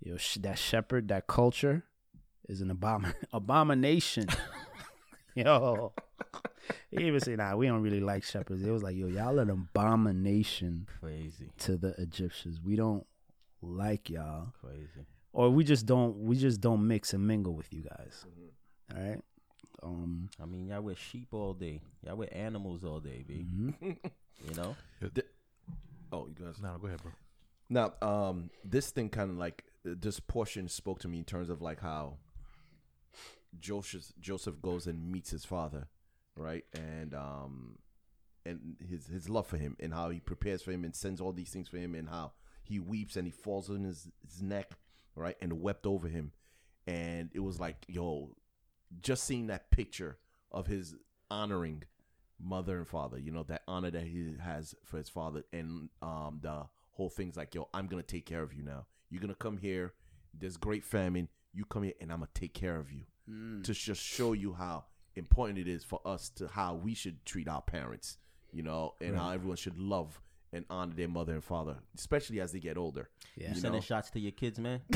Yo, 0.00 0.16
sh- 0.16 0.38
that 0.42 0.58
shepherd, 0.58 1.08
that 1.08 1.26
culture." 1.26 1.84
is 2.48 2.60
an 2.60 2.68
abomin- 2.68 3.14
abomination. 3.32 4.26
yo, 5.44 5.92
he 6.90 7.04
even 7.06 7.20
say, 7.20 7.36
"Nah, 7.36 7.56
we 7.56 7.66
don't 7.66 7.82
really 7.82 8.00
like 8.00 8.22
shepherds." 8.24 8.62
It 8.62 8.70
was 8.70 8.82
like, 8.82 8.96
"Yo, 8.96 9.06
y'all 9.08 9.38
an 9.38 9.50
abomination 9.50 10.86
Crazy. 11.00 11.50
to 11.58 11.76
the 11.76 11.94
Egyptians. 12.00 12.60
We 12.64 12.76
don't 12.76 13.06
like 13.62 14.10
y'all, 14.10 14.48
Crazy. 14.60 15.06
or 15.32 15.50
we 15.50 15.64
just 15.64 15.86
don't. 15.86 16.16
We 16.24 16.36
just 16.36 16.60
don't 16.60 16.86
mix 16.86 17.12
and 17.14 17.26
mingle 17.26 17.54
with 17.54 17.72
you 17.72 17.82
guys. 17.82 18.24
All 18.94 19.02
right." 19.02 19.20
Um. 19.82 20.30
I 20.42 20.46
mean, 20.46 20.68
y'all 20.68 20.82
with 20.82 20.98
sheep 20.98 21.28
all 21.32 21.52
day. 21.54 21.82
Y'all 22.06 22.16
with 22.16 22.30
animals 22.34 22.84
all 22.84 23.00
day, 23.00 23.24
B. 23.26 23.44
mhm. 23.54 23.96
You 24.48 24.54
know? 24.56 24.76
Oh, 26.12 26.26
you 26.26 26.44
guys. 26.44 26.60
No, 26.60 26.76
go 26.78 26.86
ahead, 26.88 27.00
bro. 27.02 27.12
Now, 27.70 27.94
um, 28.06 28.50
this 28.64 28.90
thing 28.90 29.08
kind 29.08 29.30
of 29.30 29.36
like 29.38 29.64
this 29.84 30.20
portion 30.20 30.68
spoke 30.68 30.98
to 31.00 31.08
me 31.08 31.18
in 31.18 31.24
terms 31.24 31.48
of 31.48 31.62
like 31.62 31.80
how 31.80 32.18
Joseph 33.60 34.12
Joseph 34.20 34.60
goes 34.60 34.86
and 34.86 35.10
meets 35.10 35.30
his 35.30 35.44
father, 35.44 35.88
right, 36.36 36.64
and 36.74 37.14
um, 37.14 37.78
and 38.44 38.76
his 38.88 39.06
his 39.06 39.28
love 39.28 39.46
for 39.46 39.56
him 39.56 39.76
and 39.80 39.92
how 39.92 40.10
he 40.10 40.20
prepares 40.20 40.62
for 40.62 40.72
him 40.72 40.84
and 40.84 40.94
sends 40.94 41.20
all 41.20 41.32
these 41.32 41.50
things 41.50 41.68
for 41.68 41.76
him 41.78 41.94
and 41.94 42.08
how 42.08 42.32
he 42.62 42.78
weeps 42.78 43.16
and 43.16 43.26
he 43.26 43.30
falls 43.30 43.68
on 43.68 43.84
his, 43.84 44.08
his 44.22 44.42
neck, 44.42 44.72
right, 45.14 45.36
and 45.40 45.60
wept 45.60 45.86
over 45.86 46.08
him, 46.08 46.32
and 46.86 47.30
it 47.34 47.40
was 47.40 47.60
like 47.60 47.84
yo, 47.88 48.34
just 49.02 49.24
seeing 49.24 49.46
that 49.48 49.70
picture 49.70 50.18
of 50.50 50.66
his 50.66 50.94
honoring 51.30 51.82
mother 52.40 52.78
and 52.78 52.88
father, 52.88 53.18
you 53.18 53.30
know, 53.30 53.42
that 53.44 53.62
honor 53.66 53.90
that 53.90 54.04
he 54.04 54.34
has 54.40 54.74
for 54.84 54.98
his 54.98 55.08
father 55.08 55.44
and 55.52 55.88
um 56.02 56.38
the 56.42 56.66
whole 56.92 57.10
thing's 57.10 57.36
like, 57.36 57.54
yo, 57.54 57.68
I'm 57.74 57.86
gonna 57.86 58.02
take 58.02 58.26
care 58.26 58.42
of 58.42 58.52
you 58.52 58.62
now. 58.62 58.86
You're 59.10 59.20
gonna 59.20 59.34
come 59.34 59.58
here, 59.58 59.94
there's 60.32 60.56
great 60.56 60.84
famine, 60.84 61.28
you 61.52 61.64
come 61.64 61.84
here 61.84 61.94
and 62.00 62.12
I'm 62.12 62.18
gonna 62.18 62.30
take 62.34 62.54
care 62.54 62.76
of 62.76 62.92
you. 62.92 63.02
To 63.26 63.72
just 63.72 64.02
show 64.02 64.32
you 64.34 64.52
how 64.52 64.84
important 65.16 65.58
it 65.58 65.68
is 65.68 65.82
for 65.84 66.00
us 66.04 66.28
to 66.36 66.48
how 66.48 66.74
we 66.74 66.94
should 66.94 67.24
treat 67.24 67.48
our 67.48 67.62
parents, 67.62 68.18
you 68.52 68.62
know, 68.62 68.94
and 69.00 69.16
how 69.16 69.30
everyone 69.30 69.56
should 69.56 69.78
love 69.78 70.20
and 70.52 70.64
honor 70.70 70.92
their 70.94 71.08
mother 71.08 71.32
and 71.32 71.42
father, 71.42 71.76
especially 71.96 72.40
as 72.40 72.52
they 72.52 72.60
get 72.60 72.76
older. 72.76 73.08
Yeah. 73.36 73.48
You 73.48 73.54
You 73.54 73.60
sending 73.60 73.78
know? 73.80 73.84
shots 73.84 74.10
to 74.10 74.20
your 74.20 74.30
kids, 74.32 74.58
man? 74.60 74.82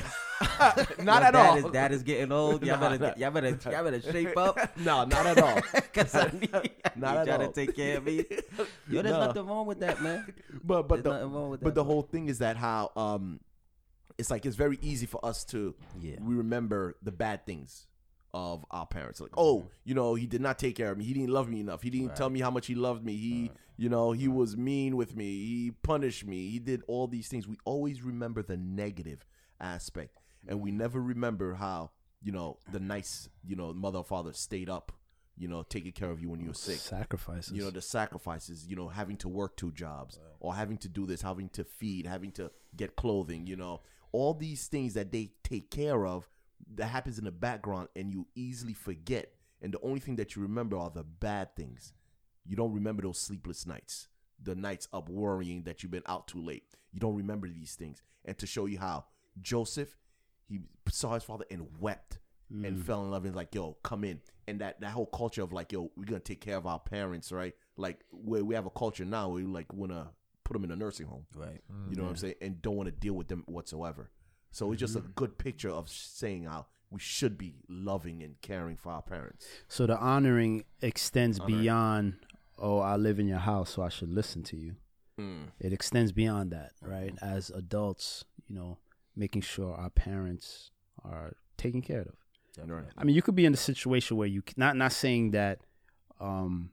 not 0.61 0.77
Your 0.99 1.11
at 1.11 1.33
dad 1.33 1.35
all. 1.35 1.57
Is, 1.57 1.65
dad 1.73 1.93
is 1.93 2.03
getting 2.05 2.31
old. 2.31 2.65
Y'all 2.65 2.79
Nah, 2.79 2.91
better, 2.91 2.99
nah. 3.07 3.15
y'all 3.17 3.31
better, 3.33 3.59
y'all 3.71 3.85
better 3.85 4.01
shape 4.01 4.37
up. 4.37 4.77
no, 4.79 5.05
not 5.05 5.27
at 5.27 5.39
all. 5.43 5.61
Cause 5.93 6.15
I 6.15 6.31
need, 6.33 6.51
Not 6.53 7.15
you 7.15 7.19
at 7.21 7.27
trying 7.27 7.41
all. 7.43 7.49
to 7.49 7.53
take 7.67 7.75
care 7.75 7.97
of 7.99 8.05
me. 8.05 8.25
Yo, 8.89 9.03
there's 9.03 9.05
No. 9.07 9.27
nothing 9.27 9.47
wrong 9.47 9.67
with 9.67 9.81
that, 9.81 10.01
man. 10.03 10.33
But 10.63 10.83
but 10.87 11.03
There's 11.03 11.21
the 11.23 11.27
wrong 11.27 11.51
with 11.51 11.61
but 11.61 11.71
that, 11.71 11.75
the 11.75 11.85
whole 11.85 12.03
thing 12.03 12.29
is 12.29 12.39
that 12.39 12.57
how 12.57 12.93
um, 12.95 13.41
it's 14.17 14.31
like 14.31 14.47
it's 14.47 14.55
very 14.57 14.79
easy 14.81 15.07
for 15.07 15.25
us 15.25 15.45
to 15.47 15.75
Yeah. 16.01 16.17
we 16.21 16.35
remember 16.37 16.95
the 17.03 17.11
bad 17.13 17.45
things 17.47 17.88
of 18.35 18.65
our 18.71 18.87
parents. 18.87 19.21
Like, 19.21 19.33
oh, 19.37 19.69
you 19.85 19.95
know, 19.95 20.15
he 20.15 20.27
did 20.27 20.41
not 20.41 20.59
take 20.59 20.77
care 20.77 20.91
of 20.91 20.99
me. 20.99 21.05
He 21.05 21.15
didn't 21.15 21.31
love 21.31 21.49
me 21.49 21.61
enough. 21.61 21.83
He 21.83 21.91
didn't 21.91 22.17
tell 22.17 22.31
me 22.31 22.41
how 22.41 22.51
much 22.51 22.67
he 22.67 22.75
loved 22.75 23.05
me. 23.05 23.17
He, 23.17 23.51
you 23.77 23.89
know, 23.89 24.13
he 24.13 24.29
was 24.29 24.57
mean 24.57 24.97
with 24.97 25.17
me. 25.17 25.25
He 25.25 25.73
punished 25.83 26.27
me. 26.27 26.51
He 26.51 26.59
did 26.59 26.83
all 26.89 27.07
these 27.07 27.29
things. 27.29 27.47
We 27.47 27.57
always 27.65 28.03
remember 28.03 28.43
the 28.43 28.57
negative 28.57 29.25
aspect, 29.61 30.17
and 30.47 30.61
we 30.61 30.71
mm. 30.71 30.77
never 30.77 31.01
remember 31.01 31.55
how, 31.55 31.91
you 32.23 32.33
know, 32.33 32.59
the 32.71 32.81
nice, 32.81 33.29
you 33.45 33.57
know, 33.57 33.73
mother 33.73 33.99
or 33.99 34.05
father 34.05 34.33
stayed 34.33 34.69
up, 34.69 34.93
you 35.37 35.49
know, 35.49 35.63
taking 35.63 35.93
care 35.93 36.11
of 36.11 36.21
you 36.21 36.29
when 36.29 36.41
you 36.41 36.49
were 36.49 36.55
sick. 36.55 36.79
Sacrifices. 36.79 37.53
You 37.53 37.63
know, 37.63 37.71
the 37.71 37.81
sacrifices, 37.81 38.67
you 38.67 38.77
know, 38.77 38.89
having 38.89 39.17
to 39.19 39.29
work 39.29 39.57
two 39.57 39.73
jobs 39.73 40.19
or 40.41 40.55
having 40.55 40.79
to 40.79 40.89
do 40.89 41.07
this, 41.07 41.23
having 41.23 41.49
to 41.51 41.65
feed, 41.65 42.07
having 42.07 42.33
to 42.33 42.51
get 42.77 42.97
clothing, 42.97 43.47
you 43.47 43.57
know, 43.57 43.81
all 44.13 44.35
these 44.35 44.67
things 44.67 44.95
that 44.95 45.13
they 45.13 45.31
take 45.45 45.71
care 45.71 46.07
of 46.07 46.29
that 46.75 46.87
happens 46.87 47.19
in 47.19 47.25
the 47.25 47.33
background 47.33 47.89
and 47.97 48.13
you 48.13 48.27
easily 48.35 48.75
forget. 48.75 49.33
And 49.61 49.73
the 49.73 49.81
only 49.81 50.01
thing 50.01 50.17
that 50.17 50.37
you 50.37 50.43
remember 50.43 50.77
are 50.77 50.91
the 50.91 51.03
bad 51.03 51.57
things. 51.57 51.93
You 52.45 52.57
don't 52.57 52.73
remember 52.73 53.03
those 53.03 53.19
sleepless 53.19 53.67
nights, 53.67 54.09
the 54.43 54.55
nights 54.55 54.89
up 54.93 55.09
worrying 55.09 55.65
that 55.65 55.83
you've 55.83 55.93
been 55.93 56.03
out 56.07 56.29
too 56.29 56.41
late. 56.41 56.65
You 56.93 57.01
don't 57.01 57.17
remember 57.17 57.49
these 57.49 57.75
things. 57.75 58.03
And 58.25 58.39
to 58.39 58.47
show 58.47 58.67
you 58.67 58.79
how 58.79 59.07
Joseph, 59.41 59.97
he 60.49 60.61
saw 60.89 61.15
his 61.15 61.25
father 61.25 61.45
and 61.51 61.67
wept 61.81 62.19
and 62.51 62.79
mm. 62.79 62.83
fell 62.83 63.05
in 63.05 63.11
love 63.11 63.25
and 63.25 63.37
like, 63.37 63.55
yo, 63.55 63.77
come 63.83 64.05
in. 64.05 64.21
And 64.47 64.61
that, 64.61 64.81
that 64.81 64.91
whole 64.91 65.07
culture 65.07 65.43
of 65.43 65.53
like, 65.53 65.73
yo, 65.73 65.91
we're 65.97 66.05
gonna 66.05 66.21
take 66.21 66.41
care 66.41 66.57
of 66.57 66.67
our 66.67 66.79
parents, 66.79 67.31
right? 67.33 67.55
Like 67.77 68.01
where 68.11 68.45
we 68.45 68.55
have 68.55 68.67
a 68.67 68.71
culture 68.71 69.05
now 69.05 69.29
where 69.29 69.45
we 69.45 69.51
like 69.51 69.73
wanna 69.75 70.13
put 70.49 70.55
them 70.55 70.65
in 70.65 70.71
a 70.71 70.77
nursing 70.77 71.07
home. 71.07 71.27
Right. 71.35 71.61
You 71.91 71.97
know 71.97 72.05
what 72.05 72.11
I'm 72.11 72.15
mm. 72.15 72.21
saying? 72.21 72.35
And 72.41 72.63
don't 72.63 72.77
want 72.77 72.87
to 72.89 72.95
deal 72.95 73.13
with 73.13 73.29
them 73.29 73.45
whatsoever. 73.47 74.11
So 74.51 74.73
it's 74.73 74.81
just 74.81 74.97
a 74.97 75.01
good 75.01 75.39
picture 75.39 75.71
of 75.71 75.89
saying 75.89 76.45
how 76.45 76.67
we 76.91 76.99
should 77.01 77.37
be 77.37 77.57
loving 77.69 78.23
and 78.23 78.41
caring 78.41 78.77
for 78.77 78.93
our 78.93 79.03
parents. 79.03 79.47
So 79.69 79.87
the 79.87 79.99
honoring 79.99 80.65
extends 80.81 81.39
beyond, 81.39 82.15
oh, 82.59 82.79
I 82.81 82.97
live 82.97 83.19
in 83.21 83.29
your 83.29 83.39
house, 83.39 83.71
so 83.71 83.83
I 83.83 83.89
should 83.91 84.11
listen 84.11 84.43
to 84.45 84.57
you. 84.57 84.77
It 85.61 85.73
extends 85.73 86.13
beyond 86.13 86.53
that, 86.53 86.73
right? 86.81 87.13
As 87.21 87.51
adults, 87.51 88.25
you 88.49 88.55
know, 88.55 88.79
making 89.17 89.43
sure 89.43 89.75
our 89.75 89.91
parents 89.91 90.71
are 91.05 91.35
taken 91.57 91.83
care 91.83 92.03
of. 92.03 92.15
Right. 92.67 92.85
I 92.97 93.05
mean, 93.05 93.15
you 93.15 93.23
could 93.23 93.35
be 93.37 93.45
in 93.47 93.55
a 93.55 93.57
situation 93.57 94.17
where 94.17 94.27
you 94.27 94.43
not 94.57 94.77
not 94.77 94.93
saying 94.93 95.33
that 95.33 95.61
um, 96.21 96.71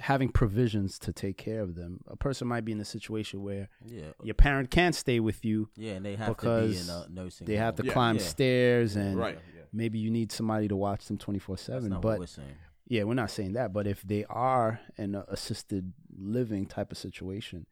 having 0.00 0.28
provisions 0.28 0.98
to 1.00 1.12
take 1.12 1.36
care 1.36 1.60
of 1.60 1.74
them. 1.76 2.00
A 2.08 2.16
person 2.16 2.48
might 2.48 2.64
be 2.64 2.72
in 2.72 2.80
a 2.80 2.84
situation 2.84 3.42
where 3.42 3.68
Yeah. 3.84 4.12
your 4.22 4.34
parent 4.34 4.70
can't 4.70 4.94
stay 4.94 5.20
with 5.20 5.44
you. 5.44 5.68
Yeah, 5.76 5.92
and 5.92 6.04
they 6.04 6.16
have 6.16 6.28
Because 6.28 6.86
to 6.86 6.86
be 6.86 6.90
in 6.90 7.18
a 7.18 7.22
nursing. 7.24 7.46
They 7.46 7.56
have 7.56 7.76
to. 7.76 7.84
Yeah. 7.86 7.92
climb 7.92 8.16
Yeah. 8.16 8.22
stairs 8.22 8.96
and 8.96 9.16
Right. 9.16 9.38
maybe 9.72 9.98
you 9.98 10.10
need 10.10 10.32
somebody 10.32 10.68
to 10.68 10.76
watch 10.76 11.06
them 11.06 11.18
24 11.18 11.56
That's 11.56 11.66
7. 11.66 11.90
not 11.90 11.96
what 12.04 12.12
But 12.12 12.18
we're 12.20 12.26
saying. 12.26 12.54
yeah, 12.88 13.04
we're 13.04 13.14
not 13.14 13.30
saying 13.30 13.52
that. 13.52 13.72
But 13.72 13.86
if 13.86 14.02
they 14.02 14.24
are 14.26 14.80
in 14.96 15.14
an 15.14 15.24
assisted 15.28 15.92
living 16.16 16.66
type 16.66 16.90
of 16.92 16.98
situation, 16.98 17.66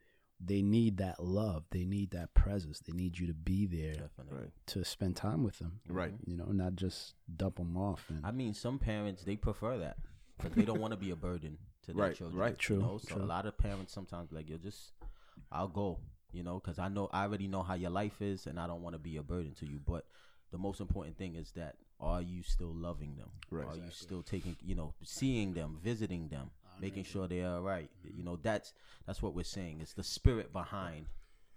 they 0.45 0.61
need 0.62 0.97
that 0.97 1.23
love. 1.23 1.64
They 1.70 1.85
need 1.85 2.11
that 2.11 2.35
presence. 2.35 2.81
They 2.81 2.93
need 2.93 3.18
you 3.18 3.27
to 3.29 3.35
be 3.35 3.64
there 3.66 4.11
Right. 4.29 4.51
to 4.66 4.85
spend 4.85 5.14
time 5.16 5.45
with 5.45 5.59
them. 5.59 5.81
Right. 5.89 6.14
You 6.27 6.37
know, 6.37 6.47
not 6.47 6.75
just 6.77 7.14
dump 7.37 7.57
them 7.57 7.77
off. 7.77 8.11
And 8.11 8.25
I 8.27 8.33
mean, 8.33 8.53
some 8.55 8.79
parents 8.81 9.23
they 9.25 9.37
prefer 9.37 9.79
that 9.79 9.99
because 10.39 10.53
they 10.57 10.64
don't 10.64 10.81
want 10.81 10.93
to 10.93 10.97
be 10.97 11.11
a 11.11 11.16
burden 11.16 11.59
to 11.83 11.93
their 11.93 12.07
Right, 12.07 12.16
children. 12.16 12.39
right. 12.39 12.59
True, 12.59 12.76
You 12.76 12.83
know? 12.83 12.99
So 12.99 13.14
true. 13.14 13.22
a 13.22 13.26
lot 13.26 13.47
of 13.47 13.57
parents 13.59 13.93
sometimes 13.93 14.28
be 14.30 14.37
like, 14.37 14.49
"Yo, 14.49 14.59
just 14.59 14.93
I'll 15.51 15.68
go," 15.68 15.99
you 16.33 16.43
know, 16.43 16.61
because 16.61 16.78
I 16.78 16.89
know 16.89 17.09
I 17.12 17.22
already 17.22 17.49
know 17.49 17.62
how 17.62 17.74
your 17.74 17.91
life 17.91 18.22
is, 18.22 18.47
and 18.47 18.59
I 18.59 18.66
don't 18.66 18.83
want 18.83 18.95
to 18.95 18.99
be 18.99 19.16
a 19.16 19.22
burden 19.22 19.55
to 19.55 19.66
you. 19.66 19.80
But 19.85 20.07
the 20.51 20.59
most 20.59 20.80
important 20.80 21.16
thing 21.16 21.35
is 21.35 21.53
that 21.53 21.76
are 22.01 22.20
you 22.20 22.43
still 22.43 22.74
loving 22.74 23.16
them? 23.16 23.30
Right. 23.51 23.66
Are 23.66 23.76
you 23.76 23.91
still 23.91 24.22
taking, 24.22 24.57
you 24.61 24.74
know, 24.74 24.95
seeing 25.05 25.55
them, 25.55 25.78
visiting 25.83 26.28
them, 26.28 26.51
making 26.80 27.05
sure 27.05 27.28
they 27.28 27.43
are 27.43 27.57
all 27.57 27.62
right? 27.62 27.89
You 28.05 28.24
know, 28.24 28.37
that's 28.43 28.72
that's 29.07 29.22
what 29.22 29.35
we're 29.35 29.45
saying. 29.45 29.78
It's 29.80 29.95
the 29.95 30.03
spirit 30.03 30.53
behind 30.53 31.07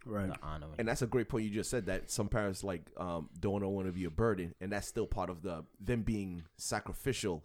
right. 0.05 0.28
the 0.28 0.38
honoring. 0.43 0.76
And 0.78 0.88
that's 0.88 1.01
a 1.01 1.07
great 1.07 1.30
point 1.30 1.45
you 1.45 1.49
just 1.49 1.69
said 1.69 1.88
that 1.88 2.11
some 2.11 2.30
parents 2.30 2.63
like 2.63 2.91
um, 2.97 3.30
don't 3.39 3.61
want 3.61 3.88
to 3.88 3.91
be 3.93 4.05
a 4.05 4.09
burden, 4.11 4.53
and 4.61 4.71
that's 4.71 4.88
still 4.88 5.07
part 5.07 5.30
of 5.30 5.41
the 5.41 5.65
them 5.80 6.03
being 6.03 6.43
sacrificial 6.57 7.43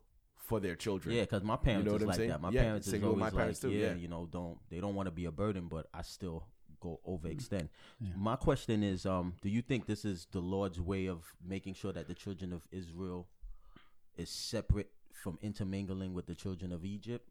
for 0.50 0.58
their 0.58 0.74
children. 0.74 1.14
Yeah, 1.14 1.22
because 1.22 1.44
my 1.44 1.56
parents 1.56 1.84
you 1.84 1.90
know 1.90 1.96
is 1.96 2.00
what 2.00 2.02
I'm 2.02 2.08
like 2.08 2.16
saying? 2.16 2.30
that. 2.30 2.40
My 2.42 2.50
Yeah, 2.50 2.62
parents 2.62 2.88
is 2.88 3.02
always 3.04 3.18
my 3.18 3.26
like, 3.26 3.34
parents 3.34 3.60
too, 3.60 3.70
yeah, 3.70 3.86
yeah. 3.86 3.94
you 3.94 4.08
know, 4.08 4.28
don't 4.30 4.58
they 4.68 4.80
don't 4.80 4.96
want 4.96 5.06
to 5.06 5.12
be 5.12 5.26
a 5.26 5.30
burden, 5.30 5.68
but 5.68 5.86
I 5.94 6.02
still 6.02 6.44
go 6.80 6.98
overextend. 7.08 7.68
Yeah. 8.00 8.10
My 8.16 8.34
question 8.34 8.82
is, 8.82 9.06
um, 9.06 9.34
do 9.42 9.48
you 9.48 9.62
think 9.62 9.86
this 9.86 10.04
is 10.04 10.26
the 10.32 10.40
Lord's 10.40 10.80
way 10.80 11.06
of 11.06 11.24
making 11.46 11.74
sure 11.74 11.92
that 11.92 12.08
the 12.08 12.14
children 12.14 12.52
of 12.52 12.66
Israel 12.72 13.28
is 14.16 14.28
separate 14.28 14.90
from 15.12 15.38
intermingling 15.40 16.14
with 16.14 16.26
the 16.26 16.34
children 16.34 16.72
of 16.72 16.84
Egypt? 16.84 17.28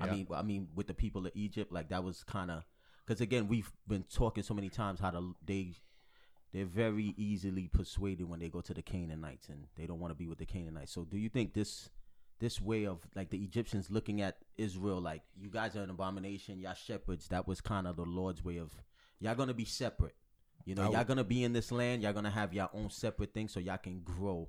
I 0.00 0.10
mean, 0.10 0.26
I 0.34 0.42
mean, 0.42 0.68
with 0.74 0.88
the 0.88 0.94
people 0.94 1.26
of 1.26 1.32
Egypt, 1.36 1.72
like 1.72 1.88
that 1.90 2.02
was 2.02 2.24
kind 2.24 2.50
of 2.50 2.64
because 3.06 3.20
again, 3.20 3.46
we've 3.46 3.70
been 3.86 4.04
talking 4.12 4.42
so 4.42 4.52
many 4.52 4.68
times 4.68 4.98
how 4.98 5.12
the, 5.12 5.32
they 5.46 5.74
they're 6.52 6.64
very 6.64 7.14
easily 7.16 7.68
persuaded 7.68 8.28
when 8.28 8.40
they 8.40 8.48
go 8.48 8.60
to 8.62 8.74
the 8.74 8.82
Canaanites 8.82 9.48
and 9.48 9.66
they 9.76 9.86
don't 9.86 10.00
want 10.00 10.10
to 10.10 10.16
be 10.16 10.26
with 10.26 10.38
the 10.38 10.46
Canaanites. 10.46 10.92
So, 10.92 11.04
do 11.04 11.18
you 11.18 11.28
think 11.28 11.52
this 11.52 11.90
this 12.38 12.60
way 12.60 12.86
of 12.86 12.98
like 13.14 13.30
the 13.30 13.38
Egyptians 13.38 13.90
looking 13.90 14.20
at 14.20 14.36
Israel 14.56 15.00
like 15.00 15.22
you 15.36 15.50
guys 15.50 15.76
are 15.76 15.82
an 15.82 15.90
abomination, 15.90 16.60
y'all 16.60 16.74
shepherds? 16.74 17.28
That 17.28 17.46
was 17.46 17.60
kind 17.60 17.86
of 17.86 17.96
the 17.96 18.04
Lord's 18.04 18.44
way 18.44 18.58
of 18.58 18.72
y'all 19.20 19.34
gonna 19.34 19.54
be 19.54 19.64
separate. 19.64 20.14
You 20.64 20.74
know, 20.74 20.82
I 20.82 20.84
y'all 20.86 20.98
would- 20.98 21.06
gonna 21.08 21.24
be 21.24 21.44
in 21.44 21.52
this 21.52 21.72
land. 21.72 22.02
Y'all 22.02 22.12
gonna 22.12 22.30
have 22.30 22.52
your 22.52 22.68
own 22.72 22.90
separate 22.90 23.32
thing, 23.32 23.48
so 23.48 23.60
y'all 23.60 23.78
can 23.78 24.00
grow. 24.02 24.48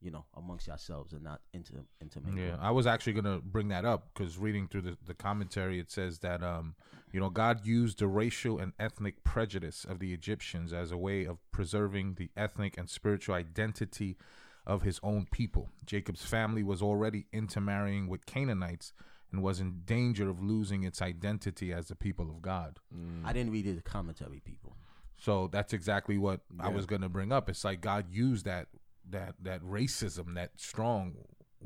You 0.00 0.10
know, 0.10 0.26
amongst 0.34 0.66
yourselves 0.66 1.14
and 1.14 1.22
not 1.22 1.40
into 1.54 1.72
intermingle. 1.98 2.38
Yeah, 2.44 2.58
I 2.60 2.72
was 2.72 2.86
actually 2.86 3.14
gonna 3.14 3.38
bring 3.38 3.68
that 3.68 3.86
up 3.86 4.10
because 4.12 4.36
reading 4.36 4.68
through 4.68 4.82
the, 4.82 4.98
the 5.02 5.14
commentary, 5.14 5.78
it 5.78 5.90
says 5.90 6.18
that 6.18 6.42
um, 6.42 6.74
you 7.10 7.20
know, 7.20 7.30
God 7.30 7.64
used 7.64 8.00
the 8.00 8.06
racial 8.06 8.58
and 8.58 8.74
ethnic 8.78 9.24
prejudice 9.24 9.86
of 9.86 10.00
the 10.00 10.12
Egyptians 10.12 10.74
as 10.74 10.90
a 10.90 10.98
way 10.98 11.24
of 11.24 11.38
preserving 11.52 12.16
the 12.16 12.28
ethnic 12.36 12.76
and 12.76 12.90
spiritual 12.90 13.34
identity 13.34 14.18
of 14.66 14.82
His 14.82 15.00
own 15.02 15.26
people. 15.30 15.68
Jacob's 15.84 16.24
family 16.24 16.62
was 16.62 16.82
already 16.82 17.26
intermarrying 17.32 18.08
with 18.08 18.26
Canaanites 18.26 18.92
and 19.30 19.42
was 19.42 19.60
in 19.60 19.82
danger 19.84 20.28
of 20.28 20.42
losing 20.42 20.84
its 20.84 21.02
identity 21.02 21.72
as 21.72 21.88
the 21.88 21.96
people 21.96 22.30
of 22.30 22.40
God. 22.40 22.78
I 23.24 23.32
didn't 23.32 23.52
read 23.52 23.66
the 23.66 23.82
commentary, 23.82 24.40
people. 24.40 24.76
So 25.16 25.48
that's 25.50 25.72
exactly 25.72 26.18
what 26.18 26.40
I 26.58 26.68
was 26.68 26.86
going 26.86 27.02
to 27.02 27.08
bring 27.08 27.32
up. 27.32 27.48
It's 27.48 27.64
like 27.64 27.80
God 27.80 28.06
used 28.10 28.44
that 28.46 28.68
that 29.10 29.34
that 29.42 29.62
racism, 29.62 30.34
that 30.34 30.52
strong 30.56 31.14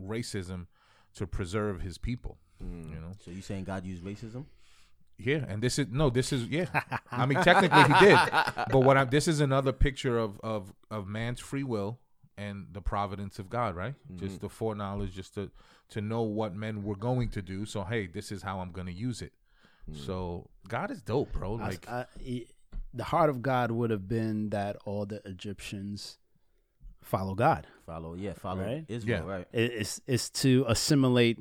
racism, 0.01 0.67
to 1.15 1.27
preserve 1.27 1.81
His 1.81 1.99
people. 1.99 2.39
Mm. 2.63 2.91
You 2.91 3.01
know. 3.01 3.13
So 3.25 3.31
you 3.31 3.43
saying 3.43 3.65
God 3.65 3.85
used 3.85 4.05
racism? 4.05 4.47
Yeah, 5.19 5.45
and 5.49 5.61
this 5.61 5.79
is 5.79 5.89
no, 5.91 6.11
this 6.11 6.33
is 6.33 6.47
yeah. 6.47 6.67
I 7.11 7.27
mean, 7.27 7.43
technically 7.43 7.83
he 7.83 8.07
did, 8.07 8.19
but 8.71 8.81
what 8.81 8.97
I'm 8.97 9.11
this 9.11 9.27
is 9.27 9.41
another 9.41 9.73
picture 9.73 10.19
of 10.19 10.41
of 10.43 10.73
of 10.91 11.07
man's 11.07 11.41
free 11.41 11.65
will 11.65 11.99
and 12.39 12.67
the 12.73 12.81
providence 12.81 13.39
of 13.39 13.51
God, 13.51 13.75
right? 13.77 13.95
Just 14.17 14.41
the 14.41 14.49
foreknowledge, 14.49 15.13
just 15.15 15.35
to 15.35 15.51
to 15.91 16.01
know 16.01 16.23
what 16.23 16.55
men 16.55 16.83
were 16.85 16.97
going 16.97 17.29
to 17.31 17.43
do. 17.43 17.65
So 17.67 17.83
hey, 17.85 18.07
this 18.07 18.31
is 18.33 18.41
how 18.43 18.61
I'm 18.61 18.73
going 18.73 18.87
to 18.87 18.93
use 19.09 19.21
it. 19.23 19.33
So 20.07 20.51
God 20.69 20.91
is 20.91 21.01
dope, 21.03 21.33
bro. 21.33 21.55
Like 21.55 21.89
I- 21.89 22.07
I- 22.21 22.47
the 22.95 23.05
heart 23.05 23.31
of 23.31 23.43
God 23.43 23.71
would 23.71 23.91
have 23.91 24.07
been 24.09 24.51
that 24.51 24.77
all 24.85 25.05
the 25.07 25.21
Egyptians 25.27 26.19
follow 27.03 27.35
God. 27.35 27.67
Follow, 27.87 28.15
yeah, 28.15 28.35
follow 28.35 28.65
Right? 28.65 28.85
Israel, 28.89 29.25
Yeah. 29.27 29.33
right? 29.35 29.47
It- 29.53 29.73
It's 29.81 30.01
it's 30.07 30.29
to 30.43 30.65
assimilate 30.69 31.39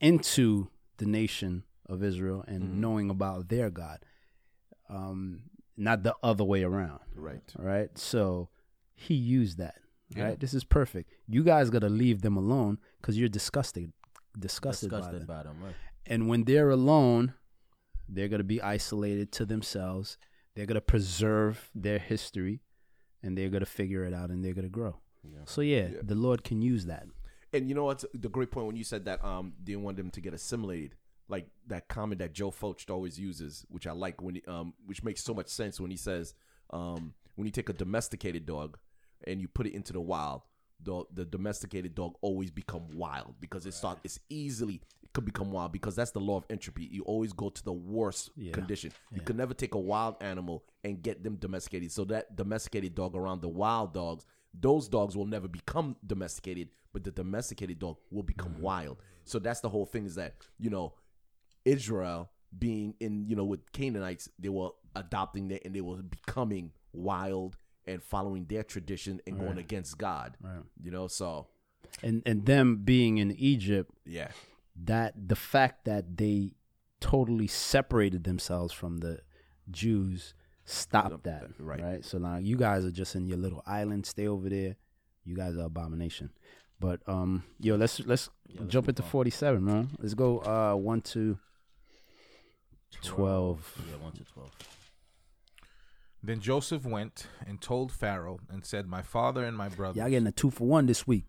into 0.00 0.68
the 0.96 1.06
nation 1.06 1.64
of 1.86 2.02
Israel 2.02 2.44
and 2.48 2.62
Mm-hmm. 2.64 2.80
knowing 2.80 3.10
about 3.10 3.48
their 3.48 3.68
God, 3.70 3.98
um, 4.88 5.42
not 5.76 6.02
the 6.02 6.14
other 6.22 6.44
way 6.44 6.62
around. 6.62 7.00
Right. 7.14 7.42
Right. 7.58 7.96
so 7.98 8.48
he 8.94 9.14
used 9.14 9.58
that. 9.58 9.76
Yeah. 10.10 10.24
Right, 10.24 10.40
this 10.40 10.54
is 10.54 10.64
perfect. 10.64 11.10
You 11.26 11.42
guys 11.42 11.70
got 11.70 11.80
to 11.80 11.88
leave 11.88 12.22
them 12.22 12.36
alone 12.36 12.78
because 13.00 13.18
you're 13.18 13.28
disgusted, 13.28 13.92
disgusted, 14.38 14.90
by 14.90 15.00
them. 15.00 15.26
by 15.26 15.42
them, 15.42 15.56
right? 15.62 15.74
And 16.06 16.28
when 16.28 16.44
they're 16.44 16.70
alone, 16.70 17.34
they're 18.08 18.28
going 18.28 18.38
to 18.40 18.44
be 18.44 18.60
isolated 18.60 19.32
to 19.32 19.46
themselves. 19.46 20.18
They're 20.54 20.66
going 20.66 20.74
to 20.76 20.80
preserve 20.82 21.70
their 21.74 21.98
history 21.98 22.60
and 23.22 23.36
they're 23.36 23.48
going 23.48 23.60
to 23.64 23.66
figure 23.66 24.04
it 24.04 24.12
out 24.12 24.30
and 24.30 24.44
they're 24.44 24.52
going 24.54 24.66
to 24.66 24.70
grow. 24.70 24.98
Yeah. 25.24 25.38
So, 25.46 25.62
yeah, 25.62 25.88
Yeah. 25.88 25.98
the 26.02 26.14
Lord 26.14 26.44
can 26.44 26.60
use 26.60 26.84
that. 26.86 27.06
And 27.54 27.68
you 27.68 27.74
know 27.74 27.84
what's 27.84 28.04
the 28.12 28.28
great 28.28 28.50
point 28.50 28.66
when 28.66 28.76
you 28.76 28.82
said 28.84 29.04
that 29.06 29.24
um 29.24 29.54
didn't 29.62 29.84
want 29.84 29.96
them 29.96 30.10
to 30.10 30.20
get 30.20 30.34
assimilated, 30.34 30.96
like 31.28 31.46
that 31.68 31.88
comment 31.88 32.18
that 32.18 32.32
Joe 32.34 32.50
Focht 32.50 32.90
always 32.90 33.18
uses, 33.18 33.64
which 33.70 33.86
I 33.86 33.92
like 33.92 34.20
when 34.20 34.34
he, 34.34 34.42
um 34.48 34.74
which 34.84 35.02
makes 35.04 35.22
so 35.22 35.32
much 35.32 35.46
sense 35.48 35.80
when 35.80 35.90
he 35.90 35.96
says 35.96 36.34
um 36.70 37.14
when 37.36 37.46
you 37.46 37.52
take 37.52 37.68
a 37.68 37.72
domesticated 37.72 38.44
dog 38.44 38.76
and 39.26 39.40
you 39.40 39.48
put 39.48 39.66
it 39.66 39.74
into 39.74 39.92
the 39.92 40.00
wild, 40.00 40.42
the 40.82 41.04
the 41.12 41.24
domesticated 41.24 41.94
dog 41.94 42.14
always 42.20 42.50
become 42.50 42.88
wild 42.94 43.34
because 43.40 43.66
it 43.66 43.74
start 43.74 43.98
it's 44.04 44.18
easily 44.28 44.80
it 45.02 45.12
could 45.12 45.24
become 45.24 45.50
wild 45.50 45.72
because 45.72 45.94
that's 45.94 46.10
the 46.10 46.20
law 46.20 46.36
of 46.36 46.44
entropy. 46.50 46.84
You 46.90 47.02
always 47.02 47.32
go 47.32 47.48
to 47.48 47.64
the 47.64 47.72
worst 47.72 48.30
Yeah. 48.36 48.52
condition. 48.52 48.92
You 49.12 49.20
can 49.20 49.36
never 49.36 49.54
take 49.54 49.74
a 49.74 49.78
wild 49.78 50.16
animal 50.20 50.64
and 50.82 51.02
get 51.02 51.22
them 51.22 51.36
domesticated. 51.36 51.92
So 51.92 52.04
that 52.06 52.36
domesticated 52.36 52.94
dog 52.94 53.16
around 53.16 53.40
the 53.40 53.48
wild 53.48 53.94
dogs, 53.94 54.26
those 54.52 54.88
dogs 54.88 55.16
will 55.16 55.26
never 55.26 55.48
become 55.48 55.96
domesticated, 56.06 56.68
but 56.92 57.04
the 57.04 57.10
domesticated 57.10 57.78
dog 57.78 57.96
will 58.10 58.22
become 58.22 58.52
mm-hmm. 58.52 58.62
wild. 58.62 58.98
So 59.24 59.38
that's 59.38 59.60
the 59.60 59.68
whole 59.68 59.86
thing 59.86 60.04
is 60.04 60.16
that, 60.16 60.34
you 60.58 60.70
know, 60.70 60.94
Israel 61.64 62.30
being 62.58 62.94
in, 63.00 63.26
you 63.26 63.36
know, 63.36 63.44
with 63.44 63.72
Canaanites, 63.72 64.28
they 64.38 64.48
were 64.48 64.70
adopting 64.94 65.48
that 65.48 65.64
and 65.64 65.74
they 65.74 65.80
were 65.80 66.02
becoming 66.02 66.72
wild 66.92 67.56
and 67.86 68.02
following 68.02 68.46
their 68.46 68.62
tradition 68.62 69.20
and 69.26 69.38
going 69.38 69.58
against 69.58 69.98
God. 69.98 70.36
Right. 70.40 70.62
You 70.82 70.90
know, 70.90 71.08
so 71.08 71.48
And 72.02 72.22
and 72.26 72.46
them 72.46 72.78
being 72.84 73.18
in 73.18 73.32
Egypt, 73.32 73.90
yeah. 74.04 74.28
that 74.84 75.28
the 75.28 75.36
fact 75.36 75.84
that 75.84 76.16
they 76.16 76.52
totally 77.00 77.46
separated 77.46 78.24
themselves 78.24 78.72
from 78.72 78.98
the 78.98 79.20
Jews 79.70 80.34
stopped 80.64 81.24
that. 81.24 81.50
Right. 81.58 81.80
Right. 81.80 82.04
So 82.04 82.18
now 82.18 82.38
you 82.38 82.56
guys 82.56 82.84
are 82.84 82.90
just 82.90 83.14
in 83.14 83.26
your 83.26 83.38
little 83.38 83.62
island. 83.66 84.06
Stay 84.06 84.26
over 84.26 84.48
there. 84.48 84.76
You 85.24 85.36
guys 85.36 85.56
are 85.56 85.64
abomination. 85.66 86.30
But 86.80 87.00
um, 87.06 87.44
yo, 87.60 87.76
let's 87.76 88.00
let's 88.00 88.28
let's 88.58 88.70
jump 88.72 88.88
into 88.88 89.02
forty 89.02 89.30
seven, 89.30 89.64
man. 89.64 89.90
Let's 89.98 90.14
go 90.14 90.40
uh 90.40 90.74
one 90.74 91.00
to 91.12 91.38
twelve. 93.02 93.72
Yeah, 93.88 94.02
one 94.02 94.12
to 94.12 94.24
twelve. 94.24 94.50
Then 96.26 96.40
Joseph 96.40 96.86
went 96.86 97.26
and 97.46 97.60
told 97.60 97.92
Pharaoh 97.92 98.38
and 98.50 98.64
said, 98.64 98.86
My 98.86 99.02
father 99.02 99.44
and 99.44 99.54
my 99.54 99.68
brothers, 99.68 99.98
Y'all 99.98 100.08
getting 100.08 100.26
a 100.26 100.32
two 100.32 100.50
for 100.50 100.66
one 100.66 100.86
this 100.86 101.06
week. 101.06 101.24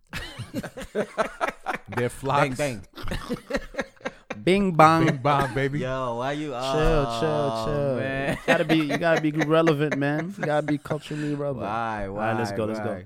their 1.90 2.08
flocks. 2.08 2.58
Bang 2.58 2.82
bang. 2.98 3.08
Bing 4.44 4.72
bong. 4.72 5.06
Bing 5.06 5.18
bong, 5.18 5.54
baby. 5.54 5.80
Yo, 5.80 6.16
why 6.18 6.32
you? 6.34 6.50
Chill, 6.50 6.56
oh, 6.56 7.18
chill, 7.20 7.66
chill. 7.74 7.96
Man. 7.96 8.36
You 8.36 8.44
gotta 8.46 8.64
be, 8.64 8.78
you 8.78 8.98
gotta 8.98 9.22
be 9.22 9.32
relevant, 9.32 9.98
man. 9.98 10.34
You 10.38 10.46
gotta 10.46 10.66
be 10.68 10.78
culturally 10.78 11.34
relevant. 11.36 11.66
Why? 11.66 12.08
Why? 12.08 12.32
right, 12.32 12.38
let's 12.40 12.52
go, 12.54 12.66
let's 12.66 12.80
go. 12.80 13.02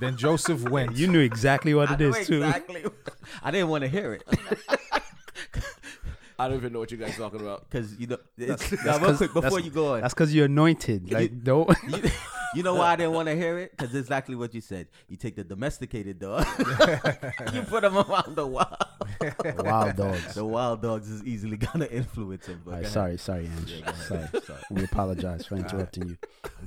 Then 0.00 0.16
Joseph 0.16 0.68
went. 0.68 0.96
You 0.96 1.06
knew 1.08 1.20
exactly 1.20 1.74
what 1.74 1.90
I 1.90 1.94
it 1.94 2.00
know 2.00 2.08
is 2.10 2.26
too. 2.26 2.42
exactly. 2.44 2.84
I 3.42 3.50
didn't 3.50 3.68
want 3.68 3.82
to 3.82 3.88
hear 3.88 4.14
it 4.14 4.22
I 6.38 6.48
don't 6.48 6.56
even 6.56 6.72
know 6.72 6.80
what 6.80 6.90
you 6.90 6.96
guys 6.96 7.16
talking 7.16 7.40
about. 7.40 7.68
because 7.70 7.94
you 7.98 8.06
know. 8.08 8.18
It's, 8.36 8.68
That's 8.70 8.84
now, 8.84 8.98
real 8.98 9.06
'cause- 9.10 9.18
quick 9.18 9.32
before 9.34 9.60
you 9.60 9.70
go 9.70 9.94
on, 9.94 10.00
That's 10.00 10.14
because 10.14 10.34
you're 10.34 10.46
anointed. 10.46 11.12
Like 11.12 11.42
don't. 11.44 11.70
you, 11.88 12.10
you 12.56 12.62
know 12.62 12.74
why 12.74 12.92
I 12.92 12.96
didn't 12.96 13.12
want 13.12 13.28
to 13.28 13.36
hear 13.36 13.58
it? 13.58 13.70
Because 13.76 13.94
exactly 13.94 14.34
what 14.34 14.54
you 14.54 14.60
said. 14.60 14.88
You 15.08 15.16
take 15.16 15.36
the 15.36 15.44
domesticated 15.44 16.18
dog, 16.18 16.46
you 17.52 17.62
put 17.62 17.82
them 17.82 17.96
around 17.96 18.36
the 18.36 18.46
wild. 18.46 18.76
Wild 19.58 19.96
dogs. 19.96 20.34
The 20.34 20.44
wild 20.44 20.82
dogs 20.82 21.08
is 21.08 21.22
easily 21.24 21.56
gonna 21.56 21.86
influence 21.86 22.46
him. 22.46 22.60
But 22.64 22.70
All 22.72 22.76
go 22.78 22.82
right, 22.82 22.92
sorry, 22.92 23.16
sorry, 23.16 23.48
Ange. 23.58 23.82
sorry. 24.06 24.28
We 24.70 24.84
apologize 24.84 25.46
for 25.46 25.56
interrupting 25.56 26.08
you. 26.10 26.16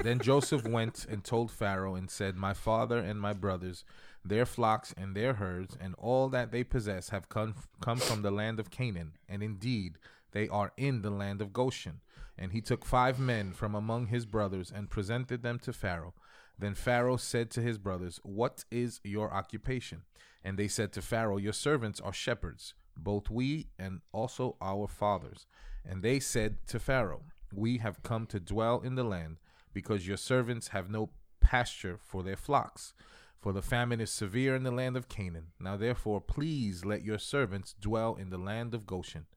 Then 0.03 0.19
Joseph 0.19 0.65
went 0.65 1.05
and 1.09 1.23
told 1.23 1.51
Pharaoh 1.51 1.95
and 1.95 2.09
said, 2.09 2.35
My 2.35 2.53
father 2.53 2.97
and 2.99 3.19
my 3.19 3.33
brothers, 3.33 3.83
their 4.29 4.45
flocks 4.45 4.93
and 4.97 5.15
their 5.15 5.33
herds, 5.35 5.77
and 5.79 5.95
all 5.97 6.29
that 6.29 6.51
they 6.51 6.63
possess 6.63 7.09
have 7.09 7.29
come, 7.29 7.55
come 7.81 7.99
from 7.99 8.21
the 8.21 8.31
land 8.31 8.59
of 8.59 8.69
Canaan, 8.69 9.13
and 9.27 9.43
indeed 9.43 9.97
they 10.31 10.47
are 10.49 10.73
in 10.77 11.01
the 11.01 11.09
land 11.09 11.41
of 11.41 11.53
Goshen. 11.53 12.01
And 12.37 12.51
he 12.51 12.61
took 12.61 12.85
five 12.85 13.19
men 13.19 13.51
from 13.53 13.73
among 13.73 14.07
his 14.07 14.25
brothers 14.25 14.71
and 14.73 14.89
presented 14.89 15.41
them 15.41 15.59
to 15.59 15.73
Pharaoh. 15.73 16.13
Then 16.59 16.75
Pharaoh 16.75 17.17
said 17.17 17.49
to 17.51 17.61
his 17.61 17.77
brothers, 17.77 18.19
What 18.23 18.65
is 18.71 18.99
your 19.03 19.33
occupation? 19.33 20.03
And 20.43 20.57
they 20.57 20.67
said 20.67 20.91
to 20.93 21.01
Pharaoh, 21.01 21.37
Your 21.37 21.53
servants 21.53 21.99
are 21.99 22.13
shepherds, 22.13 22.73
both 22.95 23.29
we 23.29 23.67
and 23.77 24.01
also 24.11 24.55
our 24.61 24.87
fathers. 24.87 25.45
And 25.85 26.03
they 26.03 26.19
said 26.19 26.57
to 26.67 26.79
Pharaoh, 26.79 27.23
We 27.53 27.77
have 27.77 28.03
come 28.03 28.25
to 28.27 28.39
dwell 28.39 28.81
in 28.81 28.95
the 28.95 29.03
land, 29.03 29.37
because 29.73 30.07
your 30.07 30.17
servants 30.17 30.69
have 30.69 30.89
no 30.89 31.09
pasture 31.39 31.97
for 32.01 32.23
their 32.23 32.35
flocks. 32.35 32.93
For 33.39 33.53
the 33.53 33.61
famine 33.61 34.01
is 34.01 34.11
severe 34.11 34.55
in 34.55 34.63
the 34.63 34.71
land 34.71 34.97
of 34.97 35.09
Canaan. 35.09 35.47
Now 35.59 35.77
therefore, 35.77 36.21
please 36.21 36.83
let 36.83 37.03
your 37.03 37.19
servants 37.19 37.75
dwell 37.79 38.15
in 38.15 38.29
the 38.29 38.37
land 38.37 38.73
of 38.73 38.87
Goshen. 38.87 39.27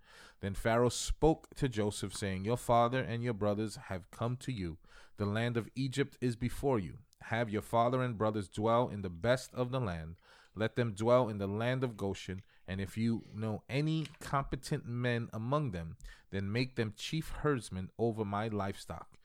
Then 0.41 0.55
Pharaoh 0.55 0.89
spoke 0.89 1.55
to 1.57 1.69
Joseph, 1.69 2.15
saying, 2.15 2.45
Your 2.45 2.57
father 2.57 3.01
and 3.01 3.23
your 3.23 3.35
brothers 3.35 3.77
have 3.89 4.11
come 4.11 4.37
to 4.39 4.53
you. 4.53 4.79
The 5.19 5.27
land 5.27 5.57
of 5.59 5.69
Egypt 5.75 6.17
is 6.21 6.35
before 6.35 6.79
you. 6.79 6.99
Have 7.25 7.51
your 7.51 7.63
father 7.63 8.03
and 8.03 8.17
brothers 8.17 8.49
dwell 8.49 8.89
in 8.89 9.03
the 9.03 9.11
best 9.11 9.53
of 9.55 9.71
the 9.71 9.81
land. 9.81 10.17
Let 10.55 10.77
them 10.77 10.93
dwell 10.93 11.29
in 11.29 11.39
the 11.39 11.47
land 11.47 11.85
of 11.85 11.97
Goshen. 11.97 12.43
And 12.67 12.81
if 12.81 12.97
you 12.97 13.25
know 13.35 13.63
any 13.69 14.07
competent 14.21 14.87
men 14.87 15.29
among 15.33 15.73
them, 15.73 15.97
then 16.31 16.51
make 16.51 16.77
them 16.77 16.95
chief 16.97 17.29
herdsmen 17.41 17.91
over 17.99 18.25
my 18.25 18.49
livestock. 18.49 19.19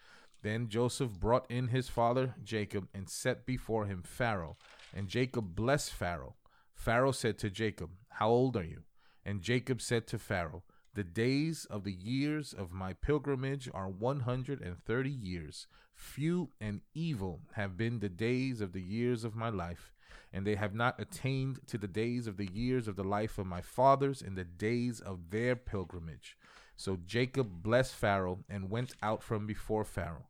Then 0.45 0.69
Joseph 0.69 1.19
brought 1.19 1.49
in 1.49 1.69
his 1.69 1.89
father 1.89 2.35
Jacob 2.43 2.87
and 2.93 3.09
set 3.09 3.47
before 3.47 3.87
him 3.87 4.03
Pharaoh. 4.03 4.57
And 4.93 5.07
Jacob 5.07 5.55
blessed 5.55 5.91
Pharaoh. 5.91 6.35
Pharaoh 6.75 7.13
said 7.13 7.39
to 7.39 7.49
Jacob, 7.49 7.89
How 8.09 8.29
old 8.29 8.55
are 8.55 8.63
you? 8.63 8.83
And 9.25 9.41
Jacob 9.41 9.81
said 9.81 10.05
to 10.05 10.19
Pharaoh, 10.19 10.61
The 10.93 11.03
days 11.03 11.65
of 11.65 11.83
the 11.83 11.91
years 11.91 12.53
of 12.53 12.71
my 12.71 12.93
pilgrimage 12.93 13.67
are 13.73 13.89
one 13.89 14.19
hundred 14.19 14.61
and 14.61 14.77
thirty 14.85 15.09
years. 15.09 15.65
Few 15.95 16.51
and 16.61 16.81
evil 16.93 17.41
have 17.53 17.75
been 17.75 17.97
the 17.97 18.07
days 18.07 18.61
of 18.61 18.71
the 18.71 18.83
years 18.83 19.23
of 19.23 19.35
my 19.35 19.49
life, 19.49 19.95
and 20.31 20.45
they 20.45 20.57
have 20.57 20.75
not 20.75 20.99
attained 20.99 21.61
to 21.65 21.79
the 21.79 21.87
days 21.87 22.27
of 22.27 22.37
the 22.37 22.51
years 22.53 22.87
of 22.87 22.97
the 22.97 23.03
life 23.03 23.39
of 23.39 23.47
my 23.47 23.61
fathers 23.61 24.21
in 24.21 24.35
the 24.35 24.43
days 24.43 24.99
of 24.99 25.31
their 25.31 25.55
pilgrimage. 25.55 26.37
So 26.75 26.99
Jacob 27.03 27.63
blessed 27.63 27.95
Pharaoh 27.95 28.43
and 28.47 28.69
went 28.69 28.93
out 29.01 29.23
from 29.23 29.47
before 29.47 29.83
Pharaoh. 29.83 30.27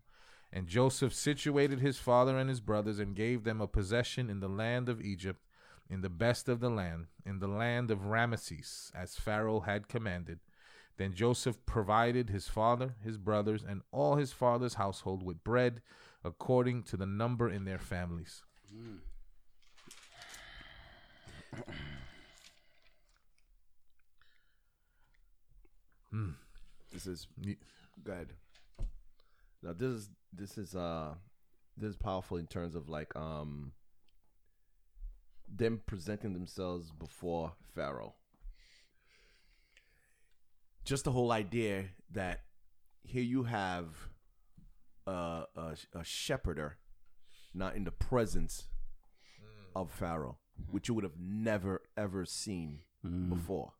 And 0.55 0.67
Joseph 0.67 1.13
situated 1.13 1.81
his 1.81 1.97
father 1.97 2.37
and 2.37 2.49
his 2.49 2.61
brothers 2.61 2.97
and 2.97 3.13
gave 3.13 3.43
them 3.43 3.59
a 3.59 3.67
possession 3.67 4.29
in 4.29 4.39
the 4.39 4.47
land 4.47 4.87
of 4.87 5.01
Egypt, 5.01 5.41
in 5.89 5.99
the 5.99 6.09
best 6.09 6.47
of 6.47 6.61
the 6.61 6.69
land, 6.69 7.07
in 7.25 7.39
the 7.39 7.47
land 7.49 7.91
of 7.91 8.05
Ramesses, 8.05 8.89
as 8.95 9.17
Pharaoh 9.17 9.59
had 9.59 9.89
commanded. 9.89 10.39
Then 10.95 11.13
Joseph 11.13 11.57
provided 11.65 12.29
his 12.29 12.47
father, 12.47 12.95
his 13.03 13.17
brothers, 13.17 13.65
and 13.67 13.81
all 13.91 14.15
his 14.15 14.31
father's 14.31 14.75
household 14.75 15.23
with 15.23 15.43
bread, 15.43 15.81
according 16.23 16.83
to 16.83 16.95
the 16.95 17.05
number 17.05 17.49
in 17.49 17.65
their 17.65 17.77
families. 17.77 18.43
Mm. 26.13 26.35
This 26.93 27.05
is 27.07 27.27
Ye- 27.41 27.57
good. 28.05 28.31
Now 29.65 29.73
this 29.73 29.89
is 29.89 30.09
this 30.31 30.57
is 30.59 30.75
uh 30.75 31.15
this 31.75 31.89
is 31.89 31.95
powerful 31.95 32.37
in 32.37 32.45
terms 32.45 32.75
of 32.75 32.87
like 32.87 33.15
um 33.15 33.71
them 35.53 35.81
presenting 35.87 36.33
themselves 36.33 36.91
before 36.91 37.53
Pharaoh. 37.73 38.13
Just 40.83 41.03
the 41.03 41.11
whole 41.11 41.31
idea 41.31 41.85
that 42.11 42.41
here 43.01 43.23
you 43.23 43.43
have 43.43 43.87
a, 45.07 45.45
a, 45.55 45.75
a 45.95 46.03
shepherder 46.03 46.77
not 47.55 47.75
in 47.75 47.85
the 47.85 47.91
presence 47.91 48.67
of 49.75 49.89
Pharaoh, 49.89 50.37
which 50.69 50.87
you 50.87 50.93
would 50.93 51.03
have 51.03 51.19
never 51.19 51.81
ever 51.97 52.23
seen 52.25 52.81
before. 53.29 53.73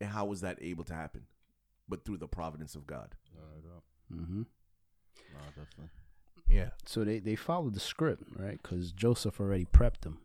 And 0.00 0.10
how 0.10 0.26
was 0.26 0.42
that 0.42 0.58
able 0.60 0.84
to 0.84 0.94
happen? 0.94 1.22
But 1.88 2.04
through 2.04 2.18
the 2.18 2.28
providence 2.28 2.76
of 2.76 2.86
God. 2.86 3.16
Hmm 4.10 4.42
No, 5.32 5.38
definitely. 5.56 5.90
Yeah. 6.48 6.70
So 6.86 7.04
they 7.04 7.18
they 7.18 7.36
followed 7.36 7.74
the 7.74 7.80
script, 7.80 8.24
right? 8.36 8.58
Because 8.62 8.92
Joseph 8.92 9.40
already 9.40 9.64
prepped 9.66 10.00
them 10.02 10.18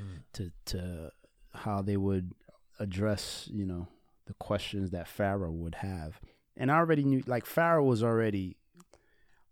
Mm-hmm. 0.00 0.18
to 0.34 0.52
to 0.66 1.12
how 1.54 1.82
they 1.82 1.96
would 1.96 2.32
address, 2.78 3.48
you 3.52 3.66
know, 3.66 3.88
the 4.26 4.34
questions 4.34 4.90
that 4.90 5.08
Pharaoh 5.08 5.50
would 5.50 5.76
have. 5.76 6.20
And 6.56 6.70
I 6.70 6.76
already 6.76 7.02
knew, 7.04 7.22
like 7.26 7.46
Pharaoh 7.46 7.84
was 7.84 8.02
already, 8.02 8.56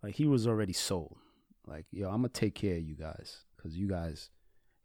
like 0.02 0.14
he 0.14 0.26
was 0.26 0.46
already 0.46 0.72
sold. 0.72 1.16
Like, 1.66 1.86
yo, 1.90 2.06
I'm 2.08 2.16
gonna 2.18 2.28
take 2.28 2.54
care 2.54 2.76
of 2.76 2.82
you 2.82 2.94
guys 2.94 3.44
because 3.56 3.76
you 3.76 3.88
guys, 3.88 4.30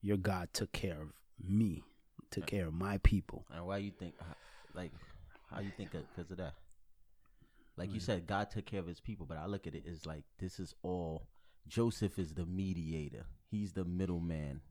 your 0.02 0.18
God 0.18 0.50
took 0.54 0.72
care 0.72 1.00
of 1.02 1.10
me, 1.44 1.84
took 2.32 2.48
care 2.48 2.66
of 2.68 2.74
my 2.74 2.98
people. 3.00 3.46
And 3.54 3.66
why 3.68 3.78
you 3.78 3.92
think, 3.92 4.16
like, 4.74 4.92
how 5.52 5.60
you 5.62 5.72
think 5.78 5.92
because 5.92 6.32
of 6.32 6.38
that? 6.38 6.54
Like 7.82 7.94
you 7.94 8.00
said, 8.00 8.28
God 8.28 8.52
took 8.52 8.66
care 8.66 8.80
of 8.80 8.86
His 8.86 9.00
people, 9.00 9.26
but 9.26 9.38
I 9.38 9.48
look 9.48 9.66
at 9.66 9.74
it 9.74 9.86
as 9.90 10.06
like 10.06 10.24
this 10.40 10.60
is 10.60 10.76
all. 10.84 11.28
Joseph 11.68 12.20
is 12.20 12.34
the 12.34 12.46
mediator. 12.46 13.26
He's 13.50 13.74
the 13.74 13.86
middleman 13.86 14.62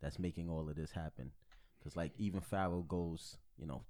that's 0.00 0.18
making 0.18 0.48
all 0.48 0.68
of 0.68 0.76
this 0.76 0.90
happen. 0.90 1.30
Because 1.78 1.96
like 1.96 2.12
even 2.18 2.40
Pharaoh 2.40 2.82
goes, 2.82 3.36
you 3.56 3.66
know, 3.66 3.82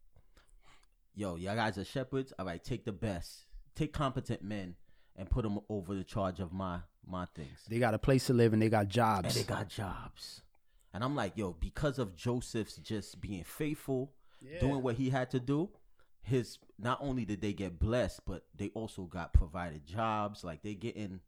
yo, 1.15 1.37
y'all 1.37 1.57
guys 1.57 1.79
are 1.79 1.85
shepherds. 1.85 2.33
All 2.39 2.47
right, 2.47 2.63
take 2.63 2.85
the 2.85 2.93
best, 2.93 3.47
take 3.75 3.93
competent 3.93 4.43
men, 4.43 4.75
and 5.17 5.31
put 5.31 5.45
them 5.45 5.61
over 5.69 5.95
the 5.95 6.05
charge 6.05 6.41
of 6.41 6.53
my 6.53 6.81
my 7.07 7.27
things. 7.35 7.65
They 7.69 7.79
got 7.79 7.95
a 7.95 7.99
place 7.99 8.27
to 8.27 8.35
live 8.35 8.53
and 8.53 8.61
they 8.61 8.69
got 8.69 8.83
and 8.83 8.91
jobs. 8.91 9.35
they 9.35 9.45
got 9.45 9.69
jobs. 9.69 10.43
And 10.93 11.03
I'm 11.03 11.17
like, 11.17 11.37
yo, 11.37 11.57
because 11.59 11.99
of 11.99 12.17
Joseph's 12.17 12.77
just 12.77 13.21
being 13.21 13.45
faithful, 13.45 14.13
doing 14.61 14.83
what 14.83 14.97
he 14.97 15.11
had 15.11 15.31
to 15.31 15.41
do, 15.41 15.71
his 16.29 16.59
not 16.79 16.99
only 17.01 17.25
did 17.25 17.41
they 17.41 17.53
get 17.53 17.79
blessed, 17.79 18.21
but 18.27 18.45
they 18.55 18.69
also 18.75 19.03
got 19.03 19.33
provided 19.33 19.85
jobs. 19.87 20.45
Like 20.45 20.63
they 20.63 20.75
getting, 20.75 21.21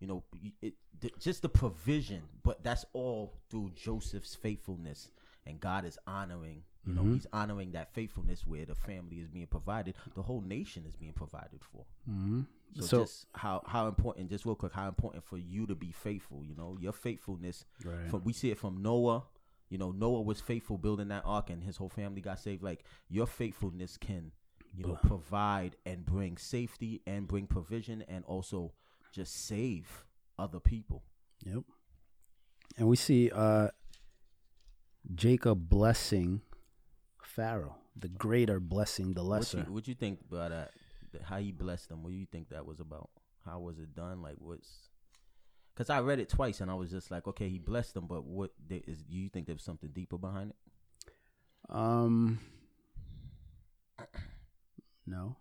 you 0.00 0.06
know, 0.06 0.24
it, 0.62 0.74
th- 1.00 1.14
just 1.20 1.42
the 1.42 1.48
provision. 1.48 2.22
But 2.42 2.62
that's 2.64 2.84
all 2.92 3.34
through 3.50 3.72
Joseph's 3.74 4.34
faithfulness, 4.34 5.10
and 5.46 5.60
God 5.60 5.84
is 5.84 5.98
honoring. 6.06 6.62
You 6.86 6.94
know, 6.94 7.02
He's 7.14 7.26
honoring 7.32 7.72
that 7.72 7.92
faithfulness 7.94 8.46
where 8.46 8.64
the 8.64 8.76
family 8.76 9.16
is 9.16 9.26
being 9.28 9.48
provided, 9.48 9.96
the 10.14 10.22
whole 10.22 10.40
nation 10.40 10.84
is 10.86 10.94
being 10.94 11.12
provided 11.12 11.60
for. 11.72 11.84
hmm 12.04 12.42
So, 12.74 12.82
So- 12.86 13.00
just 13.02 13.26
how 13.34 13.62
how 13.66 13.88
important, 13.88 14.30
just 14.30 14.44
real 14.46 14.54
quick, 14.54 14.72
how 14.72 14.86
important 14.88 15.24
for 15.24 15.36
you 15.38 15.66
to 15.66 15.74
be 15.74 15.90
faithful. 15.92 16.44
You 16.44 16.54
know, 16.54 16.78
your 16.80 16.92
faithfulness. 16.92 17.64
Right. 17.84 18.08
From 18.08 18.22
we 18.24 18.32
see 18.32 18.50
it 18.52 18.58
from 18.58 18.82
Noah. 18.82 19.24
You 19.68 19.78
know, 19.78 19.90
Noah 19.90 20.22
was 20.22 20.40
faithful 20.40 20.78
building 20.78 21.08
that 21.08 21.24
ark, 21.26 21.50
and 21.50 21.60
his 21.64 21.76
whole 21.76 21.88
family 21.88 22.20
got 22.20 22.38
saved. 22.38 22.62
Like 22.62 22.84
your 23.08 23.26
faithfulness 23.26 23.96
can, 23.96 24.30
you 24.76 24.86
know, 24.86 24.98
provide 25.02 25.76
and 25.86 26.04
bring 26.04 26.36
safety 26.36 27.00
and 27.06 27.26
bring 27.26 27.46
provision, 27.46 28.02
and 28.08 28.24
also 28.24 28.72
just 29.12 29.46
save 29.46 30.04
other 30.38 30.60
people. 30.60 31.02
Yep. 31.44 31.62
And 32.78 32.88
we 32.88 32.96
see 32.96 33.30
uh 33.34 33.68
Jacob 35.14 35.68
blessing 35.68 36.42
Pharaoh, 37.22 37.76
the 37.94 38.08
greater 38.08 38.60
blessing 38.60 39.14
the 39.14 39.22
What 39.22 39.30
lesser. 39.30 39.58
you, 39.66 39.72
what 39.72 39.86
you 39.88 39.94
think 39.94 40.20
about 40.30 40.50
that? 40.50 40.72
that- 41.12 41.22
How 41.22 41.38
he 41.38 41.52
blessed 41.52 41.88
them? 41.88 42.02
What 42.02 42.10
do 42.10 42.16
you 42.16 42.26
think 42.26 42.48
that 42.50 42.66
was 42.66 42.80
about? 42.80 43.08
How 43.44 43.60
was 43.60 43.78
it 43.78 43.94
done? 43.94 44.20
Like 44.22 44.36
what's? 44.38 44.68
Because 45.74 45.90
I 45.90 46.00
read 46.00 46.18
it 46.20 46.28
twice, 46.30 46.60
and 46.62 46.70
I 46.70 46.74
was 46.74 46.90
just 46.90 47.10
like, 47.10 47.26
okay, 47.28 47.48
he 47.48 47.58
blessed 47.58 47.94
them, 47.94 48.06
but 48.06 48.24
what 48.24 48.50
there 48.68 48.80
is? 48.86 49.02
Do 49.02 49.14
you 49.16 49.28
think 49.28 49.46
there's 49.46 49.62
something 49.62 49.90
deeper 49.90 50.18
behind 50.18 50.50
it? 50.50 50.56
Um 51.68 52.40
No. 55.06 55.36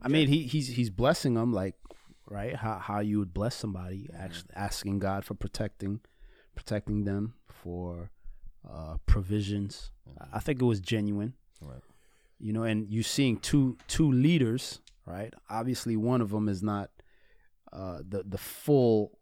I 0.00 0.08
mean 0.08 0.28
he 0.28 0.42
he's 0.44 0.68
he's 0.68 0.90
blessing 0.90 1.34
them 1.34 1.52
like 1.52 1.74
right 2.28 2.56
how 2.56 2.78
how 2.78 3.00
you 3.00 3.18
would 3.18 3.32
bless 3.34 3.54
somebody 3.54 4.08
actually 4.16 4.50
asking 4.54 4.98
God 5.00 5.24
for 5.24 5.34
protecting 5.34 6.00
protecting 6.54 7.04
them 7.04 7.34
for 7.48 8.10
uh 8.68 8.96
provisions. 9.06 9.90
I 10.32 10.38
think 10.40 10.60
it 10.60 10.64
was 10.64 10.80
genuine. 10.80 11.34
Right. 11.60 11.82
you 12.40 12.52
know, 12.52 12.64
and 12.64 12.88
you're 12.90 13.04
seeing 13.04 13.38
two 13.38 13.76
two 13.88 14.10
leaders, 14.10 14.80
right? 15.06 15.32
Obviously, 15.48 15.96
one 15.96 16.20
of 16.20 16.30
them 16.30 16.48
is 16.48 16.60
not 16.62 16.90
uh, 17.72 17.98
the 18.06 18.22
the 18.24 18.36
full, 18.38 19.18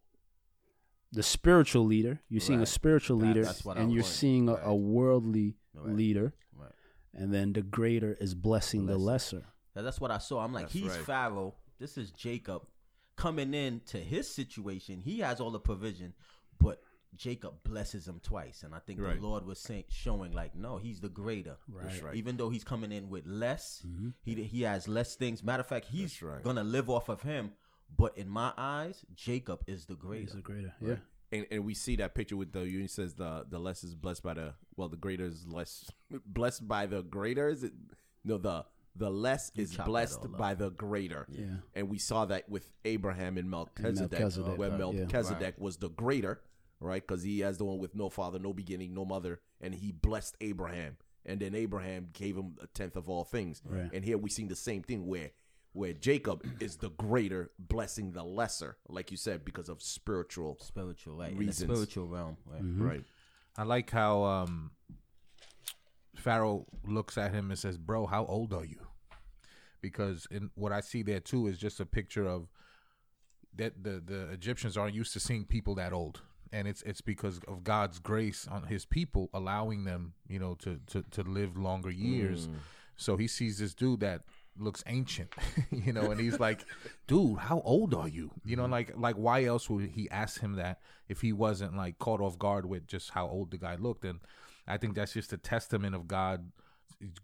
the 1.13 1.23
spiritual 1.23 1.85
leader. 1.85 2.21
You're 2.29 2.41
seeing 2.41 2.59
a 2.61 2.63
Right. 2.63 2.69
spiritual 2.69 3.19
That- 3.19 3.27
leader, 3.27 3.45
that's 3.45 3.65
what 3.65 3.77
I 3.77 3.81
and 3.83 3.93
you're 3.93 4.03
seeing 4.03 4.49
a, 4.49 4.55
right. 4.55 4.63
a 4.65 4.75
worldly 4.75 5.57
Right. 5.75 5.95
leader, 5.95 6.35
Right. 6.57 6.73
and 7.15 7.33
then 7.33 7.53
the 7.53 7.63
greater 7.63 8.15
is 8.15 8.35
blessing 8.35 8.87
the 8.87 8.97
lesser. 8.99 9.45
Now, 9.75 9.83
that's 9.83 10.01
what 10.01 10.11
I 10.11 10.19
saw. 10.19 10.41
I'm 10.41 10.53
like, 10.53 10.65
That's 10.65 10.75
he's 10.75 10.91
right. 10.91 11.01
Pharaoh. 11.01 11.55
This 11.79 11.97
is 11.97 12.11
Jacob 12.11 12.63
coming 13.17 13.55
in 13.55 13.81
to 13.87 13.99
his 13.99 14.29
situation. 14.29 15.01
He 15.01 15.21
has 15.21 15.41
all 15.41 15.51
the 15.51 15.61
provision, 15.61 16.15
but 16.59 16.83
Jacob 17.17 17.63
blesses 17.65 18.07
him 18.07 18.21
twice. 18.23 18.63
And 18.63 18.75
I 18.75 18.79
think 18.79 19.01
Right. 19.01 19.21
the 19.21 19.27
Lord 19.27 19.45
was 19.47 19.59
saying, 19.59 19.85
showing 19.89 20.33
like, 20.33 20.55
no, 20.55 20.79
he's 20.79 21.01
the 21.01 21.09
greater. 21.09 21.57
Right. 21.69 22.03
right. 22.03 22.15
Even 22.15 22.37
though 22.37 22.51
he's 22.51 22.65
coming 22.65 22.93
in 22.93 23.09
with 23.11 23.27
less, 23.27 23.83
mm-hmm. 23.87 24.11
he 24.23 24.35
he 24.45 24.63
has 24.63 24.89
less 24.89 25.15
things. 25.17 25.43
Matter 25.43 25.61
of 25.61 25.67
fact, 25.67 25.87
he's 25.87 26.21
right. 26.23 26.43
gonna 26.43 26.65
live 26.65 26.89
off 26.91 27.09
of 27.09 27.23
him. 27.23 27.53
But 27.97 28.17
in 28.17 28.29
my 28.29 28.53
eyes, 28.57 29.05
Jacob 29.15 29.65
is 29.67 29.87
the 29.87 29.95
He's 29.95 30.01
greater. 30.01 30.33
the 30.37 30.43
greater. 30.43 30.75
Yeah. 30.81 30.97
and, 31.33 31.47
and 31.51 31.65
we 31.65 31.75
see 31.75 31.97
that 31.97 32.15
picture 32.15 32.37
with 32.37 32.53
the 32.53 32.61
you 32.69 32.87
says 32.89 33.15
the 33.15 33.45
the 33.49 33.59
less 33.59 33.85
is 33.85 33.95
blessed 33.95 34.23
by 34.23 34.35
the 34.35 34.55
well 34.77 34.89
the 34.89 34.97
greater 34.97 35.25
is 35.25 35.47
less 35.47 35.91
blessed 36.27 36.67
by 36.67 36.87
the 36.87 37.03
greater 37.03 37.49
is 37.49 37.65
it 37.65 37.73
no 38.25 38.39
the 38.39 38.65
the 39.01 39.11
less 39.11 39.51
is 39.57 39.77
blessed 39.77 40.31
by 40.37 40.55
the 40.55 40.71
greater 40.71 41.27
Yeah. 41.31 41.47
and 41.75 41.89
we 41.89 41.99
saw 41.99 42.27
that 42.27 42.49
with 42.49 42.71
Abraham 42.85 43.37
and 43.39 43.51
Melchizedek, 43.51 44.13
Melchizedek, 44.13 44.59
when 44.59 44.71
right, 44.73 44.81
yeah. 44.95 45.01
Melchizedek 45.01 45.55
was 45.59 45.79
the 45.79 45.89
greater 45.89 46.41
right 46.81 47.03
because 47.07 47.23
he 47.23 47.41
has 47.41 47.59
the 47.59 47.65
one 47.65 47.79
with 47.79 47.95
no 47.95 48.09
father 48.11 48.39
no 48.39 48.53
beginning 48.53 48.95
no 48.95 49.05
mother 49.05 49.41
and 49.61 49.75
he 49.75 49.91
blessed 49.91 50.37
Abraham 50.41 50.97
and 51.27 51.41
then 51.41 51.55
Abraham 51.55 52.09
gave 52.13 52.37
him 52.37 52.57
a 52.63 52.67
tenth 52.69 52.95
of 52.97 53.09
all 53.09 53.25
things 53.25 53.63
Right. 53.65 53.91
and 53.93 54.05
here 54.05 54.19
we 54.19 54.31
see 54.31 54.45
the 54.45 54.55
same 54.57 54.83
thing 54.83 55.07
where 55.07 55.31
where 55.73 55.93
Jacob 55.95 56.45
is 56.61 56.77
the 56.79 56.91
greater 56.91 57.51
blessing 57.59 58.13
the 58.13 58.23
lesser 58.25 58.77
like 58.89 59.11
you 59.11 59.17
said 59.17 59.45
because 59.45 59.69
of 59.71 59.81
spiritual 59.83 60.59
Spiritual, 60.61 61.17
right? 61.17 61.33
In 61.33 61.39
the 61.39 61.47
Reasons. 61.47 61.71
spiritual 61.73 62.07
realm, 62.09 62.37
right? 62.47 62.63
right 62.63 63.05
I 63.57 63.63
like 63.65 63.91
how 63.91 64.25
um, 64.25 64.73
Pharaoh 66.17 66.67
looks 66.87 67.17
at 67.19 67.33
him 67.33 67.51
and 67.51 67.59
says, 67.59 67.77
"Bro, 67.79 68.07
how 68.07 68.25
old 68.27 68.53
are 68.53 68.65
you?" 68.65 68.87
Because 69.81 70.27
in 70.31 70.51
what 70.55 70.73
I 70.73 70.81
see 70.81 71.03
there 71.03 71.21
too 71.21 71.47
is 71.47 71.59
just 71.59 71.81
a 71.81 71.87
picture 71.87 72.27
of 72.27 72.49
that 73.57 73.83
the 73.83 74.03
the 74.05 74.29
Egyptians 74.31 74.77
aren't 74.77 74.95
used 74.95 75.13
to 75.15 75.21
seeing 75.21 75.45
people 75.45 75.75
that 75.77 75.93
old, 75.93 76.23
and 76.53 76.69
it's 76.69 76.83
it's 76.83 77.01
because 77.01 77.41
of 77.49 77.65
God's 77.65 77.99
grace 77.99 78.47
on 78.51 78.65
His 78.65 78.85
people, 78.85 79.31
allowing 79.33 79.85
them, 79.85 80.15
you 80.29 80.39
know, 80.39 80.55
to 80.57 80.81
to 80.89 81.03
to 81.11 81.23
live 81.23 81.57
longer 81.57 81.91
years. 81.91 82.49
Mm. 82.49 82.55
So 82.97 83.17
he 83.17 83.29
sees 83.29 83.59
this 83.59 83.73
dude 83.73 84.01
that 84.01 84.23
looks 84.59 84.85
ancient, 84.87 85.33
you 85.71 85.93
know, 85.93 86.11
and 86.11 86.21
he's 86.21 86.39
like, 86.39 86.65
"Dude, 87.07 87.39
how 87.39 87.63
old 87.65 87.95
are 87.95 88.09
you?" 88.09 88.31
You 88.45 88.57
know, 88.57 88.67
mm. 88.67 88.71
like 88.71 88.93
like 88.97 89.17
why 89.17 89.45
else 89.45 89.71
would 89.71 89.91
he 89.91 90.11
ask 90.11 90.41
him 90.41 90.55
that 90.57 90.81
if 91.09 91.23
he 91.23 91.33
wasn't 91.33 91.77
like 91.77 91.99
caught 91.99 92.21
off 92.21 92.39
guard 92.39 92.67
with 92.67 92.87
just 92.87 93.11
how 93.11 93.27
old 93.27 93.51
the 93.51 93.59
guy 93.59 93.77
looked? 93.77 94.05
And 94.05 94.21
I 94.67 94.77
think 94.77 94.95
that's 94.95 95.15
just 95.15 95.33
a 95.33 95.39
testament 95.39 95.95
of 95.95 96.07
God 96.07 96.53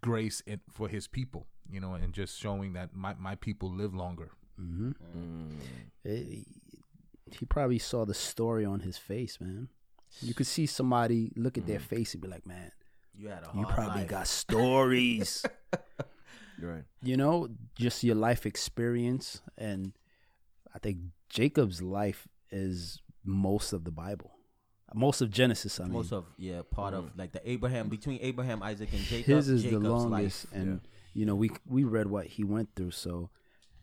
grace 0.01 0.41
in, 0.45 0.59
for 0.69 0.87
his 0.87 1.07
people, 1.07 1.47
you 1.71 1.79
know, 1.79 1.93
and 1.93 2.13
just 2.13 2.39
showing 2.39 2.73
that 2.73 2.95
my 2.95 3.15
my 3.19 3.35
people 3.35 3.71
live 3.71 3.93
longer. 3.93 4.31
Mm-hmm. 4.59 4.91
Mm. 5.17 5.51
It- 6.03 6.47
he 7.31 7.45
probably 7.45 7.79
saw 7.79 8.05
the 8.05 8.13
story 8.13 8.65
on 8.65 8.81
his 8.81 8.97
face, 8.97 9.39
man. 9.41 9.69
You 10.21 10.33
could 10.33 10.47
see 10.47 10.65
somebody 10.65 11.31
look 11.35 11.57
at 11.57 11.67
their 11.67 11.79
mm. 11.79 11.83
face 11.83 12.13
and 12.13 12.21
be 12.21 12.27
like, 12.27 12.45
"Man, 12.45 12.71
You 13.15 13.29
had 13.29 13.43
a 13.43 13.57
you 13.57 13.65
probably 13.65 14.01
life. 14.01 14.07
got 14.07 14.27
stories." 14.27 15.45
right 16.59 16.85
you 17.03 17.15
know, 17.15 17.49
just 17.75 18.03
your 18.03 18.15
life 18.15 18.45
experience. 18.45 19.41
And 19.57 19.93
I 20.73 20.79
think 20.79 20.97
Jacob's 21.29 21.81
life 21.81 22.27
is 22.49 22.99
most 23.23 23.73
of 23.73 23.83
the 23.83 23.91
Bible, 23.91 24.31
most 24.93 25.21
of 25.21 25.29
Genesis. 25.29 25.79
I 25.79 25.83
mean, 25.83 25.93
most 25.93 26.13
of 26.13 26.25
yeah 26.37 26.61
part 26.69 26.93
of 26.93 27.05
mm. 27.05 27.17
like 27.17 27.31
the 27.31 27.47
Abraham 27.49 27.89
between 27.89 28.19
Abraham, 28.21 28.63
Isaac, 28.63 28.89
and 28.93 29.01
Jacob. 29.01 29.35
his 29.35 29.49
is 29.49 29.63
Jacob's 29.63 29.83
the 29.83 29.89
longest. 29.89 30.45
life. 30.51 30.53
And 30.53 30.81
you 31.17 31.25
know, 31.25 31.35
we 31.43 31.49
we 31.65 31.83
read 31.83 32.07
what 32.07 32.25
he 32.35 32.43
went 32.43 32.69
through. 32.75 32.91
So, 32.91 33.29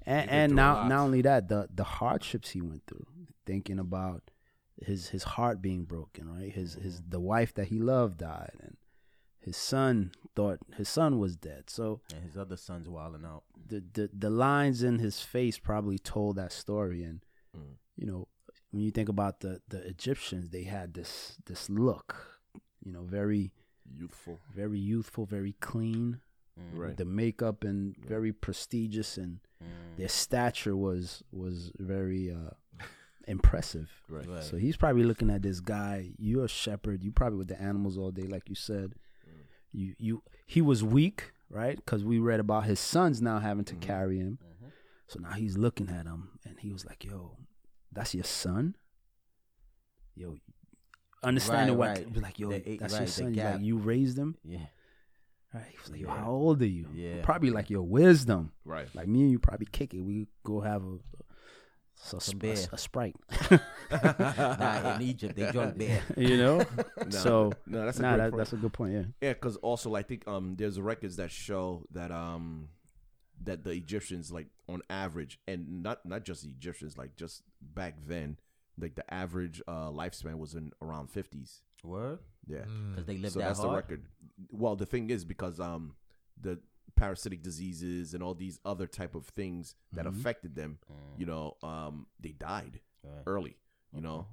and, 0.07 0.30
and 0.30 0.53
now 0.55 0.87
not 0.89 1.01
only 1.07 1.22
that, 1.22 1.49
the 1.49 1.68
the 1.74 1.85
hardships 1.99 2.51
he 2.51 2.61
went 2.70 2.82
through, 2.87 3.07
thinking 3.45 3.78
about 3.78 4.22
his 4.89 5.09
his 5.09 5.24
heart 5.35 5.61
being 5.61 5.85
broken, 5.85 6.28
right? 6.28 6.53
His 6.53 6.74
his 6.74 7.03
the 7.14 7.20
wife 7.20 7.53
that 7.55 7.68
he 7.72 7.78
loved 7.78 8.18
died, 8.18 8.57
and 8.62 8.76
his 9.41 9.57
son 9.57 10.12
thought 10.37 10.59
his 10.76 10.89
son 10.89 11.18
was 11.18 11.37
dead. 11.37 11.64
So 11.68 12.01
and 12.14 12.22
his 12.24 12.37
other 12.37 12.57
son's 12.57 12.89
wilding 12.89 13.24
out. 13.26 13.43
the, 13.70 13.82
the 13.93 14.11
the 14.12 14.30
lines 14.30 14.82
in 14.82 14.99
his 15.01 15.20
face 15.35 15.59
probably 15.59 15.99
told 15.99 16.37
that 16.37 16.53
story 16.53 17.03
and 17.03 17.20
Mm. 17.57 17.76
you 17.97 18.07
know 18.11 18.26
when 18.72 18.82
you 18.82 18.91
think 18.91 19.09
about 19.09 19.39
the 19.41 19.61
the 19.68 19.80
Egyptians 19.95 20.51
they 20.51 20.64
had 20.64 20.95
this 20.95 21.37
this 21.47 21.70
look 21.70 22.09
you 22.85 22.93
know 22.93 23.05
very 23.05 23.53
youthful 24.01 24.41
very 24.53 24.80
youthful 24.80 25.24
very 25.24 25.55
clean 25.61 26.20
Mm. 26.59 26.78
right. 26.78 26.96
The 26.96 27.05
makeup 27.05 27.64
and 27.64 27.96
very 27.96 28.32
prestigious 28.32 29.18
and 29.18 29.40
Mm. 29.62 29.96
their 29.96 30.09
stature 30.09 30.76
was 30.76 31.22
was 31.32 31.72
very 31.78 32.30
uh 32.30 32.50
impressive. 33.26 33.90
Right. 34.09 34.26
Right. 34.28 34.42
so 34.44 34.57
he's 34.57 34.76
probably 34.76 35.05
looking 35.05 35.30
at 35.30 35.42
this 35.42 35.61
guy. 35.61 36.12
You're 36.18 36.44
a 36.44 36.48
shepherd. 36.48 37.02
You 37.02 37.11
probably 37.12 37.38
with 37.38 37.48
the 37.48 37.61
animals 37.61 37.96
all 37.96 38.11
day 38.11 38.26
like 38.26 38.48
you 38.48 38.55
said. 38.55 38.94
You 39.72 39.94
you 39.98 40.22
he 40.46 40.61
was 40.62 40.84
weak 40.84 41.32
right? 41.50 41.76
Because 41.76 42.05
we 42.05 42.18
read 42.18 42.40
about 42.40 42.64
his 42.64 42.80
sons 42.80 43.22
now 43.22 43.38
having 43.38 43.64
to 43.64 43.74
carry 43.76 44.18
him. 44.18 44.38
Mhm. 44.42 44.70
so 45.09 45.18
now 45.20 45.32
he's 45.32 45.57
looking 45.57 45.88
at 45.88 46.07
him 46.07 46.38
and 46.44 46.59
he 46.61 46.70
was 46.72 46.84
like 46.84 47.05
yo 47.05 47.36
that's 47.92 48.14
your 48.14 48.24
son? 48.24 48.76
Yo 50.16 50.36
understanding 51.22 51.76
Right, 51.78 51.88
what 51.96 51.98
right. 52.05 52.12
be 52.12 52.20
like 52.20 52.38
yo 52.38 52.50
The 52.50 52.76
that's 52.76 52.92
right, 52.94 53.00
your 53.00 53.07
son. 53.09 53.32
Like 53.34 53.61
you 53.62 53.78
raised 53.78 54.18
him? 54.18 54.36
Yeah. 54.44 54.66
Right 55.55 55.64
he 55.70 55.76
was 55.80 55.90
like 55.90 56.00
yo 56.00 56.09
Yeah. 56.09 56.16
how 56.20 56.30
old 56.30 56.61
are 56.62 56.66
you 56.66 56.86
Yeah. 56.92 57.22
probably 57.22 57.50
like 57.50 57.70
your 57.70 57.82
wisdom 57.82 58.52
right 58.64 58.88
like 58.94 59.09
me 59.09 59.22
and 59.22 59.30
you 59.30 59.38
probably 59.38 59.66
kick 59.70 59.94
it 59.94 60.00
we 60.02 60.26
go 60.42 60.61
have 60.61 60.82
a 60.84 60.98
a, 62.12 62.16
a, 62.16 62.34
beer. 62.34 62.57
a 62.72 62.76
sprite 62.78 63.16
nah, 63.90 64.94
in 64.96 65.02
Egypt 65.12 65.36
they 65.36 65.50
drunk 65.52 65.78
beer. 65.78 66.02
you 66.16 66.36
know 66.36 66.59
No, 67.07 67.11
so 67.11 67.52
no 67.66 67.84
that's 67.84 67.98
a 67.98 68.02
nah, 68.02 68.16
that, 68.16 68.36
that's 68.36 68.52
a 68.52 68.57
good 68.57 68.72
point 68.72 68.92
yeah 68.94 69.05
Yeah, 69.22 69.32
because 69.34 69.57
also 69.57 69.94
I 69.94 70.02
think 70.02 70.26
um 70.26 70.57
there's 70.57 70.80
records 70.80 71.16
that 71.16 71.30
show 71.30 71.86
that 71.92 72.11
um 72.11 72.68
that 73.42 73.64
the 73.64 73.70
Egyptians 73.70 74.32
like 74.32 74.48
on 74.68 74.82
average 74.90 75.38
and 75.46 75.82
not 75.82 76.05
not 76.05 76.24
just 76.24 76.42
the 76.44 76.50
Egyptians 76.50 76.96
like 76.98 77.16
just 77.16 77.42
back 77.61 77.94
then 78.07 78.38
Like 78.78 78.94
the 78.96 79.07
average 79.12 79.62
uh, 79.68 79.90
lifespan 79.90 80.38
was 80.38 80.55
in 80.55 80.72
around 80.82 81.11
fifties. 81.11 81.62
Word, 81.85 82.18
Yeah. 82.47 82.64
because 82.91 83.07
they 83.07 83.16
live 83.18 83.32
so 83.32 83.39
that 83.41 83.47
that's 83.49 83.59
hard. 83.61 83.70
the 83.70 83.76
record. 83.76 84.09
Well, 84.51 84.76
the 84.76 84.87
thing 84.87 85.11
is 85.11 85.24
because 85.24 85.61
um 85.61 85.95
the 86.41 86.61
parasitic 86.97 87.43
diseases 87.43 88.14
and 88.14 88.22
all 88.22 88.35
these 88.35 88.59
other 88.64 88.87
type 88.87 89.14
of 89.14 89.26
things 89.26 89.74
that 89.93 90.05
Mhm. 90.07 90.09
affected 90.11 90.55
them, 90.55 90.78
Mm, 90.91 91.20
you 91.20 91.26
know, 91.26 91.57
um 91.62 92.07
they 92.20 92.32
died 92.32 92.80
right. 93.03 93.22
early, 93.26 93.57
you 93.93 94.01
know. 94.01 94.26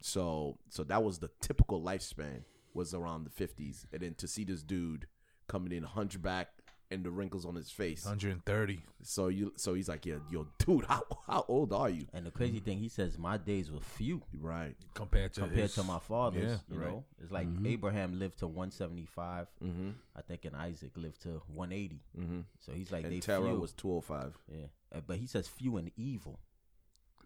So 0.00 0.58
so 0.68 0.84
that 0.84 1.02
was 1.02 1.18
the 1.18 1.28
typical 1.40 1.80
lifespan 1.82 2.44
was 2.72 2.92
around 2.94 3.24
the 3.24 3.30
50s. 3.30 3.86
And 3.92 4.02
then 4.02 4.14
to 4.16 4.26
see 4.28 4.44
this 4.44 4.62
dude 4.62 5.06
coming 5.46 5.72
in 5.72 5.84
hunchback 5.84 6.53
and 6.94 7.04
the 7.04 7.10
wrinkles 7.10 7.44
on 7.44 7.54
his 7.54 7.70
face. 7.70 8.04
130. 8.06 8.80
So 9.02 9.28
you 9.28 9.52
so 9.56 9.74
he's 9.74 9.88
like, 9.88 10.06
"Yeah, 10.06 10.16
yo 10.30 10.46
dude, 10.58 10.86
how 10.86 11.02
how 11.26 11.44
old 11.48 11.72
are 11.72 11.90
you?" 11.90 12.06
And 12.14 12.24
the 12.24 12.30
crazy 12.30 12.60
thing, 12.60 12.78
he 12.78 12.88
says, 12.88 13.18
my 13.18 13.36
days 13.36 13.70
were 13.70 13.80
few 13.80 14.22
Right. 14.40 14.74
compared 14.94 15.34
to 15.34 15.40
compared 15.40 15.60
his- 15.62 15.74
to 15.74 15.82
my 15.84 15.98
father's. 15.98 16.52
Yeah, 16.52 16.58
you 16.74 16.80
right. 16.80 16.90
know, 16.90 17.04
it's 17.20 17.30
like 17.30 17.46
Mhm. 17.48 17.66
Abraham 17.68 18.18
lived 18.18 18.38
to 18.38 18.46
175. 18.46 19.48
Mhm. 19.62 19.94
I 20.16 20.22
think, 20.22 20.44
and 20.46 20.56
Isaac 20.56 20.96
lived 20.96 21.20
to 21.22 21.42
180. 21.48 22.00
Mhm. 22.18 22.44
So 22.60 22.72
he's 22.72 22.90
like, 22.90 23.02
they 23.04 23.14
And 23.14 23.22
Terah 23.22 23.42
few. 23.50 23.60
was 23.60 23.72
205. 23.72 24.38
Yeah, 24.48 24.66
Uh, 24.92 25.00
but 25.06 25.18
he 25.18 25.26
says 25.26 25.48
few 25.48 25.76
and 25.76 25.90
evil. 25.96 26.40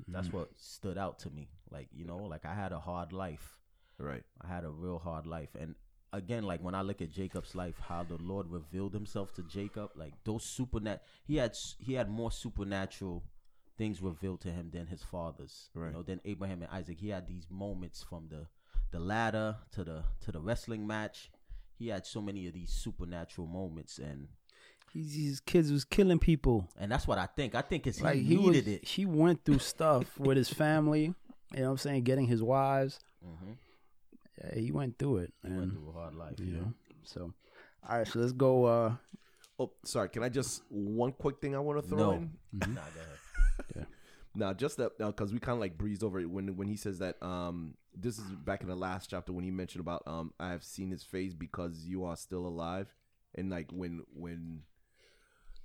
Mm-hmm. 0.01 0.13
That's 0.13 0.33
what 0.33 0.57
stood 0.59 0.97
out 0.99 1.19
to 1.21 1.31
me. 1.31 1.49
Like 1.71 1.89
you 1.93 2.05
know, 2.05 2.19
like 2.19 2.45
I 2.45 2.55
had 2.55 2.73
a 2.73 2.81
hard 2.81 3.13
life. 3.13 3.59
Right. 3.99 4.25
I 4.41 4.47
had 4.47 4.65
a 4.65 4.71
real 4.71 4.99
hard 5.01 5.27
life, 5.27 5.55
and 5.57 5.75
again, 6.13 6.45
like 6.45 6.63
when 6.63 6.75
I 6.75 6.83
look 6.83 7.01
at 7.03 7.11
Jacob's 7.11 7.55
life, 7.55 7.75
how 7.89 8.03
the 8.05 8.17
Lord 8.21 8.47
revealed 8.51 8.93
Himself 8.95 9.33
to 9.35 9.43
Jacob, 9.43 9.91
like 9.97 10.13
those 10.25 10.45
supernat, 10.45 11.01
he 11.25 11.37
had 11.37 11.57
he 11.79 11.95
had 11.95 12.11
more 12.11 12.31
supernatural 12.31 13.25
things 13.77 14.03
revealed 14.03 14.41
to 14.41 14.49
him 14.51 14.71
than 14.73 14.87
his 14.89 15.03
fathers. 15.03 15.71
Right. 15.75 15.89
You 15.89 15.93
know, 15.95 16.03
than 16.03 16.21
Abraham 16.25 16.63
and 16.63 16.71
Isaac. 16.73 16.99
He 16.99 17.11
had 17.11 17.29
these 17.29 17.47
moments 17.51 18.03
from 18.03 18.29
the 18.29 18.47
the 18.91 18.99
ladder 18.99 19.57
to 19.73 19.85
the 19.85 20.05
to 20.25 20.33
the 20.33 20.41
wrestling 20.41 20.87
match. 20.87 21.31
He 21.79 21.89
had 21.89 22.05
so 22.07 22.21
many 22.21 22.47
of 22.49 22.55
these 22.55 22.71
supernatural 22.73 23.47
moments, 23.47 23.99
and 23.99 24.29
He's, 24.93 25.15
these 25.15 25.39
kids 25.41 25.71
was 25.71 25.85
killing 25.85 26.19
people. 26.19 26.67
and 26.79 26.91
that's 26.91 27.07
what 27.07 27.19
I 27.19 27.27
think. 27.27 27.55
I 27.55 27.61
think 27.61 27.87
it's 27.87 28.01
Like 28.01 28.17
he 28.17 28.37
needed 28.37 28.65
was, 28.67 28.75
it. 28.75 28.85
he 28.89 29.05
went 29.07 29.45
through 29.45 29.59
stuff 29.61 30.19
with 30.19 30.37
his 30.39 30.49
family. 30.49 31.15
You 31.55 31.61
know 31.61 31.65
what 31.67 31.71
I'm 31.73 31.77
saying? 31.79 32.03
Getting 32.05 32.27
his 32.27 32.43
wives. 32.43 32.99
hmm 33.23 33.53
Yeah, 34.39 34.55
he 34.59 34.71
went 34.73 34.99
through 34.99 35.19
it. 35.19 35.33
He 35.43 35.51
went 35.51 35.63
and, 35.65 35.73
through 35.73 35.89
a 35.91 35.93
hard 35.93 36.15
life. 36.15 36.35
you 36.39 36.53
know. 36.53 36.73
So, 37.05 37.33
all 37.89 37.99
right. 37.99 38.07
So 38.07 38.19
let's 38.21 38.33
go. 38.33 38.65
Uh, 38.65 38.93
Oh, 39.61 39.73
sorry. 39.85 40.09
Can 40.09 40.23
I 40.23 40.29
just 40.29 40.63
one 40.69 41.11
quick 41.11 41.41
thing 41.41 41.57
I 41.57 41.59
want 41.59 41.83
to 41.83 41.89
throw 41.89 41.99
No. 41.99 42.13
in? 42.13 42.31
Nah, 42.53 42.67
go 42.67 43.01
ahead. 43.01 43.87
Now, 44.35 44.53
just 44.53 44.77
that 44.77 44.97
because 44.99 45.33
we 45.33 45.41
kind 45.41 45.55
of 45.57 45.61
like 45.61 45.77
breezed 45.77 46.05
over 46.05 46.21
it 46.21 46.31
when 46.31 46.57
when 46.57 46.69
he 46.69 46.77
says 46.77 47.01
that. 47.01 47.21
Um, 47.21 47.75
this 48.01 48.19
is 48.19 48.25
back 48.27 48.61
in 48.61 48.69
the 48.69 48.77
last 48.77 49.11
chapter 49.11 49.33
when 49.33 49.43
he 49.43 49.51
mentioned 49.51 49.81
about 49.81 50.05
um, 50.07 50.33
I 50.39 50.51
have 50.51 50.63
seen 50.63 50.91
his 50.93 51.03
face 51.03 51.35
because 51.35 51.85
you 51.87 52.05
are 52.05 52.15
still 52.15 52.47
alive, 52.47 52.95
and 53.35 53.51
like 53.51 53.73
when 53.73 54.05
when 54.15 54.63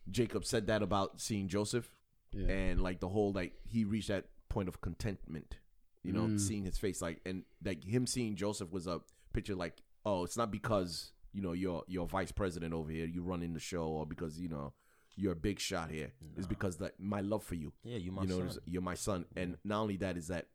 Jacob 0.10 0.44
said 0.46 0.66
that 0.68 0.82
about 0.82 1.22
seeing 1.22 1.48
Joseph, 1.48 1.88
Yeah. 2.32 2.48
and 2.48 2.82
like 2.82 3.00
the 3.00 3.10
whole 3.10 3.32
like 3.32 3.54
he 3.64 3.86
reached 3.86 4.08
that 4.08 4.26
point 4.50 4.68
of 4.68 4.82
contentment, 4.82 5.58
you 6.04 6.12
know, 6.14 6.28
Mm. 6.28 6.39
seeing 6.39 6.66
his 6.66 6.78
face 6.78 7.01
like 7.01 7.22
and 7.26 7.43
like 7.64 7.84
him 7.84 8.06
seeing 8.08 8.36
Joseph 8.36 8.72
was 8.72 8.88
a 8.88 9.01
picture 9.34 9.56
like 9.56 9.82
oh 10.06 10.24
it's 10.24 10.38
not 10.38 10.51
because 10.51 11.12
you 11.32 11.41
know 11.41 11.54
you're 11.54 11.84
you're 11.88 12.06
vice 12.06 12.32
president 12.32 12.74
over 12.74 12.91
here 12.91 13.06
you're 13.06 13.24
running 13.24 13.54
the 13.54 13.60
show 13.60 13.86
or 13.88 14.06
because 14.06 14.39
you 14.39 14.49
know 14.49 14.74
you're 15.16 15.34
a 15.34 15.36
big 15.36 15.60
shot 15.60 15.91
here. 15.91 16.12
It's 16.38 16.47
because 16.47 16.78
that 16.78 16.99
my 16.99 17.22
love 17.22 17.43
for 17.43 17.56
you. 17.56 17.72
Yeah, 17.84 17.97
you 17.97 18.12
my 18.12 18.24
you 18.24 18.28
know 18.30 18.47
son. 18.47 18.58
you're 18.66 18.82
my 18.82 18.95
son. 18.95 19.26
And 19.36 19.58
not 19.64 19.82
only 19.82 19.97
that 19.97 20.18
is 20.18 20.28
that 20.28 20.47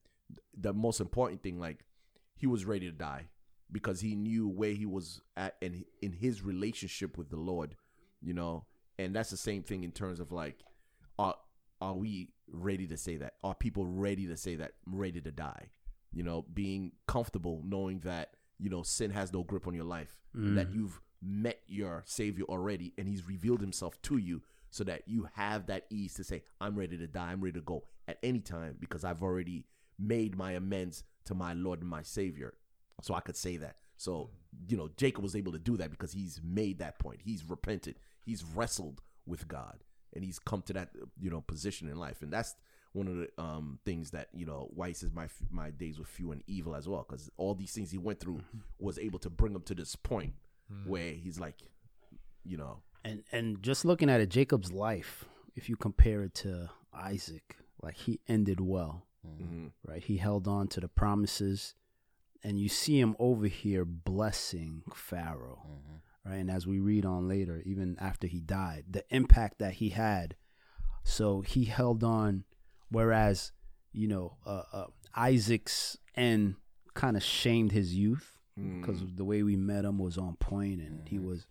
the 0.57 0.72
most 0.72 1.01
important 1.01 1.42
thing 1.42 1.59
like 1.61 1.84
he 2.36 2.46
was 2.46 2.64
ready 2.64 2.86
to 2.86 2.92
die 2.92 3.28
because 3.70 4.01
he 4.01 4.14
knew 4.16 4.49
where 4.49 4.72
he 4.72 4.84
was 4.86 5.20
at 5.36 5.57
and 5.62 5.84
in 6.03 6.12
his 6.12 6.42
relationship 6.42 7.16
with 7.18 7.30
the 7.30 7.36
lord 7.36 7.76
you 8.20 8.34
know? 8.34 8.64
And 8.99 9.14
that's 9.14 9.30
the 9.30 9.36
same 9.36 9.62
thing 9.62 9.84
in 9.84 9.92
terms 9.92 10.18
of 10.18 10.32
like 10.32 10.64
are 11.20 11.36
are 11.81 11.95
we 11.95 12.31
ready 12.51 12.87
to 12.87 12.97
say 12.97 13.16
that? 13.16 13.35
Are 13.45 13.55
people 13.55 13.87
ready 13.87 14.26
to 14.26 14.37
say 14.37 14.57
that 14.57 14.72
ready 14.87 15.20
to 15.20 15.31
die? 15.31 15.70
You 16.12 16.22
know 16.22 16.45
being 16.53 16.93
comfortable 17.07 17.62
knowing 17.64 18.01
that 18.01 18.31
you 18.59 18.70
know 18.70 18.83
sin 18.83 19.11
has 19.11 19.33
no 19.33 19.43
grip 19.43 19.66
on 19.66 19.74
your 19.74 19.85
life 19.85 20.16
mm. 20.37 20.55
that 20.57 20.72
you've 20.72 21.01
met 21.22 21.61
your 21.66 22.03
savior 22.07 22.45
already 22.49 22.93
and 22.97 23.09
he's 23.09 23.26
revealed 23.26 23.61
himself 23.61 24.01
to 24.03 24.18
you 24.18 24.43
so 24.70 24.85
that 24.85 25.03
you 25.07 25.29
have 25.35 25.66
that 25.66 25.87
ease 25.91 26.14
to 26.14 26.24
say 26.24 26.43
i'm 26.61 26.76
ready 26.76 26.97
to 26.97 27.07
die. 27.07 27.31
I'm 27.31 27.41
ready 27.41 27.59
to 27.59 27.64
go 27.64 27.85
at 28.07 28.18
any 28.22 28.41
time 28.41 28.76
because 28.79 29.05
i've 29.05 29.22
already 29.22 29.66
made 29.99 30.37
my 30.37 30.53
amends 30.53 31.05
to 31.24 31.35
my 31.35 31.53
lord 31.53 31.81
and 31.81 31.89
my 31.89 32.03
savior. 32.03 32.55
So 33.03 33.14
i 33.14 33.20
could 33.20 33.37
say 33.37 33.57
that. 33.59 33.76
So 33.97 34.31
you 34.68 34.76
know 34.76 34.89
jacob 34.97 35.22
was 35.22 35.37
able 35.37 35.53
to 35.53 35.59
do 35.59 35.76
that 35.76 35.91
because 35.91 36.12
he's 36.12 36.41
made 36.45 36.79
that 36.79 36.99
point. 36.99 37.20
He's 37.22 37.45
repented. 37.49 37.97
He's 38.24 38.45
wrestled 38.45 39.03
with 39.26 39.47
god 39.49 39.85
and 40.14 40.24
he's 40.24 40.38
come 40.38 40.62
to 40.62 40.72
that 40.74 40.90
you 41.20 41.30
know 41.30 41.40
position 41.40 41.88
in 41.88 41.98
life. 41.98 42.22
And 42.22 42.32
that's 42.32 42.54
one 42.92 43.06
of 43.06 43.16
the 43.16 43.28
um, 43.42 43.78
things 43.84 44.11
that 44.12 44.28
you 44.32 44.46
know 44.46 44.68
why 44.74 44.88
he 44.88 44.94
says 44.94 45.12
my 45.12 45.28
my 45.50 45.70
days 45.70 45.98
were 45.98 46.04
few 46.04 46.32
and 46.32 46.42
evil 46.46 46.74
as 46.74 46.88
well 46.88 47.04
because 47.09 47.30
all 47.36 47.54
these 47.54 47.72
things 47.72 47.90
he 47.90 47.98
went 47.98 48.18
through 48.20 48.40
was 48.78 48.98
able 48.98 49.18
to 49.20 49.30
bring 49.30 49.54
him 49.54 49.62
to 49.62 49.74
this 49.74 49.94
point 49.96 50.32
where 50.86 51.12
he's 51.12 51.38
like 51.38 51.56
you 52.44 52.56
know. 52.56 52.78
And 53.04 53.22
and 53.32 53.62
just 53.62 53.84
looking 53.84 54.11
at 54.11 54.20
it, 54.20 54.28
Jacob's 54.30 54.72
life, 54.72 55.24
if 55.54 55.68
you 55.68 55.76
compare 55.76 56.22
it 56.24 56.34
to 56.36 56.70
Isaac, 56.92 57.56
like 57.82 57.94
he 57.96 58.20
ended 58.28 58.61
well, 58.61 59.06
mhm, 59.26 59.70
right? 59.86 60.02
He 60.02 60.16
held 60.16 60.48
on 60.48 60.66
to 60.68 60.80
the 60.80 60.88
promises, 60.88 61.74
and 62.42 62.59
you 62.59 62.68
see 62.68 62.98
him 62.98 63.14
over 63.18 63.46
here 63.46 63.84
blessing 63.84 64.82
Pharaoh, 64.94 65.62
Mm-hmm. 65.64 65.96
Right? 66.25 66.37
And 66.37 66.51
as 66.51 66.66
we 66.66 66.79
read 66.81 67.05
on 67.05 67.29
later, 67.29 67.62
even 67.64 67.97
after 68.01 68.27
he 68.27 68.41
died, 68.41 68.85
the 68.91 69.05
impact 69.11 69.59
that 69.59 69.75
he 69.75 69.91
had. 69.91 70.37
So 71.05 71.41
he 71.41 71.64
held 71.64 72.05
on, 72.05 72.45
whereas 72.91 73.53
you 73.93 74.09
know 74.09 74.37
uh, 74.47 74.62
uh, 74.73 74.85
Isaac's 75.14 75.97
end 76.14 76.57
kind 76.95 77.16
of 77.16 77.23
shamed 77.23 77.73
his 77.73 77.95
youth 77.95 78.39
because 78.81 79.03
the 79.14 79.25
way 79.25 79.43
we 79.43 79.57
met 79.57 79.85
him 79.85 79.99
was 79.99 80.19
on 80.19 80.37
point, 80.37 80.81
and 80.81 81.09
he 81.09 81.19
was. 81.19 81.47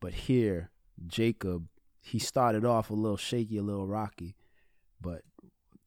But 0.00 0.12
here, 0.14 0.70
Jacob, 1.06 1.68
he 2.00 2.18
started 2.18 2.64
off 2.64 2.90
a 2.90 2.94
little 2.94 3.16
shaky, 3.16 3.58
a 3.58 3.62
little 3.62 3.86
rocky, 3.86 4.34
but 5.00 5.22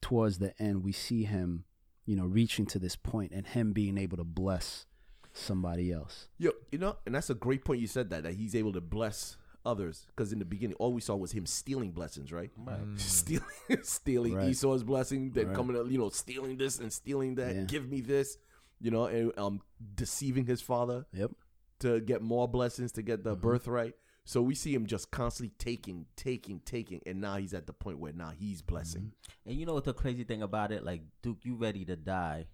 towards 0.01 0.37
the 0.39 0.53
end, 0.61 0.83
we 0.83 0.91
see 0.91 1.23
him, 1.23 1.65
you 2.05 2.15
know, 2.15 2.25
reaching 2.25 2.65
to 2.67 2.79
this 2.79 2.95
point 2.95 3.31
and 3.31 3.47
him 3.47 3.73
being 3.73 3.97
able 3.97 4.17
to 4.17 4.23
bless 4.23 4.85
somebody 5.33 5.91
else. 5.91 6.27
Yo, 6.37 6.51
you 6.71 6.77
know, 6.79 6.97
and 7.05 7.13
that's 7.15 7.29
a 7.29 7.35
great 7.35 7.65
point 7.65 7.81
you 7.81 7.87
said 7.87 8.09
that 8.11 8.23
that 8.23 8.35
he's 8.35 8.55
able 8.55 8.71
to 8.73 8.81
bless 8.81 9.37
others 9.65 10.05
because 10.09 10.33
in 10.33 10.39
the 10.39 10.45
beginning 10.45 10.75
all 10.77 10.91
we 10.91 10.99
saw 11.01 11.15
was 11.15 11.31
him 11.31 11.45
stealing 11.45 11.91
blessings, 11.91 12.31
right? 12.31 12.51
Right. 12.57 12.77
stealing, 12.97 13.45
stealing 13.81 14.35
Right. 14.35 14.49
Esau's 14.49 14.83
blessing, 14.83 15.31
then 15.31 15.47
Right. 15.47 15.55
coming, 15.55 15.77
up, 15.77 15.89
you 15.89 15.97
know, 15.97 16.09
stealing 16.09 16.57
this 16.57 16.79
and 16.79 16.91
stealing 16.91 17.35
that. 17.35 17.55
Yeah. 17.55 17.61
Give 17.63 17.89
me 17.89 18.01
this, 18.01 18.37
you 18.81 18.91
know, 18.91 19.05
and 19.05 19.31
um, 19.37 19.61
deceiving 19.95 20.45
his 20.45 20.61
father 20.61 21.05
Yep. 21.13 21.31
to 21.79 21.99
get 22.01 22.21
more 22.21 22.47
blessings 22.47 22.91
to 22.93 23.01
get 23.01 23.19
Mm-hmm. 23.19 23.29
the 23.29 23.35
birthright. 23.35 23.93
So 24.25 24.41
we 24.41 24.55
see 24.55 24.73
him 24.73 24.85
just 24.85 25.11
constantly 25.11 25.53
taking, 25.57 26.05
taking, 26.15 26.59
taking, 26.61 27.01
and 27.05 27.19
now 27.19 27.35
he's 27.37 27.53
at 27.53 27.67
the 27.67 27.73
point 27.73 27.99
where 27.99 28.13
now 28.13 28.31
he's 28.37 28.61
blessing. 28.61 29.01
Mm-hmm. 29.01 29.49
And 29.49 29.59
you 29.59 29.65
know 29.65 29.73
what 29.73 29.83
the 29.83 29.93
crazy 29.93 30.23
thing 30.23 30.41
about 30.41 30.71
it? 30.71 30.83
Like 30.85 31.01
Duke, 31.21 31.39
you 31.43 31.55
ready 31.55 31.83
to 31.85 31.95
die, 31.97 32.47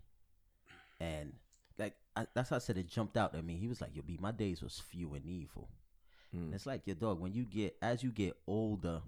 and 0.99 1.33
like 1.33 1.33
I, 2.19 2.27
that's 2.33 2.49
how 2.49 2.57
I 2.57 2.59
said 2.59 2.77
it 2.77 2.87
jumped 2.87 3.15
out 3.15 3.33
at 3.33 3.45
me. 3.45 3.55
He 3.55 3.67
was 3.67 3.79
like, 3.79 3.95
"Yo, 3.95 4.01
be 4.01 4.17
my 4.19 4.31
days 4.31 4.61
was 4.61 4.79
few 4.79 5.13
and 5.13 5.25
evil." 5.25 5.69
Mm. 6.35 6.47
And 6.47 6.53
it's 6.53 6.65
like 6.65 6.85
your 6.85 6.95
dog 6.95 7.19
when 7.19 7.33
you 7.33 7.45
get 7.45 7.77
as 7.81 8.03
you 8.03 8.11
get 8.11 8.35
older, 8.45 9.01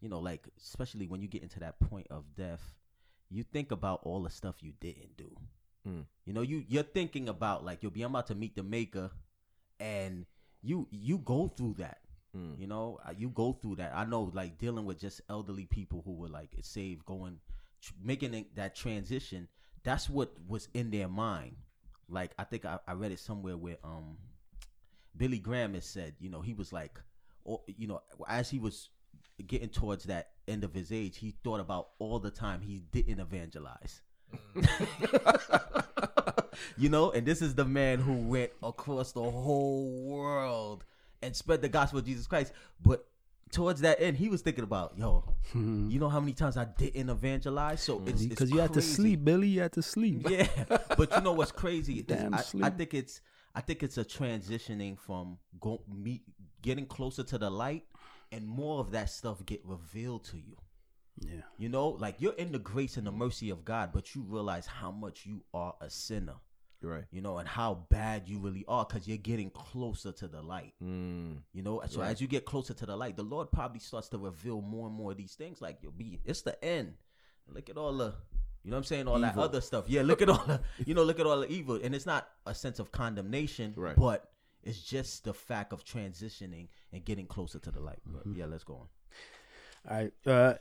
you 0.00 0.08
know, 0.08 0.20
like 0.20 0.46
especially 0.62 1.06
when 1.06 1.20
you 1.20 1.28
get 1.28 1.42
into 1.42 1.58
that 1.60 1.80
point 1.80 2.06
of 2.10 2.24
death, 2.36 2.62
you 3.28 3.42
think 3.42 3.72
about 3.72 4.00
all 4.04 4.22
the 4.22 4.30
stuff 4.30 4.56
you 4.60 4.72
didn't 4.80 5.16
do. 5.16 5.36
Mm. 5.86 6.04
You 6.26 6.32
know, 6.32 6.42
you 6.42 6.64
you're 6.68 6.84
thinking 6.84 7.28
about 7.28 7.64
like 7.64 7.82
you'll 7.82 7.90
be 7.90 8.02
I'm 8.02 8.12
about 8.12 8.28
to 8.28 8.36
meet 8.36 8.54
the 8.54 8.62
maker, 8.62 9.10
and 9.80 10.24
you 10.62 10.86
you 10.90 11.18
go 11.18 11.48
through 11.48 11.74
that. 11.78 11.98
Mm. 12.36 12.60
You 12.60 12.68
know, 12.68 13.00
uh, 13.04 13.12
you 13.16 13.30
go 13.30 13.52
through 13.52 13.76
that. 13.76 13.92
I 13.96 14.04
know, 14.04 14.30
like 14.32 14.58
dealing 14.58 14.84
with 14.84 15.00
just 15.00 15.22
elderly 15.28 15.66
people 15.66 16.02
who 16.04 16.12
were 16.12 16.28
like 16.28 16.50
saved, 16.62 17.04
going, 17.04 17.40
tr- 17.82 17.94
making 18.00 18.46
that 18.54 18.76
transition. 18.76 19.48
That's 19.82 20.08
what 20.08 20.32
was 20.46 20.68
in 20.72 20.90
their 20.90 21.08
mind. 21.08 21.56
Like 22.08 22.32
I 22.38 22.44
think 22.44 22.64
I, 22.64 22.78
I 22.86 22.92
read 22.92 23.12
it 23.12 23.20
somewhere 23.20 23.56
where 23.56 23.76
um, 23.84 24.16
Billy 25.16 25.38
Graham 25.38 25.74
has 25.74 25.84
said, 25.84 26.14
you 26.20 26.30
know, 26.30 26.40
he 26.40 26.54
was 26.54 26.72
like, 26.72 27.00
or 27.44 27.60
you 27.66 27.86
know, 27.86 28.02
as 28.28 28.50
he 28.50 28.58
was 28.58 28.90
getting 29.46 29.68
towards 29.68 30.04
that 30.04 30.30
end 30.46 30.64
of 30.64 30.74
his 30.74 30.92
age, 30.92 31.18
he 31.18 31.34
thought 31.44 31.60
about 31.60 31.90
all 31.98 32.18
the 32.18 32.30
time 32.30 32.60
he 32.60 32.82
didn't 32.92 33.20
evangelize. 33.20 34.00
Mm. 34.56 35.84
you 36.76 36.88
know, 36.88 37.10
and 37.10 37.26
this 37.26 37.42
is 37.42 37.54
the 37.54 37.64
man 37.64 37.98
who 37.98 38.14
went 38.14 38.50
across 38.62 39.12
the 39.12 39.22
whole 39.22 39.90
world 40.04 40.84
and 41.22 41.34
spread 41.34 41.62
the 41.62 41.68
gospel 41.68 41.98
of 41.98 42.04
Jesus 42.04 42.26
Christ. 42.26 42.52
But 42.82 43.06
towards 43.50 43.80
that 43.80 44.00
end, 44.00 44.16
he 44.16 44.28
was 44.28 44.42
thinking 44.42 44.64
about, 44.64 44.94
yo, 44.96 45.24
hmm. 45.52 45.88
you 45.90 45.98
know 45.98 46.08
how 46.08 46.20
many 46.20 46.32
times 46.32 46.56
I 46.56 46.64
didn't 46.64 47.08
evangelize? 47.08 47.82
So 47.82 47.98
hmm. 47.98 48.08
it's 48.08 48.24
Because 48.24 48.50
you 48.50 48.58
had 48.58 48.72
to 48.74 48.82
sleep, 48.82 49.24
Billy. 49.24 49.48
You 49.48 49.62
had 49.62 49.72
to 49.72 49.82
sleep. 49.82 50.28
Yeah, 50.28 50.46
but 50.98 51.16
you 51.16 51.22
know 51.22 51.32
what's 51.32 51.52
crazy? 51.52 52.02
Damn 52.02 52.34
I, 52.34 52.42
I 52.62 52.70
think 52.70 52.92
it's 52.92 53.20
I 53.54 53.60
think 53.60 53.82
it's 53.82 53.98
a 53.98 54.04
transitioning 54.04 54.98
from 54.98 55.38
go 55.60 55.80
meet 55.88 56.22
getting 56.62 56.86
closer 56.86 57.22
to 57.24 57.38
the 57.38 57.50
light, 57.50 57.84
and 58.32 58.46
more 58.46 58.80
of 58.80 58.90
that 58.90 59.10
stuff 59.10 59.44
get 59.46 59.64
revealed 59.64 60.24
to 60.24 60.36
you. 60.36 60.56
Yeah. 61.20 61.40
You 61.56 61.68
know, 61.68 61.88
like 61.88 62.16
you're 62.18 62.34
in 62.34 62.52
the 62.52 62.58
grace 62.58 62.96
and 62.96 63.06
the 63.06 63.12
mercy 63.12 63.50
of 63.50 63.64
God, 63.64 63.90
but 63.92 64.14
you 64.14 64.22
realize 64.22 64.66
how 64.66 64.90
much 64.90 65.26
you 65.26 65.42
are 65.54 65.74
a 65.80 65.90
sinner. 65.90 66.36
Right. 66.80 67.04
You 67.10 67.20
know, 67.22 67.38
and 67.38 67.48
how 67.48 67.86
bad 67.90 68.28
you 68.28 68.38
really 68.38 68.64
are 68.68 68.84
because 68.84 69.08
you're 69.08 69.16
getting 69.16 69.50
closer 69.50 70.12
to 70.12 70.28
the 70.28 70.40
light. 70.40 70.74
Mm. 70.82 71.38
You 71.52 71.62
know, 71.62 71.82
so 71.88 72.02
as 72.02 72.20
you 72.20 72.28
get 72.28 72.44
closer 72.44 72.72
to 72.74 72.86
the 72.86 72.96
light, 72.96 73.16
the 73.16 73.24
Lord 73.24 73.50
probably 73.50 73.80
starts 73.80 74.08
to 74.10 74.18
reveal 74.18 74.60
more 74.60 74.86
and 74.86 74.94
more 74.94 75.10
of 75.10 75.16
these 75.16 75.34
things. 75.34 75.60
Like 75.60 75.78
you'll 75.82 75.90
be, 75.90 76.20
it's 76.24 76.42
the 76.42 76.62
end. 76.64 76.94
Look 77.48 77.68
at 77.68 77.76
all 77.76 77.96
the, 77.96 78.14
you 78.64 78.70
know 78.70 78.76
what 78.76 78.78
I'm 78.78 78.84
saying, 78.84 79.08
all 79.08 79.18
that 79.20 79.36
other 79.36 79.60
stuff. 79.60 79.84
Yeah, 79.88 80.02
look 80.02 80.20
at 80.22 80.28
all 80.28 80.44
the, 80.46 80.60
you 80.84 80.94
know, 80.94 81.02
look 81.04 81.20
at 81.20 81.26
all 81.26 81.40
the 81.40 81.48
evil, 81.50 81.78
and 81.82 81.94
it's 81.94 82.06
not 82.06 82.28
a 82.46 82.54
sense 82.54 82.78
of 82.78 82.90
condemnation, 82.92 83.72
Right. 83.76 83.96
but 83.96 84.30
it's 84.64 84.80
just 84.82 85.24
the 85.24 85.32
fact 85.34 85.72
of 85.72 85.84
transitioning 85.84 86.68
and 86.92 87.04
getting 87.04 87.26
closer 87.26 87.58
to 87.60 87.70
the 87.70 87.80
light. 87.80 88.00
But 88.06 88.22
yeah, 88.34 88.46
let's 88.46 88.64
go 88.64 88.74
on. 88.74 88.88
All 89.90 89.96
right. 89.96 90.12
Uh, 90.26 90.54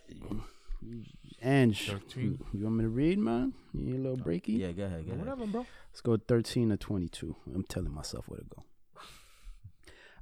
Ange, 1.42 1.92
you, 2.16 2.38
you 2.54 2.64
want 2.64 2.76
me 2.78 2.84
to 2.84 2.90
read, 2.90 3.18
man? 3.20 3.54
You 3.74 3.82
need 3.82 3.96
a 3.96 4.10
little 4.10 4.18
breaky? 4.18 4.60
Yeah, 4.60 4.72
go 4.72 4.84
ahead, 4.86 5.06
go 5.06 5.14
ahead. 5.14 5.20
Whatever, 5.26 5.48
bro. 5.48 5.66
Let's 5.92 6.02
go 6.02 6.18
13 6.18 6.70
to 6.70 6.78
22. 6.78 7.36
I'm 7.54 7.64
telling 7.64 7.94
myself 7.94 8.28
where 8.28 8.40
to 8.40 8.46
go. 8.46 8.64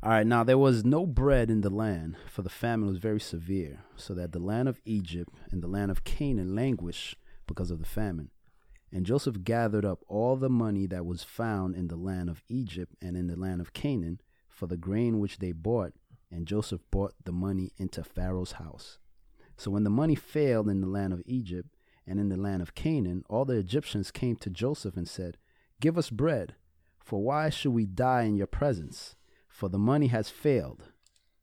All 0.02 0.12
right, 0.12 0.26
now 0.28 0.44
there 0.44 0.58
was 0.58 0.86
no 0.86 1.06
bread 1.06 1.50
in 1.50 1.62
the 1.62 1.70
land, 1.70 2.16
for 2.30 2.42
the 2.42 2.50
famine 2.50 2.88
was 2.88 3.00
very 3.00 3.20
severe, 3.20 3.84
so 3.96 4.14
that 4.14 4.32
the 4.34 4.40
land 4.40 4.70
of 4.70 4.80
Egypt 4.86 5.34
and 5.52 5.64
the 5.64 5.68
land 5.68 5.90
of 5.90 6.04
Canaan 6.04 6.56
languished 6.56 7.18
because 7.48 7.72
of 7.72 7.80
the 7.80 7.86
famine. 7.86 8.30
And 8.92 9.06
Joseph 9.06 9.44
gathered 9.44 9.86
up 9.86 10.04
all 10.08 10.36
the 10.36 10.50
money 10.50 10.88
that 10.88 11.06
was 11.06 11.24
found 11.24 11.76
in 11.76 11.88
the 11.88 11.98
land 11.98 12.30
of 12.30 12.44
Egypt 12.48 12.96
and 13.02 13.18
in 13.18 13.28
the 13.28 13.36
land 13.36 13.62
of 13.62 13.74
Canaan 13.74 14.22
for 14.48 14.68
the 14.68 14.78
grain 14.78 15.20
which 15.20 15.40
they 15.40 15.52
bought, 15.52 15.94
and 16.32 16.48
Joseph 16.48 16.82
brought 16.92 17.14
the 17.24 17.32
money 17.32 17.72
into 17.78 18.04
Pharaoh's 18.04 18.54
house. 18.54 19.00
So 19.58 19.72
when 19.72 19.84
the 19.84 19.90
money 19.90 20.16
failed 20.16 20.70
in 20.70 20.82
the 20.82 20.88
land 20.88 21.14
of 21.14 21.22
Egypt 21.26 21.76
and 22.08 22.20
in 22.20 22.30
the 22.30 22.38
land 22.38 22.62
of 22.62 22.76
Canaan, 22.76 23.24
all 23.30 23.46
the 23.46 23.58
Egyptians 23.58 24.12
came 24.12 24.36
to 24.38 24.50
Joseph 24.50 24.96
and 24.96 25.08
said, 25.08 25.38
Give 25.82 25.98
us 25.98 26.10
bread, 26.10 26.56
for 27.00 27.22
why 27.22 27.50
should 27.50 27.74
we 27.74 27.86
die 27.86 28.24
in 28.24 28.36
your 28.36 28.48
presence? 28.48 29.16
For 29.48 29.70
the 29.70 29.80
money 29.80 30.08
has 30.08 30.30
failed. 30.30 30.90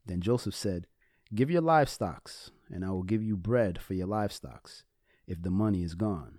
Then 0.06 0.20
Joseph 0.20 0.54
said, 0.54 0.86
Give 1.34 1.50
your 1.50 1.62
livestocks, 1.62 2.50
and 2.70 2.84
I 2.84 2.90
will 2.90 3.02
give 3.02 3.22
you 3.22 3.36
bread 3.36 3.80
for 3.80 3.94
your 3.94 4.06
livestocks, 4.06 4.84
if 5.26 5.42
the 5.42 5.50
money 5.50 5.82
is 5.82 5.94
gone. 5.94 6.38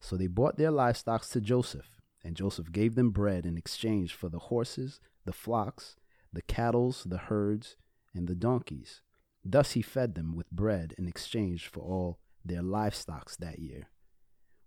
So 0.00 0.16
they 0.16 0.26
bought 0.26 0.56
their 0.56 0.70
livestocks 0.70 1.30
to 1.32 1.40
Joseph, 1.40 2.00
and 2.22 2.36
Joseph 2.36 2.72
gave 2.72 2.94
them 2.94 3.10
bread 3.10 3.46
in 3.46 3.56
exchange 3.56 4.14
for 4.14 4.28
the 4.28 4.38
horses, 4.38 5.00
the 5.24 5.32
flocks, 5.32 5.96
the 6.32 6.42
cattle, 6.42 6.94
the 7.06 7.18
herds, 7.18 7.76
and 8.14 8.28
the 8.28 8.34
donkeys. 8.34 9.00
Thus 9.44 9.72
he 9.72 9.82
fed 9.82 10.14
them 10.14 10.34
with 10.34 10.50
bread 10.50 10.94
in 10.98 11.06
exchange 11.06 11.68
for 11.68 11.80
all 11.80 12.18
their 12.44 12.62
livestocks 12.62 13.36
that 13.38 13.58
year. 13.58 13.88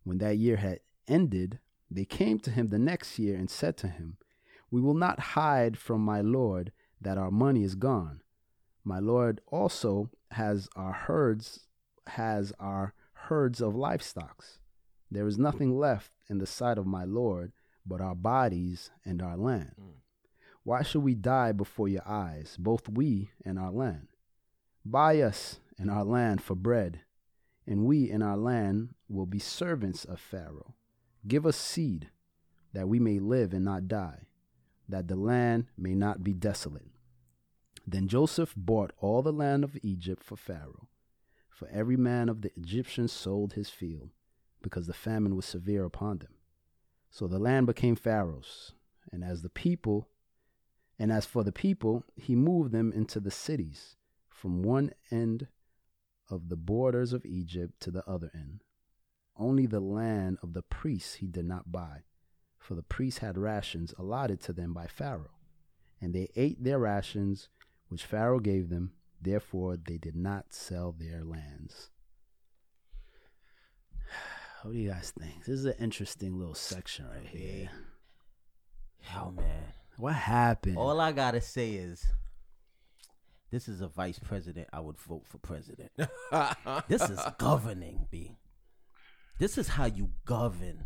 When 0.03 0.20
that 0.20 0.38
year 0.38 0.57
had 0.57 0.80
ended, 1.07 1.59
they 1.89 2.05
came 2.05 2.39
to 2.39 2.51
him 2.51 2.68
the 2.68 2.80
next 2.80 3.20
year 3.20 3.38
and 3.38 3.49
said 3.49 3.78
to 3.78 3.88
him, 3.88 4.18
We 4.72 4.82
will 4.82 4.93
not 4.93 5.20
hide 5.20 5.78
from 5.78 6.01
my 6.01 6.22
lord 6.22 6.72
that 7.01 7.18
our 7.18 7.32
money 7.32 7.63
is 7.63 7.76
gone. 7.76 8.22
My 8.84 8.99
lord 8.99 9.41
also 9.47 10.09
has 10.32 10.70
our 10.76 10.93
herds 10.93 11.68
has 12.07 12.53
our 12.59 12.93
herds 13.28 13.61
of 13.61 13.73
livestocks. 13.73 14.59
There 15.11 15.28
is 15.28 15.38
nothing 15.38 15.78
left 15.78 16.11
in 16.30 16.38
the 16.39 16.45
sight 16.45 16.78
of 16.78 16.86
my 16.86 17.05
lord 17.05 17.51
but 17.86 18.01
our 18.01 18.15
bodies 18.15 18.91
and 19.05 19.21
our 19.21 19.38
land. 19.38 19.75
Mm. 19.80 20.01
Why 20.63 20.84
should 20.84 21.03
we 21.03 21.15
die 21.15 21.53
before 21.53 21.88
your 21.88 22.05
eyes, 22.05 22.57
both 22.59 22.89
we 22.89 23.32
and 23.45 23.57
our 23.57 23.71
land? 23.71 24.07
Buy 24.84 25.21
us 25.21 25.59
and 25.78 25.89
our 25.89 26.03
land 26.03 26.41
for 26.41 26.55
bread, 26.55 27.01
and 27.65 27.86
we 27.86 28.11
and 28.11 28.21
our 28.21 28.36
land 28.36 28.89
will 29.07 29.25
be 29.25 29.39
servants 29.39 30.03
of 30.03 30.19
Pharaoh. 30.19 30.75
Give 31.25 31.45
us 31.45 31.55
seed, 31.55 32.09
that 32.73 32.89
we 32.89 32.99
may 32.99 33.19
live 33.19 33.53
and 33.53 33.63
not 33.63 33.88
die, 33.88 34.28
that 34.89 35.07
the 35.07 35.15
land 35.15 35.67
may 35.78 35.95
not 35.95 36.23
be 36.23 36.34
desolate. 36.34 36.91
Then 37.86 38.09
Joseph 38.09 38.53
bought 38.57 38.91
all 38.97 39.21
the 39.21 39.32
land 39.32 39.63
of 39.63 39.78
Egypt 39.82 40.21
for 40.21 40.36
Pharaoh, 40.36 40.89
for 41.58 41.68
every 41.70 41.97
man 41.97 42.30
of 42.30 42.41
the 42.43 42.51
Egyptians 42.55 43.12
sold 43.12 43.53
his 43.53 43.68
field, 43.68 44.12
because 44.62 44.86
the 44.86 44.93
famine 44.93 45.36
was 45.36 45.43
severe 45.43 45.86
upon 45.86 46.20
them. 46.20 46.36
So 47.10 47.26
the 47.26 47.39
land 47.39 47.66
became 47.66 47.95
Pharaoh's, 47.95 48.74
and 49.12 49.24
as 49.24 49.41
the 49.41 49.49
people, 49.49 50.08
and 50.99 51.12
as 51.12 51.26
for 51.26 51.43
the 51.43 51.51
people, 51.51 52.03
he 52.16 52.36
moved 52.36 52.72
them 52.72 52.93
into 52.93 53.20
the 53.20 53.32
cities, 53.32 53.95
from 54.30 54.62
one 54.62 54.91
end 55.10 55.47
of 56.30 56.49
the 56.49 56.55
borders 56.55 57.12
of 57.12 57.26
Egypt 57.26 57.80
to 57.80 57.89
the 57.89 58.08
other 58.08 58.30
end. 58.36 58.64
Only 59.36 59.66
the 59.66 59.80
land 59.80 60.38
of 60.43 60.53
the 60.53 60.62
priests 60.62 61.16
he 61.16 61.26
did 61.26 61.45
not 61.45 61.72
buy, 61.72 62.03
for 62.60 62.76
the 62.76 62.84
priests 62.84 63.22
had 63.22 63.36
rations 63.36 63.95
allotted 63.97 64.41
to 64.41 64.53
them 64.53 64.76
by 64.76 64.86
Pharaoh, 64.86 65.39
and 65.99 66.14
they 66.14 66.30
ate 66.36 66.64
their 66.64 66.78
rations 66.78 67.49
which 67.88 68.05
Pharaoh 68.05 68.39
gave 68.39 68.70
them, 68.70 68.91
therefore 69.22 69.78
they 69.78 69.97
did 69.97 70.15
not 70.15 70.53
sell 70.53 70.91
their 70.97 71.24
lands. 71.24 71.89
What 74.63 74.74
do 74.74 74.80
you 74.80 74.89
guys 74.89 75.13
think? 75.18 75.45
This 75.45 75.59
is 75.59 75.65
an 75.65 75.76
interesting 75.80 76.38
little 76.38 76.55
section 76.55 77.05
right 77.07 77.26
here. 77.28 77.70
Oh 79.15 79.32
man, 79.32 79.63
What 79.97 80.15
happened? 80.15 80.78
all 80.78 80.99
I 80.99 81.11
gotta 81.11 81.41
say 81.41 81.72
is, 81.74 82.05
this 83.51 83.70
is 83.70 83.80
a 83.82 83.88
vice 83.88 84.20
president. 84.20 84.68
I 84.74 84.80
would 84.82 84.99
vote 84.99 85.26
for 85.26 85.38
president. 85.38 85.91
this 86.89 87.07
is 87.09 87.20
governing, 87.38 88.07
B. 88.11 88.36
This 89.39 89.57
is 89.57 89.70
how 89.70 89.86
you 89.86 90.09
govern. 90.26 90.86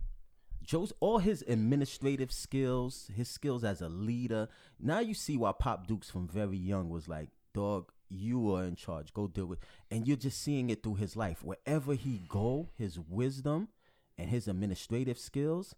Joe's 0.61 0.93
all 0.99 1.17
his 1.17 1.43
administrative 1.47 2.31
skills, 2.31 3.09
his 3.15 3.29
skills 3.29 3.63
as 3.63 3.81
a 3.81 3.89
leader. 3.89 4.47
Now 4.79 4.99
you 4.99 5.13
see 5.15 5.37
why 5.37 5.53
Pop 5.57 5.87
Dukes 5.87 6.11
from 6.11 6.27
very 6.27 6.57
young 6.57 6.89
was 6.89 7.07
like, 7.07 7.29
dog, 7.53 7.91
you 8.11 8.53
are 8.55 8.63
in 8.63 8.75
charge. 8.75 9.13
Go 9.13 9.27
deal 9.27 9.45
with. 9.45 9.59
And 9.89 10.07
you're 10.07 10.17
just 10.17 10.41
seeing 10.41 10.69
it 10.69 10.83
through 10.83 10.95
his 10.95 11.15
life. 11.15 11.43
Wherever 11.43 11.93
he 11.93 12.21
go, 12.27 12.69
his 12.77 12.99
wisdom 12.99 13.69
and 14.17 14.29
his 14.29 14.47
administrative 14.47 15.17
skills 15.17 15.75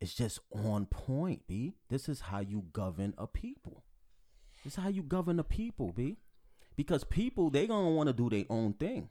is 0.00 0.14
just 0.14 0.40
on 0.52 0.86
point, 0.86 1.46
B. 1.46 1.74
This 1.88 2.08
is 2.08 2.20
how 2.20 2.40
you 2.40 2.64
govern 2.72 3.14
a 3.16 3.26
people. 3.26 3.84
This 4.64 4.74
is 4.76 4.82
how 4.82 4.88
you 4.88 5.02
govern 5.02 5.38
a 5.38 5.44
people, 5.44 5.92
B. 5.92 6.18
Because 6.76 7.04
people, 7.04 7.50
they 7.50 7.66
gonna 7.66 7.90
want 7.90 8.08
to 8.08 8.12
do 8.12 8.28
their 8.30 8.44
own 8.50 8.74
thing 8.74 9.08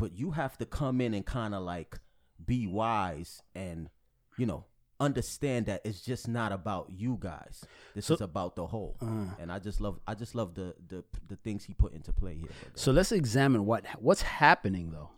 but 0.00 0.16
you 0.16 0.30
have 0.30 0.56
to 0.56 0.64
come 0.64 1.00
in 1.00 1.12
and 1.12 1.26
kind 1.26 1.54
of 1.54 1.62
like 1.62 1.98
be 2.44 2.66
wise 2.66 3.42
and 3.54 3.90
you 4.38 4.46
know 4.46 4.64
understand 5.00 5.66
that 5.66 5.80
it's 5.84 6.00
just 6.02 6.28
not 6.28 6.52
about 6.52 6.90
you 6.90 7.16
guys 7.20 7.64
this 7.94 8.06
So- 8.06 8.14
is 8.14 8.20
about 8.20 8.54
the 8.56 8.66
whole 8.66 8.96
Uh. 9.00 9.26
and 9.40 9.50
i 9.50 9.58
just 9.58 9.80
love 9.80 9.98
i 10.06 10.14
just 10.14 10.34
love 10.34 10.54
the 10.54 10.74
the 10.88 11.04
the 11.26 11.36
things 11.36 11.64
he 11.64 11.74
put 11.74 11.92
into 11.94 12.12
play 12.12 12.34
here. 12.36 12.50
So 12.74 12.92
let's 12.92 13.12
examine 13.12 13.64
what 13.66 13.86
what's 14.00 14.22
happening 14.22 14.90
though. 14.92 15.10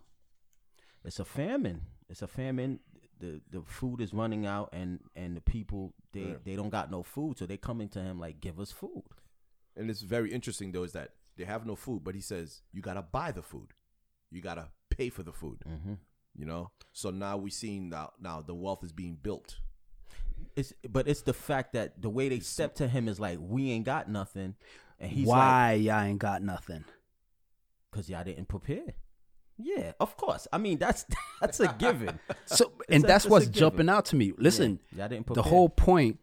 it's 1.03 1.19
a 1.19 1.25
famine 1.25 1.81
it's 2.09 2.21
a 2.21 2.27
famine 2.27 2.79
the 3.19 3.41
the 3.51 3.61
food 3.61 4.01
is 4.01 4.13
running 4.13 4.45
out 4.45 4.69
and 4.73 4.99
and 5.15 5.35
the 5.37 5.41
people 5.41 5.93
they 6.13 6.21
Yeah. 6.21 6.35
they 6.45 6.55
don't 6.55 6.69
got 6.69 6.89
no 6.89 7.03
food 7.03 7.37
so 7.37 7.45
they 7.45 7.57
coming 7.57 7.89
to 7.89 7.99
him 8.01 8.19
like 8.19 8.39
give 8.39 8.59
us 8.59 8.71
food 8.71 9.03
And 9.75 9.89
it's 9.89 10.01
very 10.01 10.31
interesting 10.31 10.71
though 10.71 10.83
is 10.83 10.93
that 10.93 11.09
they 11.35 11.45
have 11.45 11.65
no 11.65 11.75
food, 11.75 12.03
but 12.03 12.13
he 12.13 12.21
says 12.21 12.61
you 12.71 12.81
gotta 12.81 13.01
buy 13.01 13.31
the 13.31 13.41
food, 13.41 13.69
you 14.29 14.39
gotta 14.39 14.67
pay 14.91 15.09
for 15.09 15.23
the 15.23 15.33
food. 15.33 15.59
mm-hmm. 15.67 15.95
You 16.35 16.45
know, 16.45 16.71
so 16.91 17.09
now 17.11 17.37
we 17.37 17.49
seeing 17.51 17.89
now 17.89 18.11
now 18.19 18.41
the 18.41 18.53
wealth 18.55 18.83
is 18.83 18.91
being 18.91 19.15
built. 19.27 19.59
It's 20.55 20.73
but 20.89 21.07
it's 21.07 21.21
the 21.21 21.33
fact 21.33 21.73
that 21.73 22.01
the 22.01 22.09
way 22.09 22.29
they 22.29 22.39
step 22.39 22.75
to 22.75 22.87
him 22.87 23.07
is 23.07 23.19
like 23.19 23.39
we 23.41 23.71
ain't 23.71 23.85
got 23.85 24.09
nothing 24.09 24.55
and 24.99 25.11
he's 25.11 25.27
like 25.27 25.37
Why 25.37 25.73
y'all 25.73 26.01
ain't 26.01 26.19
got 26.19 26.41
nothing? 26.41 26.83
Cause 27.91 28.09
y'all 28.09 28.23
didn't 28.23 28.47
prepare. 28.47 28.93
Yeah, 29.57 29.91
of 29.99 30.17
course. 30.17 30.47
I 30.51 30.57
mean, 30.57 30.79
that's 30.79 31.05
that's 31.41 31.59
a 31.59 31.73
given. 31.77 32.19
So 32.45 32.71
and 32.89 33.03
a- 33.03 33.07
that's 33.07 33.25
what's 33.25 33.47
jumping 33.47 33.87
out 33.89 34.05
to 34.05 34.15
me. 34.15 34.33
Listen, 34.37 34.79
Yeah, 34.91 34.99
y'all 35.03 35.09
didn't 35.09 35.33
the 35.33 35.43
whole 35.43 35.69
point. 35.69 36.19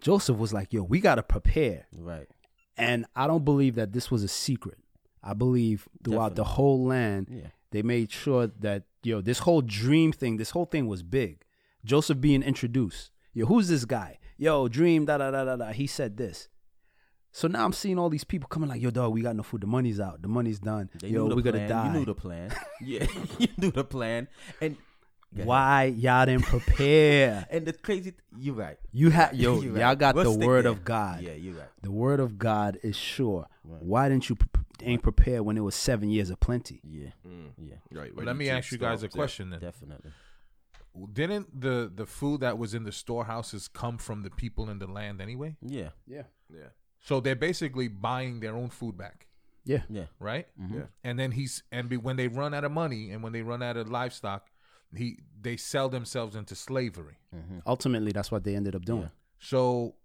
Joseph 0.00 0.36
was 0.36 0.52
like, 0.52 0.72
"Yo, 0.72 0.82
we 0.82 1.00
got 1.00 1.14
to 1.14 1.22
prepare," 1.22 1.86
right. 1.96 2.28
and 2.76 3.06
I 3.16 3.26
don't 3.26 3.44
believe 3.44 3.74
that 3.76 3.92
this 3.92 4.10
was 4.10 4.22
a 4.22 4.28
secret. 4.28 4.78
I 5.22 5.32
believe 5.32 5.88
throughout 6.04 6.36
the 6.36 6.44
whole 6.44 6.84
land, 6.84 7.28
Yeah. 7.30 7.48
they 7.70 7.82
made 7.82 8.12
sure 8.12 8.48
that 8.60 8.82
yo, 9.02 9.20
this 9.22 9.38
whole 9.40 9.62
dream 9.62 10.12
thing, 10.12 10.36
this 10.36 10.50
whole 10.50 10.66
thing 10.66 10.86
was 10.86 11.02
big. 11.02 11.42
Joseph 11.84 12.20
being 12.20 12.42
introduced. 12.42 13.10
Yo, 13.34 13.46
who's 13.46 13.68
this 13.68 13.84
guy? 13.84 14.18
Yo, 14.38 14.68
dream, 14.68 15.04
da 15.04 15.18
da 15.18 15.30
da 15.30 15.44
da 15.44 15.56
da. 15.56 15.72
He 15.72 15.86
said 15.86 16.16
this. 16.16 16.48
So 17.32 17.48
now 17.48 17.64
I'm 17.64 17.72
seeing 17.72 17.98
all 17.98 18.08
these 18.08 18.22
people 18.24 18.48
coming 18.48 18.68
like, 18.68 18.80
yo, 18.80 18.90
dog, 18.90 19.12
we 19.12 19.20
got 19.22 19.34
no 19.34 19.42
food. 19.42 19.60
The 19.62 19.66
money's 19.66 19.98
out. 19.98 20.22
The 20.22 20.28
money's 20.28 20.60
done. 20.60 20.88
They 21.00 21.08
yo, 21.08 21.24
we 21.26 21.42
plan. 21.42 21.44
gotta 21.54 21.68
die. 21.68 21.86
You 21.86 21.92
knew 21.98 22.04
the 22.04 22.14
plan. 22.14 22.50
yeah, 22.80 23.06
you 23.38 23.48
knew 23.58 23.70
the 23.72 23.82
plan. 23.84 24.28
And 24.60 24.76
Why 25.32 25.84
y'all 25.86 26.26
didn't 26.26 26.44
prepare? 26.44 27.44
and 27.50 27.66
the 27.66 27.72
crazy, 27.72 28.12
th- 28.12 28.22
you're 28.38 28.54
right. 28.54 28.76
You 28.92 29.10
have 29.10 29.34
yo, 29.34 29.60
You're 29.60 29.72
right. 29.72 29.80
y'all 29.80 29.96
got 29.96 30.14
We'll 30.14 30.36
the 30.38 30.46
word 30.46 30.64
there. 30.64 30.70
of 30.72 30.84
God. 30.84 31.22
Yeah, 31.22 31.32
you're 31.32 31.54
right. 31.54 31.68
The 31.82 31.90
word 31.90 32.20
of 32.20 32.38
God 32.38 32.78
is 32.84 32.94
sure. 32.94 33.48
Right. 33.64 33.82
Why 33.82 34.08
didn't 34.08 34.28
you 34.28 34.36
pre- 34.36 34.48
ain't 34.84 35.02
prepare 35.02 35.42
when 35.42 35.56
it 35.56 35.60
was 35.62 35.74
seven 35.74 36.10
years 36.10 36.30
of 36.30 36.38
plenty? 36.38 36.80
Yeah, 36.84 37.08
Mm. 37.26 37.48
yeah, 37.58 37.74
Right. 37.92 38.12
Let 38.16 38.36
me 38.36 38.48
ask 38.48 38.70
you 38.70 38.78
guys 38.78 39.02
a 39.02 39.08
question 39.08 39.50
then. 39.50 39.58
definitely. 39.58 40.12
Didn't 41.12 41.60
the 41.60 41.90
the 41.94 42.06
food 42.06 42.40
that 42.40 42.56
was 42.58 42.72
in 42.74 42.84
the 42.84 42.92
storehouses 42.92 43.68
come 43.68 43.98
from 43.98 44.22
the 44.22 44.30
people 44.30 44.70
in 44.70 44.78
the 44.78 44.86
land 44.86 45.20
anyway? 45.20 45.56
Yeah, 45.60 45.90
Yeah, 46.06 46.24
Yeah. 46.48 46.68
So 47.00 47.20
they're 47.20 47.34
basically 47.36 47.88
buying 47.88 48.40
their 48.40 48.54
own 48.56 48.70
food 48.70 48.96
back, 48.96 49.26
yeah. 49.64 49.82
yeah. 49.90 50.06
right? 50.20 50.46
Mhm. 50.58 50.74
Yeah. 50.74 50.86
And 51.02 51.18
then 51.18 51.32
he's 51.32 51.62
and 51.72 51.88
be, 51.88 51.96
when 51.96 52.16
they 52.16 52.28
run 52.28 52.54
out 52.54 52.64
of 52.64 52.72
money 52.72 53.10
and 53.10 53.22
when 53.22 53.32
they 53.32 53.42
run 53.42 53.62
out 53.62 53.76
of 53.76 53.90
livestock, 53.90 54.50
he 54.96 55.18
they 55.40 55.56
sell 55.56 55.88
themselves 55.88 56.36
into 56.36 56.54
slavery. 56.54 57.18
Mhm. 57.34 57.62
Ultimately, 57.66 58.12
that's 58.12 58.30
what 58.30 58.44
they 58.44 58.54
ended 58.56 58.74
up 58.74 58.84
doing. 58.84 59.02
Yeah. 59.02 59.08
So 59.38 59.96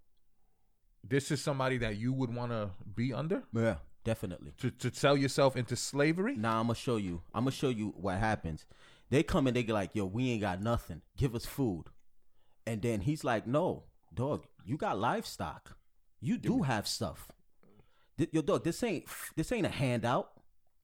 this 1.04 1.32
is 1.32 1.42
somebody 1.42 1.78
that 1.78 1.98
you 1.98 2.12
would 2.14 2.34
want 2.34 2.52
to 2.52 2.72
be 2.96 3.14
under 3.14 3.44
Yeah, 3.54 3.78
definitely. 4.04 4.52
to 4.58 4.72
to 4.72 4.94
sell 4.94 5.16
yourself 5.16 5.56
into 5.56 5.76
slavery. 5.76 6.36
Now 6.36 6.60
I'm 6.60 6.66
gonna 6.68 6.76
show 6.76 6.98
you. 6.98 7.22
I'm 7.34 7.44
gonna 7.44 7.52
show 7.52 7.70
you 7.70 7.90
what 7.96 8.18
happens. 8.20 8.66
They 9.10 9.24
come 9.24 9.48
and 9.48 9.56
they 9.56 9.64
get 9.64 9.74
like, 9.74 9.96
"Yo, 9.96 10.06
we 10.06 10.30
ain't 10.32 10.42
got 10.42 10.62
nothing. 10.62 11.02
Give 11.18 11.36
us 11.36 11.46
food." 11.46 11.86
And 12.66 12.82
then 12.82 13.02
he's 13.02 13.24
like, 13.24 13.48
"No, 13.48 13.86
dog, 14.14 14.46
you 14.66 14.78
got 14.78 15.00
livestock. 15.00 15.78
You 16.22 16.38
do 16.38 16.64
have 16.64 16.88
stuff. 16.88 17.30
Th- 18.18 18.30
Yo, 18.34 18.42
dog, 18.42 18.64
this 18.64 18.84
ain't 18.84 19.06
this 19.36 19.52
ain't 19.52 19.66
a 19.66 19.70
handout. 19.70 20.32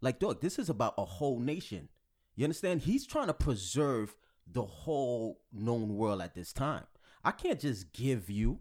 Like, 0.01 0.19
dog, 0.19 0.41
this 0.41 0.57
is 0.57 0.69
about 0.69 0.95
a 0.97 1.05
whole 1.05 1.39
nation. 1.39 1.89
You 2.35 2.45
understand? 2.45 2.81
He's 2.81 3.05
trying 3.05 3.27
to 3.27 3.33
preserve 3.33 4.15
the 4.47 4.63
whole 4.63 5.41
known 5.51 5.95
world 5.95 6.21
at 6.21 6.35
this 6.35 6.53
time. 6.53 6.85
I 7.23 7.31
can't 7.31 7.59
just 7.59 7.91
give 7.93 8.29
you 8.29 8.59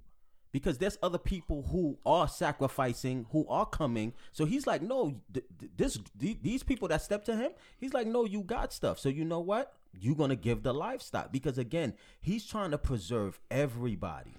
because 0.55 0.79
there's 0.79 0.97
other 1.03 1.19
people 1.19 1.67
who 1.73 1.99
are 2.07 2.29
sacrificing, 2.29 3.27
who 3.33 3.45
are 3.49 3.67
coming. 3.67 4.13
So 4.31 4.45
he's 4.45 4.69
like, 4.69 4.83
no, 4.83 5.17
th- 5.33 5.45
th- 5.59 5.73
this 5.77 5.99
th- 6.21 6.39
these 6.43 6.63
people 6.63 6.87
that 6.89 7.03
step 7.03 7.25
to 7.25 7.35
him, 7.35 7.51
he's 7.77 7.93
like, 7.93 8.07
no, 8.07 8.25
you 8.25 8.41
got 8.43 8.73
stuff. 8.73 9.01
So 9.01 9.09
you 9.09 9.25
know 9.25 9.41
what? 9.41 9.75
You're 10.01 10.15
gonna 10.15 10.37
give 10.37 10.63
the 10.63 10.73
livestock 10.73 11.33
because 11.33 11.59
again, 11.59 11.95
he's 12.21 12.47
trying 12.47 12.71
to 12.71 12.79
preserve 12.79 13.41
everybody. 13.51 14.31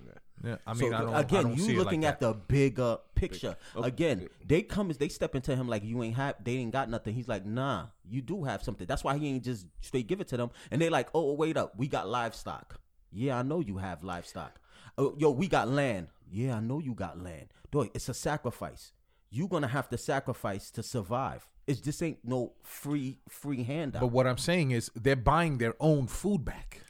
Yeah, 0.41 0.55
I 0.65 0.73
So 0.73 0.85
mean, 0.85 0.93
I 0.93 1.01
don't, 1.01 1.15
again, 1.15 1.39
I 1.39 1.43
don't 1.43 1.57
you 1.57 1.63
see 1.63 1.73
it 1.73 1.77
looking 1.79 2.01
like 2.03 2.13
at 2.13 2.19
that. 2.21 2.27
the 2.27 2.33
bigger 2.33 2.97
picture. 3.15 3.57
Again, 3.75 4.29
they 4.45 4.61
come 4.61 4.89
as 4.89 4.97
they 4.97 5.09
step 5.09 5.35
into 5.35 5.53
him 5.53 5.67
like 5.67 5.83
you 5.83 6.01
ain't 6.01 6.15
have 6.15 6.35
they 6.41 6.53
ain't 6.53 6.71
got 6.71 6.89
nothing. 6.89 7.13
He's 7.13 7.27
like, 7.27 7.45
nah, 7.45 7.87
you 8.09 8.21
do 8.21 8.45
have 8.45 8.63
something. 8.63 8.87
That's 8.87 9.03
why 9.03 9.17
he 9.17 9.27
ain't 9.27 9.43
just 9.43 9.65
straight 9.81 10.07
give 10.07 10.21
it 10.21 10.29
to 10.29 10.37
them. 10.37 10.51
And 10.71 10.81
they 10.81 10.89
like, 10.89 11.09
oh 11.13 11.33
wait 11.33 11.57
up, 11.57 11.73
we 11.77 11.89
got 11.89 12.07
livestock. 12.07 12.79
Yeah, 13.11 13.37
I 13.37 13.41
know 13.43 13.59
you 13.59 13.77
have 13.79 14.01
livestock. 14.01 14.61
Oh, 14.97 15.13
yo, 15.17 15.31
we 15.31 15.47
got 15.47 15.67
land. 15.67 16.07
Yeah, 16.31 16.57
I 16.57 16.59
know 16.59 16.79
you 16.79 16.93
got 16.93 17.21
land. 17.21 17.47
Dog, 17.71 17.89
it's 17.93 18.09
a 18.09 18.13
sacrifice. 18.13 18.91
You're 19.29 19.47
gonna 19.49 19.67
have 19.67 19.89
to 19.89 19.97
sacrifice 19.97 20.71
to 20.71 20.83
survive. 20.83 21.47
It's 21.67 21.81
this 21.81 22.01
ain't 22.01 22.19
no 22.23 22.53
free 22.63 23.19
free 23.27 23.63
handout. 23.63 24.01
But 24.01 24.11
what 24.11 24.27
I'm 24.27 24.37
saying 24.37 24.71
is 24.71 24.91
they're 24.95 25.15
buying 25.15 25.57
their 25.57 25.73
own 25.79 26.07
food 26.07 26.45
back. 26.45 26.81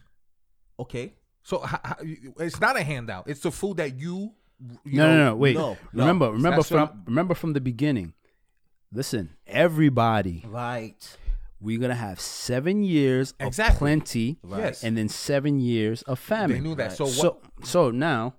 okay. 0.80 1.14
So 1.44 1.60
ho- 1.60 1.78
ho- 1.86 1.96
it's 2.40 2.60
not 2.60 2.76
a 2.78 2.84
handout. 2.84 3.28
It's 3.28 3.42
the 3.42 3.52
food 3.52 3.78
that 3.78 3.98
you. 4.00 4.34
you 4.84 4.98
no, 4.98 5.08
know, 5.08 5.18
no, 5.18 5.26
no. 5.30 5.36
Wait. 5.36 5.56
no, 5.56 5.78
no. 5.94 6.00
remember, 6.04 6.32
remember 6.32 6.64
from 6.64 6.80
I'm- 6.80 7.04
remember 7.06 7.34
from 7.36 7.54
the 7.54 7.62
beginning. 7.62 8.14
Listen, 8.92 9.30
everybody, 9.46 10.44
Right. 10.48 11.18
We're 11.60 11.80
gonna 11.80 11.96
have 11.96 12.20
seven 12.20 12.84
years 12.84 13.34
Exactly. 13.40 13.74
of 13.74 13.80
plenty, 13.80 14.40
Right. 14.44 14.60
Yes. 14.60 14.84
and 14.84 14.98
then 14.98 15.08
seven 15.10 15.60
years 15.60 16.02
of 16.04 16.20
famine. 16.20 16.58
They 16.58 16.60
knew 16.70 16.76
that. 16.76 16.90
Right. 16.90 16.98
So 16.98 17.06
what? 17.06 17.14
So, 17.16 17.42
so 17.64 17.92
now, 17.92 18.36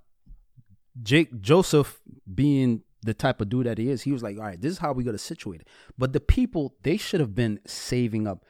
Jake 1.03 1.41
Joseph 1.41 2.01
being 2.33 2.83
the 3.03 3.14
type 3.14 3.41
of 3.41 3.49
dude 3.49 3.67
that 3.67 3.79
he 3.79 3.91
is, 3.91 4.03
he 4.03 4.12
was 4.12 4.23
like, 4.23 4.37
"All 4.39 4.43
right, 4.45 4.61
this 4.61 4.73
is 4.73 4.79
how 4.79 4.93
we 4.93 5.05
gonna 5.05 5.19
situate 5.19 5.61
it." 5.61 5.69
But 5.99 6.12
the 6.12 6.21
people, 6.21 6.75
they 6.83 6.97
should 6.97 7.21
have 7.21 7.35
been 7.35 7.61
saving 7.67 8.27
up. 8.27 8.45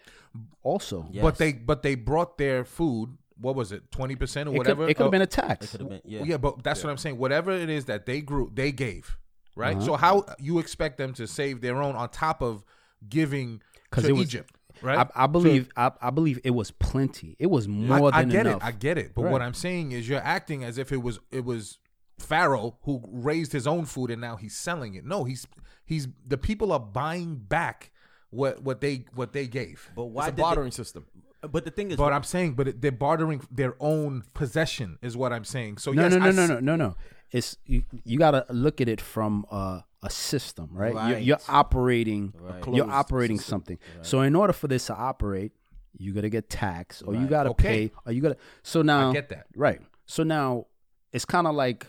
Also, 0.62 1.08
Yes. 1.10 1.22
But 1.22 1.38
they 1.38 1.52
but 1.52 1.82
they 1.82 1.94
brought 1.94 2.38
their 2.38 2.64
food. 2.64 3.16
What 3.38 3.54
was 3.54 3.72
it? 3.72 3.90
Twenty 3.90 4.16
percent 4.16 4.48
or 4.48 4.52
it 4.52 4.54
could, 4.54 4.58
whatever. 4.58 4.82
it 4.88 4.94
could 4.94 4.98
have 4.98 5.06
of- 5.06 5.12
been 5.12 5.20
a 5.22 5.24
It 5.24 5.30
tax. 5.30 5.70
could 5.72 5.88
been 5.88 6.00
yeah. 6.04 6.22
Yeah, 6.24 6.36
but 6.38 6.62
that's 6.62 6.82
what 6.84 6.90
I'm 6.90 6.96
saying. 6.96 7.18
Whatever 7.18 7.52
it 7.52 7.68
is 7.68 7.86
that 7.86 8.06
they 8.06 8.20
grew, 8.20 8.50
they 8.54 8.72
gave, 8.72 9.16
right? 9.56 9.76
Uh-huh. 9.76 9.84
So 9.86 9.96
how 9.96 10.24
you 10.38 10.58
expect 10.58 10.98
them 10.98 11.12
to 11.14 11.26
save 11.26 11.60
their 11.60 11.82
own 11.82 11.96
on 11.96 12.08
top 12.10 12.42
of 12.42 12.64
giving 13.08 13.60
'Cause 13.90 14.04
to 14.04 14.10
it 14.10 14.12
was- 14.12 14.22
Egypt, 14.22 14.54
right? 14.82 14.98
I, 15.14 15.24
I 15.24 15.26
believe. 15.26 15.68
I, 15.76 15.90
I 16.00 16.10
believe 16.10 16.40
it 16.44 16.50
was 16.50 16.70
plenty. 16.70 17.36
It 17.38 17.46
was 17.50 17.66
I, 17.66 17.70
more 17.70 18.10
I 18.14 18.20
than 18.22 18.30
get 18.30 18.46
enough. 18.46 18.62
it. 18.62 18.66
I 18.66 18.70
get 18.72 18.98
it. 18.98 19.14
But 19.14 19.22
Right. 19.24 19.32
what 19.32 19.42
I'm 19.42 19.54
saying 19.54 19.92
is, 19.92 20.08
you're 20.08 20.20
acting 20.20 20.64
as 20.64 20.78
if 20.78 20.92
it 20.92 21.02
was 21.02 21.18
it 21.30 21.44
was 21.44 21.78
Pharaoh 22.18 22.78
who 22.82 23.02
raised 23.10 23.52
his 23.52 23.66
own 23.66 23.84
food 23.84 24.10
and 24.10 24.20
now 24.20 24.36
he's 24.36 24.56
selling 24.56 24.94
it. 24.94 25.04
No, 25.04 25.24
he's 25.24 25.46
he's 25.84 26.08
the 26.26 26.38
people 26.38 26.72
are 26.72 26.80
buying 26.80 27.36
back 27.36 27.92
what 28.30 28.62
what 28.62 28.80
they 28.80 29.04
what 29.14 29.32
they 29.32 29.46
gave. 29.46 29.90
But 29.94 30.04
It's 30.06 30.14
why 30.14 30.24
a 30.24 30.30
did 30.30 30.36
they- 30.36 30.42
bartering 30.42 30.72
system. 30.72 31.06
but 31.50 31.64
the 31.64 31.70
thing 31.70 31.90
is 31.90 31.96
But 31.96 32.12
I'm 32.12 32.22
saying, 32.24 32.54
but 32.54 32.68
it- 32.68 32.80
they're 32.80 32.90
bartering 32.90 33.40
their 33.50 33.76
own 33.80 34.24
possession, 34.34 34.98
is 35.02 35.16
what 35.16 35.32
I'm 35.32 35.44
saying. 35.44 35.78
So 35.78 35.92
no, 35.92 36.02
yes, 36.02 36.12
no, 36.14 36.18
I 36.26 36.30
no, 36.32 36.46
no, 36.46 36.54
no, 36.54 36.60
no, 36.60 36.76
no. 36.76 36.96
It's 37.32 37.56
you, 37.66 37.84
you 38.04 38.18
got 38.18 38.30
to 38.32 38.46
look 38.50 38.80
at 38.80 38.88
it 38.88 39.00
from 39.00 39.46
uh, 39.50 39.80
a 40.02 40.10
system, 40.10 40.70
right? 40.72 40.94
You're, 41.08 41.18
you're 41.18 41.38
operating. 41.48 42.32
Right. 42.38 42.62
You're 42.72 42.90
operating 42.90 43.38
something. 43.38 43.78
So 44.02 44.20
in 44.20 44.34
order 44.36 44.52
for 44.52 44.68
this 44.68 44.86
to 44.86 44.94
operate, 44.94 45.52
you 45.98 46.12
got 46.12 46.20
to 46.22 46.30
get 46.30 46.48
taxed, 46.50 47.02
or 47.06 47.14
you 47.14 47.26
got 47.26 47.44
to 47.44 47.50
Okay. 47.50 47.88
pay, 47.88 47.94
or 48.04 48.12
you 48.12 48.20
got 48.20 48.28
to. 48.30 48.36
So 48.62 48.82
now, 48.82 49.10
I 49.10 49.12
get 49.14 49.28
that. 49.30 49.46
right? 49.56 49.80
So 50.04 50.22
now, 50.22 50.66
it's 51.12 51.24
kind 51.24 51.46
of 51.46 51.54
like 51.54 51.86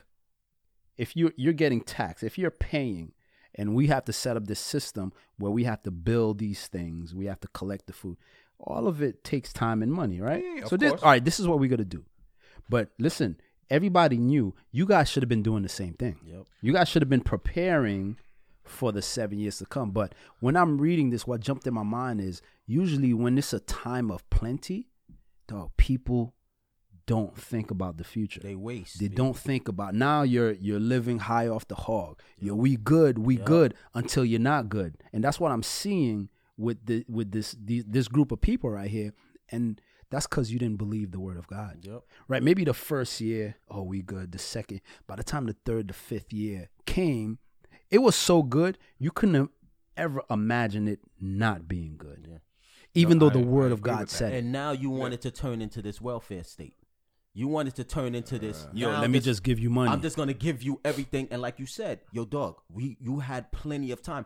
if 0.97 1.15
you 1.15 1.31
you're 1.35 1.53
getting 1.53 1.81
taxed, 1.81 2.23
if 2.23 2.37
you're 2.37 2.49
paying, 2.51 3.11
and 3.55 3.75
we 3.75 3.87
have 3.87 4.05
to 4.05 4.13
set 4.13 4.37
up 4.37 4.47
this 4.47 4.59
system 4.59 5.11
where 5.37 5.51
we 5.51 5.65
have 5.65 5.83
to 5.83 5.91
build 5.91 6.39
these 6.39 6.67
things, 6.67 7.13
we 7.13 7.25
have 7.25 7.39
to 7.41 7.47
collect 7.49 7.85
the 7.87 7.93
food. 7.93 8.17
All 8.59 8.87
of 8.87 9.01
it 9.03 9.23
takes 9.23 9.53
time 9.53 9.83
and 9.83 9.91
money, 9.93 10.19
right? 10.19 10.43
Yeah, 10.43 10.65
so 10.65 10.77
this, 10.77 10.91
all 10.93 11.09
right, 11.11 11.23
this 11.23 11.39
is 11.39 11.47
what 11.47 11.59
we're 11.59 11.69
gonna 11.69 11.85
do. 11.85 12.05
But 12.69 12.89
listen, 12.97 13.37
everybody 13.69 14.17
knew 14.17 14.53
you 14.71 14.85
guys 14.85 15.09
should 15.09 15.23
have 15.23 15.29
been 15.29 15.43
doing 15.43 15.63
the 15.63 15.69
same 15.69 15.93
thing. 15.93 16.17
Yep. 16.25 16.45
You 16.61 16.73
guys 16.73 16.87
should 16.87 17.01
have 17.01 17.09
been 17.09 17.21
preparing 17.21 18.17
for 18.63 18.91
the 18.91 19.01
seven 19.01 19.39
years 19.39 19.57
to 19.59 19.65
come. 19.65 19.91
But 19.91 20.13
when 20.39 20.55
I'm 20.55 20.77
reading 20.77 21.09
this, 21.09 21.25
what 21.25 21.39
jumped 21.41 21.67
in 21.67 21.73
my 21.73 21.83
mind 21.83 22.21
is 22.21 22.41
usually 22.65 23.13
when 23.13 23.37
it's 23.37 23.53
a 23.53 23.59
time 23.61 24.11
of 24.11 24.29
plenty, 24.29 24.87
dog, 25.47 25.71
people 25.77 26.33
don't 27.05 27.37
think 27.37 27.71
about 27.71 27.97
the 27.97 28.03
future. 28.03 28.41
they 28.41 28.55
waste. 28.55 28.99
They 28.99 29.07
B. 29.07 29.15
don't 29.15 29.35
think 29.35 29.69
about 29.69 29.95
now 29.95 30.23
you're 30.23 30.51
you're 30.51 30.79
living 30.79 31.19
high 31.19 31.47
off 31.47 31.67
the 31.67 31.75
hog. 31.75 32.19
You're 32.37 32.55
we 32.55 32.75
good, 32.75 33.17
we 33.17 33.37
good 33.37 33.73
until 33.93 34.25
you're 34.25 34.41
not 34.41 34.67
good. 34.67 34.97
And 35.13 35.23
that's 35.23 35.39
what 35.39 35.51
I'm 35.53 35.63
seeing 35.63 36.29
with 36.57 36.85
the 36.85 37.05
with 37.07 37.31
this 37.31 37.55
these, 37.63 37.85
this 37.85 38.09
group 38.09 38.31
of 38.31 38.41
people 38.41 38.69
right 38.69 38.89
here. 38.89 39.13
And 39.49 39.79
that's 40.09 40.27
cuz 40.27 40.51
you 40.51 40.59
didn't 40.59 40.77
believe 40.77 41.11
the 41.11 41.19
word 41.19 41.37
of 41.37 41.47
God. 41.47 41.79
Yep. 41.81 42.03
Right? 42.27 42.43
Maybe 42.43 42.63
the 42.63 42.73
first 42.73 43.19
year, 43.21 43.55
oh 43.69 43.83
we 43.83 44.01
good. 44.01 44.31
The 44.31 44.39
second, 44.39 44.81
by 45.05 45.15
the 45.15 45.23
time 45.23 45.45
the 45.45 45.55
third, 45.65 45.87
the 45.89 45.93
fifth 45.93 46.31
year 46.33 46.69
came, 46.85 47.39
it 47.91 47.99
was 47.99 48.15
so 48.15 48.43
good 48.43 48.77
you 48.97 49.11
couldn't 49.11 49.35
have 49.35 49.49
ever 49.95 50.21
imagine 50.29 50.87
it 50.87 50.99
not 51.19 51.67
being 51.67 51.95
good. 51.97 52.27
Yeah. 52.29 52.37
Even 52.93 53.17
No, 53.19 53.29
though 53.29 53.39
the 53.41 53.45
word 53.45 53.71
I 53.71 53.73
of 53.73 53.81
God 53.81 53.99
with 54.01 54.09
that. 54.09 54.15
said 54.15 54.33
it. 54.33 54.37
And 54.39 54.51
now 54.51 54.71
you 54.71 54.89
want 54.89 55.13
it 55.13 55.21
to 55.21 55.31
turn 55.31 55.61
into 55.61 55.81
this 55.81 55.99
welfare 56.01 56.43
state. 56.43 56.75
You 57.33 57.47
want 57.47 57.67
it 57.67 57.75
to 57.75 57.83
turn 57.83 58.15
into 58.15 58.39
this. 58.39 58.67
Yo, 58.73 58.91
now 58.91 59.01
let 59.01 59.11
me 59.11 59.19
this- 59.19 59.25
just 59.25 59.43
give 59.43 59.59
you 59.59 59.69
money. 59.69 59.91
I'm 59.91 60.01
just 60.01 60.15
gonna 60.17 60.33
give 60.33 60.63
you 60.63 60.79
everything, 60.83 61.27
and 61.29 61.39
like 61.41 61.59
you 61.59 61.67
said, 61.67 61.99
yo, 62.11 62.25
dog, 62.25 62.55
we 62.69 62.97
you 62.99 63.19
had 63.19 63.51
plenty 63.51 63.91
of 63.91 64.01
time. 64.01 64.25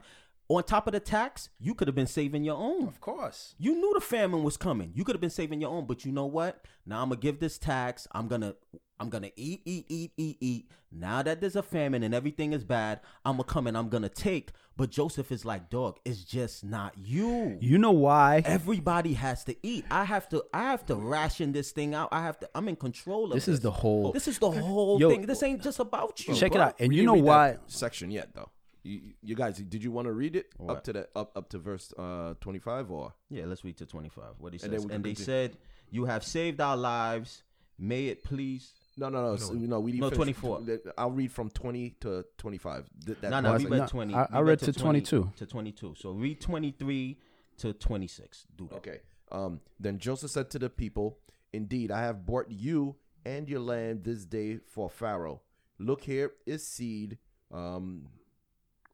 On 0.49 0.61
top 0.63 0.85
of 0.87 0.91
the 0.93 0.99
tax, 0.99 1.47
you 1.61 1.73
could 1.73 1.87
have 1.87 1.95
been 1.95 2.07
saving 2.07 2.43
your 2.43 2.57
own. 2.57 2.85
of 2.87 2.99
course. 2.99 3.55
You 3.57 3.73
knew 3.75 3.93
the 3.93 4.01
famine 4.01 4.43
was 4.43 4.57
coming. 4.57 4.91
You 4.93 5.05
could 5.05 5.15
have 5.15 5.21
been 5.21 5.29
saving 5.29 5.61
your 5.61 5.69
own, 5.71 5.85
but 5.85 6.03
you 6.03 6.11
know 6.11 6.25
what? 6.25 6.65
Now 6.85 7.01
I'm 7.01 7.07
gonna 7.09 7.21
give 7.21 7.39
this 7.39 7.57
tax. 7.57 8.05
I'm 8.11 8.27
gonna 8.27 8.55
I'm 8.99 9.09
gonna 9.09 9.31
eat, 9.37 9.61
eat, 9.65 9.85
eat, 9.87 10.11
eat, 10.17 10.37
eat. 10.41 10.69
Now 10.91 11.23
that 11.23 11.39
there's 11.39 11.55
a 11.55 11.63
famine 11.63 12.03
and 12.03 12.13
everything 12.13 12.51
is 12.51 12.65
bad, 12.65 12.99
I'm 13.23 13.33
gonna 13.37 13.45
come 13.45 13.65
and 13.67 13.77
I'm 13.77 13.87
gonna 13.87 14.09
take. 14.09 14.51
But 14.75 14.89
Joseph 14.91 15.31
is 15.31 15.45
like, 15.45 15.69
dog, 15.69 15.99
it's 16.03 16.23
just 16.23 16.65
not 16.65 16.97
you. 16.97 17.57
You 17.61 17.77
know 17.77 17.91
why? 17.91 18.41
Everybody 18.45 19.13
has 19.13 19.45
to 19.45 19.55
eat. 19.63 19.85
I 19.89 20.03
have 20.03 20.27
to. 20.29 20.43
I 20.53 20.63
have 20.63 20.85
to 20.87 20.95
ration 20.95 21.53
this 21.53 21.71
thing 21.71 21.95
out. 21.95 22.09
I 22.11 22.21
have 22.23 22.37
to. 22.41 22.49
I'm 22.53 22.67
in 22.67 22.75
control 22.75 23.25
of 23.25 23.31
This 23.33 23.45
this. 23.45 23.53
is 23.55 23.59
the 23.61 23.71
whole 23.71 24.11
This 24.11 24.27
is 24.27 24.37
the 24.37 24.51
whole 24.51 24.99
Yo, 24.99 25.09
thing. 25.11 25.25
This 25.27 25.41
ain't 25.43 25.63
just 25.63 25.79
about 25.79 26.27
you. 26.27 26.35
Check 26.35 26.53
it 26.55 26.59
out. 26.61 26.75
And 26.79 26.89
We 26.89 26.97
you 26.97 27.03
know 27.05 27.13
read 27.13 27.21
that 27.21 27.25
why? 27.27 27.57
section 27.67 28.11
yet 28.11 28.33
though? 28.33 28.49
You, 28.83 28.99
you 29.21 29.35
guys, 29.35 29.57
did 29.57 29.83
you 29.83 29.91
want 29.91 30.07
to 30.07 30.11
read 30.11 30.35
it 30.35 30.47
up 30.67 30.83
to 30.85 30.93
the 30.93 31.07
up 31.15 31.37
up 31.37 31.49
to 31.49 31.59
verse 31.59 31.93
uh, 31.99 32.33
twenty 32.41 32.59
five 32.59 32.89
or? 32.89 33.13
Yeah, 33.29 33.45
let's 33.45 33.63
read 33.63 33.77
to 33.77 33.85
25. 33.85 34.23
What 34.39 34.53
he 34.53 34.59
says. 34.59 34.65
And 34.65 34.73
And, 34.73 34.81
then 34.81 34.87
we 34.87 34.93
can 34.93 35.01
they 35.03 35.09
continue. 35.09 35.25
said, 35.25 35.57
You 35.91 36.05
have 36.05 36.23
saved 36.23 36.59
our 36.61 36.75
lives. 36.77 37.43
May 37.77 38.07
it 38.07 38.23
please 38.23 38.71
No, 38.97 39.09
no, 39.09 39.23
no. 39.31 39.35
so, 39.37 39.53
no, 39.53 39.79
we 39.79 39.93
No, 39.93 40.09
24. 40.11 40.61
I'll 40.97 41.09
read 41.11 41.31
from 41.31 41.49
twenty 41.49 41.91
to 42.01 42.25
twenty-five. 42.37 42.89
Th- 43.05 43.17
No, 43.23 43.39
no, 43.39 43.53
we 43.55 43.65
I- 43.65 43.69
read 43.69 43.77
no, 43.79 43.87
20. 43.87 44.13
I- 44.15 44.27
I 44.31 44.39
read 44.41 44.59
to 44.59 44.73
22. 44.73 45.31
To 45.35 45.45
22. 45.45 45.95
So 45.97 46.11
read 46.11 46.39
23 46.41 47.17
to 47.57 47.73
26. 47.73 48.47
Do 48.55 48.67
that. 48.67 48.75
Okay. 48.77 48.99
Um, 49.31 49.61
then 49.79 49.97
Joseph 49.99 50.31
said 50.31 50.49
to 50.51 50.59
the 50.59 50.69
people, 50.69 51.17
Indeed, 51.53 51.91
I 51.91 52.01
have 52.01 52.25
bought 52.25 52.49
you 52.49 52.95
and 53.25 53.47
your 53.49 53.59
land 53.61 54.03
this 54.03 54.25
day 54.25 54.57
for 54.65 54.89
Pharaoh. 54.89 55.41
Look 55.79 56.01
here 56.03 56.31
is 56.45 56.65
seed 56.65 57.17
um, 57.51 58.07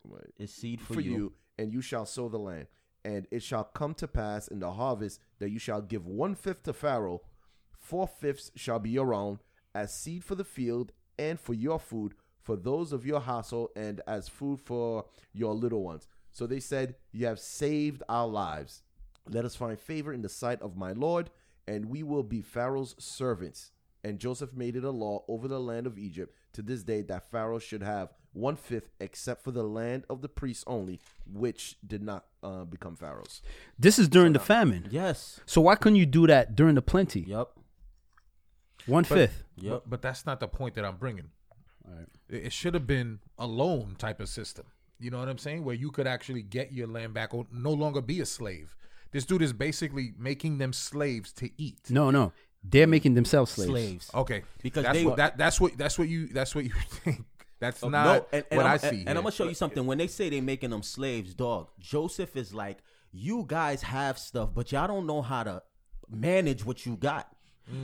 wait, 0.09 0.33
It's 0.37 0.53
seed 0.53 0.81
for, 0.81 0.95
for 0.95 1.01
you. 1.01 1.11
you, 1.11 1.33
and 1.57 1.71
you 1.73 1.81
shall 1.81 2.05
sow 2.05 2.29
the 2.29 2.37
land. 2.39 2.67
And 3.05 3.27
it 3.31 3.41
shall 3.41 3.63
come 3.63 3.93
to 3.95 4.07
pass 4.07 4.47
in 4.47 4.59
the 4.59 4.71
harvest 4.73 5.19
that 5.39 5.49
you 5.49 5.59
shall 5.59 5.81
give 5.81 6.05
one 6.05 6.35
fifth 6.35 6.63
to 6.63 6.73
Pharaoh, 6.73 7.21
four 7.71 8.07
fifths 8.07 8.51
shall 8.55 8.79
be 8.79 8.89
your 8.89 9.13
own, 9.13 9.39
as 9.73 9.93
seed 9.93 10.23
for 10.23 10.35
the 10.35 10.43
field 10.43 10.91
and 11.17 11.39
for 11.39 11.53
your 11.53 11.79
food, 11.79 12.15
for 12.41 12.55
those 12.55 12.91
of 12.91 13.05
your 13.05 13.21
household, 13.21 13.69
and 13.75 14.01
as 14.07 14.27
food 14.27 14.59
for 14.59 15.05
your 15.33 15.53
little 15.53 15.83
ones. 15.83 16.07
So 16.31 16.45
they 16.47 16.59
said, 16.59 16.95
You 17.11 17.27
have 17.27 17.39
saved 17.39 18.03
our 18.09 18.27
lives. 18.27 18.83
Let 19.29 19.45
us 19.45 19.55
find 19.55 19.79
favor 19.79 20.13
in 20.13 20.21
the 20.21 20.29
sight 20.29 20.61
of 20.61 20.77
my 20.77 20.91
Lord, 20.91 21.29
and 21.67 21.85
we 21.85 22.03
will 22.03 22.23
be 22.23 22.41
Pharaoh's 22.41 22.95
servants. 22.99 23.71
And 24.03 24.19
Joseph 24.19 24.53
made 24.53 24.75
it 24.75 24.83
a 24.83 24.91
law 24.91 25.23
over 25.27 25.47
the 25.47 25.59
land 25.59 25.87
of 25.87 25.97
Egypt 25.97 26.35
to 26.53 26.61
this 26.61 26.83
day 26.83 27.01
that 27.03 27.29
Pharaoh 27.29 27.59
should 27.59 27.83
have 27.83 28.13
one 28.37 28.55
fifth, 28.55 28.89
except 28.99 29.43
for 29.43 29.51
the 29.51 29.63
land 29.63 30.05
of 30.09 30.21
the 30.21 30.29
priests 30.29 30.63
only, 30.67 30.99
which 31.31 31.75
did 31.85 32.03
not 32.03 32.25
uh, 32.43 32.63
become 32.65 32.95
Pharaoh's. 32.95 33.41
This 33.79 33.97
is 33.99 34.07
during 34.07 34.33
the 34.33 34.39
famine. 34.39 34.87
Yes. 34.91 35.39
So 35.45 35.61
why 35.61 35.75
couldn't 35.75 35.97
you 35.97 36.05
do 36.05 36.27
that 36.27 36.55
during 36.55 36.75
the 36.75 36.81
plenty? 36.81 37.21
Yep. 37.21 37.49
One 38.85 39.03
fifth. 39.03 39.43
Yep. 39.57 39.71
But, 39.71 39.89
but 39.89 40.01
that's 40.01 40.25
not 40.25 40.39
the 40.39 40.47
point 40.47 40.75
that 40.75 40.85
I'm 40.85 40.97
bringing. 40.97 41.29
It, 42.29 42.45
it 42.45 42.53
should 42.53 42.73
have 42.73 42.85
been 42.87 43.19
a 43.37 43.47
loan 43.47 43.95
type 43.97 44.19
of 44.19 44.29
system. 44.29 44.65
You 44.99 45.11
know 45.11 45.19
what 45.19 45.29
I'm 45.29 45.37
saying? 45.37 45.63
Where 45.63 45.75
you 45.75 45.91
could 45.91 46.07
actually 46.07 46.41
get 46.41 46.71
your 46.71 46.87
land 46.87 47.13
back 47.13 47.33
or 47.33 47.45
no 47.51 47.71
longer 47.71 48.01
be 48.01 48.19
a 48.21 48.25
slave. 48.25 48.75
This 49.11 49.25
dude 49.25 49.41
is 49.41 49.53
basically 49.53 50.13
making 50.17 50.57
them 50.57 50.73
slaves 50.73 51.31
to 51.33 51.49
eat. 51.57 51.79
No, 51.89 52.11
no. 52.11 52.33
They're 52.63 52.87
making 52.87 53.13
themselves 53.13 53.51
slaves. 53.51 53.69
Slaves. 53.71 54.11
Okay, 54.13 54.43
Because 54.61 54.83
that's 54.83 54.97
they- 54.97 55.05
what 55.05 55.17
that 55.17 55.37
that's 55.37 55.61
what 55.61 55.77
that's 55.77 55.97
what 55.97 56.09
you 56.09 56.27
that's 56.27 56.53
what 56.55 56.65
you 56.65 56.71
think. 56.89 57.23
That's 57.59 57.81
Uh, 57.83 57.89
not 57.89 58.05
no, 58.05 58.25
and, 58.31 58.45
and 58.51 58.57
what 58.57 58.65
I'm, 58.67 58.71
I 58.73 58.77
see. 58.77 58.87
And, 58.87 59.09
and 59.09 59.17
I'm 59.17 59.23
gonna 59.23 59.31
show 59.31 59.47
you 59.47 59.55
something. 59.55 59.85
When 59.85 59.97
they 59.97 60.07
say 60.07 60.29
they 60.29 60.41
making 60.41 60.69
them 60.69 60.83
slaves, 60.83 61.33
dog, 61.33 61.69
Joseph 61.79 62.35
is 62.35 62.53
like, 62.53 62.77
you 63.11 63.45
guys 63.47 63.81
have 63.83 64.19
stuff, 64.19 64.49
but 64.53 64.71
y'all 64.71 64.87
don't 64.87 65.07
know 65.07 65.21
how 65.21 65.43
to 65.43 65.63
manage 66.09 66.65
what 66.65 66.85
you 66.85 66.95
got. 66.97 67.27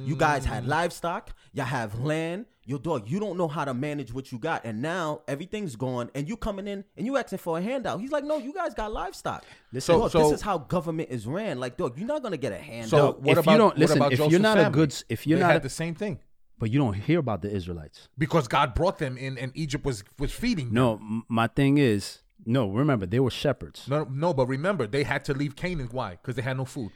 You 0.05 0.15
guys 0.15 0.43
Mm. 0.43 0.49
had 0.49 0.67
livestock, 0.67 1.31
y'all 1.51 1.65
have 1.65 1.99
land. 1.99 2.45
Your 2.65 2.79
dog, 2.79 3.09
you 3.09 3.19
don't 3.19 3.37
know 3.37 3.49
how 3.49 3.65
to 3.65 3.73
manage 3.73 4.13
what 4.13 4.31
you 4.31 4.39
got, 4.39 4.63
and 4.63 4.81
now 4.81 5.19
everything's 5.27 5.75
gone, 5.75 6.09
and 6.15 6.29
you 6.29 6.37
coming 6.37 6.65
in 6.69 6.85
and 6.95 7.05
you 7.05 7.17
asking 7.17 7.39
for 7.39 7.57
a 7.57 7.61
handout. 7.61 7.99
He's 7.99 8.11
like, 8.13 8.23
no, 8.23 8.37
you 8.37 8.53
guys 8.53 8.73
got 8.73 8.93
livestock. 8.93 9.43
Listen, 9.73 9.99
Dog, 9.99 10.11
so- 10.11 10.19
this 10.29 10.31
is 10.39 10.41
how 10.41 10.59
government 10.59 11.09
is 11.11 11.27
ran. 11.27 11.59
Like, 11.59 11.75
dog, 11.75 11.97
you're 11.97 12.07
not 12.07 12.23
gonna 12.23 12.37
get 12.37 12.53
a 12.53 12.57
handout. 12.57 12.89
So 12.89 13.09
If 13.09 13.15
what 13.17 13.25
you 13.25 13.39
about 13.41 13.57
don't- 13.57 13.65
what 13.71 13.77
listen, 13.77 13.97
about 13.97 14.13
if 14.13 14.19
you're 14.19 14.27
Joseph's 14.29 14.41
not 14.43 14.57
a 14.59 14.69
good 14.69 14.95
if 15.09 15.27
you're 15.27 15.37
they 15.39 15.43
not 15.43 15.51
had 15.51 15.61
a- 15.61 15.63
the 15.63 15.69
same 15.69 15.95
thing 15.95 16.19
But 16.63 16.71
you 16.71 16.79
don't 16.79 16.93
hear 17.09 17.19
about 17.19 17.41
the 17.41 17.51
Israelites. 17.59 18.07
because 18.17 18.47
God 18.47 18.67
brought 18.73 18.97
them 18.97 19.17
in 19.17 19.37
and 19.37 19.51
Egypt 19.63 19.83
was 19.89 19.97
was 20.17 20.31
feeding 20.31 20.67
them. 20.67 20.75
No, 20.75 20.93
m- 20.95 21.23
my 21.27 21.47
thing 21.59 21.77
is, 21.77 22.19
no, 22.45 22.61
remember, 22.81 23.05
they 23.05 23.19
were 23.25 23.31
shepherds. 23.43 23.79
No, 23.93 23.99
no, 24.09 24.29
but 24.33 24.45
remember 24.47 24.83
they 24.87 25.03
had 25.03 25.21
to 25.25 25.33
leave 25.41 25.53
Canaan. 25.63 25.89
Why? 25.91 26.11
Because 26.11 26.35
they 26.37 26.41
had 26.41 26.55
no 26.63 26.65
food. 26.75 26.91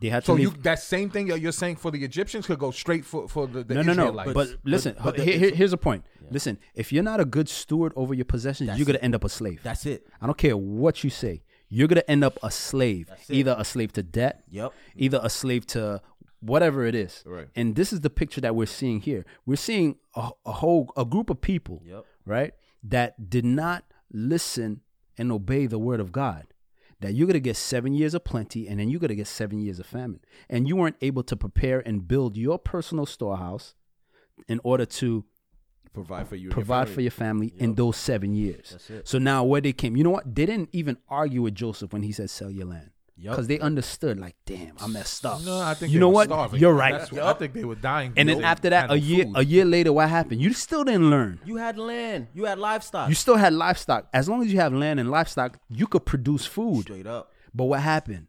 They 0.00 0.08
had 0.08 0.24
So 0.24 0.34
to 0.34 0.42
you 0.42 0.50
leave. 0.50 0.62
that 0.64 0.80
same 0.80 1.08
thing 1.10 1.28
you're 1.28 1.52
saying 1.62 1.76
for 1.76 1.90
the 1.96 2.02
Egyptians 2.10 2.44
could 2.48 2.58
go 2.58 2.72
straight 2.72 3.04
for 3.04 3.28
for 3.34 3.46
the, 3.46 3.62
the 3.62 3.74
no, 3.74 3.82
no, 3.82 3.92
no. 3.92 4.02
Israelites. 4.06 4.32
But, 4.40 4.48
listen, 4.74 4.96
but 5.04 5.16
the- 5.16 5.24
here- 5.28 5.38
here- 5.42 5.54
here's 5.60 5.72
a 5.72 5.82
point. 5.88 6.02
Listen, 6.36 6.58
if 6.82 6.86
you're 6.92 7.08
not 7.12 7.20
a 7.20 7.28
good 7.36 7.48
steward 7.48 7.92
over 7.94 8.12
your 8.20 8.24
possessions, 8.34 8.66
That's 8.66 8.78
you're 8.78 8.86
gonna 8.90 8.98
it. 8.98 9.04
end 9.08 9.14
up 9.14 9.22
a 9.22 9.28
slave. 9.28 9.60
That's 9.62 9.86
it. 9.86 10.00
I 10.20 10.26
don't 10.26 10.38
care 10.46 10.56
what 10.56 11.04
you 11.04 11.10
say. 11.10 11.44
You're 11.76 11.88
gonna 11.88 12.08
end 12.14 12.22
up 12.28 12.36
a 12.42 12.50
slave, 12.50 13.04
either 13.28 13.54
a 13.58 13.64
slave 13.64 13.90
to 13.98 14.02
debt, 14.02 14.34
Yep. 14.50 14.72
either 14.96 15.20
a 15.22 15.30
slave 15.30 15.62
to 15.74 16.00
whatever 16.44 16.84
it 16.84 16.94
is. 16.94 17.22
Right. 17.26 17.48
And 17.56 17.74
this 17.76 17.92
is 17.92 18.00
the 18.00 18.10
picture 18.10 18.40
that 18.40 18.54
we're 18.54 18.66
seeing 18.66 19.00
here. 19.00 19.24
We're 19.46 19.56
seeing 19.56 19.96
a, 20.14 20.30
a 20.44 20.52
whole 20.52 20.90
a 20.96 21.04
group 21.04 21.30
of 21.30 21.40
people, 21.40 21.82
Yep. 21.84 22.04
right, 22.26 22.52
that 22.82 23.30
did 23.30 23.44
not 23.44 23.84
listen 24.12 24.80
and 25.18 25.32
obey 25.32 25.66
the 25.66 25.78
word 25.78 26.00
of 26.00 26.12
God. 26.12 26.46
That 27.00 27.12
you're 27.14 27.26
gonna 27.26 27.40
get 27.40 27.56
seven 27.56 27.92
years 27.92 28.14
of 28.14 28.24
plenty, 28.24 28.66
and 28.68 28.78
then 28.80 28.88
you're 28.88 29.00
gonna 29.00 29.14
get 29.14 29.26
seven 29.26 29.58
years 29.60 29.78
of 29.78 29.86
famine, 29.86 30.20
and 30.48 30.66
you 30.68 30.76
weren't 30.76 30.96
able 31.00 31.22
to 31.24 31.36
prepare 31.36 31.80
and 31.86 32.06
build 32.08 32.36
your 32.36 32.58
personal 32.58 33.04
storehouse 33.06 33.74
in 34.48 34.60
order 34.64 34.86
to 34.86 35.24
Provide 35.92 36.26
for 36.28 36.34
you. 36.36 36.40
and 36.40 36.44
your 36.44 36.52
provide 36.52 36.88
for 36.88 37.00
your 37.02 37.10
family 37.10 37.52
in 37.58 37.74
those 37.74 37.96
seven 37.96 38.34
years. 38.34 38.76
So 39.04 39.18
now 39.18 39.44
where 39.44 39.60
they 39.60 39.72
came, 39.72 39.96
you 39.96 40.02
know 40.04 40.10
what? 40.10 40.34
They 40.34 40.46
didn't 40.46 40.70
even 40.72 40.96
argue 41.08 41.42
with 41.42 41.54
Joseph 41.54 41.92
when 41.92 42.02
he 42.02 42.10
said 42.12 42.30
sell 42.30 42.50
your 42.50 42.66
land. 42.66 42.90
Yep. 43.16 43.30
Because 43.32 43.46
they 43.46 43.60
understood, 43.60 44.18
like, 44.18 44.34
damn, 44.44 44.74
I 44.80 44.88
messed 44.88 45.24
up. 45.24 45.40
no, 45.42 45.60
I 45.60 45.74
think 45.74 45.92
you 45.92 46.00
know 46.00 46.08
what? 46.08 46.26
starving. 46.26 46.58
You're 46.60 46.74
right. 46.74 46.98
That's 46.98 47.12
what- 47.12 47.22
I 47.22 47.32
think 47.34 47.52
they 47.52 47.64
were 47.64 47.76
dying. 47.76 48.12
and 48.16 48.28
then 48.28 48.42
after 48.42 48.70
that, 48.70 48.90
a 48.90 48.98
year 48.98 49.24
food. 49.24 49.36
a 49.36 49.44
year 49.44 49.64
later, 49.64 49.92
what 49.92 50.08
happened? 50.08 50.40
You 50.40 50.52
still 50.52 50.82
didn't 50.82 51.10
learn. 51.10 51.38
You 51.44 51.56
had 51.56 51.78
land. 51.78 52.26
You 52.34 52.44
had 52.46 52.58
livestock. 52.58 53.08
You 53.08 53.14
still 53.14 53.36
had 53.36 53.52
livestock. 53.52 54.08
As 54.12 54.28
long 54.28 54.42
as 54.42 54.52
you 54.52 54.58
have 54.58 54.72
land 54.72 54.98
and 54.98 55.10
livestock, 55.10 55.58
you 55.70 55.86
could 55.86 56.04
produce 56.04 56.44
food. 56.44 56.82
Straight 56.82 57.06
up. 57.06 57.30
But 57.54 57.64
what 57.64 57.80
happened? 57.80 58.26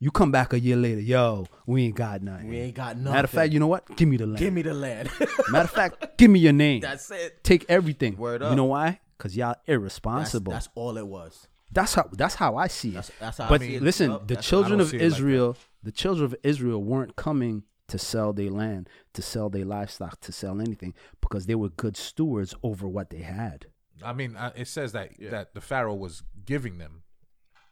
You 0.00 0.10
come 0.10 0.32
back 0.32 0.52
a 0.52 0.58
year 0.58 0.76
later, 0.76 1.00
yo, 1.00 1.46
we 1.66 1.84
ain't 1.84 1.94
got 1.94 2.20
nothing. 2.20 2.48
We 2.48 2.58
ain't 2.58 2.74
got 2.74 2.96
nothing. 2.96 3.12
Matter 3.12 3.24
of 3.26 3.30
fact, 3.30 3.52
you 3.52 3.60
know 3.60 3.68
what? 3.68 3.96
Give 3.96 4.08
me 4.08 4.16
the 4.16 4.26
land. 4.26 4.38
Give 4.38 4.52
me 4.52 4.62
the 4.62 4.74
land. 4.74 5.08
Matter 5.48 5.64
of 5.64 5.70
fact, 5.70 6.18
give 6.18 6.30
me 6.30 6.40
your 6.40 6.52
name. 6.52 6.80
That's 6.80 7.10
it. 7.12 7.42
Take 7.44 7.64
everything. 7.68 8.16
Word 8.16 8.42
up. 8.42 8.50
You 8.50 8.56
know 8.56 8.64
why? 8.64 9.00
Because 9.16 9.36
y'all 9.36 9.50
That's, 9.54 9.68
irresponsible. 9.68 10.52
that's 10.52 10.68
all 10.74 10.98
it 10.98 11.06
was. 11.06 11.46
That's 11.74 11.94
how 11.94 12.08
that's 12.12 12.36
how 12.36 12.56
I 12.56 12.68
see 12.68 12.90
it. 12.90 12.94
That's- 12.94 13.12
that's 13.20 13.38
how 13.38 13.48
but 13.48 13.60
see 13.60 13.74
it. 13.76 13.82
listen, 13.82 14.10
Yup, 14.12 14.28
the 14.28 14.36
children 14.36 14.80
of 14.80 14.90
don't 14.90 14.98
see 15.00 15.04
it 15.04 15.10
like 15.10 15.18
Israel, 15.18 15.56
the 15.82 15.92
children 15.92 16.24
of 16.24 16.34
Israel 16.42 16.82
weren't 16.82 17.16
coming 17.16 17.64
to 17.88 17.98
sell 17.98 18.32
their 18.32 18.50
land, 18.50 18.88
to 19.12 19.20
sell 19.22 19.50
their 19.50 19.64
livestock, 19.66 20.20
to 20.20 20.32
sell 20.32 20.60
anything 20.60 20.94
because 21.20 21.44
they 21.46 21.54
were 21.54 21.68
good 21.68 21.96
stewards 21.96 22.54
over 22.62 22.88
what 22.88 23.10
they 23.10 23.20
had. 23.20 23.66
I 24.02 24.12
mean, 24.14 24.36
uh, 24.36 24.52
it 24.56 24.68
says 24.68 24.92
that 24.92 25.10
that 25.30 25.54
the 25.54 25.60
Pharaoh 25.60 25.94
was 25.94 26.22
giving 26.46 26.78
them 26.78 27.02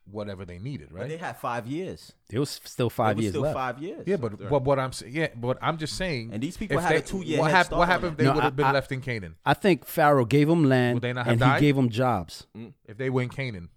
whatever 0.05 0.45
they 0.45 0.59
needed, 0.59 0.89
But 0.93 1.09
they 1.09 1.17
had 1.17 1.37
five 1.37 1.67
years. 1.67 2.13
There 2.29 2.41
was 2.41 2.51
still 2.65 2.91
five 2.91 3.13
it 3.13 3.17
was 3.17 3.23
years 3.25 3.33
still 3.35 3.43
left. 3.43 3.55
five 3.55 3.79
years. 3.81 4.03
Yeah, 4.07 4.17
but 4.17 4.37
but 4.51 4.65
what 4.65 4.79
I'm 4.79 4.93
saying, 4.93 5.15
yeah, 5.15 5.29
but 5.37 5.59
I'm 5.63 5.79
just 5.79 5.97
saying. 5.97 6.31
And 6.33 6.43
these 6.43 6.57
people 6.57 6.79
if 6.79 6.83
had 6.85 6.93
a 6.93 6.95
they- 6.97 7.03
two-year 7.07 7.39
What, 7.39 7.51
head 7.51 7.57
hap- 7.59 7.67
start 7.67 7.79
what 7.79 7.89
happened 7.89 8.13
if 8.13 8.17
they. 8.19 8.25
No, 8.25 8.35
would 8.35 8.43
have 8.43 8.57
been 8.57 8.67
I- 8.67 8.73
left 8.73 8.91
in 8.93 9.01
Canaan? 9.01 9.37
I 9.47 9.55
think 9.55 9.87
Pharaoh 9.87 10.25
gave 10.25 10.49
them 10.49 10.65
land 10.65 10.95
Would 10.97 11.03
they 11.05 11.13
not 11.13 11.27
have 11.27 11.33
and 11.33 11.41
died? 11.41 11.61
he 11.61 11.67
gave 11.67 11.77
them 11.77 11.89
jobs. 11.89 12.47
If 12.85 12.97
they 12.99 13.11
were 13.11 13.23
in 13.23 13.29
Canaan. 13.29 13.69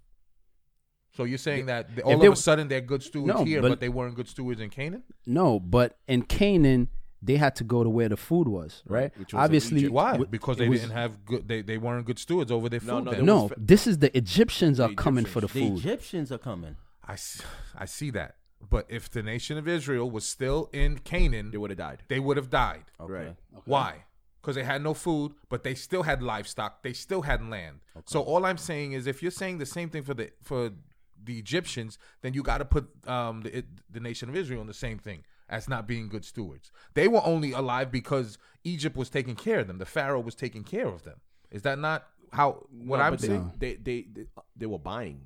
So 1.16 1.24
you're 1.24 1.38
saying 1.38 1.68
that 1.68 1.96
they- 1.96 2.02
all 2.02 2.12
If 2.12 2.16
of 2.18 2.22
they 2.22 2.28
a 2.28 2.36
sudden 2.36 2.68
they're 2.68 2.82
good 2.82 3.04
stewards 3.04 3.28
No, 3.38 3.44
here, 3.46 3.62
but- 3.62 3.70
but, 3.70 3.80
they 3.80 3.90
weren't 3.90 4.16
good 4.16 4.28
stewards 4.28 4.60
in 4.60 4.70
Canaan? 4.70 5.04
No, 5.26 5.60
but 5.60 5.98
in 6.08 6.24
Canaan, 6.24 6.90
they 7.22 7.38
had 7.38 7.56
to 7.56 7.64
go 7.64 7.84
to 7.84 7.90
where 7.90 8.10
the 8.10 8.18
food 8.18 8.48
was, 8.48 8.84
right? 8.86 9.12
which 9.18 9.34
was 9.34 9.44
Obviously, 9.44 9.88
Why? 9.88 10.18
Because 10.18 10.58
they 10.58 10.68
was- 10.70 10.82
didn't 10.82 10.94
have 10.94 11.26
good. 11.26 11.48
They, 11.48 11.62
they 11.62 11.78
weren't 11.78 12.06
good 12.06 12.20
stewards 12.20 12.52
over 12.52 12.70
their 12.70 12.80
food. 12.82 12.88
No, 12.88 13.00
no, 13.00 13.12
then. 13.12 13.26
No, 13.26 13.48
fa- 13.48 13.56
this 13.58 13.88
is 13.88 13.98
the 14.00 14.16
Egyptians 14.18 14.80
are 14.80 14.94
coming 14.94 15.26
for 15.26 15.42
the 15.42 15.48
The 15.48 15.54
food. 15.60 15.78
Egyptians 15.80 16.32
are 16.32 16.38
coming. 16.38 16.76
I 17.08 17.16
see 17.86 18.10
that. 18.12 18.36
But 18.68 18.86
if 18.90 19.10
the 19.10 19.22
nation 19.22 19.58
of 19.58 19.68
Israel 19.68 20.10
was 20.10 20.28
still 20.28 20.70
in 20.74 20.98
Canaan, 21.00 21.52
They 21.52 21.58
would 21.58 21.70
have 21.70 21.78
died. 21.78 22.04
they 22.08 22.20
would 22.20 22.38
have 22.38 22.50
died. 22.50 22.86
Okay. 23.00 23.14
Right. 23.14 23.36
Why? 23.66 24.04
Because 24.42 24.56
they 24.56 24.64
had 24.64 24.82
no 24.84 24.94
food, 24.94 25.34
but 25.50 25.64
they 25.64 25.76
still 25.76 26.04
had 26.04 26.22
livestock. 26.24 26.84
They 26.84 26.94
still 26.94 27.24
had 27.24 27.48
land. 27.48 27.80
Okay. 27.96 28.04
So 28.08 28.22
all 28.22 28.46
I'm 28.46 28.58
saying 28.58 28.94
is, 28.94 29.08
if 29.08 29.22
you're 29.22 29.32
saying 29.32 29.58
the 29.60 29.66
same 29.66 29.90
thing 29.90 30.04
for 30.04 30.14
the 30.14 30.32
for 30.44 30.72
the 31.26 31.38
Egyptians, 31.38 31.98
then 32.22 32.34
you 32.34 32.44
got 32.44 32.60
to 32.60 32.66
put 32.66 32.88
um, 33.08 33.42
the 33.42 33.64
the 33.92 34.00
nation 34.00 34.30
of 34.30 34.36
Israel 34.36 34.62
in 34.62 34.68
the 34.68 34.74
same 34.74 34.98
thing 34.98 35.24
as 35.50 35.68
not 35.70 35.88
being 35.88 36.08
good 36.10 36.26
stewards. 36.26 36.72
They 36.94 37.08
were 37.08 37.22
only 37.24 37.52
alive 37.52 37.92
because 37.92 38.38
Egypt 38.64 38.96
was 38.98 39.10
taking 39.10 39.36
care 39.36 39.60
of 39.60 39.68
them. 39.68 39.78
The 39.78 39.86
Pharaoh 39.86 40.20
was 40.22 40.36
taking 40.36 40.64
care 40.64 40.88
of 40.88 41.04
them. 41.04 41.20
Is 41.52 41.62
that 41.64 41.78
not 41.80 42.08
how 42.32 42.66
what 42.72 42.98
No, 42.98 43.04
I'm 43.04 43.16
they, 43.18 43.28
saying? 43.28 43.52
They, 43.58 43.76
they 43.76 44.02
they 44.14 44.26
they 44.56 44.66
were 44.66 44.80
buying. 44.80 45.22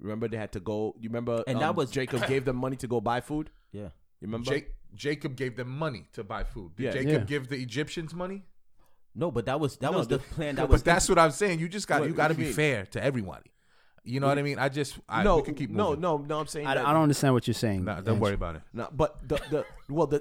Remember 0.00 0.26
they 0.28 0.36
had 0.36 0.52
to 0.52 0.60
go. 0.60 0.94
You 0.98 1.08
remember? 1.08 1.44
And 1.46 1.56
um, 1.56 1.60
that 1.62 1.74
was- 1.76 1.90
Jacob 1.90 2.26
gave 2.32 2.44
them 2.44 2.56
money 2.56 2.76
to 2.76 2.86
go 2.88 3.00
buy 3.00 3.20
food. 3.20 3.50
Yeah. 3.72 3.82
You 4.20 4.26
remember? 4.28 4.50
Jake, 4.50 4.74
Jacob 4.94 5.36
gave 5.36 5.56
them 5.56 5.68
money 5.68 6.08
to 6.14 6.24
buy 6.24 6.42
food. 6.44 6.74
Did 6.76 6.84
Yeah. 6.84 6.92
Jacob 6.92 7.12
Yeah. 7.12 7.18
give 7.26 7.48
the 7.48 7.56
Egyptians 7.62 8.12
money? 8.14 8.44
No, 9.14 9.30
but 9.30 9.46
that 9.46 9.60
was 9.60 9.76
that 9.78 9.92
No, 9.92 9.98
was 9.98 10.08
the 10.08 10.16
the- 10.18 10.24
plan. 10.24 10.54
That 10.56 10.62
No, 10.62 10.66
was 10.66 10.82
but 10.82 10.86
that's 10.92 11.08
what 11.08 11.18
I'm 11.20 11.30
saying. 11.30 11.60
You 11.60 11.68
just 11.68 11.86
got 11.86 12.04
you 12.08 12.12
got 12.14 12.28
to 12.28 12.34
be 12.34 12.44
mean? 12.44 12.52
fair 12.52 12.86
to 12.86 13.02
everybody. 13.02 13.50
You 14.06 14.20
know 14.20 14.26
what 14.26 14.38
I 14.38 14.42
mean? 14.42 14.58
I 14.58 14.68
just 14.68 14.98
I, 15.08 15.22
no, 15.22 15.36
we 15.36 15.42
could 15.42 15.56
keep 15.56 15.70
no, 15.70 15.88
moving. 15.88 16.00
no, 16.02 16.18
no. 16.18 16.38
I'm 16.38 16.46
saying 16.46 16.66
I, 16.66 16.74
that- 16.74 16.84
I 16.86 16.92
don't 16.92 17.02
understand 17.04 17.32
what 17.32 17.46
you're 17.48 17.54
saying. 17.54 17.84
Nah, 17.86 17.96
don't 17.96 18.08
Andrew. 18.08 18.22
worry 18.22 18.34
about 18.34 18.56
it. 18.56 18.62
No, 18.74 18.88
but 18.92 19.26
the 19.26 19.36
the 19.50 19.66
well 19.88 20.06
the, 20.06 20.20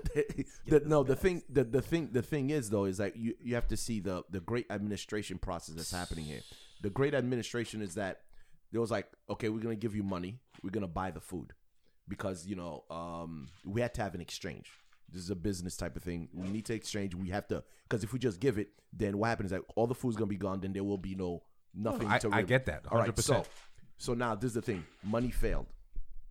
the 0.67 0.79
no 0.85 1.03
the 1.03 1.15
thing 1.17 1.43
the, 1.49 1.65
the 1.65 1.81
thing 1.81 2.09
the 2.13 2.21
thing 2.21 2.49
is 2.49 2.69
though 2.69 2.85
is 2.85 2.97
that 2.97 3.17
you 3.17 3.35
you 3.41 3.55
have 3.55 3.67
to 3.67 3.77
see 3.77 3.99
the 3.99 4.23
the 4.29 4.39
great 4.39 4.67
administration 4.69 5.37
process 5.37 5.75
that's 5.75 5.91
happening 5.91 6.23
here. 6.23 6.39
The 6.81 6.89
great 6.89 7.13
administration 7.13 7.81
is 7.81 7.95
that 7.95 8.21
there 8.71 8.79
was 8.79 8.89
like 8.89 9.07
okay 9.29 9.49
we're 9.49 9.59
gonna 9.61 9.75
give 9.75 9.95
you 9.95 10.03
money 10.03 10.39
we're 10.63 10.69
gonna 10.71 10.87
buy 10.87 11.11
the 11.11 11.19
food 11.21 11.51
because 12.07 12.45
you 12.47 12.55
know 12.55 12.83
um 12.89 13.49
we 13.65 13.81
had 13.81 13.93
to 13.95 14.01
have 14.01 14.15
an 14.15 14.21
exchange 14.21 14.71
This 15.11 15.21
is 15.23 15.29
a 15.29 15.35
business 15.35 15.75
type 15.77 15.95
of 15.97 16.03
thing. 16.03 16.29
We 16.33 16.47
need 16.49 16.65
to 16.67 16.73
exchange. 16.73 17.15
We 17.15 17.29
have 17.31 17.47
to 17.49 17.63
because 17.89 18.03
if 18.05 18.13
we 18.13 18.19
just 18.19 18.39
give 18.39 18.57
it, 18.57 18.69
then 18.93 19.17
what 19.17 19.27
happens 19.27 19.51
is 19.51 19.57
that 19.59 19.65
all 19.75 19.87
the 19.87 19.95
food's 19.95 20.15
gonna 20.15 20.27
be 20.27 20.37
gone. 20.37 20.61
Then 20.61 20.71
there 20.73 20.83
will 20.85 20.97
be 20.97 21.15
no 21.15 21.43
nothing. 21.75 22.07
I- 22.07 22.19
to 22.19 22.29
I 22.29 22.37
really- 22.37 22.47
get 22.47 22.65
that, 22.67 22.85
All 22.91 22.97
right, 22.99 23.09
100%. 23.13 23.21
so 23.23 23.45
so 23.97 24.13
now 24.13 24.35
this 24.35 24.49
is 24.49 24.53
the 24.55 24.61
thing. 24.61 24.83
Money 25.03 25.31
failed. 25.31 25.67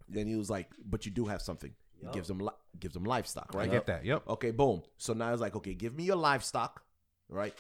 Then 0.09 0.27
he 0.27 0.35
was 0.37 0.51
like, 0.51 0.69
"But 0.85 1.07
you 1.07 1.13
do 1.13 1.25
have 1.27 1.43
something." 1.43 1.73
He 1.99 2.07
gives 2.13 2.29
him 2.29 2.39
li- 2.39 2.51
gives 2.81 2.97
him 2.97 3.05
livestock, 3.05 3.55
right? 3.55 3.69
I 3.69 3.73
get 3.73 3.87
that. 3.87 4.05
Yep. 4.05 4.29
Okay, 4.29 4.51
boom. 4.51 4.83
So 4.97 5.13
now 5.13 5.33
it's 5.33 5.41
like, 5.41 5.55
okay, 5.57 5.73
give 5.75 5.95
me 5.95 6.03
your 6.05 6.17
livestock, 6.17 6.83
right? 7.29 7.55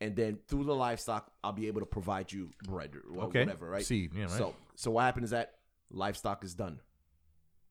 And 0.00 0.14
then 0.14 0.38
through 0.46 0.64
the 0.64 0.74
livestock, 0.74 1.32
I'll 1.42 1.52
be 1.52 1.66
able 1.68 1.80
to 1.80 1.86
provide 1.86 2.30
you 2.30 2.50
bread 2.64 2.94
or 2.94 3.02
wha- 3.12 3.24
Okay. 3.24 3.40
whatever, 3.40 3.68
right? 3.68 3.84
Seed, 3.84 4.12
yeah, 4.14 4.24
right. 4.24 4.30
So, 4.32 4.54
so 4.76 4.90
what 4.92 5.02
happened 5.04 5.24
is 5.24 5.30
that 5.30 5.54
livestock 5.90 6.44
is 6.44 6.54
done. 6.54 6.80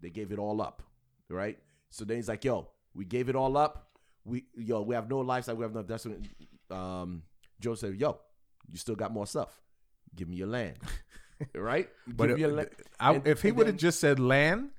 They 0.02 0.10
gave 0.10 0.32
it 0.32 0.40
all 0.40 0.60
up, 0.62 0.82
right? 1.30 1.58
So 1.91 2.04
then 2.04 2.18
he's 2.18 2.28
like, 2.28 2.44
yo, 2.44 2.68
we 2.95 3.06
gave 3.06 3.30
it 3.30 3.36
all 3.36 3.56
up. 3.56 3.91
We, 4.26 4.45
yo, 4.56 4.82
we 4.82 4.95
have 4.95 5.10
no 5.10 5.20
livestock. 5.20 5.58
We 5.58 5.64
have 5.64 5.74
no. 5.74 5.84
That's 5.84 6.06
when, 6.06 6.28
um, 6.72 7.22
Joe 7.62 7.76
said, 7.76 7.95
yo, 7.95 8.20
you 8.70 8.78
still 8.78 8.95
got 8.95 9.14
more 9.14 9.28
stuff. 9.28 9.62
Give 10.16 10.28
me 10.28 10.36
your 10.38 10.48
land, 10.48 10.78
right? 11.55 11.89
But 12.07 12.27
Give 12.27 12.38
me 12.38 12.43
it- 12.43 12.47
land. 12.53 12.69
I- 12.99 13.14
And- 13.15 13.27
if 13.27 13.41
he 13.41 13.51
would 13.51 13.68
have 13.68 13.77
just 13.77 13.99
said 13.99 14.19
land, 14.19 14.72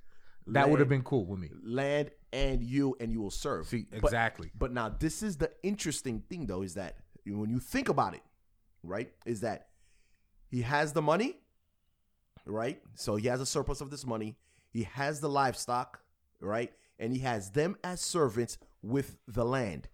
that 0.47 0.69
would 0.69 0.79
have 0.79 0.89
been 0.89 1.03
cool 1.03 1.25
with 1.25 1.39
me. 1.39 1.51
land 1.63 2.11
and 2.33 2.63
you, 2.63 2.95
and 2.99 3.11
you 3.11 3.21
will 3.21 3.31
serve. 3.31 3.67
See, 3.67 3.85
But- 3.89 4.03
exactly. 4.05 4.51
But 4.57 4.71
now 4.71 4.89
this 4.89 5.21
is 5.23 5.37
the 5.37 5.51
interesting 5.63 6.21
thing 6.21 6.45
though, 6.47 6.61
is 6.61 6.73
that 6.75 6.97
when 7.25 7.49
you 7.49 7.59
think 7.59 7.89
about 7.89 8.13
it, 8.15 8.23
right, 8.83 9.13
is 9.25 9.41
that 9.41 9.69
he 10.47 10.61
has 10.63 10.93
the 10.93 11.01
money, 11.01 11.37
right? 12.45 12.81
So 12.95 13.15
he 13.15 13.27
has 13.27 13.41
a 13.41 13.45
surplus 13.45 13.81
of 13.81 13.89
this 13.91 14.05
money. 14.05 14.37
He 14.71 14.83
has 14.83 15.19
the 15.19 15.29
livestock, 15.29 16.01
right? 16.39 16.73
And 16.99 17.13
he 17.13 17.19
has 17.19 17.51
them 17.51 17.75
as 17.83 18.01
servants 18.01 18.57
with 18.81 19.17
the 19.27 19.45
land. 19.45 19.87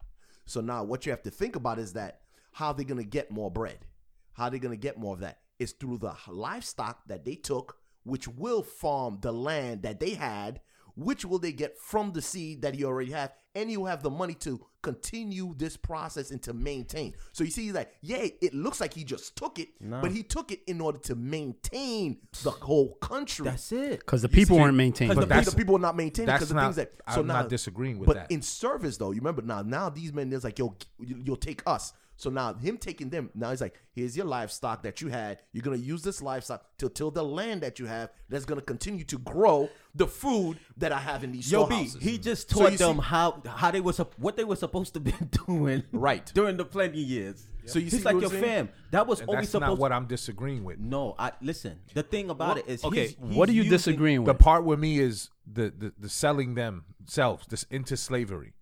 So 0.45 0.61
now 0.61 0.83
what 0.83 1.05
you 1.05 1.11
have 1.11 1.23
to 1.23 1.31
think 1.31 1.55
about 1.55 1.79
is 1.79 1.93
that 1.93 2.21
how 2.51 2.71
they're 2.73 2.85
gonna 2.85 3.03
get 3.03 3.31
more 3.31 3.51
bread. 3.51 3.85
How 4.33 4.49
they're 4.49 4.59
gonna 4.59 4.75
get 4.77 4.97
more 4.97 5.13
of 5.13 5.19
that 5.21 5.39
is 5.60 5.72
through 5.73 5.99
the 5.99 6.14
livestock 6.27 7.07
that 7.07 7.26
they 7.26 7.36
took, 7.36 7.77
which 8.03 8.27
will 8.27 8.64
farm 8.64 9.19
the 9.22 9.32
land 9.32 9.84
that 9.84 9.99
they 9.99 10.11
had, 10.11 10.61
which 10.95 11.26
will 11.26 11.40
they 11.40 11.52
get 11.52 11.77
from 11.77 12.14
the 12.14 12.22
seed 12.22 12.61
that 12.61 12.73
he 12.76 12.84
already 12.86 13.11
have, 13.11 13.34
and 13.53 13.69
he'll 13.69 13.86
have 13.86 14.03
the 14.03 14.10
money 14.10 14.34
to 14.34 14.65
continue 14.82 15.53
this 15.57 15.76
process 15.76 16.30
and 16.30 16.41
to 16.44 16.53
maintain. 16.53 17.14
So 17.32 17.44
you 17.44 17.49
see, 17.49 17.64
he's 17.64 17.73
like, 17.73 17.91
yeah, 18.02 18.27
it 18.41 18.53
looks 18.53 18.80
like 18.80 18.94
he 18.94 19.03
just 19.03 19.36
took 19.36 19.57
it, 19.57 19.69
but 19.82 20.11
he 20.11 20.22
took 20.23 20.52
it 20.52 20.60
in 20.68 20.80
order 20.80 20.99
to 20.99 21.15
maintain 21.15 22.19
the 22.44 22.52
whole 22.52 22.94
country. 22.95 23.45
That's 23.45 23.72
it. 23.72 23.99
Because 23.99 24.22
the 24.22 24.30
people 24.30 24.57
weren't 24.57 24.77
maintained. 24.77 25.10
Because 25.10 25.45
the, 25.45 25.52
the 25.52 25.57
people 25.57 25.76
are 25.76 25.80
not 25.80 25.98
maintaining 25.98 26.27
that's 26.27 26.40
because 26.40 26.49
the 26.49 26.56
not- 26.56 26.64
things 26.64 26.76
that 26.76 26.91
so 27.14 27.22
I'm 27.22 27.27
now, 27.27 27.41
not 27.41 27.49
disagreeing 27.49 27.98
with 27.98 28.07
but 28.07 28.15
that. 28.15 28.32
in 28.32 28.41
service 28.41 28.98
though, 28.98 29.11
you 29.11 29.19
remember 29.19 29.41
now 29.41 29.64
now 29.64 29.90
these 29.90 30.14
men 30.14 30.30
there's 30.30 30.44
like 30.44 30.60
yo 30.60 30.76
you'll 30.99 31.36
take 31.36 31.64
us. 31.65 31.94
So 32.17 32.29
now 32.29 32.53
him 32.53 32.77
taking 32.77 33.09
them 33.09 33.29
now 33.35 33.51
he's 33.51 33.59
like 33.61 33.75
here's 33.91 34.15
your 34.15 34.25
livestock 34.25 34.83
that 34.83 35.01
you 35.01 35.09
had. 35.09 35.39
You're 35.51 35.63
gonna 35.63 35.77
use 35.77 36.01
this 36.01 36.21
livestock 36.21 36.65
to 36.77 36.89
till 36.89 37.11
the 37.11 37.23
land 37.23 37.61
that 37.61 37.77
you 37.79 37.85
have 37.87 38.09
that's 38.29 38.45
gonna 38.45 38.61
continue 38.61 39.03
to 39.05 39.17
grow 39.19 39.69
the 39.93 40.07
food 40.07 40.59
that 40.77 40.91
I 40.91 40.99
have 40.99 41.23
in 41.23 41.31
these 41.33 41.51
Yo, 41.51 41.65
B, 41.65 41.75
he 41.75 42.13
mm-hmm. 42.13 42.21
just 42.21 42.49
So 42.49 42.59
taught 42.61 42.71
see- 42.71 42.77
them 42.77 42.99
how 42.99 43.41
how 43.45 43.71
they 43.71 43.81
was 43.81 43.97
what 44.17 44.37
they 44.37 44.43
were 44.45 44.55
supposed 44.55 44.93
to 44.93 44.99
be 44.99 45.13
doing 45.47 45.83
Right. 45.91 46.25
during 46.33 46.57
the 46.57 46.65
plenty 46.65 46.99
years. 46.99 47.47
So 47.67 47.79
you 47.79 47.85
he's 47.85 47.97
see 47.97 48.03
like 48.03 48.21
your 48.21 48.29
saying? 48.29 48.43
fam. 48.43 48.69
That 48.91 49.07
was 49.07 49.21
And 49.21 49.29
always 49.29 49.41
that's 49.45 49.51
supposed. 49.53 49.69
not 49.71 49.77
what 49.79 49.91
I'm 49.91 50.05
disagreeing 50.05 50.63
with. 50.63 50.77
no, 50.77 51.15
I 51.17 51.31
listen. 51.41 51.79
The 51.95 52.03
thing 52.03 52.29
about 52.29 52.59
it 52.59 52.67
is, 52.67 52.83
okay, 52.83 53.07
he's, 53.07 53.17
what 53.17 53.49
are 53.49 53.53
you 53.53 53.63
using- 53.63 53.71
disagreeing 53.71 54.23
The 54.23 54.35
part 54.35 54.63
with 54.63 54.79
me 54.79 54.99
is 54.99 55.31
the, 55.51 55.73
the, 55.75 55.91
the 55.97 56.07
selling 56.07 56.53
themselves 56.53 57.47
this 57.47 57.63
into 57.71 57.97
slavery 57.97 58.53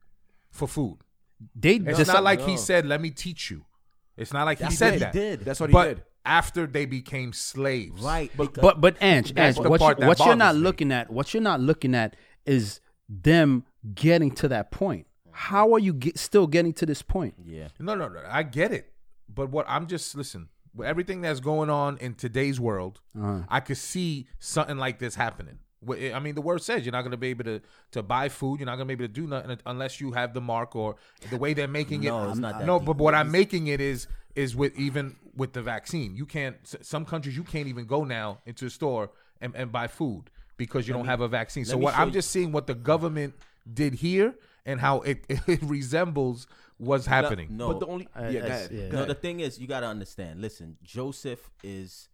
for 0.52 0.68
food. 0.70 1.00
They 1.56 1.76
It's 1.76 1.98
dis- 1.98 2.08
not 2.08 2.24
like 2.24 2.42
he 2.42 2.58
said, 2.58 2.86
"Let 2.86 3.02
me 3.02 3.10
teach 3.12 3.52
you." 3.52 3.66
It's 4.18 4.32
not 4.34 4.46
like 4.46 4.60
he 4.60 4.70
said 4.72 4.86
what 4.86 4.94
he 4.94 5.00
that. 5.00 5.14
did. 5.14 5.40
That's 5.42 5.60
what 5.60 5.70
he 5.70 5.74
but 5.74 5.84
did. 5.96 6.04
after 6.26 6.68
they 6.68 6.86
became 6.86 7.34
slaves, 7.34 8.02
Right, 8.02 8.32
because- 8.38 8.62
But 8.62 8.80
but 8.80 8.96
Ange, 9.02 9.34
That's 9.34 9.58
Ange, 9.58 9.68
what, 9.68 9.82
you, 10.00 10.08
what 10.08 10.20
you're 10.20 10.36
not 10.36 10.56
me. 10.56 10.62
looking 10.62 10.92
at, 10.92 11.10
what 11.10 11.34
you're 11.34 11.42
not 11.44 11.60
looking 11.60 11.96
at 11.96 12.16
is 12.46 12.80
them 13.10 13.66
getting 13.96 14.32
to 14.36 14.48
that 14.50 14.72
point. 14.72 15.08
How 15.32 15.74
are 15.74 15.80
you 15.80 15.94
get, 15.94 16.20
still 16.20 16.46
getting 16.46 16.74
to 16.74 16.86
this 16.86 17.02
point? 17.02 17.34
yeah, 17.44 17.70
No, 17.80 17.96
no, 17.96 18.08
no. 18.08 18.22
I 18.30 18.44
get 18.44 18.72
it. 18.72 18.94
But 19.28 19.50
what 19.50 19.66
I'm 19.68 19.88
just 19.88 20.16
listen. 20.16 20.50
With 20.76 20.88
everything 20.88 21.22
that's 21.22 21.40
going 21.40 21.70
on 21.70 21.98
in 22.00 22.16
today's 22.16 22.60
world, 22.60 23.00
Uh-huh. 23.16 23.42
I 23.48 23.60
could 23.60 23.78
see 23.78 24.28
something 24.40 24.78
like 24.78 24.98
this 25.00 25.16
happening. 25.16 25.60
Wh- 25.88 26.14
I 26.14 26.20
mean, 26.20 26.36
the 26.36 26.42
word 26.42 26.62
says 26.62 26.86
you're 26.86 26.92
not 26.92 27.02
going 27.02 27.12
to 27.12 27.18
be 27.18 27.30
able 27.30 27.44
to 27.46 27.62
to 27.92 28.04
buy 28.04 28.30
food. 28.30 28.60
You're 28.60 28.66
not 28.66 28.76
going 28.78 28.88
to 28.88 28.96
be 28.96 29.04
able 29.04 29.14
to 29.14 29.22
do 29.22 29.28
nothing 29.28 29.58
unless 29.66 30.00
you 30.02 30.12
have 30.12 30.34
the 30.34 30.42
mark 30.42 30.76
or 30.76 30.96
the 31.30 31.38
way 31.38 31.54
they're 31.54 31.68
making 31.68 32.02
No, 32.02 32.26
it. 32.26 32.30
it's 32.32 32.40
not 32.40 32.60
that 32.60 32.66
no, 32.66 32.80
deep. 32.80 32.86
but 32.88 32.98
what 32.98 33.14
I'm 33.16 33.32
making 33.32 33.68
it 33.68 33.80
is 33.82 34.08
is 34.36 34.56
with 34.56 34.78
even 34.78 35.16
with 35.36 35.54
the 35.54 35.62
vaccine. 35.62 36.16
You 36.16 36.26
can't. 36.26 36.56
Some 36.82 37.06
countries 37.06 37.36
you 37.38 37.44
can't 37.44 37.68
even 37.68 37.86
go 37.86 38.04
now 38.04 38.40
into 38.46 38.66
a 38.66 38.70
store 38.70 39.12
and, 39.42 39.56
and 39.56 39.72
buy 39.72 39.88
food 39.88 40.30
because 40.58 40.88
you 40.88 40.94
don't 40.94 41.06
have 41.06 41.22
a 41.22 41.28
vaccine. 41.28 41.66
So 41.66 41.78
what 41.78 41.96
I'm 41.98 42.08
you- 42.10 42.14
just 42.14 42.32
seeing 42.32 42.52
what 42.52 42.68
the 42.68 42.76
government 42.76 43.34
did 43.72 43.94
here 43.96 44.36
and 44.66 44.80
how 44.80 45.02
it, 45.02 45.26
it 45.30 45.62
resembles 45.62 46.48
what's 46.78 47.06
happening. 47.06 47.50
no. 47.52 47.68
But 47.74 47.80
the 47.82 47.88
only 47.88 48.08
Uh, 48.16 48.24
yeah, 48.24 48.32
go 48.32 48.40
that's- 48.48 48.70
ahead. 48.72 48.92
yeah. 48.94 49.00
No, 49.00 49.06
the 49.06 49.14
thing 49.16 49.40
is, 49.40 49.60
you 49.60 49.68
got 49.68 49.82
to 49.82 49.88
understand. 49.88 50.42
Listen, 50.42 50.78
Joseph 50.84 51.50
is 51.64 52.10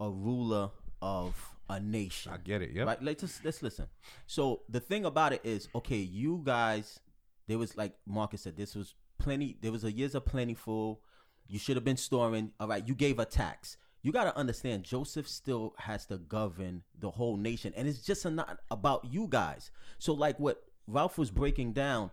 a 0.00 0.08
ruler 0.10 0.70
of 1.02 1.34
a 1.70 1.80
nation. 1.80 2.32
I 2.32 2.38
get 2.38 2.62
it. 2.62 2.70
Yeah. 2.72 2.84
Right? 2.84 3.02
Let's 3.02 3.40
let's 3.44 3.62
listen. 3.62 3.86
So 4.26 4.62
the 4.68 4.80
thing 4.80 5.04
about 5.04 5.32
it 5.32 5.40
is, 5.44 5.68
okay, 5.74 5.96
you 5.96 6.40
guys, 6.44 7.00
there 7.46 7.58
was 7.58 7.76
like 7.76 7.94
Marcus 8.06 8.42
said, 8.42 8.56
this 8.56 8.74
was 8.74 8.94
plenty. 9.18 9.56
There 9.60 9.72
was 9.72 9.84
a 9.84 9.92
years 9.92 10.14
of 10.14 10.24
plentiful. 10.24 11.00
You 11.46 11.58
should 11.58 11.76
have 11.76 11.84
been 11.84 11.96
storing. 11.96 12.52
All 12.60 12.68
right, 12.68 12.86
you 12.86 12.94
gave 12.94 13.18
a 13.18 13.24
tax. 13.24 13.76
You 14.02 14.12
got 14.12 14.24
to 14.24 14.36
understand, 14.36 14.84
Joseph 14.84 15.28
still 15.28 15.74
has 15.76 16.06
to 16.06 16.16
govern 16.16 16.82
the 16.98 17.10
whole 17.10 17.36
nation, 17.36 17.74
and 17.76 17.86
it's 17.86 17.98
just 17.98 18.24
not 18.24 18.58
about 18.70 19.04
you 19.10 19.26
guys. 19.28 19.70
So, 19.98 20.14
like 20.14 20.40
what 20.40 20.62
Ralph 20.86 21.18
was 21.18 21.30
breaking 21.30 21.74
down, 21.74 22.10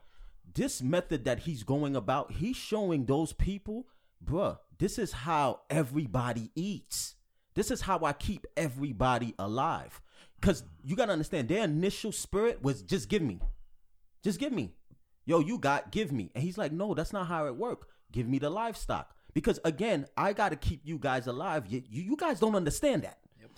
this 0.54 0.82
method 0.82 1.24
that 1.26 1.40
he's 1.40 1.64
going 1.64 1.96
about, 1.96 2.34
he's 2.34 2.58
showing 2.58 3.06
those 3.06 3.32
people, 3.32 3.88
bruh, 4.24 4.58
this 4.80 5.00
is 5.00 5.14
how 5.14 5.62
everybody 5.70 6.52
eats. 6.56 7.16
This 7.58 7.72
is 7.72 7.82
how 7.82 8.06
I 8.06 8.14
keep 8.14 8.46
everybody 8.56 9.34
alive. 9.40 10.00
Because 10.40 10.64
you 10.84 10.96
got 10.96 11.08
to 11.08 11.14
understand, 11.14 11.50
their 11.50 11.64
initial 11.64 12.12
spirit 12.12 12.62
was 12.62 12.84
just 12.84 13.10
give 13.10 13.24
me. 13.24 13.40
Just 14.24 14.40
give 14.40 14.54
me. 14.54 14.76
Yo, 15.26 15.40
you 15.40 15.58
got, 15.58 15.92
give 15.92 16.12
me. 16.12 16.30
And 16.36 16.44
he's 16.44 16.60
like, 16.60 16.72
no, 16.72 16.94
that's 16.94 17.14
not 17.14 17.26
how 17.26 17.48
it 17.48 17.56
work. 17.56 17.88
Give 18.12 18.28
me 18.28 18.38
the 18.38 18.52
livestock. 18.52 19.16
Because 19.34 19.60
again, 19.66 20.06
I 20.16 20.34
got 20.34 20.50
to 20.50 20.56
keep 20.56 20.82
you 20.84 21.00
guys 21.00 21.26
alive. 21.26 21.66
You, 21.66 21.82
you, 21.90 22.16
guys 22.16 22.40
don't 22.40 22.54
understand 22.54 23.02
that. 23.02 23.18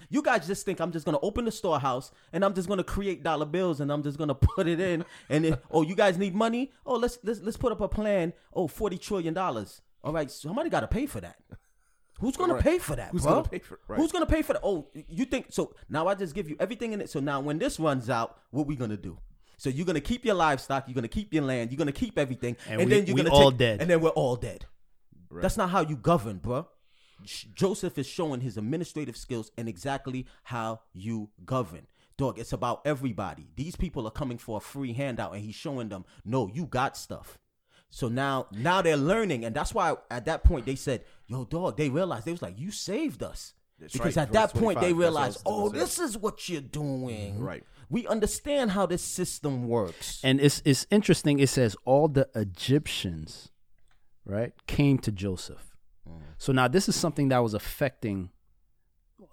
You 0.10 0.22
guys 0.22 0.48
just 0.48 0.66
think 0.66 0.80
I'm 0.80 0.94
just 0.94 1.06
gonna 1.06 1.20
open 1.22 1.44
the 1.44 1.52
storehouse 1.52 2.12
and 2.32 2.46
I'm 2.46 2.54
just 2.54 2.70
gonna 2.70 2.86
create 2.86 3.22
dollar 3.22 3.46
bills 3.46 3.82
and 3.82 3.92
I'm 3.92 4.02
just 4.02 4.18
gonna 4.18 4.34
put 4.56 4.66
it 4.66 4.80
in 4.80 5.04
and 5.28 5.44
then 5.44 5.58
oh 5.70 5.82
you 5.82 5.94
guys 5.94 6.18
need 6.18 6.34
money 6.34 6.72
oh 6.86 6.96
let's 6.96 7.20
let's 7.22 7.42
let's 7.42 7.58
put 7.58 7.74
up 7.74 7.82
a 7.82 7.90
plan 7.90 8.32
oh 8.54 8.70
40 8.70 8.98
trillion 8.98 9.34
dollars 9.34 9.82
all 10.02 10.14
right 10.14 10.32
somebody 10.32 10.70
got 10.70 10.80
to 10.80 10.88
pay 10.88 11.06
for 11.06 11.20
that 11.20 11.36
who's 12.20 12.36
gonna 12.38 12.54
Right. 12.56 12.64
pay 12.64 12.78
for 12.80 12.96
that 12.96 13.12
Who's 13.12 13.24
bro? 13.24 13.36
gonna 13.36 13.50
pay 13.50 13.60
for 13.60 13.76
it? 13.76 13.82
Right. 13.88 14.00
who's 14.00 14.12
gonna 14.12 14.26
pay 14.26 14.42
for 14.42 14.54
that 14.54 14.62
oh 14.64 14.88
you 15.08 15.26
think 15.26 15.48
so 15.50 15.74
now 15.90 16.08
I 16.08 16.16
just 16.16 16.34
give 16.36 16.50
you 16.50 16.56
everything 16.60 16.94
in 16.94 17.02
it 17.02 17.10
so 17.10 17.20
now 17.20 17.40
when 17.42 17.58
this 17.60 17.80
runs 17.80 18.10
out 18.10 18.38
what 18.52 18.68
we 18.68 18.76
gonna 18.76 18.98
do 18.98 19.18
so 19.58 19.70
you're 19.70 19.86
gonna 19.86 20.00
keep 20.02 20.26
your 20.26 20.36
livestock 20.36 20.88
you're 20.88 20.96
gonna 20.96 21.08
keep 21.08 21.34
your 21.34 21.44
land 21.44 21.72
you're 21.72 21.78
gonna 21.78 21.92
keep 21.92 22.18
everything 22.18 22.56
And 22.68 22.82
and, 22.82 22.90
we- 22.90 22.96
then 22.98 23.06
you're 23.08 23.16
we 23.16 23.22
gonna 23.24 23.34
all 23.36 23.52
take, 23.52 23.60
dead. 23.60 23.82
and 23.82 23.90
then 23.90 24.02
we're 24.02 24.10
all 24.10 24.36
dead 24.36 24.66
that's 25.32 25.58
not 25.58 25.70
how 25.70 25.82
you 25.82 25.96
govern, 25.96 26.38
bro. 26.40 26.68
Joseph 27.54 27.98
is 27.98 28.08
showing 28.08 28.42
his 28.42 28.58
administrative 28.58 29.16
skills 29.18 29.52
and 29.58 29.68
exactly 29.70 30.26
how 30.44 30.82
you 30.94 31.30
govern. 31.46 31.86
Dog, 32.18 32.40
it's 32.40 32.54
about 32.54 32.82
everybody. 32.86 33.48
These 33.56 33.76
people 33.76 34.08
are 34.08 34.12
coming 34.12 34.38
for 34.38 34.58
a 34.58 34.60
free 34.62 34.94
handout 34.94 35.34
and 35.34 35.44
he's 35.44 35.56
showing 35.56 35.90
them, 35.90 36.06
no, 36.26 36.48
you 36.48 36.66
got 36.66 36.98
stuff. 36.98 37.38
So 37.90 38.08
now 38.08 38.48
now 38.52 38.82
they're 38.82 38.98
learning 38.98 39.46
and 39.46 39.56
that's 39.56 39.74
why 39.74 39.96
at 40.12 40.26
that 40.26 40.44
point 40.44 40.66
they 40.66 40.76
said, 40.76 41.04
"Yo, 41.28 41.46
dog, 41.46 41.78
they 41.78 41.90
realized 41.90 42.26
they 42.26 42.32
was 42.32 42.42
like, 42.42 42.60
"You 42.60 42.72
saved 42.72 43.24
us." 43.24 43.54
That's 43.80 43.94
because 43.94 44.16
right, 44.18 44.24
at 44.24 44.34
that 44.34 44.54
point 44.54 44.80
they 44.80 44.92
25, 44.92 44.92
that's 44.92 44.94
what 44.94 44.96
I 44.96 45.00
realized, 45.00 45.42
"Oh, 45.46 45.70
this 45.70 46.00
is 46.00 46.18
what 46.18 46.50
you're 46.50 46.62
doing." 46.62 47.34
Mm-hmm. 47.34 47.44
Right. 47.44 47.64
We 47.90 48.06
understand 48.06 48.72
how 48.72 48.86
this 48.86 49.02
system 49.02 49.68
works. 49.68 50.20
And 50.24 50.40
it's 50.40 50.62
it's 50.66 50.86
interesting. 50.92 51.40
It 51.40 51.50
says 51.50 51.76
all 51.86 52.08
the 52.08 52.30
Egyptians, 52.36 53.50
right, 54.26 54.54
came 54.68 55.00
to 55.00 55.12
Joseph. 55.12 55.76
Mm. 56.08 56.22
So 56.38 56.54
now 56.54 56.68
this 56.68 56.88
is 56.88 56.96
something 56.96 57.30
that 57.30 57.40
was 57.40 57.56
affecting 57.56 58.30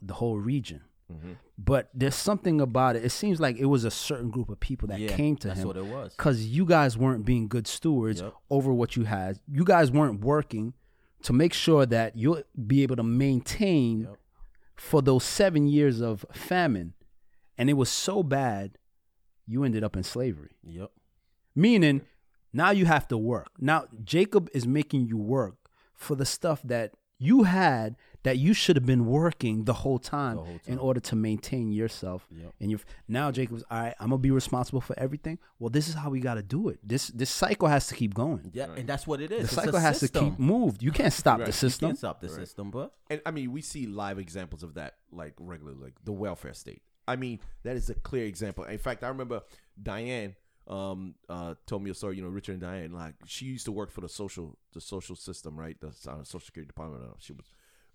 the 0.01 0.15
whole 0.15 0.39
region. 0.39 0.83
Mm-hmm. 1.13 1.33
But 1.57 1.89
there's 1.95 2.15
something 2.17 2.61
about 2.61 2.97
it. 2.97 3.05
It 3.05 3.11
seems 3.11 3.39
like 3.41 3.57
it 3.59 3.67
was 3.67 3.85
a 3.85 3.91
certain 3.91 4.31
group 4.31 4.49
of 4.51 4.59
people 4.61 4.89
that 4.89 4.99
Yeah, 4.99 5.15
came 5.17 5.37
to 5.37 5.49
that's 5.49 5.61
him 5.61 5.69
what 5.69 5.77
it 5.77 5.85
was. 5.87 6.13
because 6.17 6.47
you 6.47 6.65
guys 6.67 6.99
weren't 6.99 7.25
being 7.25 7.47
good 7.49 7.67
stewards 7.67 8.21
Yep. 8.21 8.35
over 8.51 8.73
what 8.73 8.97
you 8.97 9.05
had. 9.05 9.39
You 9.51 9.65
guys 9.65 9.91
weren't 9.91 10.21
working 10.21 10.75
to 11.23 11.33
make 11.33 11.53
sure 11.53 11.87
that 11.87 12.17
you'll 12.17 12.43
be 12.67 12.83
able 12.83 12.97
to 12.97 13.03
maintain 13.03 14.01
Yep. 14.03 14.17
for 14.77 15.01
those 15.01 15.23
seven 15.25 15.67
years 15.69 16.01
of 16.01 16.27
famine. 16.33 16.95
And 17.57 17.71
it 17.71 17.75
was 17.75 17.89
so 17.89 18.23
bad, 18.23 18.77
you 19.47 19.63
ended 19.65 19.85
up 19.85 19.97
in 19.97 20.03
slavery. 20.03 20.57
Yep. 20.65 20.91
Meaning, 21.55 22.03
now 22.53 22.71
you 22.71 22.87
have 22.87 23.07
to 23.09 23.17
work. 23.17 23.51
Now 23.61 23.87
Jacob 24.05 24.49
is 24.53 24.67
making 24.67 25.07
you 25.07 25.17
work 25.17 25.55
for 25.95 26.15
the 26.17 26.27
stuff 26.27 26.61
that 26.65 26.93
you 27.19 27.45
had 27.45 27.97
that 28.27 28.37
you 28.39 28.53
should 28.53 28.77
have 28.77 28.85
been 28.95 29.07
working 29.07 29.65
the 29.65 29.73
whole 29.83 29.99
time, 29.99 30.37
in 30.67 30.79
order 30.79 31.01
to 31.11 31.15
maintain 31.29 31.67
yourself 31.73 32.21
and 32.61 32.71
your. 32.71 32.81
Now 33.09 33.31
Jacob's 33.31 33.65
all 33.71 33.81
right. 33.81 33.95
I'm 34.01 34.11
gonna 34.11 34.19
be 34.19 34.31
responsible 34.43 34.81
for 34.89 34.95
everything. 34.99 35.39
Well, 35.59 35.71
this 35.71 35.87
is 35.89 35.95
how 35.95 36.09
we 36.11 36.21
got 36.21 36.35
to 36.35 36.43
do 36.43 36.69
it. 36.69 36.79
This 36.83 37.09
this 37.09 37.31
cycle 37.31 37.69
has 37.69 37.87
to 37.91 37.95
keep 37.95 38.13
going. 38.15 38.51
Yeah, 38.53 38.67
and 38.79 38.87
that's 38.87 39.07
what 39.07 39.21
it 39.21 39.31
is. 39.33 39.39
The 39.39 39.45
It's 39.45 39.53
a 39.53 39.61
cycle 39.63 39.81
has 39.89 40.01
to 40.01 40.09
keep 40.09 40.39
moved. 40.39 40.83
You 40.83 40.93
can't 40.93 41.13
stop 41.13 41.39
Right. 41.39 41.47
the 41.47 41.53
You 41.53 41.67
You 41.67 41.71
system. 41.71 41.89
can't 41.91 41.99
stop 41.99 42.21
the 42.21 42.29
system, 42.29 42.71
bro. 42.71 42.91
And 43.11 43.21
I 43.25 43.31
mean, 43.31 43.53
we 43.53 43.63
see 43.63 43.87
live 43.87 44.19
examples 44.19 44.63
of 44.63 44.75
that, 44.75 44.95
like 45.13 45.35
regularly, 45.39 45.79
like 45.87 45.95
the 46.05 46.13
welfare 46.13 46.55
state. 46.55 46.83
I 47.09 47.15
mean, 47.17 47.39
that 47.63 47.77
is 47.77 47.89
a 47.91 47.95
clear 47.95 48.27
example. 48.27 48.65
In 48.65 48.79
fact, 48.79 49.05
I 49.05 49.09
remember 49.09 49.43
Diane 49.81 50.35
um, 50.67 51.15
uh, 51.29 51.55
told 51.67 51.83
me 51.85 51.91
a 51.91 51.95
story. 51.95 52.17
You 52.17 52.23
know, 52.25 52.29
Richard 52.29 52.53
and 52.53 52.61
Diane, 52.63 52.93
like 52.93 53.15
she 53.27 53.45
used 53.45 53.67
to 53.67 53.73
work 53.73 53.91
for 53.93 54.01
the 54.01 54.09
social, 54.09 54.57
the 54.73 54.81
social 54.81 55.15
system, 55.15 55.57
right? 55.59 55.77
The 55.81 55.89
uh, 56.11 56.25
Social 56.25 56.41
Security 56.41 56.67
Department. 56.67 57.05
uh, 57.05 57.15
She 57.21 57.33
was, 57.33 57.47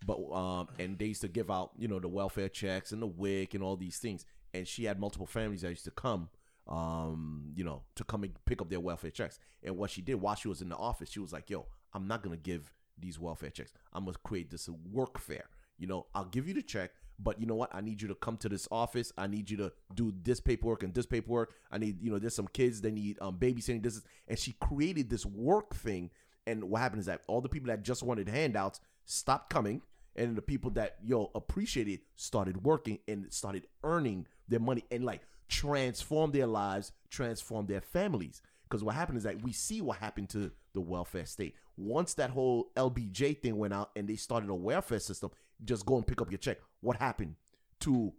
but 0.06 0.18
um, 0.32 0.68
and 0.80 0.98
they 0.98 1.06
used 1.06 1.22
to 1.22 1.28
give 1.28 1.52
out, 1.52 1.72
you 1.78 1.88
know, 1.88 2.00
the 2.00 2.08
welfare 2.08 2.50
checks 2.50 2.92
and 2.92 3.02
the 3.02 3.08
WIC 3.08 3.54
and 3.54 3.64
all 3.64 3.76
these 3.76 3.98
things. 3.98 4.26
And 4.54 4.68
she 4.68 4.86
had 4.86 5.00
multiple 5.00 5.28
families 5.28 5.62
that 5.62 5.70
used 5.70 5.86
to 5.86 5.92
come, 5.92 6.30
um, 6.68 7.52
you 7.56 7.64
know, 7.64 7.84
to 7.96 8.04
come 8.04 8.24
and 8.24 8.34
pick 8.46 8.62
up 8.62 8.70
their 8.70 8.80
welfare 8.80 9.12
checks. 9.12 9.40
And 9.64 9.78
what 9.78 9.92
she 9.92 10.02
did 10.02 10.16
while 10.16 10.36
she 10.36 10.48
was 10.48 10.62
in 10.62 10.70
the 10.70 10.76
office, 10.76 11.10
she 11.10 11.20
was 11.20 11.32
like, 11.32 11.50
"Yo, 11.50 11.68
I'm 11.94 12.08
not 12.08 12.24
gonna 12.24 12.38
give 12.38 12.74
these 12.98 13.20
welfare 13.20 13.50
checks. 13.50 13.74
I'm 13.94 14.06
gonna 14.06 14.18
create 14.24 14.50
this 14.50 14.68
workfare. 14.94 15.44
You 15.78 15.88
know, 15.88 16.08
I'll 16.14 16.26
give 16.26 16.48
you 16.48 16.54
the 16.54 16.62
check, 16.62 16.92
but 17.20 17.40
you 17.40 17.46
know 17.46 17.56
what? 17.56 17.74
I 17.74 17.82
need 17.82 18.02
you 18.02 18.08
to 18.08 18.16
come 18.16 18.38
to 18.38 18.50
this 18.50 18.68
office. 18.72 19.12
I 19.18 19.28
need 19.28 19.50
you 19.50 19.58
to 19.58 19.72
do 19.94 20.14
this 20.24 20.40
paperwork 20.40 20.84
and 20.84 20.94
this 20.94 21.06
paperwork. 21.06 21.54
I 21.72 21.78
need, 21.78 22.02
you 22.02 22.12
know, 22.12 22.20
there's 22.20 22.36
some 22.36 22.48
kids 22.48 22.82
they 22.82 22.92
need 22.92 23.18
um, 23.22 23.38
babysitting. 23.38 23.84
This 23.84 23.96
is, 23.96 24.04
and 24.28 24.38
she 24.38 24.54
created 24.62 25.10
this 25.10 25.26
work 25.26 25.76
thing. 25.76 26.12
And 26.48 26.64
what 26.66 26.82
happened 26.82 27.02
is 27.02 27.06
that 27.06 27.22
all 27.28 27.42
the 27.42 27.50
people 27.50 27.68
that 27.68 27.84
just 27.84 28.04
wanted 28.04 28.28
handouts 28.28 28.80
stopped 29.06 29.52
coming, 29.52 29.82
and 30.16 30.36
the 30.36 30.42
people 30.42 30.72
that 30.72 30.98
yo 31.04 31.32
appreciated 31.36 32.02
started 32.16 32.64
working 32.64 33.00
and 33.08 33.32
started 33.34 33.68
earning 33.84 34.28
their 34.48 34.60
money 34.60 34.84
and 34.92 35.04
like 35.06 35.22
transform 35.48 36.32
their 36.32 36.48
lives, 36.48 36.92
transform 37.10 37.66
their 37.68 37.82
families. 37.82 38.42
Because 38.64 38.84
what 38.84 38.96
happened 38.96 39.18
is 39.18 39.24
that 39.24 39.42
we 39.42 39.52
see 39.52 39.82
what 39.82 39.98
happened 39.98 40.30
to 40.30 40.52
the 40.74 40.80
welfare 40.82 41.26
state. 41.26 41.56
Once 41.76 42.14
that 42.14 42.30
whole 42.30 42.72
LBJ 42.78 43.42
thing 43.42 43.58
went 43.58 43.74
out 43.74 43.92
and 43.96 44.08
they 44.08 44.16
started 44.16 44.50
a 44.50 44.56
welfare 44.56 45.00
system, 45.00 45.30
just 45.66 45.86
go 45.86 45.98
and 45.98 46.08
pick 46.08 46.22
up 46.22 46.32
your 46.32 46.38
check. 46.38 46.58
What 46.80 46.96
happened 46.98 47.36
to, 47.82 48.14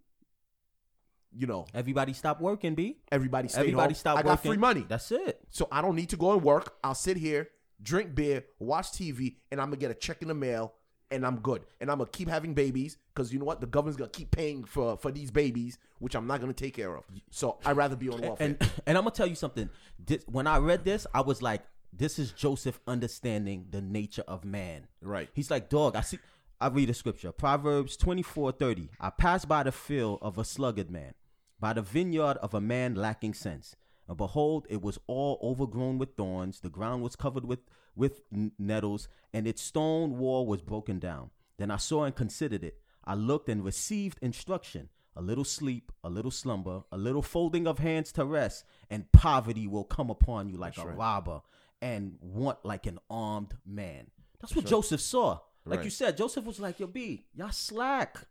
you 1.35 1.47
know, 1.47 1.67
Everybody 1.73 2.13
stop 2.13 2.41
working, 2.41 2.75
B. 2.75 2.99
everybody 3.11 3.49
stayed 3.49 3.61
Everybody 3.61 3.95
home? 3.95 3.99
stop 3.99 4.13
I 4.19 4.21
working. 4.21 4.31
got 4.31 4.43
free 4.43 4.57
money. 4.59 4.85
That's 4.89 5.11
it. 5.11 5.41
So 5.49 5.69
I 5.73 5.81
don't 5.81 5.97
need 5.97 6.11
to 6.11 6.17
go 6.17 6.33
and 6.33 6.43
work. 6.43 6.75
I'll 6.85 6.95
sit 6.95 7.17
here, 7.17 7.49
drink 7.83 8.15
beer, 8.15 8.45
watch 8.59 8.93
TV, 8.93 9.37
and 9.51 9.61
I'm 9.61 9.69
gonna 9.69 9.77
get 9.79 9.91
a 9.91 9.95
check 9.95 10.21
in 10.21 10.29
the 10.29 10.35
mail, 10.35 10.75
and 11.13 11.27
I'm 11.27 11.39
good. 11.41 11.63
And 11.81 11.91
I'm 11.91 11.99
gonna 11.99 12.11
keep 12.11 12.29
having 12.29 12.55
babies 12.55 12.97
because 13.15 13.33
you 13.33 13.39
know 13.39 13.45
what? 13.45 13.61
The 13.61 13.67
government's 13.67 13.99
gonna 13.99 14.11
keep 14.11 14.31
paying 14.31 14.65
for 14.65 14.97
for 14.97 15.11
these 15.11 15.31
babies, 15.31 15.79
which 15.99 16.15
I'm 16.15 16.27
not 16.27 16.41
gonna 16.41 16.53
take 16.53 16.75
care 16.75 16.97
of. 16.97 17.05
So 17.31 17.59
I'd 17.65 17.77
rather 17.77 17.97
be 17.97 18.09
on 18.09 18.21
welfare. 18.21 18.47
And 18.47 18.71
and 18.87 18.99
I'm 18.99 19.05
gonna 19.05 19.15
tell 19.15 19.27
you 19.27 19.35
something. 19.35 19.69
This, 20.05 20.25
when 20.27 20.47
I 20.47 20.59
read 20.59 20.85
this, 20.85 21.07
I 21.15 21.21
was 21.21 21.43
like, 21.43 21.63
"This 21.93 22.19
is 22.19 22.33
Joseph 22.33 22.81
understanding 22.87 23.67
the 23.71 23.81
nature 23.81 24.25
of 24.27 24.45
man." 24.45 24.89
Right. 25.01 25.29
He's 25.35 25.51
like, 25.51 25.69
"Dog, 25.69 25.97
I 25.97 26.01
see." 26.01 26.19
I 26.61 26.69
read 26.69 26.91
a 26.91 26.95
scripture, 26.95 27.33
Proverbs 27.33 27.97
24:30. 27.97 28.89
I 29.01 29.11
passed 29.11 29.49
by 29.49 29.65
the 29.65 29.73
field 29.73 30.21
of 30.23 30.39
a 30.39 30.45
sluggard 30.45 30.91
man, 30.91 31.15
by 31.59 31.73
the 31.73 31.83
vineyard 31.83 32.37
of 32.39 32.55
a 32.55 32.61
man 32.61 32.95
lacking 32.95 33.35
sense. 33.35 33.75
And 34.09 34.17
behold, 34.17 34.67
it 34.71 34.81
was 34.81 34.99
all 35.07 35.39
overgrown 35.43 35.99
with 35.99 36.17
thorns. 36.17 36.61
The 36.61 36.71
ground 36.71 37.03
was 37.03 37.17
covered 37.17 37.45
with 37.45 37.61
with 37.95 38.23
n- 38.33 38.53
nettles, 38.59 39.09
and 39.33 39.47
its 39.47 39.63
stone 39.63 40.19
wall 40.19 40.47
was 40.47 40.63
broken 40.63 40.99
down. 40.99 41.31
Then 41.59 41.71
I 41.71 41.77
saw 41.77 42.05
and 42.05 42.15
considered 42.15 42.65
it. 42.65 42.79
I 43.05 43.15
looked 43.15 43.49
and 43.49 43.65
received 43.65 44.19
instruction. 44.23 44.89
A 45.15 45.21
little 45.21 45.45
sleep, 45.45 45.93
a 46.03 46.09
little 46.09 46.31
slumber, 46.31 46.85
a 46.91 46.97
little 46.97 47.21
folding 47.21 47.67
of 47.67 47.79
hands 47.79 48.13
to 48.13 48.25
rest, 48.25 48.65
and 48.89 49.11
poverty 49.13 49.67
will 49.67 49.85
come 49.85 50.09
upon 50.09 50.49
you 50.49 50.57
like 50.57 50.79
a 50.79 50.87
robber, 50.97 51.43
and 51.83 52.17
want 52.23 52.59
like 52.65 52.87
an 52.87 52.99
armed 53.11 53.55
man. 53.67 54.07
That's 54.41 54.57
what 54.57 54.65
Joseph 54.65 55.03
saw. 55.03 55.41
Like 55.67 55.81
you 55.85 55.91
said, 55.91 56.17
Joseph 56.17 56.47
was 56.47 56.59
like, 56.59 56.81
"Yo, 56.81 56.87
B, 56.87 57.27
y'all 57.35 57.51
slack. 57.53 58.27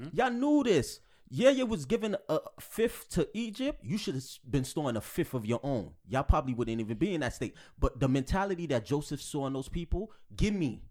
Mm-hmm. 0.00 0.08
Y'all 0.16 0.30
knew 0.30 0.64
this. 0.64 0.98
Yeah, 1.30 1.50
you 1.50 1.66
was 1.66 1.84
given 1.84 2.16
a 2.28 2.38
fifth 2.58 3.10
to 3.10 3.28
Egypt. 3.34 3.80
You 3.84 3.98
should 3.98 4.14
have 4.14 4.24
been 4.48 4.64
storing 4.64 4.96
a 4.96 5.00
fifth 5.00 5.34
of 5.34 5.44
your 5.44 5.60
own. 5.62 5.92
Y'all 6.08 6.22
probably 6.22 6.54
wouldn't 6.54 6.80
even 6.80 6.96
be 6.96 7.14
in 7.14 7.20
that 7.20 7.34
state. 7.34 7.54
But 7.78 8.00
the 8.00 8.08
mentality 8.08 8.66
that 8.68 8.86
Joseph 8.86 9.20
saw 9.20 9.46
in 9.46 9.52
those 9.52 9.68
people, 9.68 10.10
give 10.34 10.54
me, 10.54 10.82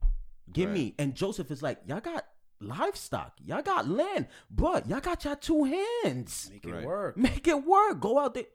give 0.54 0.70
me. 0.70 0.94
And 1.00 1.16
Joseph 1.16 1.50
is 1.50 1.64
like, 1.64 1.80
y'all 1.88 2.02
got 2.02 2.26
livestock, 2.60 3.34
y'all 3.44 3.62
got 3.62 3.88
land, 3.88 4.28
but 4.52 4.88
y'all 4.88 5.00
got 5.00 5.24
y'all 5.26 5.36
two 5.36 5.64
hands. 6.04 6.50
Make 6.52 6.66
it 6.66 6.72
Right. 6.74 6.86
work. 6.86 7.18
Make 7.18 7.48
it 7.48 7.66
work. 7.66 8.00
Go 8.00 8.20
out 8.20 8.36
there, 8.36 8.46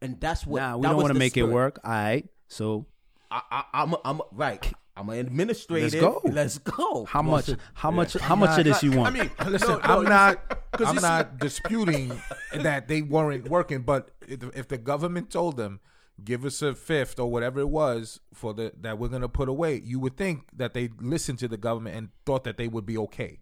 and 0.00 0.18
that's 0.20 0.46
what. 0.46 0.60
Nah, 0.60 0.76
we 0.76 0.82
that 0.82 0.88
don't 0.88 0.96
want 1.02 1.12
to 1.12 1.18
make 1.18 1.32
spirit. 1.32 1.50
it 1.50 1.52
work. 1.52 1.80
All 1.84 1.90
right. 1.90 2.26
So 2.48 2.86
I, 3.30 3.42
I, 3.50 3.64
I'm, 3.74 3.92
a, 3.92 4.00
I'm 4.04 4.20
right. 4.32 4.72
I'm 4.96 5.08
an 5.10 5.18
administrative. 5.18 5.92
Let's 5.92 6.04
go. 6.04 6.20
Let's 6.24 6.58
go. 6.58 7.04
how 7.04 7.22
much? 7.22 7.50
How 7.74 7.90
much? 7.90 8.14
How 8.14 8.34
much 8.36 8.58
of 8.58 8.64
this 8.64 8.82
you 8.82 8.92
want? 8.92 9.14
I 9.14 9.18
mean, 9.20 9.30
Listen, 9.46 9.68
no, 9.68 9.76
no, 9.78 9.82
I'm 9.82 10.02
you 10.02 10.08
not. 10.08 10.58
'cause 10.72 10.88
I'm 10.88 10.96
not 10.96 11.38
disputing 11.38 12.12
that 12.54 12.86
they 12.88 13.00
weren't 13.02 13.48
working, 13.48 13.82
but 13.82 14.10
if, 14.28 14.42
if 14.56 14.68
the 14.68 14.76
government 14.78 15.30
told 15.30 15.56
them, 15.56 15.80
"Give 16.22 16.44
us 16.44 16.60
a 16.62 16.74
fifth 16.74 17.18
or 17.18 17.30
whatever 17.30 17.60
it 17.60 17.68
was 17.68 18.20
for 18.34 18.52
the 18.54 18.72
that 18.80 18.98
we're 18.98 19.08
gonna 19.08 19.28
put 19.28 19.48
away," 19.48 19.80
you 19.84 19.98
would 20.00 20.16
think 20.16 20.44
that 20.54 20.74
they 20.74 20.90
listened 21.00 21.38
to 21.40 21.48
the 21.48 21.56
government 21.56 21.96
and 21.96 22.08
thought 22.24 22.44
that 22.44 22.56
they 22.56 22.68
would 22.68 22.86
be 22.86 22.96
okay 22.98 23.40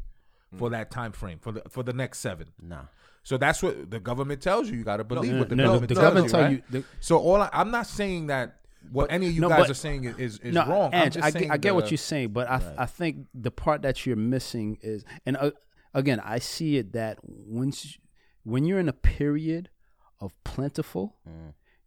for 0.56 0.68
mm. 0.68 0.72
that 0.72 0.90
time 0.90 1.12
frame 1.12 1.38
for 1.40 1.52
the 1.52 1.62
for 1.68 1.82
the 1.82 1.92
next 1.92 2.18
seven. 2.20 2.48
Nah. 2.60 2.82
So 3.24 3.38
that's 3.38 3.62
what 3.62 3.90
the 3.90 4.00
government 4.00 4.42
tells 4.42 4.68
you. 4.70 4.76
You 4.76 4.84
got 4.84 4.98
to 4.98 5.04
believe 5.04 5.38
what 5.38 5.48
the 5.48 5.56
no, 5.56 5.62
no, 5.64 5.68
government 5.70 5.88
the 5.88 5.94
tells 5.94 6.04
government 6.04 6.26
you. 6.26 6.30
tell 6.30 6.42
right? 6.42 6.50
you- 6.52 6.62
the- 6.80 6.84
so 7.00 7.18
all 7.18 7.40
I, 7.40 7.48
I'm 7.52 7.70
not 7.70 7.86
saying 7.86 8.26
that 8.26 8.60
what 8.90 9.10
any 9.10 9.26
of 9.26 9.32
you 9.32 9.40
no, 9.40 9.48
guys 9.48 9.60
but- 9.60 9.70
are 9.70 9.74
saying 9.74 10.04
is 10.04 10.16
is, 10.18 10.38
is 10.38 10.54
no, 10.54 10.66
wrong. 10.66 10.94
I'm 10.94 11.04
Ange, 11.04 11.14
just 11.14 11.24
I, 11.26 11.30
saying 11.30 11.44
get, 11.46 11.52
I 11.52 11.56
get 11.56 11.74
what 11.74 11.90
you're 11.90 11.98
saying, 11.98 12.28
but 12.32 12.48
I 12.48 12.60
I 12.78 12.86
think 12.86 13.26
the 13.34 13.50
part 13.50 13.82
that 13.82 14.04
you're 14.06 14.16
missing 14.16 14.78
is, 14.82 15.04
and 15.26 15.36
uh, 15.36 15.50
again, 15.92 16.20
I 16.20 16.38
see 16.38 16.76
it 16.76 16.92
that 16.92 17.18
once 17.22 17.98
when 18.44 18.64
you're 18.64 18.78
in 18.78 18.88
a 18.88 18.92
period 18.94 19.70
of 20.20 20.32
plentiful, 20.44 21.16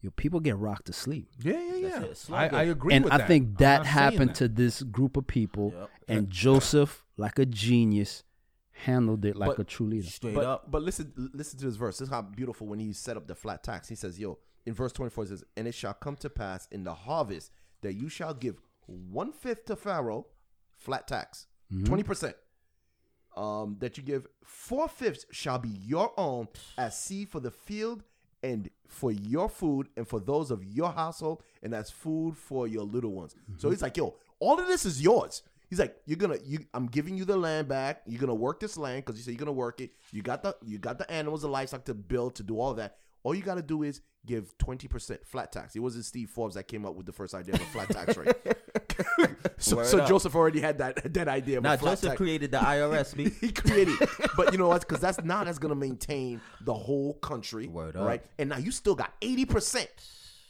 your 0.02 0.12
people 0.12 0.40
get 0.40 0.58
rocked 0.58 0.86
to 0.88 0.94
sleep. 0.94 1.30
Yeah, 1.42 1.60
yeah, 1.60 1.76
yeah. 1.76 2.04
it. 2.04 2.26
I, 2.32 2.48
I 2.48 2.64
agree 2.64 2.94
and 2.94 3.06
with 3.06 3.14
I 3.14 3.18
that. 3.20 3.28
think 3.28 3.48
I'm 3.48 3.56
that 3.56 3.86
happened 3.86 4.30
that. 4.32 4.36
to 4.36 4.48
this 4.48 4.84
group 4.84 5.18
of 5.18 5.28
people, 5.28 5.74
and 6.08 6.30
Joseph, 6.30 7.04
like 7.18 7.40
a 7.40 7.46
genius, 7.46 8.24
handled 8.72 9.26
it 9.26 9.36
like 9.36 9.52
But- 9.52 9.60
a 9.60 9.64
true 9.64 9.88
leader. 9.88 10.08
Straight 10.08 10.36
but, 10.36 10.46
up. 10.46 10.70
But 10.72 10.84
listen, 10.84 11.12
listen 11.34 11.60
to 11.60 11.66
this 11.66 11.76
verse. 11.76 11.98
This 11.98 12.08
is 12.08 12.14
how 12.14 12.22
beautiful 12.22 12.68
when 12.68 12.80
he 12.80 12.94
set 12.94 13.18
up 13.18 13.28
the 13.28 13.36
flat 13.36 13.64
tax. 13.64 13.88
He 13.90 13.96
says, 13.96 14.20
"Yo," 14.20 14.38
in 14.68 14.74
verse 14.74 14.92
twenty-four, 14.92 15.24
it 15.24 15.28
says, 15.30 15.44
"And 15.56 15.68
it 15.68 15.74
shall 15.74 15.94
come 15.94 16.16
to 16.18 16.30
pass 16.30 16.68
in 16.72 16.84
the 16.84 16.94
harvest 16.94 17.52
that 17.82 17.94
you 17.94 18.10
shall 18.10 18.34
give 18.34 18.62
one 18.86 19.32
fifth 19.32 19.66
to 19.66 19.76
Pharaoh, 19.76 20.28
flat 20.76 21.08
tax, 21.08 21.48
20 21.86 22.04
percent. 22.04 22.36
Um, 23.36 23.78
that 23.80 23.98
you 23.98 24.04
give 24.04 24.26
four 24.44 24.88
fifths 24.88 25.26
shall 25.32 25.60
be 25.60 25.70
your 25.70 26.12
own 26.20 26.48
as 26.78 27.00
seed 27.00 27.30
for 27.30 27.40
the 27.40 27.52
field." 27.52 28.04
And 28.44 28.70
for 28.88 29.12
your 29.12 29.50
food, 29.50 29.90
and 29.98 30.08
for 30.08 30.20
those 30.20 30.52
of 30.52 30.64
your 30.64 30.92
household, 30.92 31.42
and 31.64 31.74
as 31.74 31.90
food 31.90 32.38
for 32.38 32.68
your 32.68 32.84
little 32.84 33.12
ones. 33.12 33.36
So 33.58 33.72
he's 33.72 33.82
like, 33.82 33.98
"Yo, 33.98 34.16
all 34.40 34.60
of 34.60 34.68
this 34.68 34.86
is 34.86 35.02
yours." 35.02 35.42
He's 35.70 35.80
like, 35.80 36.00
"You're 36.06 36.18
gonna, 36.18 36.38
you, 36.46 36.60
I'm 36.74 36.86
giving 36.86 37.18
you 37.18 37.26
the 37.26 37.36
land 37.36 37.68
back. 37.68 38.04
You're 38.06 38.22
gonna 38.22 38.36
work 38.36 38.60
this 38.60 38.78
land 38.78 39.04
because 39.04 39.18
you 39.18 39.24
say 39.24 39.32
you're 39.32 39.40
gonna 39.40 39.52
work 39.52 39.82
it. 39.82 39.92
You 40.12 40.22
got 40.22 40.44
the, 40.44 40.56
you 40.64 40.78
got 40.78 41.00
the 41.00 41.10
animals, 41.12 41.42
the 41.42 41.50
livestock 41.50 41.84
to 41.86 41.96
build, 41.96 42.36
to 42.36 42.44
do 42.44 42.60
all 42.60 42.76
that. 42.76 42.98
All 43.28 43.36
you 43.36 43.42
got 43.42 43.56
to 43.56 43.62
do 43.62 43.84
is 43.84 44.00
give 44.26 44.58
20 44.58 44.88
percent 44.88 45.26
flat 45.26 45.52
tax. 45.52 45.76
It 45.76 45.80
wasn't 45.80 46.06
Steve 46.06 46.30
Forbes 46.30 46.56
that 46.56 46.64
came 46.70 46.86
up 46.86 46.96
with 46.96 47.06
the 47.06 47.12
first 47.12 47.34
idea 47.34 47.56
of 47.56 47.62
a 47.62 47.66
flat 47.66 47.90
tax 47.90 48.16
rate. 48.16 48.34
so, 49.58 49.84
so. 49.84 50.06
Joseph 50.06 50.34
already 50.34 50.62
had 50.62 50.78
that 50.78 51.14
that 51.14 51.28
idea. 51.28 51.58
Of 51.58 51.64
Now 51.64 51.76
Joseph 51.76 52.12
tax. 52.12 52.16
created 52.18 52.52
the 52.52 52.60
IRS. 52.60 53.14
B. 53.18 53.30
he 53.42 53.52
created, 53.52 53.96
but 54.38 54.54
you 54.54 54.58
know 54.58 54.70
what? 54.70 54.80
Because 54.80 55.02
that's 55.02 55.22
now 55.26 55.44
that's 55.44 55.60
gonna 55.60 55.76
maintain 55.76 56.40
the 56.62 56.74
whole 56.74 57.16
country, 57.16 57.68
Word 57.68 57.98
up. 57.98 58.08
right? 58.08 58.24
And 58.40 58.48
now 58.48 58.60
you 58.60 58.72
still 58.72 58.96
got 58.96 59.14
eighty 59.22 59.44
percent. 59.44 59.90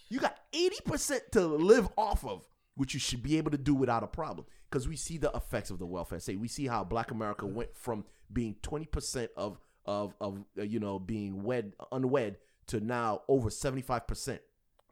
You 0.09 0.19
got 0.19 0.37
eighty 0.53 0.77
percent 0.85 1.23
to 1.31 1.47
live 1.47 1.89
off 1.97 2.23
of, 2.25 2.45
which 2.75 2.93
you 2.93 2.99
should 2.99 3.23
be 3.23 3.39
able 3.39 3.49
to 3.49 3.57
do 3.57 3.73
without 3.73 4.03
a 4.03 4.07
problem. 4.07 4.45
Because 4.69 4.87
we 4.87 4.97
see 4.97 5.17
the 5.17 5.31
effects 5.33 5.71
of 5.71 5.79
the 5.79 5.87
welfare 5.87 6.19
state. 6.19 6.39
We 6.39 6.47
see 6.47 6.67
how 6.67 6.83
Black 6.83 7.09
America 7.09 7.47
went 7.47 7.75
from 7.75 8.05
being 8.31 8.55
twenty 8.61 8.85
percent 8.85 9.31
of 9.35 9.57
of 9.87 10.13
of 10.21 10.43
uh, 10.59 10.61
you 10.61 10.79
know 10.79 10.99
being 10.99 11.41
wed 11.41 11.73
unwed 11.91 12.37
to 12.67 12.79
now 12.79 13.21
over 13.27 13.49
seventy 13.49 13.81
five 13.81 14.07
percent 14.07 14.41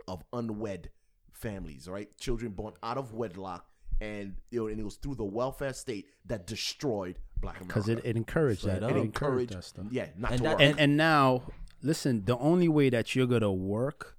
of 0.08 0.24
unwed 0.34 0.90
families. 1.34 1.88
Right, 1.88 2.16
children 2.18 2.52
born 2.52 2.74
out 2.84 2.98
of 2.98 3.14
wedlock. 3.14 3.66
And 4.02 4.36
you 4.52 4.60
know, 4.62 4.68
and 4.68 4.78
it 4.80 4.84
was 4.84 4.96
through 4.98 5.16
the 5.16 5.24
welfare 5.24 5.72
state 5.74 6.08
that 6.26 6.46
destroyed 6.48 7.18
Black 7.40 7.56
America 7.62 7.68
because 7.68 7.88
it, 7.90 8.02
it 8.04 8.18
encouraged 8.18 8.62
Straight 8.62 8.82
that. 8.82 8.84
up. 8.84 8.92
It 8.92 8.98
it 8.98 9.00
encouraged 9.00 9.52
encouraged, 9.52 9.54
that 9.54 9.64
stuff. 9.64 9.86
yeah, 9.90 10.08
not 10.18 10.32
And 10.32 10.38
to 10.40 10.44
that- 10.44 10.52
work. 10.58 10.62
And 10.62 10.80
and 10.80 10.98
now, 10.98 11.44
listen, 11.82 12.26
the 12.26 12.38
only 12.40 12.68
way 12.68 12.90
that 12.90 13.16
you're 13.16 13.26
gonna 13.28 13.54
work 13.54 14.18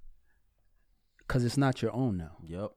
because 1.19 1.43
it's 1.45 1.57
not 1.57 1.81
your 1.81 1.93
own 1.93 2.17
now. 2.17 2.37
Yep. 2.43 2.71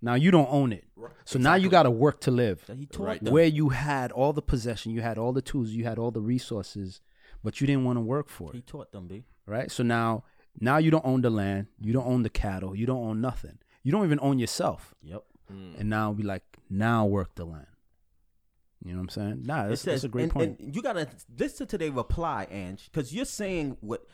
Now 0.00 0.14
you 0.14 0.30
don't 0.30 0.48
own 0.50 0.72
it. 0.72 0.84
So 1.24 1.38
now 1.38 1.56
you 1.56 1.68
got 1.68 1.82
to 1.82 1.90
work 1.90 2.20
to 2.22 2.30
live. 2.30 2.62
He 2.72 2.86
taught 2.86 3.04
Right. 3.04 3.22
them. 3.24 3.32
Where 3.34 3.44
you 3.46 3.70
had 3.70 4.12
all 4.12 4.32
the 4.32 4.40
possession, 4.42 4.92
you 4.92 5.00
had 5.02 5.18
all 5.18 5.32
the 5.32 5.42
tools, 5.42 5.70
you 5.70 5.82
had 5.84 5.98
all 5.98 6.12
the 6.12 6.20
resources, 6.20 7.00
but 7.42 7.60
you 7.60 7.66
didn't 7.66 7.84
want 7.84 7.96
to 7.96 8.00
work 8.02 8.28
for 8.28 8.50
it. 8.52 8.54
He 8.56 8.62
taught 8.62 8.92
them, 8.92 9.08
B. 9.08 9.24
right? 9.48 9.70
So 9.70 9.82
now, 9.82 10.24
now 10.60 10.78
you 10.78 10.90
don't 10.90 11.04
own 11.04 11.22
the 11.22 11.30
land, 11.30 11.66
you 11.80 11.92
don't 11.92 12.06
own 12.06 12.22
the 12.22 12.30
cattle, 12.30 12.76
you 12.76 12.86
don't 12.86 13.04
own 13.04 13.20
nothing. 13.20 13.58
You 13.82 13.92
don't 13.92 14.04
even 14.04 14.18
own 14.20 14.38
yourself. 14.38 14.94
Yep. 15.02 15.24
Mm. 15.52 15.80
And 15.80 15.90
now 15.90 16.12
be 16.12 16.22
like, 16.22 16.42
now 16.68 17.06
work 17.06 17.34
the 17.34 17.44
land. 17.44 17.66
You 18.84 18.92
know 18.92 18.98
what 18.98 19.04
I'm 19.04 19.08
saying? 19.08 19.42
Nah, 19.44 19.68
that's, 19.68 19.82
that's 19.82 20.04
a 20.04 20.08
great 20.08 20.24
and, 20.24 20.32
point. 20.32 20.60
and 20.60 20.76
you 20.76 20.82
gotta 20.82 21.08
listen 21.36 21.66
to 21.68 21.78
their 21.78 21.90
reply, 21.90 22.46
Ange, 22.50 22.88
because 22.90 23.12
you're 23.12 23.24
saying 23.24 23.76
what 23.80 24.06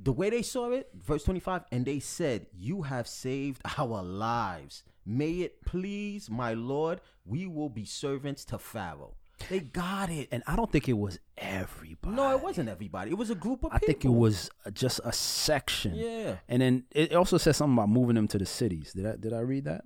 the 0.00 0.12
way 0.12 0.30
they 0.30 0.42
saw 0.42 0.70
it, 0.70 0.88
verse 0.94 1.24
25, 1.24 1.64
and 1.72 1.84
they 1.84 1.98
said, 1.98 2.46
You 2.56 2.82
have 2.82 3.08
saved 3.08 3.62
our 3.78 4.02
lives. 4.02 4.84
May 5.04 5.40
it 5.40 5.64
please 5.64 6.30
my 6.30 6.54
Lord, 6.54 7.00
we 7.24 7.46
will 7.46 7.68
be 7.68 7.84
servants 7.84 8.44
to 8.46 8.58
Pharaoh. 8.58 9.16
They 9.48 9.60
got 9.60 10.10
it. 10.10 10.28
and 10.32 10.42
I 10.46 10.56
don't 10.56 10.70
think 10.70 10.88
it 10.88 10.92
was 10.98 11.18
everybody. 11.38 12.14
no, 12.16 12.30
it 12.36 12.42
wasn't 12.42 12.68
everybody. 12.68 13.10
It 13.10 13.18
was 13.18 13.30
a 13.30 13.34
group 13.34 13.64
of 13.64 13.72
I 13.72 13.78
people. 13.78 13.86
think 13.86 14.04
it 14.04 14.08
was 14.10 14.50
uh, 14.66 14.70
just 14.70 15.00
a 15.04 15.12
section. 15.12 15.94
Yeah. 15.94 16.36
And 16.48 16.62
then 16.62 16.84
it 16.90 17.12
also 17.14 17.38
says 17.38 17.56
something 17.56 17.74
about 17.76 17.88
moving 17.88 18.14
them 18.16 18.28
to 18.28 18.38
the 18.38 18.46
cities. 18.46 18.92
Did 18.92 19.06
I 19.06 19.16
did 19.16 19.32
I 19.32 19.40
read 19.40 19.64
that? 19.64 19.82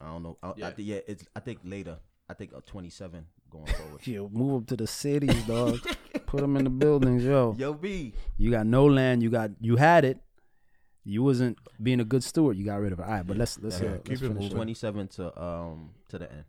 I 0.00 0.06
don't 0.06 0.22
know. 0.22 0.38
I, 0.42 0.48
I 0.48 0.52
Yeah. 0.56 0.70
think, 0.70 0.88
yeah, 0.88 0.98
it's, 1.06 1.24
I 1.36 1.40
think 1.40 1.60
later. 1.64 1.98
I 2.28 2.34
think 2.34 2.52
uh, 2.56 2.60
27 2.66 3.26
going 3.50 3.66
forward. 3.66 4.00
Yeah, 4.06 4.20
move 4.30 4.52
them 4.52 4.64
to 4.66 4.76
the 4.76 4.86
cities, 4.86 5.42
dog. 5.44 5.78
Put 6.26 6.40
them 6.40 6.56
in 6.56 6.64
the 6.64 6.70
buildings, 6.70 7.22
yo. 7.24 7.54
Yo, 7.58 7.74
B. 7.74 8.14
You 8.38 8.50
got 8.50 8.66
no 8.66 8.86
land. 8.86 9.22
You 9.22 9.28
got 9.30 9.50
you 9.60 9.76
had 9.76 10.04
it. 10.04 10.18
You 11.04 11.22
wasn't 11.22 11.58
being 11.82 12.00
a 12.00 12.04
good 12.04 12.22
steward. 12.24 12.56
You 12.56 12.64
got 12.64 12.76
rid 12.80 12.92
of 12.92 13.00
it. 13.00 13.02
All 13.04 13.10
right, 13.10 13.26
but 13.26 13.36
let's 13.36 13.58
let's, 13.60 13.80
Yeah, 13.80 13.88
uh, 13.88 13.96
keep 13.98 14.08
let's 14.08 14.22
it 14.22 14.28
finish. 14.28 14.42
moving. 14.44 14.56
27 14.56 15.08
to 15.08 15.42
um 15.42 15.90
to 16.08 16.18
the 16.18 16.32
end. 16.32 16.44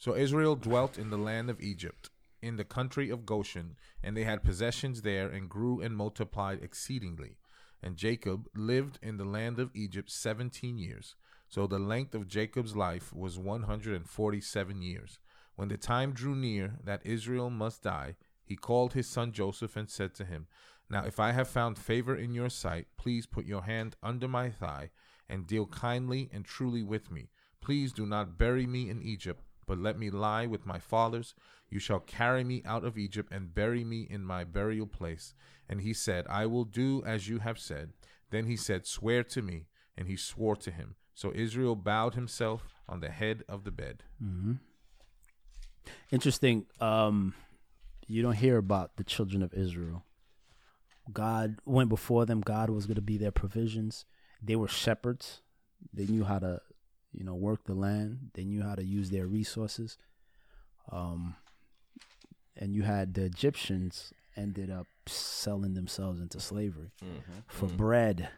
So 0.00 0.16
Israel 0.16 0.56
dwelt 0.56 0.96
in 0.96 1.10
the 1.10 1.18
land 1.18 1.50
of 1.50 1.60
Egypt, 1.60 2.08
in 2.40 2.56
the 2.56 2.64
country 2.64 3.10
of 3.10 3.26
Goshen, 3.26 3.76
and 4.02 4.16
they 4.16 4.24
had 4.24 4.42
possessions 4.42 5.02
there, 5.02 5.28
and 5.28 5.46
grew 5.46 5.82
and 5.82 5.94
multiplied 5.94 6.62
exceedingly. 6.62 7.36
And 7.82 7.98
Jacob 7.98 8.48
lived 8.56 8.98
in 9.02 9.18
the 9.18 9.26
land 9.26 9.58
of 9.58 9.70
Egypt 9.74 10.10
seventeen 10.10 10.78
years. 10.78 11.16
So 11.50 11.66
the 11.66 11.78
length 11.78 12.14
of 12.14 12.28
Jacob's 12.28 12.74
life 12.74 13.12
was 13.12 13.38
one 13.38 13.64
hundred 13.64 13.94
and 13.94 14.08
forty-seven 14.08 14.80
years. 14.80 15.18
When 15.56 15.68
the 15.68 15.76
time 15.76 16.12
drew 16.12 16.34
near 16.34 16.78
that 16.82 17.04
Israel 17.04 17.50
must 17.50 17.82
die, 17.82 18.16
he 18.42 18.56
called 18.56 18.94
his 18.94 19.06
son 19.06 19.32
Joseph 19.32 19.76
and 19.76 19.90
said 19.90 20.14
to 20.14 20.24
him, 20.24 20.46
Now 20.88 21.04
if 21.04 21.20
I 21.20 21.32
have 21.32 21.48
found 21.48 21.76
favor 21.76 22.16
in 22.16 22.32
your 22.32 22.48
sight, 22.48 22.86
please 22.96 23.26
put 23.26 23.44
your 23.44 23.64
hand 23.64 23.96
under 24.02 24.28
my 24.28 24.48
thigh, 24.48 24.92
and 25.28 25.46
deal 25.46 25.66
kindly 25.66 26.30
and 26.32 26.46
truly 26.46 26.82
with 26.82 27.10
me. 27.10 27.28
Please 27.60 27.92
do 27.92 28.06
not 28.06 28.38
bury 28.38 28.66
me 28.66 28.88
in 28.88 29.02
Egypt, 29.02 29.44
but 29.70 29.78
let 29.78 29.96
me 29.96 30.10
lie 30.10 30.46
with 30.46 30.66
my 30.66 30.80
fathers. 30.80 31.32
You 31.68 31.78
shall 31.78 32.00
carry 32.00 32.42
me 32.42 32.60
out 32.66 32.84
of 32.84 32.98
Egypt 32.98 33.32
and 33.32 33.54
bury 33.54 33.84
me 33.84 34.04
in 34.10 34.24
my 34.24 34.42
burial 34.42 34.88
place. 34.88 35.32
And 35.68 35.80
he 35.80 35.92
said, 35.92 36.26
I 36.28 36.46
will 36.46 36.64
do 36.64 37.04
as 37.06 37.28
you 37.28 37.38
have 37.38 37.56
said. 37.56 37.92
Then 38.30 38.46
he 38.46 38.56
said, 38.56 38.84
Swear 38.84 39.22
to 39.22 39.42
me. 39.42 39.66
And 39.96 40.08
he 40.08 40.16
swore 40.16 40.56
to 40.56 40.72
him. 40.72 40.96
So 41.14 41.30
Israel 41.32 41.76
bowed 41.76 42.14
himself 42.14 42.66
on 42.88 42.98
the 42.98 43.10
head 43.10 43.44
of 43.48 43.62
the 43.62 43.70
bed. 43.70 44.02
Interesting. 46.10 46.66
Um, 46.80 47.34
you 48.08 48.22
don't 48.22 48.32
hear 48.32 48.56
about 48.56 48.96
the 48.96 49.04
children 49.04 49.40
of 49.40 49.54
Israel. 49.54 50.02
God 51.12 51.58
went 51.64 51.90
before 51.90 52.26
them. 52.26 52.40
God 52.40 52.70
was 52.70 52.86
going 52.86 52.96
to 52.96 53.00
be 53.00 53.18
their 53.18 53.30
provisions. 53.30 54.04
They 54.42 54.56
were 54.56 54.66
shepherds. 54.66 55.42
They 55.92 56.06
knew 56.06 56.24
how 56.24 56.40
to, 56.40 56.60
you 57.12 57.24
know, 57.24 57.34
work 57.34 57.64
the 57.64 57.74
land. 57.74 58.30
They 58.34 58.44
knew 58.44 58.62
how 58.62 58.74
to 58.74 58.84
use 58.84 59.10
their 59.10 59.26
resources. 59.26 59.98
Um, 60.90 61.36
and 62.56 62.74
you 62.74 62.82
had 62.82 63.14
the 63.14 63.24
Egyptians 63.24 64.12
ended 64.36 64.70
up 64.70 64.86
selling 65.06 65.74
themselves 65.74 66.20
into 66.20 66.40
slavery 66.40 66.92
mm-hmm. 67.02 67.40
for 67.48 67.66
mm-hmm. 67.66 67.76
bread. 67.76 68.28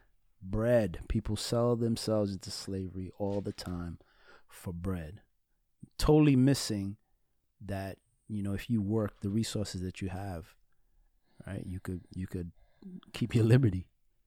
Bread. 0.42 1.00
People 1.08 1.36
sell 1.36 1.76
themselves 1.76 2.32
into 2.32 2.50
slavery 2.50 3.10
all 3.18 3.40
the 3.40 3.52
time 3.52 3.98
for 4.48 4.72
bread. 4.72 5.20
Totally 5.98 6.36
missing 6.36 6.96
that 7.64 7.98
you 8.28 8.42
know 8.42 8.52
if 8.54 8.68
you 8.68 8.82
work 8.82 9.20
the 9.20 9.28
resources 9.30 9.82
that 9.82 10.00
you 10.02 10.08
have, 10.08 10.46
right? 11.46 11.62
You 11.64 11.78
could 11.78 12.00
you 12.14 12.26
could 12.26 12.50
keep 13.12 13.34
your 13.34 13.44
liberty. 13.44 13.86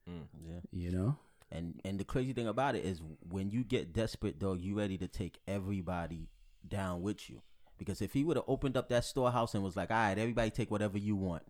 Mm. 0.09 0.27
Yeah. 0.47 0.59
You 0.71 0.91
know. 0.91 1.17
And 1.51 1.79
and 1.85 1.99
the 1.99 2.03
crazy 2.03 2.33
thing 2.33 2.47
about 2.47 2.75
it 2.75 2.85
is 2.85 3.01
when 3.29 3.49
you 3.51 3.63
get 3.63 3.93
desperate, 3.93 4.39
dog, 4.39 4.61
you 4.61 4.77
ready 4.77 4.97
to 4.97 5.07
take 5.07 5.39
everybody 5.47 6.29
down 6.67 7.01
with 7.01 7.29
you. 7.29 7.41
Because 7.77 8.01
if 8.01 8.13
he 8.13 8.23
would 8.23 8.37
have 8.37 8.45
opened 8.47 8.77
up 8.77 8.89
that 8.89 9.05
storehouse 9.05 9.53
and 9.53 9.63
was 9.63 9.75
like, 9.75 9.91
"All 9.91 9.97
right, 9.97 10.17
everybody 10.17 10.49
take 10.49 10.71
whatever 10.71 10.97
you 10.97 11.15
want," 11.15 11.43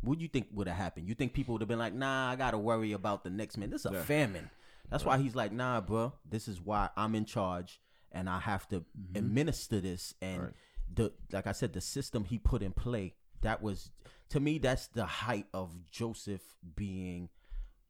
what 0.00 0.18
do 0.18 0.22
you 0.22 0.28
think 0.28 0.48
would 0.52 0.68
have 0.68 0.76
happened? 0.76 1.08
You 1.08 1.14
think 1.14 1.32
people 1.34 1.52
would 1.54 1.60
have 1.62 1.68
been 1.68 1.78
like, 1.78 1.94
"Nah, 1.94 2.30
I 2.30 2.36
gotta 2.36 2.58
worry 2.58 2.92
about 2.92 3.24
the 3.24 3.30
next 3.30 3.56
man. 3.56 3.70
This 3.70 3.84
is 3.84 3.90
a 3.90 3.94
Yeah. 3.94 4.02
famine." 4.02 4.50
That's 4.88 5.04
why 5.04 5.18
he's 5.18 5.34
like, 5.34 5.52
"Nah, 5.52 5.80
bro. 5.80 6.12
This 6.24 6.46
is 6.48 6.60
why 6.60 6.90
I'm 6.96 7.14
in 7.14 7.24
charge, 7.24 7.80
and 8.12 8.30
I 8.30 8.38
have 8.38 8.68
to 8.68 8.80
mm-hmm. 8.80 9.16
administer 9.16 9.80
this." 9.80 10.14
And 10.22 10.42
Right. 10.42 10.52
the 10.94 11.12
like 11.32 11.46
I 11.46 11.52
said, 11.52 11.72
the 11.72 11.80
system 11.80 12.24
he 12.24 12.38
put 12.38 12.62
in 12.62 12.72
play 12.72 13.14
that 13.40 13.60
was 13.60 13.90
to 14.30 14.40
me 14.40 14.58
that's 14.58 14.86
the 14.88 15.06
height 15.06 15.46
of 15.52 15.90
Joseph 15.90 16.56
being 16.76 17.28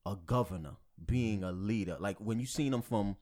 a 0.07 0.17
governor, 0.17 0.77
being 1.05 1.45
a 1.45 1.53
leader. 1.53 1.97
Like 1.99 2.19
when 2.19 2.39
you 2.41 2.47
seen 2.47 2.73
him 2.73 2.83
from 2.83 3.17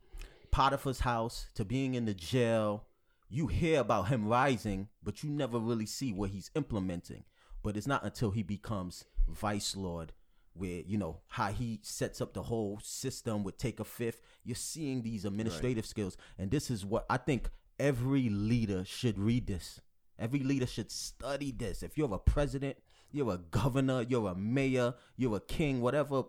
Potiphar's 0.51 1.01
house 1.01 1.48
to 1.55 1.64
being 1.64 1.94
in 1.94 2.05
the 2.05 2.14
jail, 2.14 2.84
you 3.28 3.46
hear 3.46 3.80
about 3.80 4.09
him 4.09 4.28
rising, 4.28 4.88
but 5.02 5.22
you 5.22 5.30
never 5.30 5.59
really 5.59 5.86
see 5.86 6.12
what 6.12 6.30
he's 6.30 6.51
implementing. 6.55 7.24
But 7.62 7.76
it's 7.76 7.86
not 7.86 8.05
until 8.05 8.30
he 8.30 8.42
becomes 8.42 9.05
vice 9.26 9.74
lord 9.74 10.12
where 10.55 10.82
you 10.86 10.96
know 10.96 11.18
how 11.26 11.51
he 11.51 11.80
sets 11.82 12.20
up 12.20 12.32
the 12.32 12.42
whole 12.42 12.78
system 12.82 13.42
with 13.42 13.59
take 13.59 13.80
a 13.80 13.84
fifth. 13.84 14.20
You're 14.44 14.55
seeing 14.55 15.02
these 15.02 15.24
administrative 15.24 15.84
skills, 15.84 16.16
and 16.38 16.51
this 16.51 16.70
is 16.70 16.84
what 16.84 17.05
I 17.10 17.16
think 17.16 17.48
every 17.78 18.28
leader 18.28 18.84
should 18.84 19.18
read 19.18 19.46
this. 19.46 19.80
Every 20.18 20.40
leader 20.40 20.66
should 20.66 20.92
study 20.92 21.51
this. 21.51 21.82
If 21.82 21.98
you're 21.98 22.14
a 22.14 22.18
president, 22.18 22.76
you're 23.10 23.34
a 23.34 23.38
governor, 23.38 24.02
you're 24.02 24.28
a 24.28 24.34
mayor, 24.34 24.94
you're 25.16 25.36
a 25.36 25.40
king, 25.40 25.80
whatever 25.80 26.24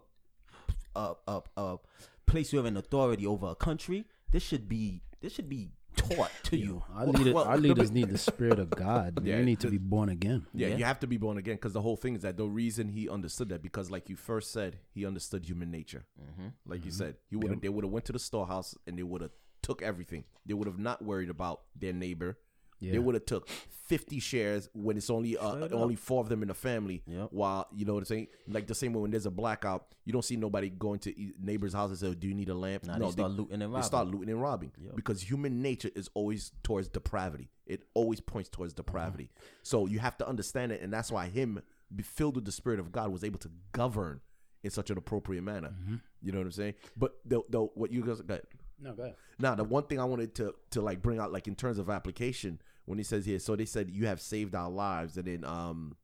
uh, 0.96 1.14
uh, 1.28 1.42
uh, 1.58 1.78
place 2.26 2.54
you're 2.54 2.66
in 2.66 2.78
authority 2.78 3.26
over 3.28 3.48
a 3.48 3.56
country, 3.56 4.06
this 4.32 4.44
should 4.44 4.68
be 4.68 5.02
this 5.22 5.34
should 5.34 5.50
be 5.50 5.70
taught 5.96 6.32
to 6.44 6.58
you. 6.58 6.84
Our, 6.94 7.08
leader, 7.08 7.34
well, 7.34 7.46
our 7.46 7.58
leaders 7.58 7.92
need 8.00 8.10
the 8.10 8.18
spirit 8.18 8.60
of 8.60 8.70
God. 8.70 9.22
Yeah, 9.24 9.38
you 9.38 9.46
need 9.46 9.60
to 9.62 9.70
be 9.70 9.78
born 9.78 10.10
again. 10.10 10.46
Yeah, 10.54 10.68
Yeah. 10.68 10.76
you 10.78 10.84
have 10.84 11.00
to 11.00 11.08
be 11.08 11.18
born 11.18 11.38
again 11.38 11.56
because 11.56 11.74
the 11.74 11.82
whole 11.82 11.96
thing 11.96 12.16
is 12.16 12.22
that 12.24 12.38
the 12.38 12.46
reason 12.48 12.90
he 12.90 13.10
understood 13.10 13.50
that 13.50 13.62
because, 13.62 13.90
like 13.90 14.10
you 14.10 14.16
first 14.16 14.52
said, 14.52 14.78
he 14.94 15.06
understood 15.06 15.46
human 15.46 15.72
nature. 15.72 16.06
Mm-hmm. 16.22 16.48
Like 16.66 16.86
you 16.86 16.92
said, 16.92 17.16
he 17.30 17.36
would 17.36 17.52
have 17.52 17.62
they 17.62 17.70
would 17.70 17.84
have 17.84 17.92
went 17.92 18.06
to 18.06 18.12
the 18.12 18.20
storehouse 18.20 18.76
and 18.86 18.98
they 18.98 19.04
would 19.04 19.22
have 19.22 19.32
took 19.62 19.82
everything. 19.82 20.26
They 20.46 20.54
would 20.54 20.68
have 20.68 20.78
not 20.80 21.02
worried 21.04 21.30
about 21.30 21.62
their 21.76 21.94
neighbor. 21.94 22.38
Yeah. 22.80 22.94
They 22.94 23.00
would 23.00 23.16
have 23.16 23.26
took 23.26 23.48
fifty 23.48 24.20
shares 24.20 24.68
when 24.74 24.98
it's 24.98 25.10
only 25.10 25.38
uh, 25.38 25.68
only 25.72 25.96
four 25.96 26.22
of 26.22 26.30
them 26.30 26.42
in 26.42 26.48
the 26.50 26.54
family. 26.54 27.04
Yep. 27.08 27.28
While 27.32 27.68
you 27.74 27.86
know 27.86 27.94
what 27.94 28.00
I'm 28.00 28.06
saying, 28.06 28.28
like 28.48 28.68
the 28.68 28.76
same 28.76 28.94
way 28.94 29.02
when 29.02 29.12
there's 29.12 29.26
a 29.26 29.32
blackout, 29.32 29.94
you 30.04 30.12
don't 30.14 30.26
see 30.26 30.36
nobody 30.36 30.70
going 30.70 31.00
to 31.00 31.14
neighbor's 31.42 31.74
house 31.74 31.90
and 31.90 32.00
say, 32.00 32.14
"Do 32.14 32.28
you 32.28 32.34
need 32.34 32.50
a 32.50 32.54
lamp?" 32.56 32.86
Nah, 32.86 32.98
they 32.98 33.12
start 33.12 33.32
looting 33.32 33.62
and 33.62 33.74
They 33.74 33.82
start 33.82 34.06
robbing. 34.06 34.12
looting 34.20 34.30
and 34.34 34.42
robbing 34.42 34.72
because 34.96 35.22
human 35.22 35.62
nature 35.62 35.90
is 35.96 36.10
always 36.14 36.52
towards 36.64 36.90
depravity. 36.90 37.50
It 37.66 37.84
always 37.94 38.20
points 38.20 38.50
towards 38.50 38.74
depravity. 38.74 39.30
So 39.64 39.86
you 39.88 40.00
have 40.00 40.18
to 40.18 40.28
understand 40.28 40.72
it, 40.72 40.82
and 40.82 40.92
that's 40.92 41.12
why 41.12 41.28
him, 41.28 41.62
be 41.96 42.04
filled 42.04 42.36
with 42.36 42.46
the 42.46 42.52
spirit 42.52 42.80
of 42.80 42.92
God, 42.92 43.12
was 43.12 43.24
able 43.24 43.40
to 43.40 43.50
govern 43.72 44.22
in 44.64 44.70
such 44.72 44.90
an 44.90 44.98
appropriate 44.98 45.44
manner. 45.44 45.74
You 46.22 46.32
know 46.32 46.40
what 46.40 46.46
I'm 46.46 46.52
saying? 46.52 46.74
But 46.98 47.16
the, 47.26 47.42
the 47.50 47.62
what 47.62 47.92
you 47.92 48.04
guys 48.04 48.20
got. 48.22 48.42
No, 48.80 48.94
go 48.94 49.04
ahead. 49.04 49.16
Now, 49.40 49.56
the 49.56 49.64
one 49.64 49.84
thing 49.84 50.00
I 50.00 50.06
wanted 50.06 50.36
to 50.36 50.54
to 50.72 50.82
like 50.82 51.02
bring 51.02 51.20
out, 51.20 51.32
like 51.32 51.48
in 51.48 51.56
terms 51.56 51.78
of 51.78 51.90
application, 51.90 52.60
when 52.86 52.98
he 52.98 53.04
says 53.04 53.26
here, 53.26 53.40
so 53.40 53.56
they 53.56 53.66
said 53.66 53.90
you 53.90 54.08
have 54.08 54.22
saved 54.22 54.56
our 54.56 54.70
lives, 54.70 55.18
and 55.18 55.26
then 55.26 55.44
um, 55.44 55.96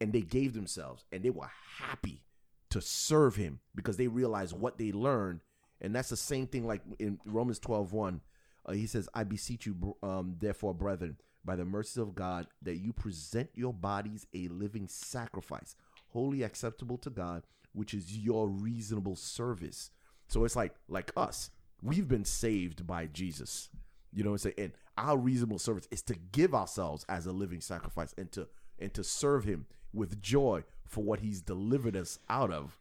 and 0.00 0.12
they 0.12 0.22
gave 0.22 0.54
themselves, 0.54 1.04
and 1.12 1.22
they 1.22 1.30
were 1.30 1.50
happy 1.78 2.22
to 2.70 2.80
serve 2.80 3.36
him 3.36 3.60
because 3.74 3.96
they 3.96 4.08
realized 4.08 4.56
what 4.56 4.78
they 4.78 4.92
learned, 4.92 5.40
and 5.80 5.94
that's 5.94 6.10
the 6.10 6.16
same 6.16 6.46
thing 6.46 6.66
like 6.66 6.82
in 6.98 7.18
Romans 7.24 7.58
12, 7.58 7.92
1, 7.92 8.20
uh, 8.66 8.72
he 8.72 8.86
says, 8.86 9.08
"I 9.14 9.24
beseech 9.24 9.66
you, 9.66 9.96
um, 10.02 10.36
therefore, 10.40 10.74
brethren, 10.74 11.18
by 11.44 11.56
the 11.56 11.64
mercies 11.64 11.98
of 11.98 12.14
God, 12.14 12.46
that 12.62 12.76
you 12.76 12.92
present 12.92 13.50
your 13.54 13.72
bodies 13.72 14.26
a 14.34 14.48
living 14.48 14.88
sacrifice, 14.88 15.74
holy 16.08 16.42
acceptable 16.42 16.98
to 16.98 17.10
God, 17.10 17.44
which 17.72 17.94
is 17.94 18.16
your 18.16 18.48
reasonable 18.48 19.16
service." 19.16 19.90
So 20.28 20.44
it's 20.44 20.56
like 20.56 20.74
like 20.88 21.10
us. 21.16 21.50
We've 21.82 22.08
been 22.08 22.24
saved 22.24 22.86
by 22.86 23.06
Jesus. 23.06 23.70
You 24.12 24.24
know 24.24 24.30
what 24.30 24.44
I'm 24.44 24.52
saying? 24.52 24.54
And 24.58 24.72
our 24.96 25.16
reasonable 25.16 25.58
service 25.58 25.86
is 25.90 26.02
to 26.02 26.14
give 26.32 26.54
ourselves 26.54 27.04
as 27.08 27.26
a 27.26 27.32
living 27.32 27.60
sacrifice 27.60 28.14
and 28.18 28.30
to 28.32 28.48
and 28.78 28.92
to 28.94 29.04
serve 29.04 29.44
him 29.44 29.66
with 29.92 30.20
joy 30.20 30.64
for 30.86 31.02
what 31.02 31.20
he's 31.20 31.40
delivered 31.40 31.96
us 31.96 32.18
out 32.28 32.50
of. 32.52 32.78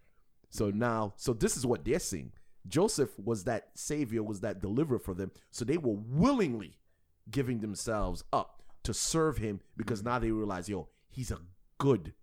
So 0.49 0.69
now, 0.71 1.13
so 1.17 1.33
this 1.33 1.57
is 1.57 1.65
what 1.65 1.83
they're 1.83 1.99
seeing. 1.99 2.31
Joseph 2.67 3.17
was 3.17 3.43
that 3.45 3.69
savior, 3.75 4.23
was 4.23 4.41
that 4.41 4.61
deliverer 4.61 4.99
for 4.99 5.13
them. 5.13 5.31
So 5.51 5.63
they 5.65 5.77
were 5.77 5.95
willingly 5.95 6.77
giving 7.29 7.59
themselves 7.59 8.23
up 8.33 8.61
to 8.83 8.93
serve 8.93 9.37
him 9.37 9.59
because 9.75 10.03
now 10.03 10.19
they 10.19 10.31
realize, 10.31 10.69
yo, 10.69 10.87
he's 11.09 11.31
a 11.31 11.39
good, 11.77 12.13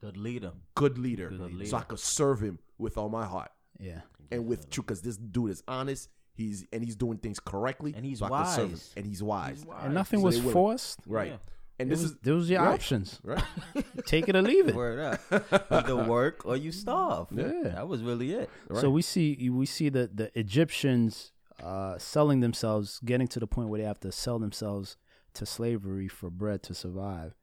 Good 0.00 0.16
leader. 0.16 0.52
good 0.74 0.98
leader. 0.98 1.28
Good 1.28 1.54
leader. 1.54 1.66
So 1.66 1.76
I 1.76 1.82
could 1.82 2.00
serve 2.00 2.40
him 2.40 2.58
with 2.78 2.96
all 2.98 3.08
my 3.08 3.26
heart 3.26 3.50
Yeah. 3.82 4.00
and 4.30 4.46
with 4.46 4.70
truth 4.70 4.86
because 4.86 5.02
this 5.02 5.16
dude 5.16 5.50
is 5.50 5.62
honest. 5.68 6.08
He's 6.34 6.64
and 6.72 6.82
he's 6.82 6.96
doing 6.96 7.18
things 7.18 7.38
correctly, 7.40 7.92
And 7.94 8.06
he's 8.06 8.20
so 8.20 8.26
I 8.26 8.28
could 8.44 8.46
serve 8.52 8.64
him. 8.64 8.70
wise. 8.72 8.92
and 8.96 9.04
he's 9.06 9.22
wise, 9.22 9.66
And 9.82 9.92
nothing 9.94 10.20
So 10.20 10.24
was 10.26 10.34
they 10.36 10.40
wouldn't- 10.40 10.52
forced. 10.54 11.00
right? 11.06 11.32
Yeah. 11.32 11.36
And 11.78 11.90
this 11.90 12.00
was, 12.02 12.12
is 12.12 12.16
those 12.22 12.48
are 12.48 12.52
your 12.54 12.62
right. 12.62 12.74
options. 12.74 13.20
right. 13.24 13.42
Take 14.06 14.28
it 14.28 14.36
or 14.36 14.42
leave 14.42 14.68
it. 14.68 14.74
Word 14.74 15.00
up. 15.32 15.64
Either 15.70 15.96
work 15.96 16.46
or 16.46 16.56
you 16.56 16.70
starve. 16.72 17.26
Yeah. 17.32 17.70
That 17.74 17.88
was 17.88 18.02
really 18.02 18.32
it. 18.32 18.48
So 18.80 18.88
we 18.88 19.02
see 19.02 19.50
we 19.50 19.66
see 19.66 19.88
the 19.90 20.08
the 20.14 20.30
Egyptians 20.38 21.32
uh, 21.62 21.98
selling 21.98 22.40
themselves, 22.40 22.98
getting 23.04 23.28
to 23.28 23.40
the 23.40 23.46
point 23.46 23.68
where 23.68 23.80
they 23.80 23.86
have 23.86 24.00
to 24.00 24.12
sell 24.12 24.38
themselves 24.38 24.96
to 25.34 25.44
slavery 25.44 26.08
for 26.08 26.30
bread 26.30 26.62
to 26.64 26.74
survive, 26.74 27.34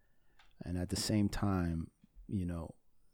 and 0.65 0.77
at 0.77 0.89
the 0.89 0.95
same 0.95 1.27
time, 1.29 1.89
you 2.27 2.45
know, 2.45 2.73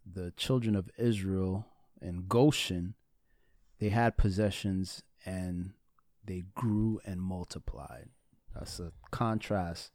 the 0.09 0.31
children 0.37 0.75
of 0.75 0.89
Israel 0.97 1.65
and 2.01 2.27
Goshen, 2.29 2.93
they 3.79 3.89
had 3.89 4.17
possessions 4.17 5.03
and 5.25 5.71
they 6.25 6.43
grew 6.55 6.99
and 7.05 7.21
multiplied. 7.21 8.09
That's 8.53 8.79
a 8.79 8.91
contrast 9.11 9.91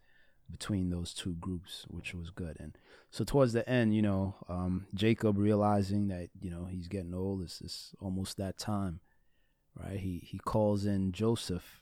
between 0.50 0.90
those 0.90 1.14
two 1.14 1.34
groups, 1.34 1.86
which 1.88 2.14
was 2.14 2.30
good. 2.30 2.56
And 2.60 2.76
so 3.10 3.24
towards 3.24 3.52
the 3.52 3.68
end, 3.68 3.94
you 3.94 4.02
know, 4.02 4.34
um, 4.48 4.86
Jacob 4.94 5.38
realizing 5.38 6.08
that 6.08 6.28
you 6.40 6.50
know 6.50 6.66
he's 6.66 6.88
getting 6.88 7.14
old, 7.14 7.42
it's, 7.42 7.60
it's 7.60 7.94
almost 8.00 8.36
that 8.36 8.58
time, 8.58 9.00
right? 9.74 9.98
He 9.98 10.22
he 10.24 10.38
calls 10.38 10.84
in 10.84 11.12
Joseph, 11.12 11.80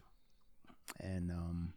and 1.01 1.31
um, 1.31 1.73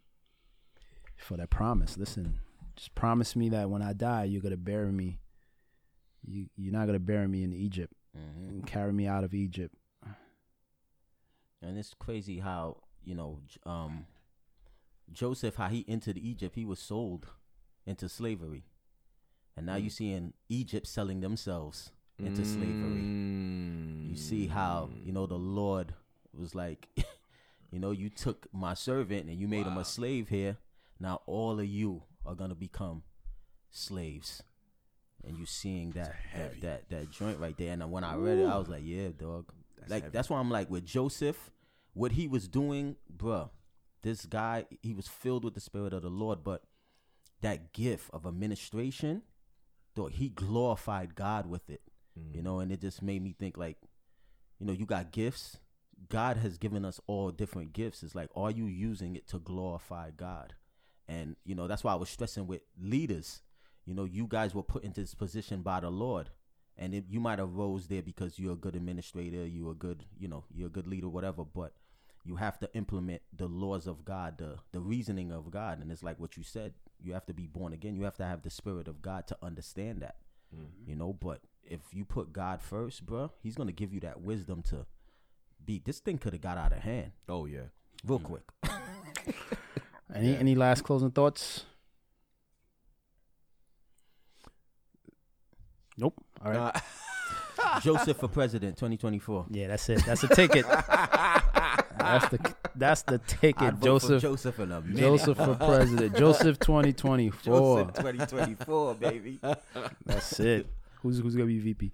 for 1.18 1.38
that 1.38 1.50
promise, 1.50 1.98
listen, 1.98 2.40
just 2.76 2.94
promise 2.96 3.36
me 3.36 3.50
that 3.50 3.70
when 3.70 3.82
I 3.82 3.94
die, 3.94 4.26
you're 4.26 4.42
gonna 4.42 4.58
bury 4.58 4.92
me. 4.92 5.20
You 6.24 6.48
you're 6.56 6.74
not 6.74 6.86
gonna 6.86 7.00
bury 7.00 7.28
me 7.28 7.44
in 7.44 7.54
Egypt 7.54 7.94
hmm 8.16 8.50
and 8.50 8.68
carry 8.68 8.92
me 8.94 9.08
out 9.08 9.24
of 9.24 9.34
Egypt. 9.34 9.76
And 11.62 11.78
it's 11.78 11.94
crazy 11.94 12.40
how 12.40 12.78
you 13.04 13.16
know 13.16 13.40
um, 13.66 14.06
Joseph, 15.12 15.56
how 15.56 15.68
he 15.68 15.86
entered 15.88 16.18
Egypt, 16.18 16.56
he 16.56 16.66
was 16.66 16.80
sold 16.80 17.28
into 17.86 18.10
slavery, 18.10 18.64
and 19.56 19.66
now 19.66 19.76
you 19.76 19.90
see 19.90 20.12
in 20.12 20.34
Egypt 20.50 20.88
selling 20.88 21.22
themselves 21.22 21.92
into 22.20 22.46
slavery. 22.46 23.02
You 24.10 24.18
see 24.18 24.48
how 24.48 24.90
you 25.04 25.12
know 25.12 25.26
the 25.26 25.36
Lord 25.36 25.94
was 26.34 26.56
like, 26.56 26.88
you 27.72 27.80
know, 27.80 27.92
you 27.92 28.10
took 28.10 28.48
my 28.54 28.74
servant 28.74 29.30
and 29.30 29.40
you 29.40 29.48
made 29.48 29.66
him 29.68 29.78
a 29.78 29.86
slave 29.86 30.30
here. 30.30 30.58
Now 31.00 31.22
all 31.26 31.60
of 31.60 31.66
you 31.66 32.04
are 32.26 32.36
gonna 32.36 32.56
become 32.56 33.04
slaves, 33.70 34.44
and 35.24 35.38
you 35.38 35.46
seeing 35.46 35.92
that 35.92 36.16
that, 36.36 36.62
that 36.62 36.90
that 36.90 37.12
joint 37.12 37.40
right 37.40 37.58
there. 37.58 37.74
And 37.74 37.92
when 37.92 38.04
I 38.04 38.16
read 38.16 38.40
it, 38.40 38.48
I 38.48 38.58
was 38.58 38.68
like, 38.68 38.84
yeah, 38.84 39.10
dog. 39.18 39.52
Like 39.88 40.12
that's 40.12 40.30
why 40.30 40.40
I'm 40.40 40.50
like 40.50 40.70
with 40.70 40.86
Joseph, 40.86 41.52
what 41.94 42.14
he 42.14 42.28
was 42.28 42.48
doing, 42.48 42.96
bruh. 43.16 43.50
This 44.04 44.26
guy, 44.26 44.66
he 44.82 44.94
was 44.94 45.08
filled 45.08 45.44
with 45.44 45.54
the 45.54 45.62
spirit 45.62 45.94
of 45.94 46.02
the 46.02 46.10
Lord, 46.10 46.44
but 46.44 46.64
that 47.42 47.72
gift 47.72 48.10
of 48.12 48.26
administration, 48.26 49.22
though 49.96 50.08
he 50.08 50.30
glorified 50.30 51.14
God 51.14 51.46
with 51.46 51.70
it. 51.70 51.82
You 52.16 52.42
mm. 52.42 52.44
know, 52.44 52.60
and 52.60 52.72
it 52.72 52.82
just 52.82 53.02
made 53.02 53.22
me 53.22 53.36
think 53.38 53.58
like, 53.58 53.78
you 54.60 54.66
know, 54.66 54.74
you 54.74 54.86
got 54.86 55.12
gifts. 55.12 55.60
God 56.10 56.38
has 56.38 56.58
given 56.58 56.84
us 56.84 57.00
all 57.06 57.30
different 57.30 57.74
gifts. 57.74 58.02
It's 58.02 58.16
like, 58.16 58.30
are 58.36 58.52
you 58.52 58.66
using 58.66 59.16
it 59.16 59.28
to 59.28 59.40
glorify 59.40 60.10
God? 60.12 60.56
And 61.08 61.36
you 61.46 61.56
know, 61.56 61.68
that's 61.68 61.84
why 61.84 61.94
I 61.94 61.96
was 61.96 62.10
stressing 62.10 62.48
with 62.48 62.62
leaders. 62.80 63.42
You 63.86 63.94
know, 63.94 64.06
you 64.06 64.28
guys 64.28 64.54
were 64.56 64.64
put 64.64 64.84
into 64.84 65.02
this 65.02 65.14
position 65.14 65.62
by 65.62 65.80
the 65.80 65.90
Lord, 65.90 66.30
and 66.78 66.94
it, 66.94 67.06
you 67.10 67.20
might 67.20 67.40
have 67.40 67.54
rose 67.56 67.88
there 67.88 68.02
because 68.02 68.40
you're 68.40 68.54
a 68.54 68.58
good 68.58 68.76
administrator, 68.76 69.46
you're 69.46 69.72
a 69.72 69.76
good, 69.76 70.06
you 70.20 70.28
know, 70.28 70.44
you're 70.54 70.68
a 70.68 70.72
good 70.72 70.88
leader, 70.88 71.10
whatever. 71.10 71.44
But 71.44 71.74
you 72.24 72.36
have 72.36 72.60
to 72.60 72.74
implement 72.76 73.22
the 73.36 73.48
laws 73.48 73.88
of 73.88 74.06
God, 74.06 74.38
the 74.38 74.58
the 74.72 74.80
reasoning 74.80 75.32
of 75.32 75.52
God, 75.52 75.82
and 75.82 75.92
it's 75.92 76.04
like 76.04 76.20
what 76.20 76.38
you 76.38 76.44
said. 76.44 76.74
You 77.04 77.14
have 77.14 77.26
to 77.26 77.34
be 77.34 77.48
born 77.48 77.74
again. 77.74 77.96
You 77.96 78.04
have 78.04 78.18
to 78.18 78.26
have 78.26 78.44
the 78.44 78.50
spirit 78.52 78.88
of 78.88 79.02
God 79.02 79.26
to 79.28 79.38
understand 79.42 80.02
that. 80.02 80.18
Mm-hmm. 80.56 80.90
You 80.90 80.96
know, 80.96 81.14
but 81.14 81.42
if 81.64 81.82
you 81.92 82.06
put 82.06 82.32
God 82.34 82.62
first, 82.62 83.06
bro, 83.06 83.32
He's 83.42 83.56
gonna 83.56 83.72
give 83.72 83.94
you 83.94 84.00
that 84.02 84.22
wisdom 84.22 84.62
to 84.64 84.86
beat. 85.66 85.86
This 85.86 86.00
thing 86.00 86.18
could 86.18 86.34
have 86.34 86.42
got 86.42 86.58
out 86.58 86.74
of 86.74 86.80
hand 86.80 87.12
Oh 87.28 87.46
yeah. 87.46 87.70
real 88.06 88.20
quick. 88.20 88.44
Any 90.14 90.36
any 90.36 90.56
last 90.56 90.84
closing 90.84 91.12
thoughts? 91.12 91.66
Nope. 96.02 96.16
All 96.44 96.52
right. 96.52 96.76
Uh, 97.64 97.80
Joseph 97.82 98.18
for 98.18 98.28
president, 98.28 98.76
2024. 98.76 99.46
yeah, 99.52 99.68
that's 99.68 99.88
it. 99.88 100.04
That's 100.04 100.22
the 100.22 100.30
ticket. 100.30 100.66
that's 101.98 102.28
the 102.30 102.56
that's 102.76 103.04
the 103.04 103.20
ticket. 103.20 103.62
I'd 103.62 103.78
vote 103.78 104.02
for 104.02 104.08
Joseph 104.08 104.22
Joseph 104.24 104.60
in 104.60 104.72
a 104.72 104.82
minute. 104.82 105.00
Joseph 105.00 105.38
for 105.38 105.56
president. 105.56 106.18
Joseph 106.18 106.58
2024. 106.60 107.44
Joseph 107.44 107.94
2024, 107.96 108.96
baby. 108.96 109.40
That's 110.06 110.40
it. 110.40 110.66
Who's 111.04 111.20
who's 111.20 111.36
gonna 111.36 111.46
be 111.48 111.60
VP? 111.60 111.92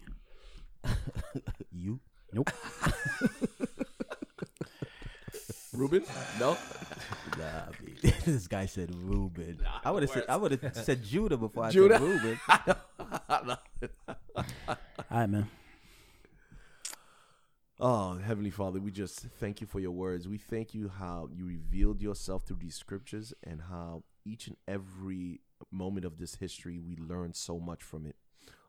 You? 1.71 1.99
Nope. 2.34 2.49
Reuben? 5.73 6.03
No. 6.39 6.57
Nah, 7.38 7.43
I 7.45 7.84
mean, 7.85 7.86
this 8.25 8.47
guy 8.47 8.65
said 8.65 8.93
Reuben. 8.93 9.59
I 9.83 9.91
would 9.91 10.03
have 10.03 10.11
said 10.11 10.25
I 10.29 10.35
would 10.35 10.51
have 10.51 10.75
said 10.85 11.03
Judah 11.03 11.37
before 11.37 11.65
I 11.65 11.71
Judah. 11.71 11.97
said 11.97 12.07
Reuben. 12.07 12.39
All 13.29 13.57
right, 15.11 15.29
man. 15.29 15.49
Oh, 17.79 18.17
Heavenly 18.17 18.49
Father, 18.49 18.79
we 18.79 18.89
just 18.89 19.19
thank 19.39 19.61
you 19.61 19.67
for 19.67 19.79
your 19.79 19.91
words. 19.91 20.27
We 20.27 20.37
thank 20.39 20.73
you 20.73 20.89
how 20.89 21.29
you 21.31 21.45
revealed 21.45 22.01
yourself 22.01 22.43
through 22.47 22.57
these 22.59 22.75
scriptures 22.75 23.33
and 23.43 23.61
how 23.69 24.03
each 24.25 24.47
and 24.47 24.57
every 24.67 25.41
moment 25.71 26.05
of 26.05 26.17
this 26.17 26.35
history 26.35 26.79
we 26.79 26.95
learned 26.95 27.35
so 27.35 27.59
much 27.59 27.83
from 27.83 28.07
it, 28.07 28.15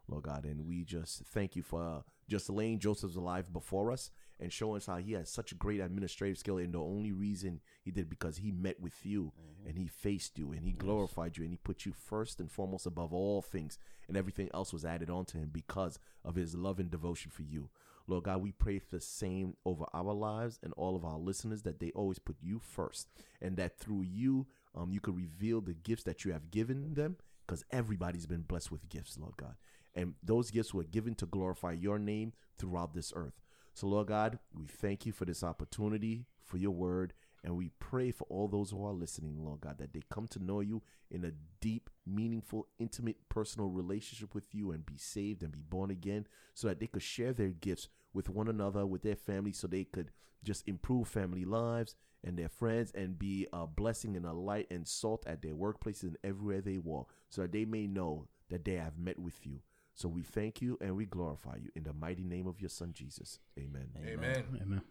Lord 0.09 0.25
God. 0.25 0.45
And 0.45 0.67
we 0.67 0.85
just 0.85 1.23
thank 1.25 1.57
you 1.57 1.63
for 1.63 1.83
uh, 1.83 2.01
just 2.29 2.51
laying 2.51 2.79
Joseph's 2.81 3.17
life 3.17 3.51
before 3.51 3.91
us 3.91 4.11
and 4.41 4.53
showing 4.53 4.77
us 4.77 4.87
how 4.87 4.97
he 4.97 5.13
has 5.13 5.31
such 5.31 5.53
a 5.53 5.57
great 5.57 5.81
administrative 5.81 6.39
skill. 6.39 6.59
And 6.59 6.73
the 6.73 6.81
only 6.81 7.13
reason 7.13 7.61
he 7.83 7.91
did 7.91 8.09
because 8.09 8.39
he 8.39 8.53
met 8.53 8.81
with 8.81 9.05
you 9.05 9.33
and 9.67 9.77
he 9.77 9.87
faced 9.87 10.39
you 10.39 10.53
and 10.53 10.65
he 10.65 10.73
glorified 10.73 11.37
you 11.37 11.45
and 11.45 11.53
he 11.53 11.59
put 11.59 11.85
you 11.85 11.93
first 11.93 12.41
and 12.41 12.51
foremost 12.51 12.87
above 12.87 13.13
all 13.13 13.43
things. 13.43 13.79
And 14.07 14.17
everything 14.17 14.49
else 14.55 14.73
was 14.73 14.85
added 14.85 15.11
on 15.11 15.25
to 15.27 15.39
him 15.39 15.51
because 15.53 15.99
of 16.25 16.37
his 16.37 16.55
love 16.55 16.79
and 16.79 16.91
devotion 16.91 17.31
for 17.31 17.43
you. 17.43 17.69
Lord 18.07 18.25
God, 18.25 18.41
we 18.41 18.53
pray 18.53 18.81
the 18.91 19.01
same 19.01 19.55
over 19.67 19.85
our 19.93 20.15
lives 20.15 20.59
and 20.63 20.73
all 20.77 20.97
of 20.97 21.05
our 21.05 21.19
listeners 21.19 21.63
that 21.63 21.79
they 21.79 21.91
always 21.91 22.19
put 22.19 22.37
you 22.41 22.59
first 22.59 23.09
and 23.43 23.57
that 23.59 23.79
through 23.79 24.03
you, 24.03 24.47
um, 24.75 24.91
you 24.93 25.01
could 25.01 25.17
reveal 25.17 25.61
the 25.61 25.75
gifts 25.75 26.05
that 26.05 26.25
you 26.25 26.33
have 26.33 26.51
given 26.51 26.95
them 26.95 27.17
because 27.47 27.65
everybody's 27.71 28.27
been 28.27 28.43
blessed 28.43 28.73
with 28.73 28.89
gifts, 28.89 29.19
Lord 29.19 29.37
God. 29.37 29.57
And 29.95 30.15
those 30.23 30.51
gifts 30.51 30.73
were 30.73 30.85
given 30.85 31.15
to 31.17 31.27
glorify 31.27 31.73
your 31.73 31.99
name 31.99 32.33
throughout 32.59 32.95
this 32.95 33.13
earth. 33.17 33.35
So, 33.79 33.87
Lord 33.87 34.09
God, 34.09 34.41
we 34.53 34.67
thank 34.67 35.07
you 35.07 35.13
for 35.13 35.25
this 35.25 35.45
opportunity, 35.45 36.25
for 36.43 36.57
your 36.57 36.73
word, 36.73 37.13
and 37.45 37.57
we 37.57 37.71
pray 37.79 38.11
for 38.11 38.27
all 38.29 38.49
those 38.49 38.73
who 38.73 38.85
are 38.85 38.93
listening, 38.93 39.37
Lord 39.45 39.61
God, 39.61 39.79
that 39.79 39.93
they 39.93 40.03
come 40.11 40.27
to 40.33 40.43
know 40.43 40.59
you 40.59 40.83
in 41.13 41.25
a 41.25 41.31
deep, 41.61 41.89
meaningful, 42.05 42.67
intimate, 42.81 43.29
personal 43.29 43.69
relationship 43.69 44.35
with 44.35 44.53
you 44.53 44.73
and 44.73 44.85
be 44.85 44.97
saved 44.97 45.45
and 45.45 45.53
be 45.53 45.63
born 45.63 45.93
again 45.93 46.27
so 46.55 46.67
that 46.67 46.81
they 46.81 46.89
could 46.89 47.05
share 47.05 47.33
their 47.33 47.51
gifts 47.51 47.87
with 48.13 48.29
one 48.29 48.49
another, 48.49 48.85
with 48.85 49.03
their 49.03 49.15
family, 49.15 49.53
so 49.53 49.69
they 49.69 49.85
could 49.85 50.11
just 50.43 50.67
improve 50.67 51.07
family 51.07 51.45
lives 51.45 51.95
and 52.25 52.37
their 52.37 52.49
friends 52.49 52.91
and 52.97 53.17
be 53.17 53.47
a 53.53 53.65
blessing 53.65 54.17
and 54.17 54.27
a 54.27 54.33
light 54.33 54.67
and 54.73 54.89
salt 54.89 55.23
at 55.25 55.41
their 55.41 55.55
workplaces 55.55 56.03
and 56.03 56.19
everywhere 56.25 56.61
they 56.61 56.79
walk 56.79 57.13
so 57.31 57.43
that 57.43 57.53
they 57.53 57.65
may 57.65 57.87
know 57.87 58.27
that 58.51 58.65
they 58.65 58.75
have 58.75 58.99
met 58.99 59.21
with 59.21 59.47
you. 59.47 59.61
So 59.99 60.09
we 60.09 60.23
thank 60.23 60.63
you 60.63 60.79
and 60.81 60.95
we 60.95 61.07
glorify 61.07 61.57
you 61.57 61.73
in 61.75 61.83
the 61.83 61.93
mighty 61.93 62.23
name 62.23 62.47
of 62.47 62.61
your 62.61 62.71
son 62.71 62.93
Jesus. 62.93 63.41
Amen. 63.59 63.89
Amen. 63.97 64.45
Amen. 64.63 64.83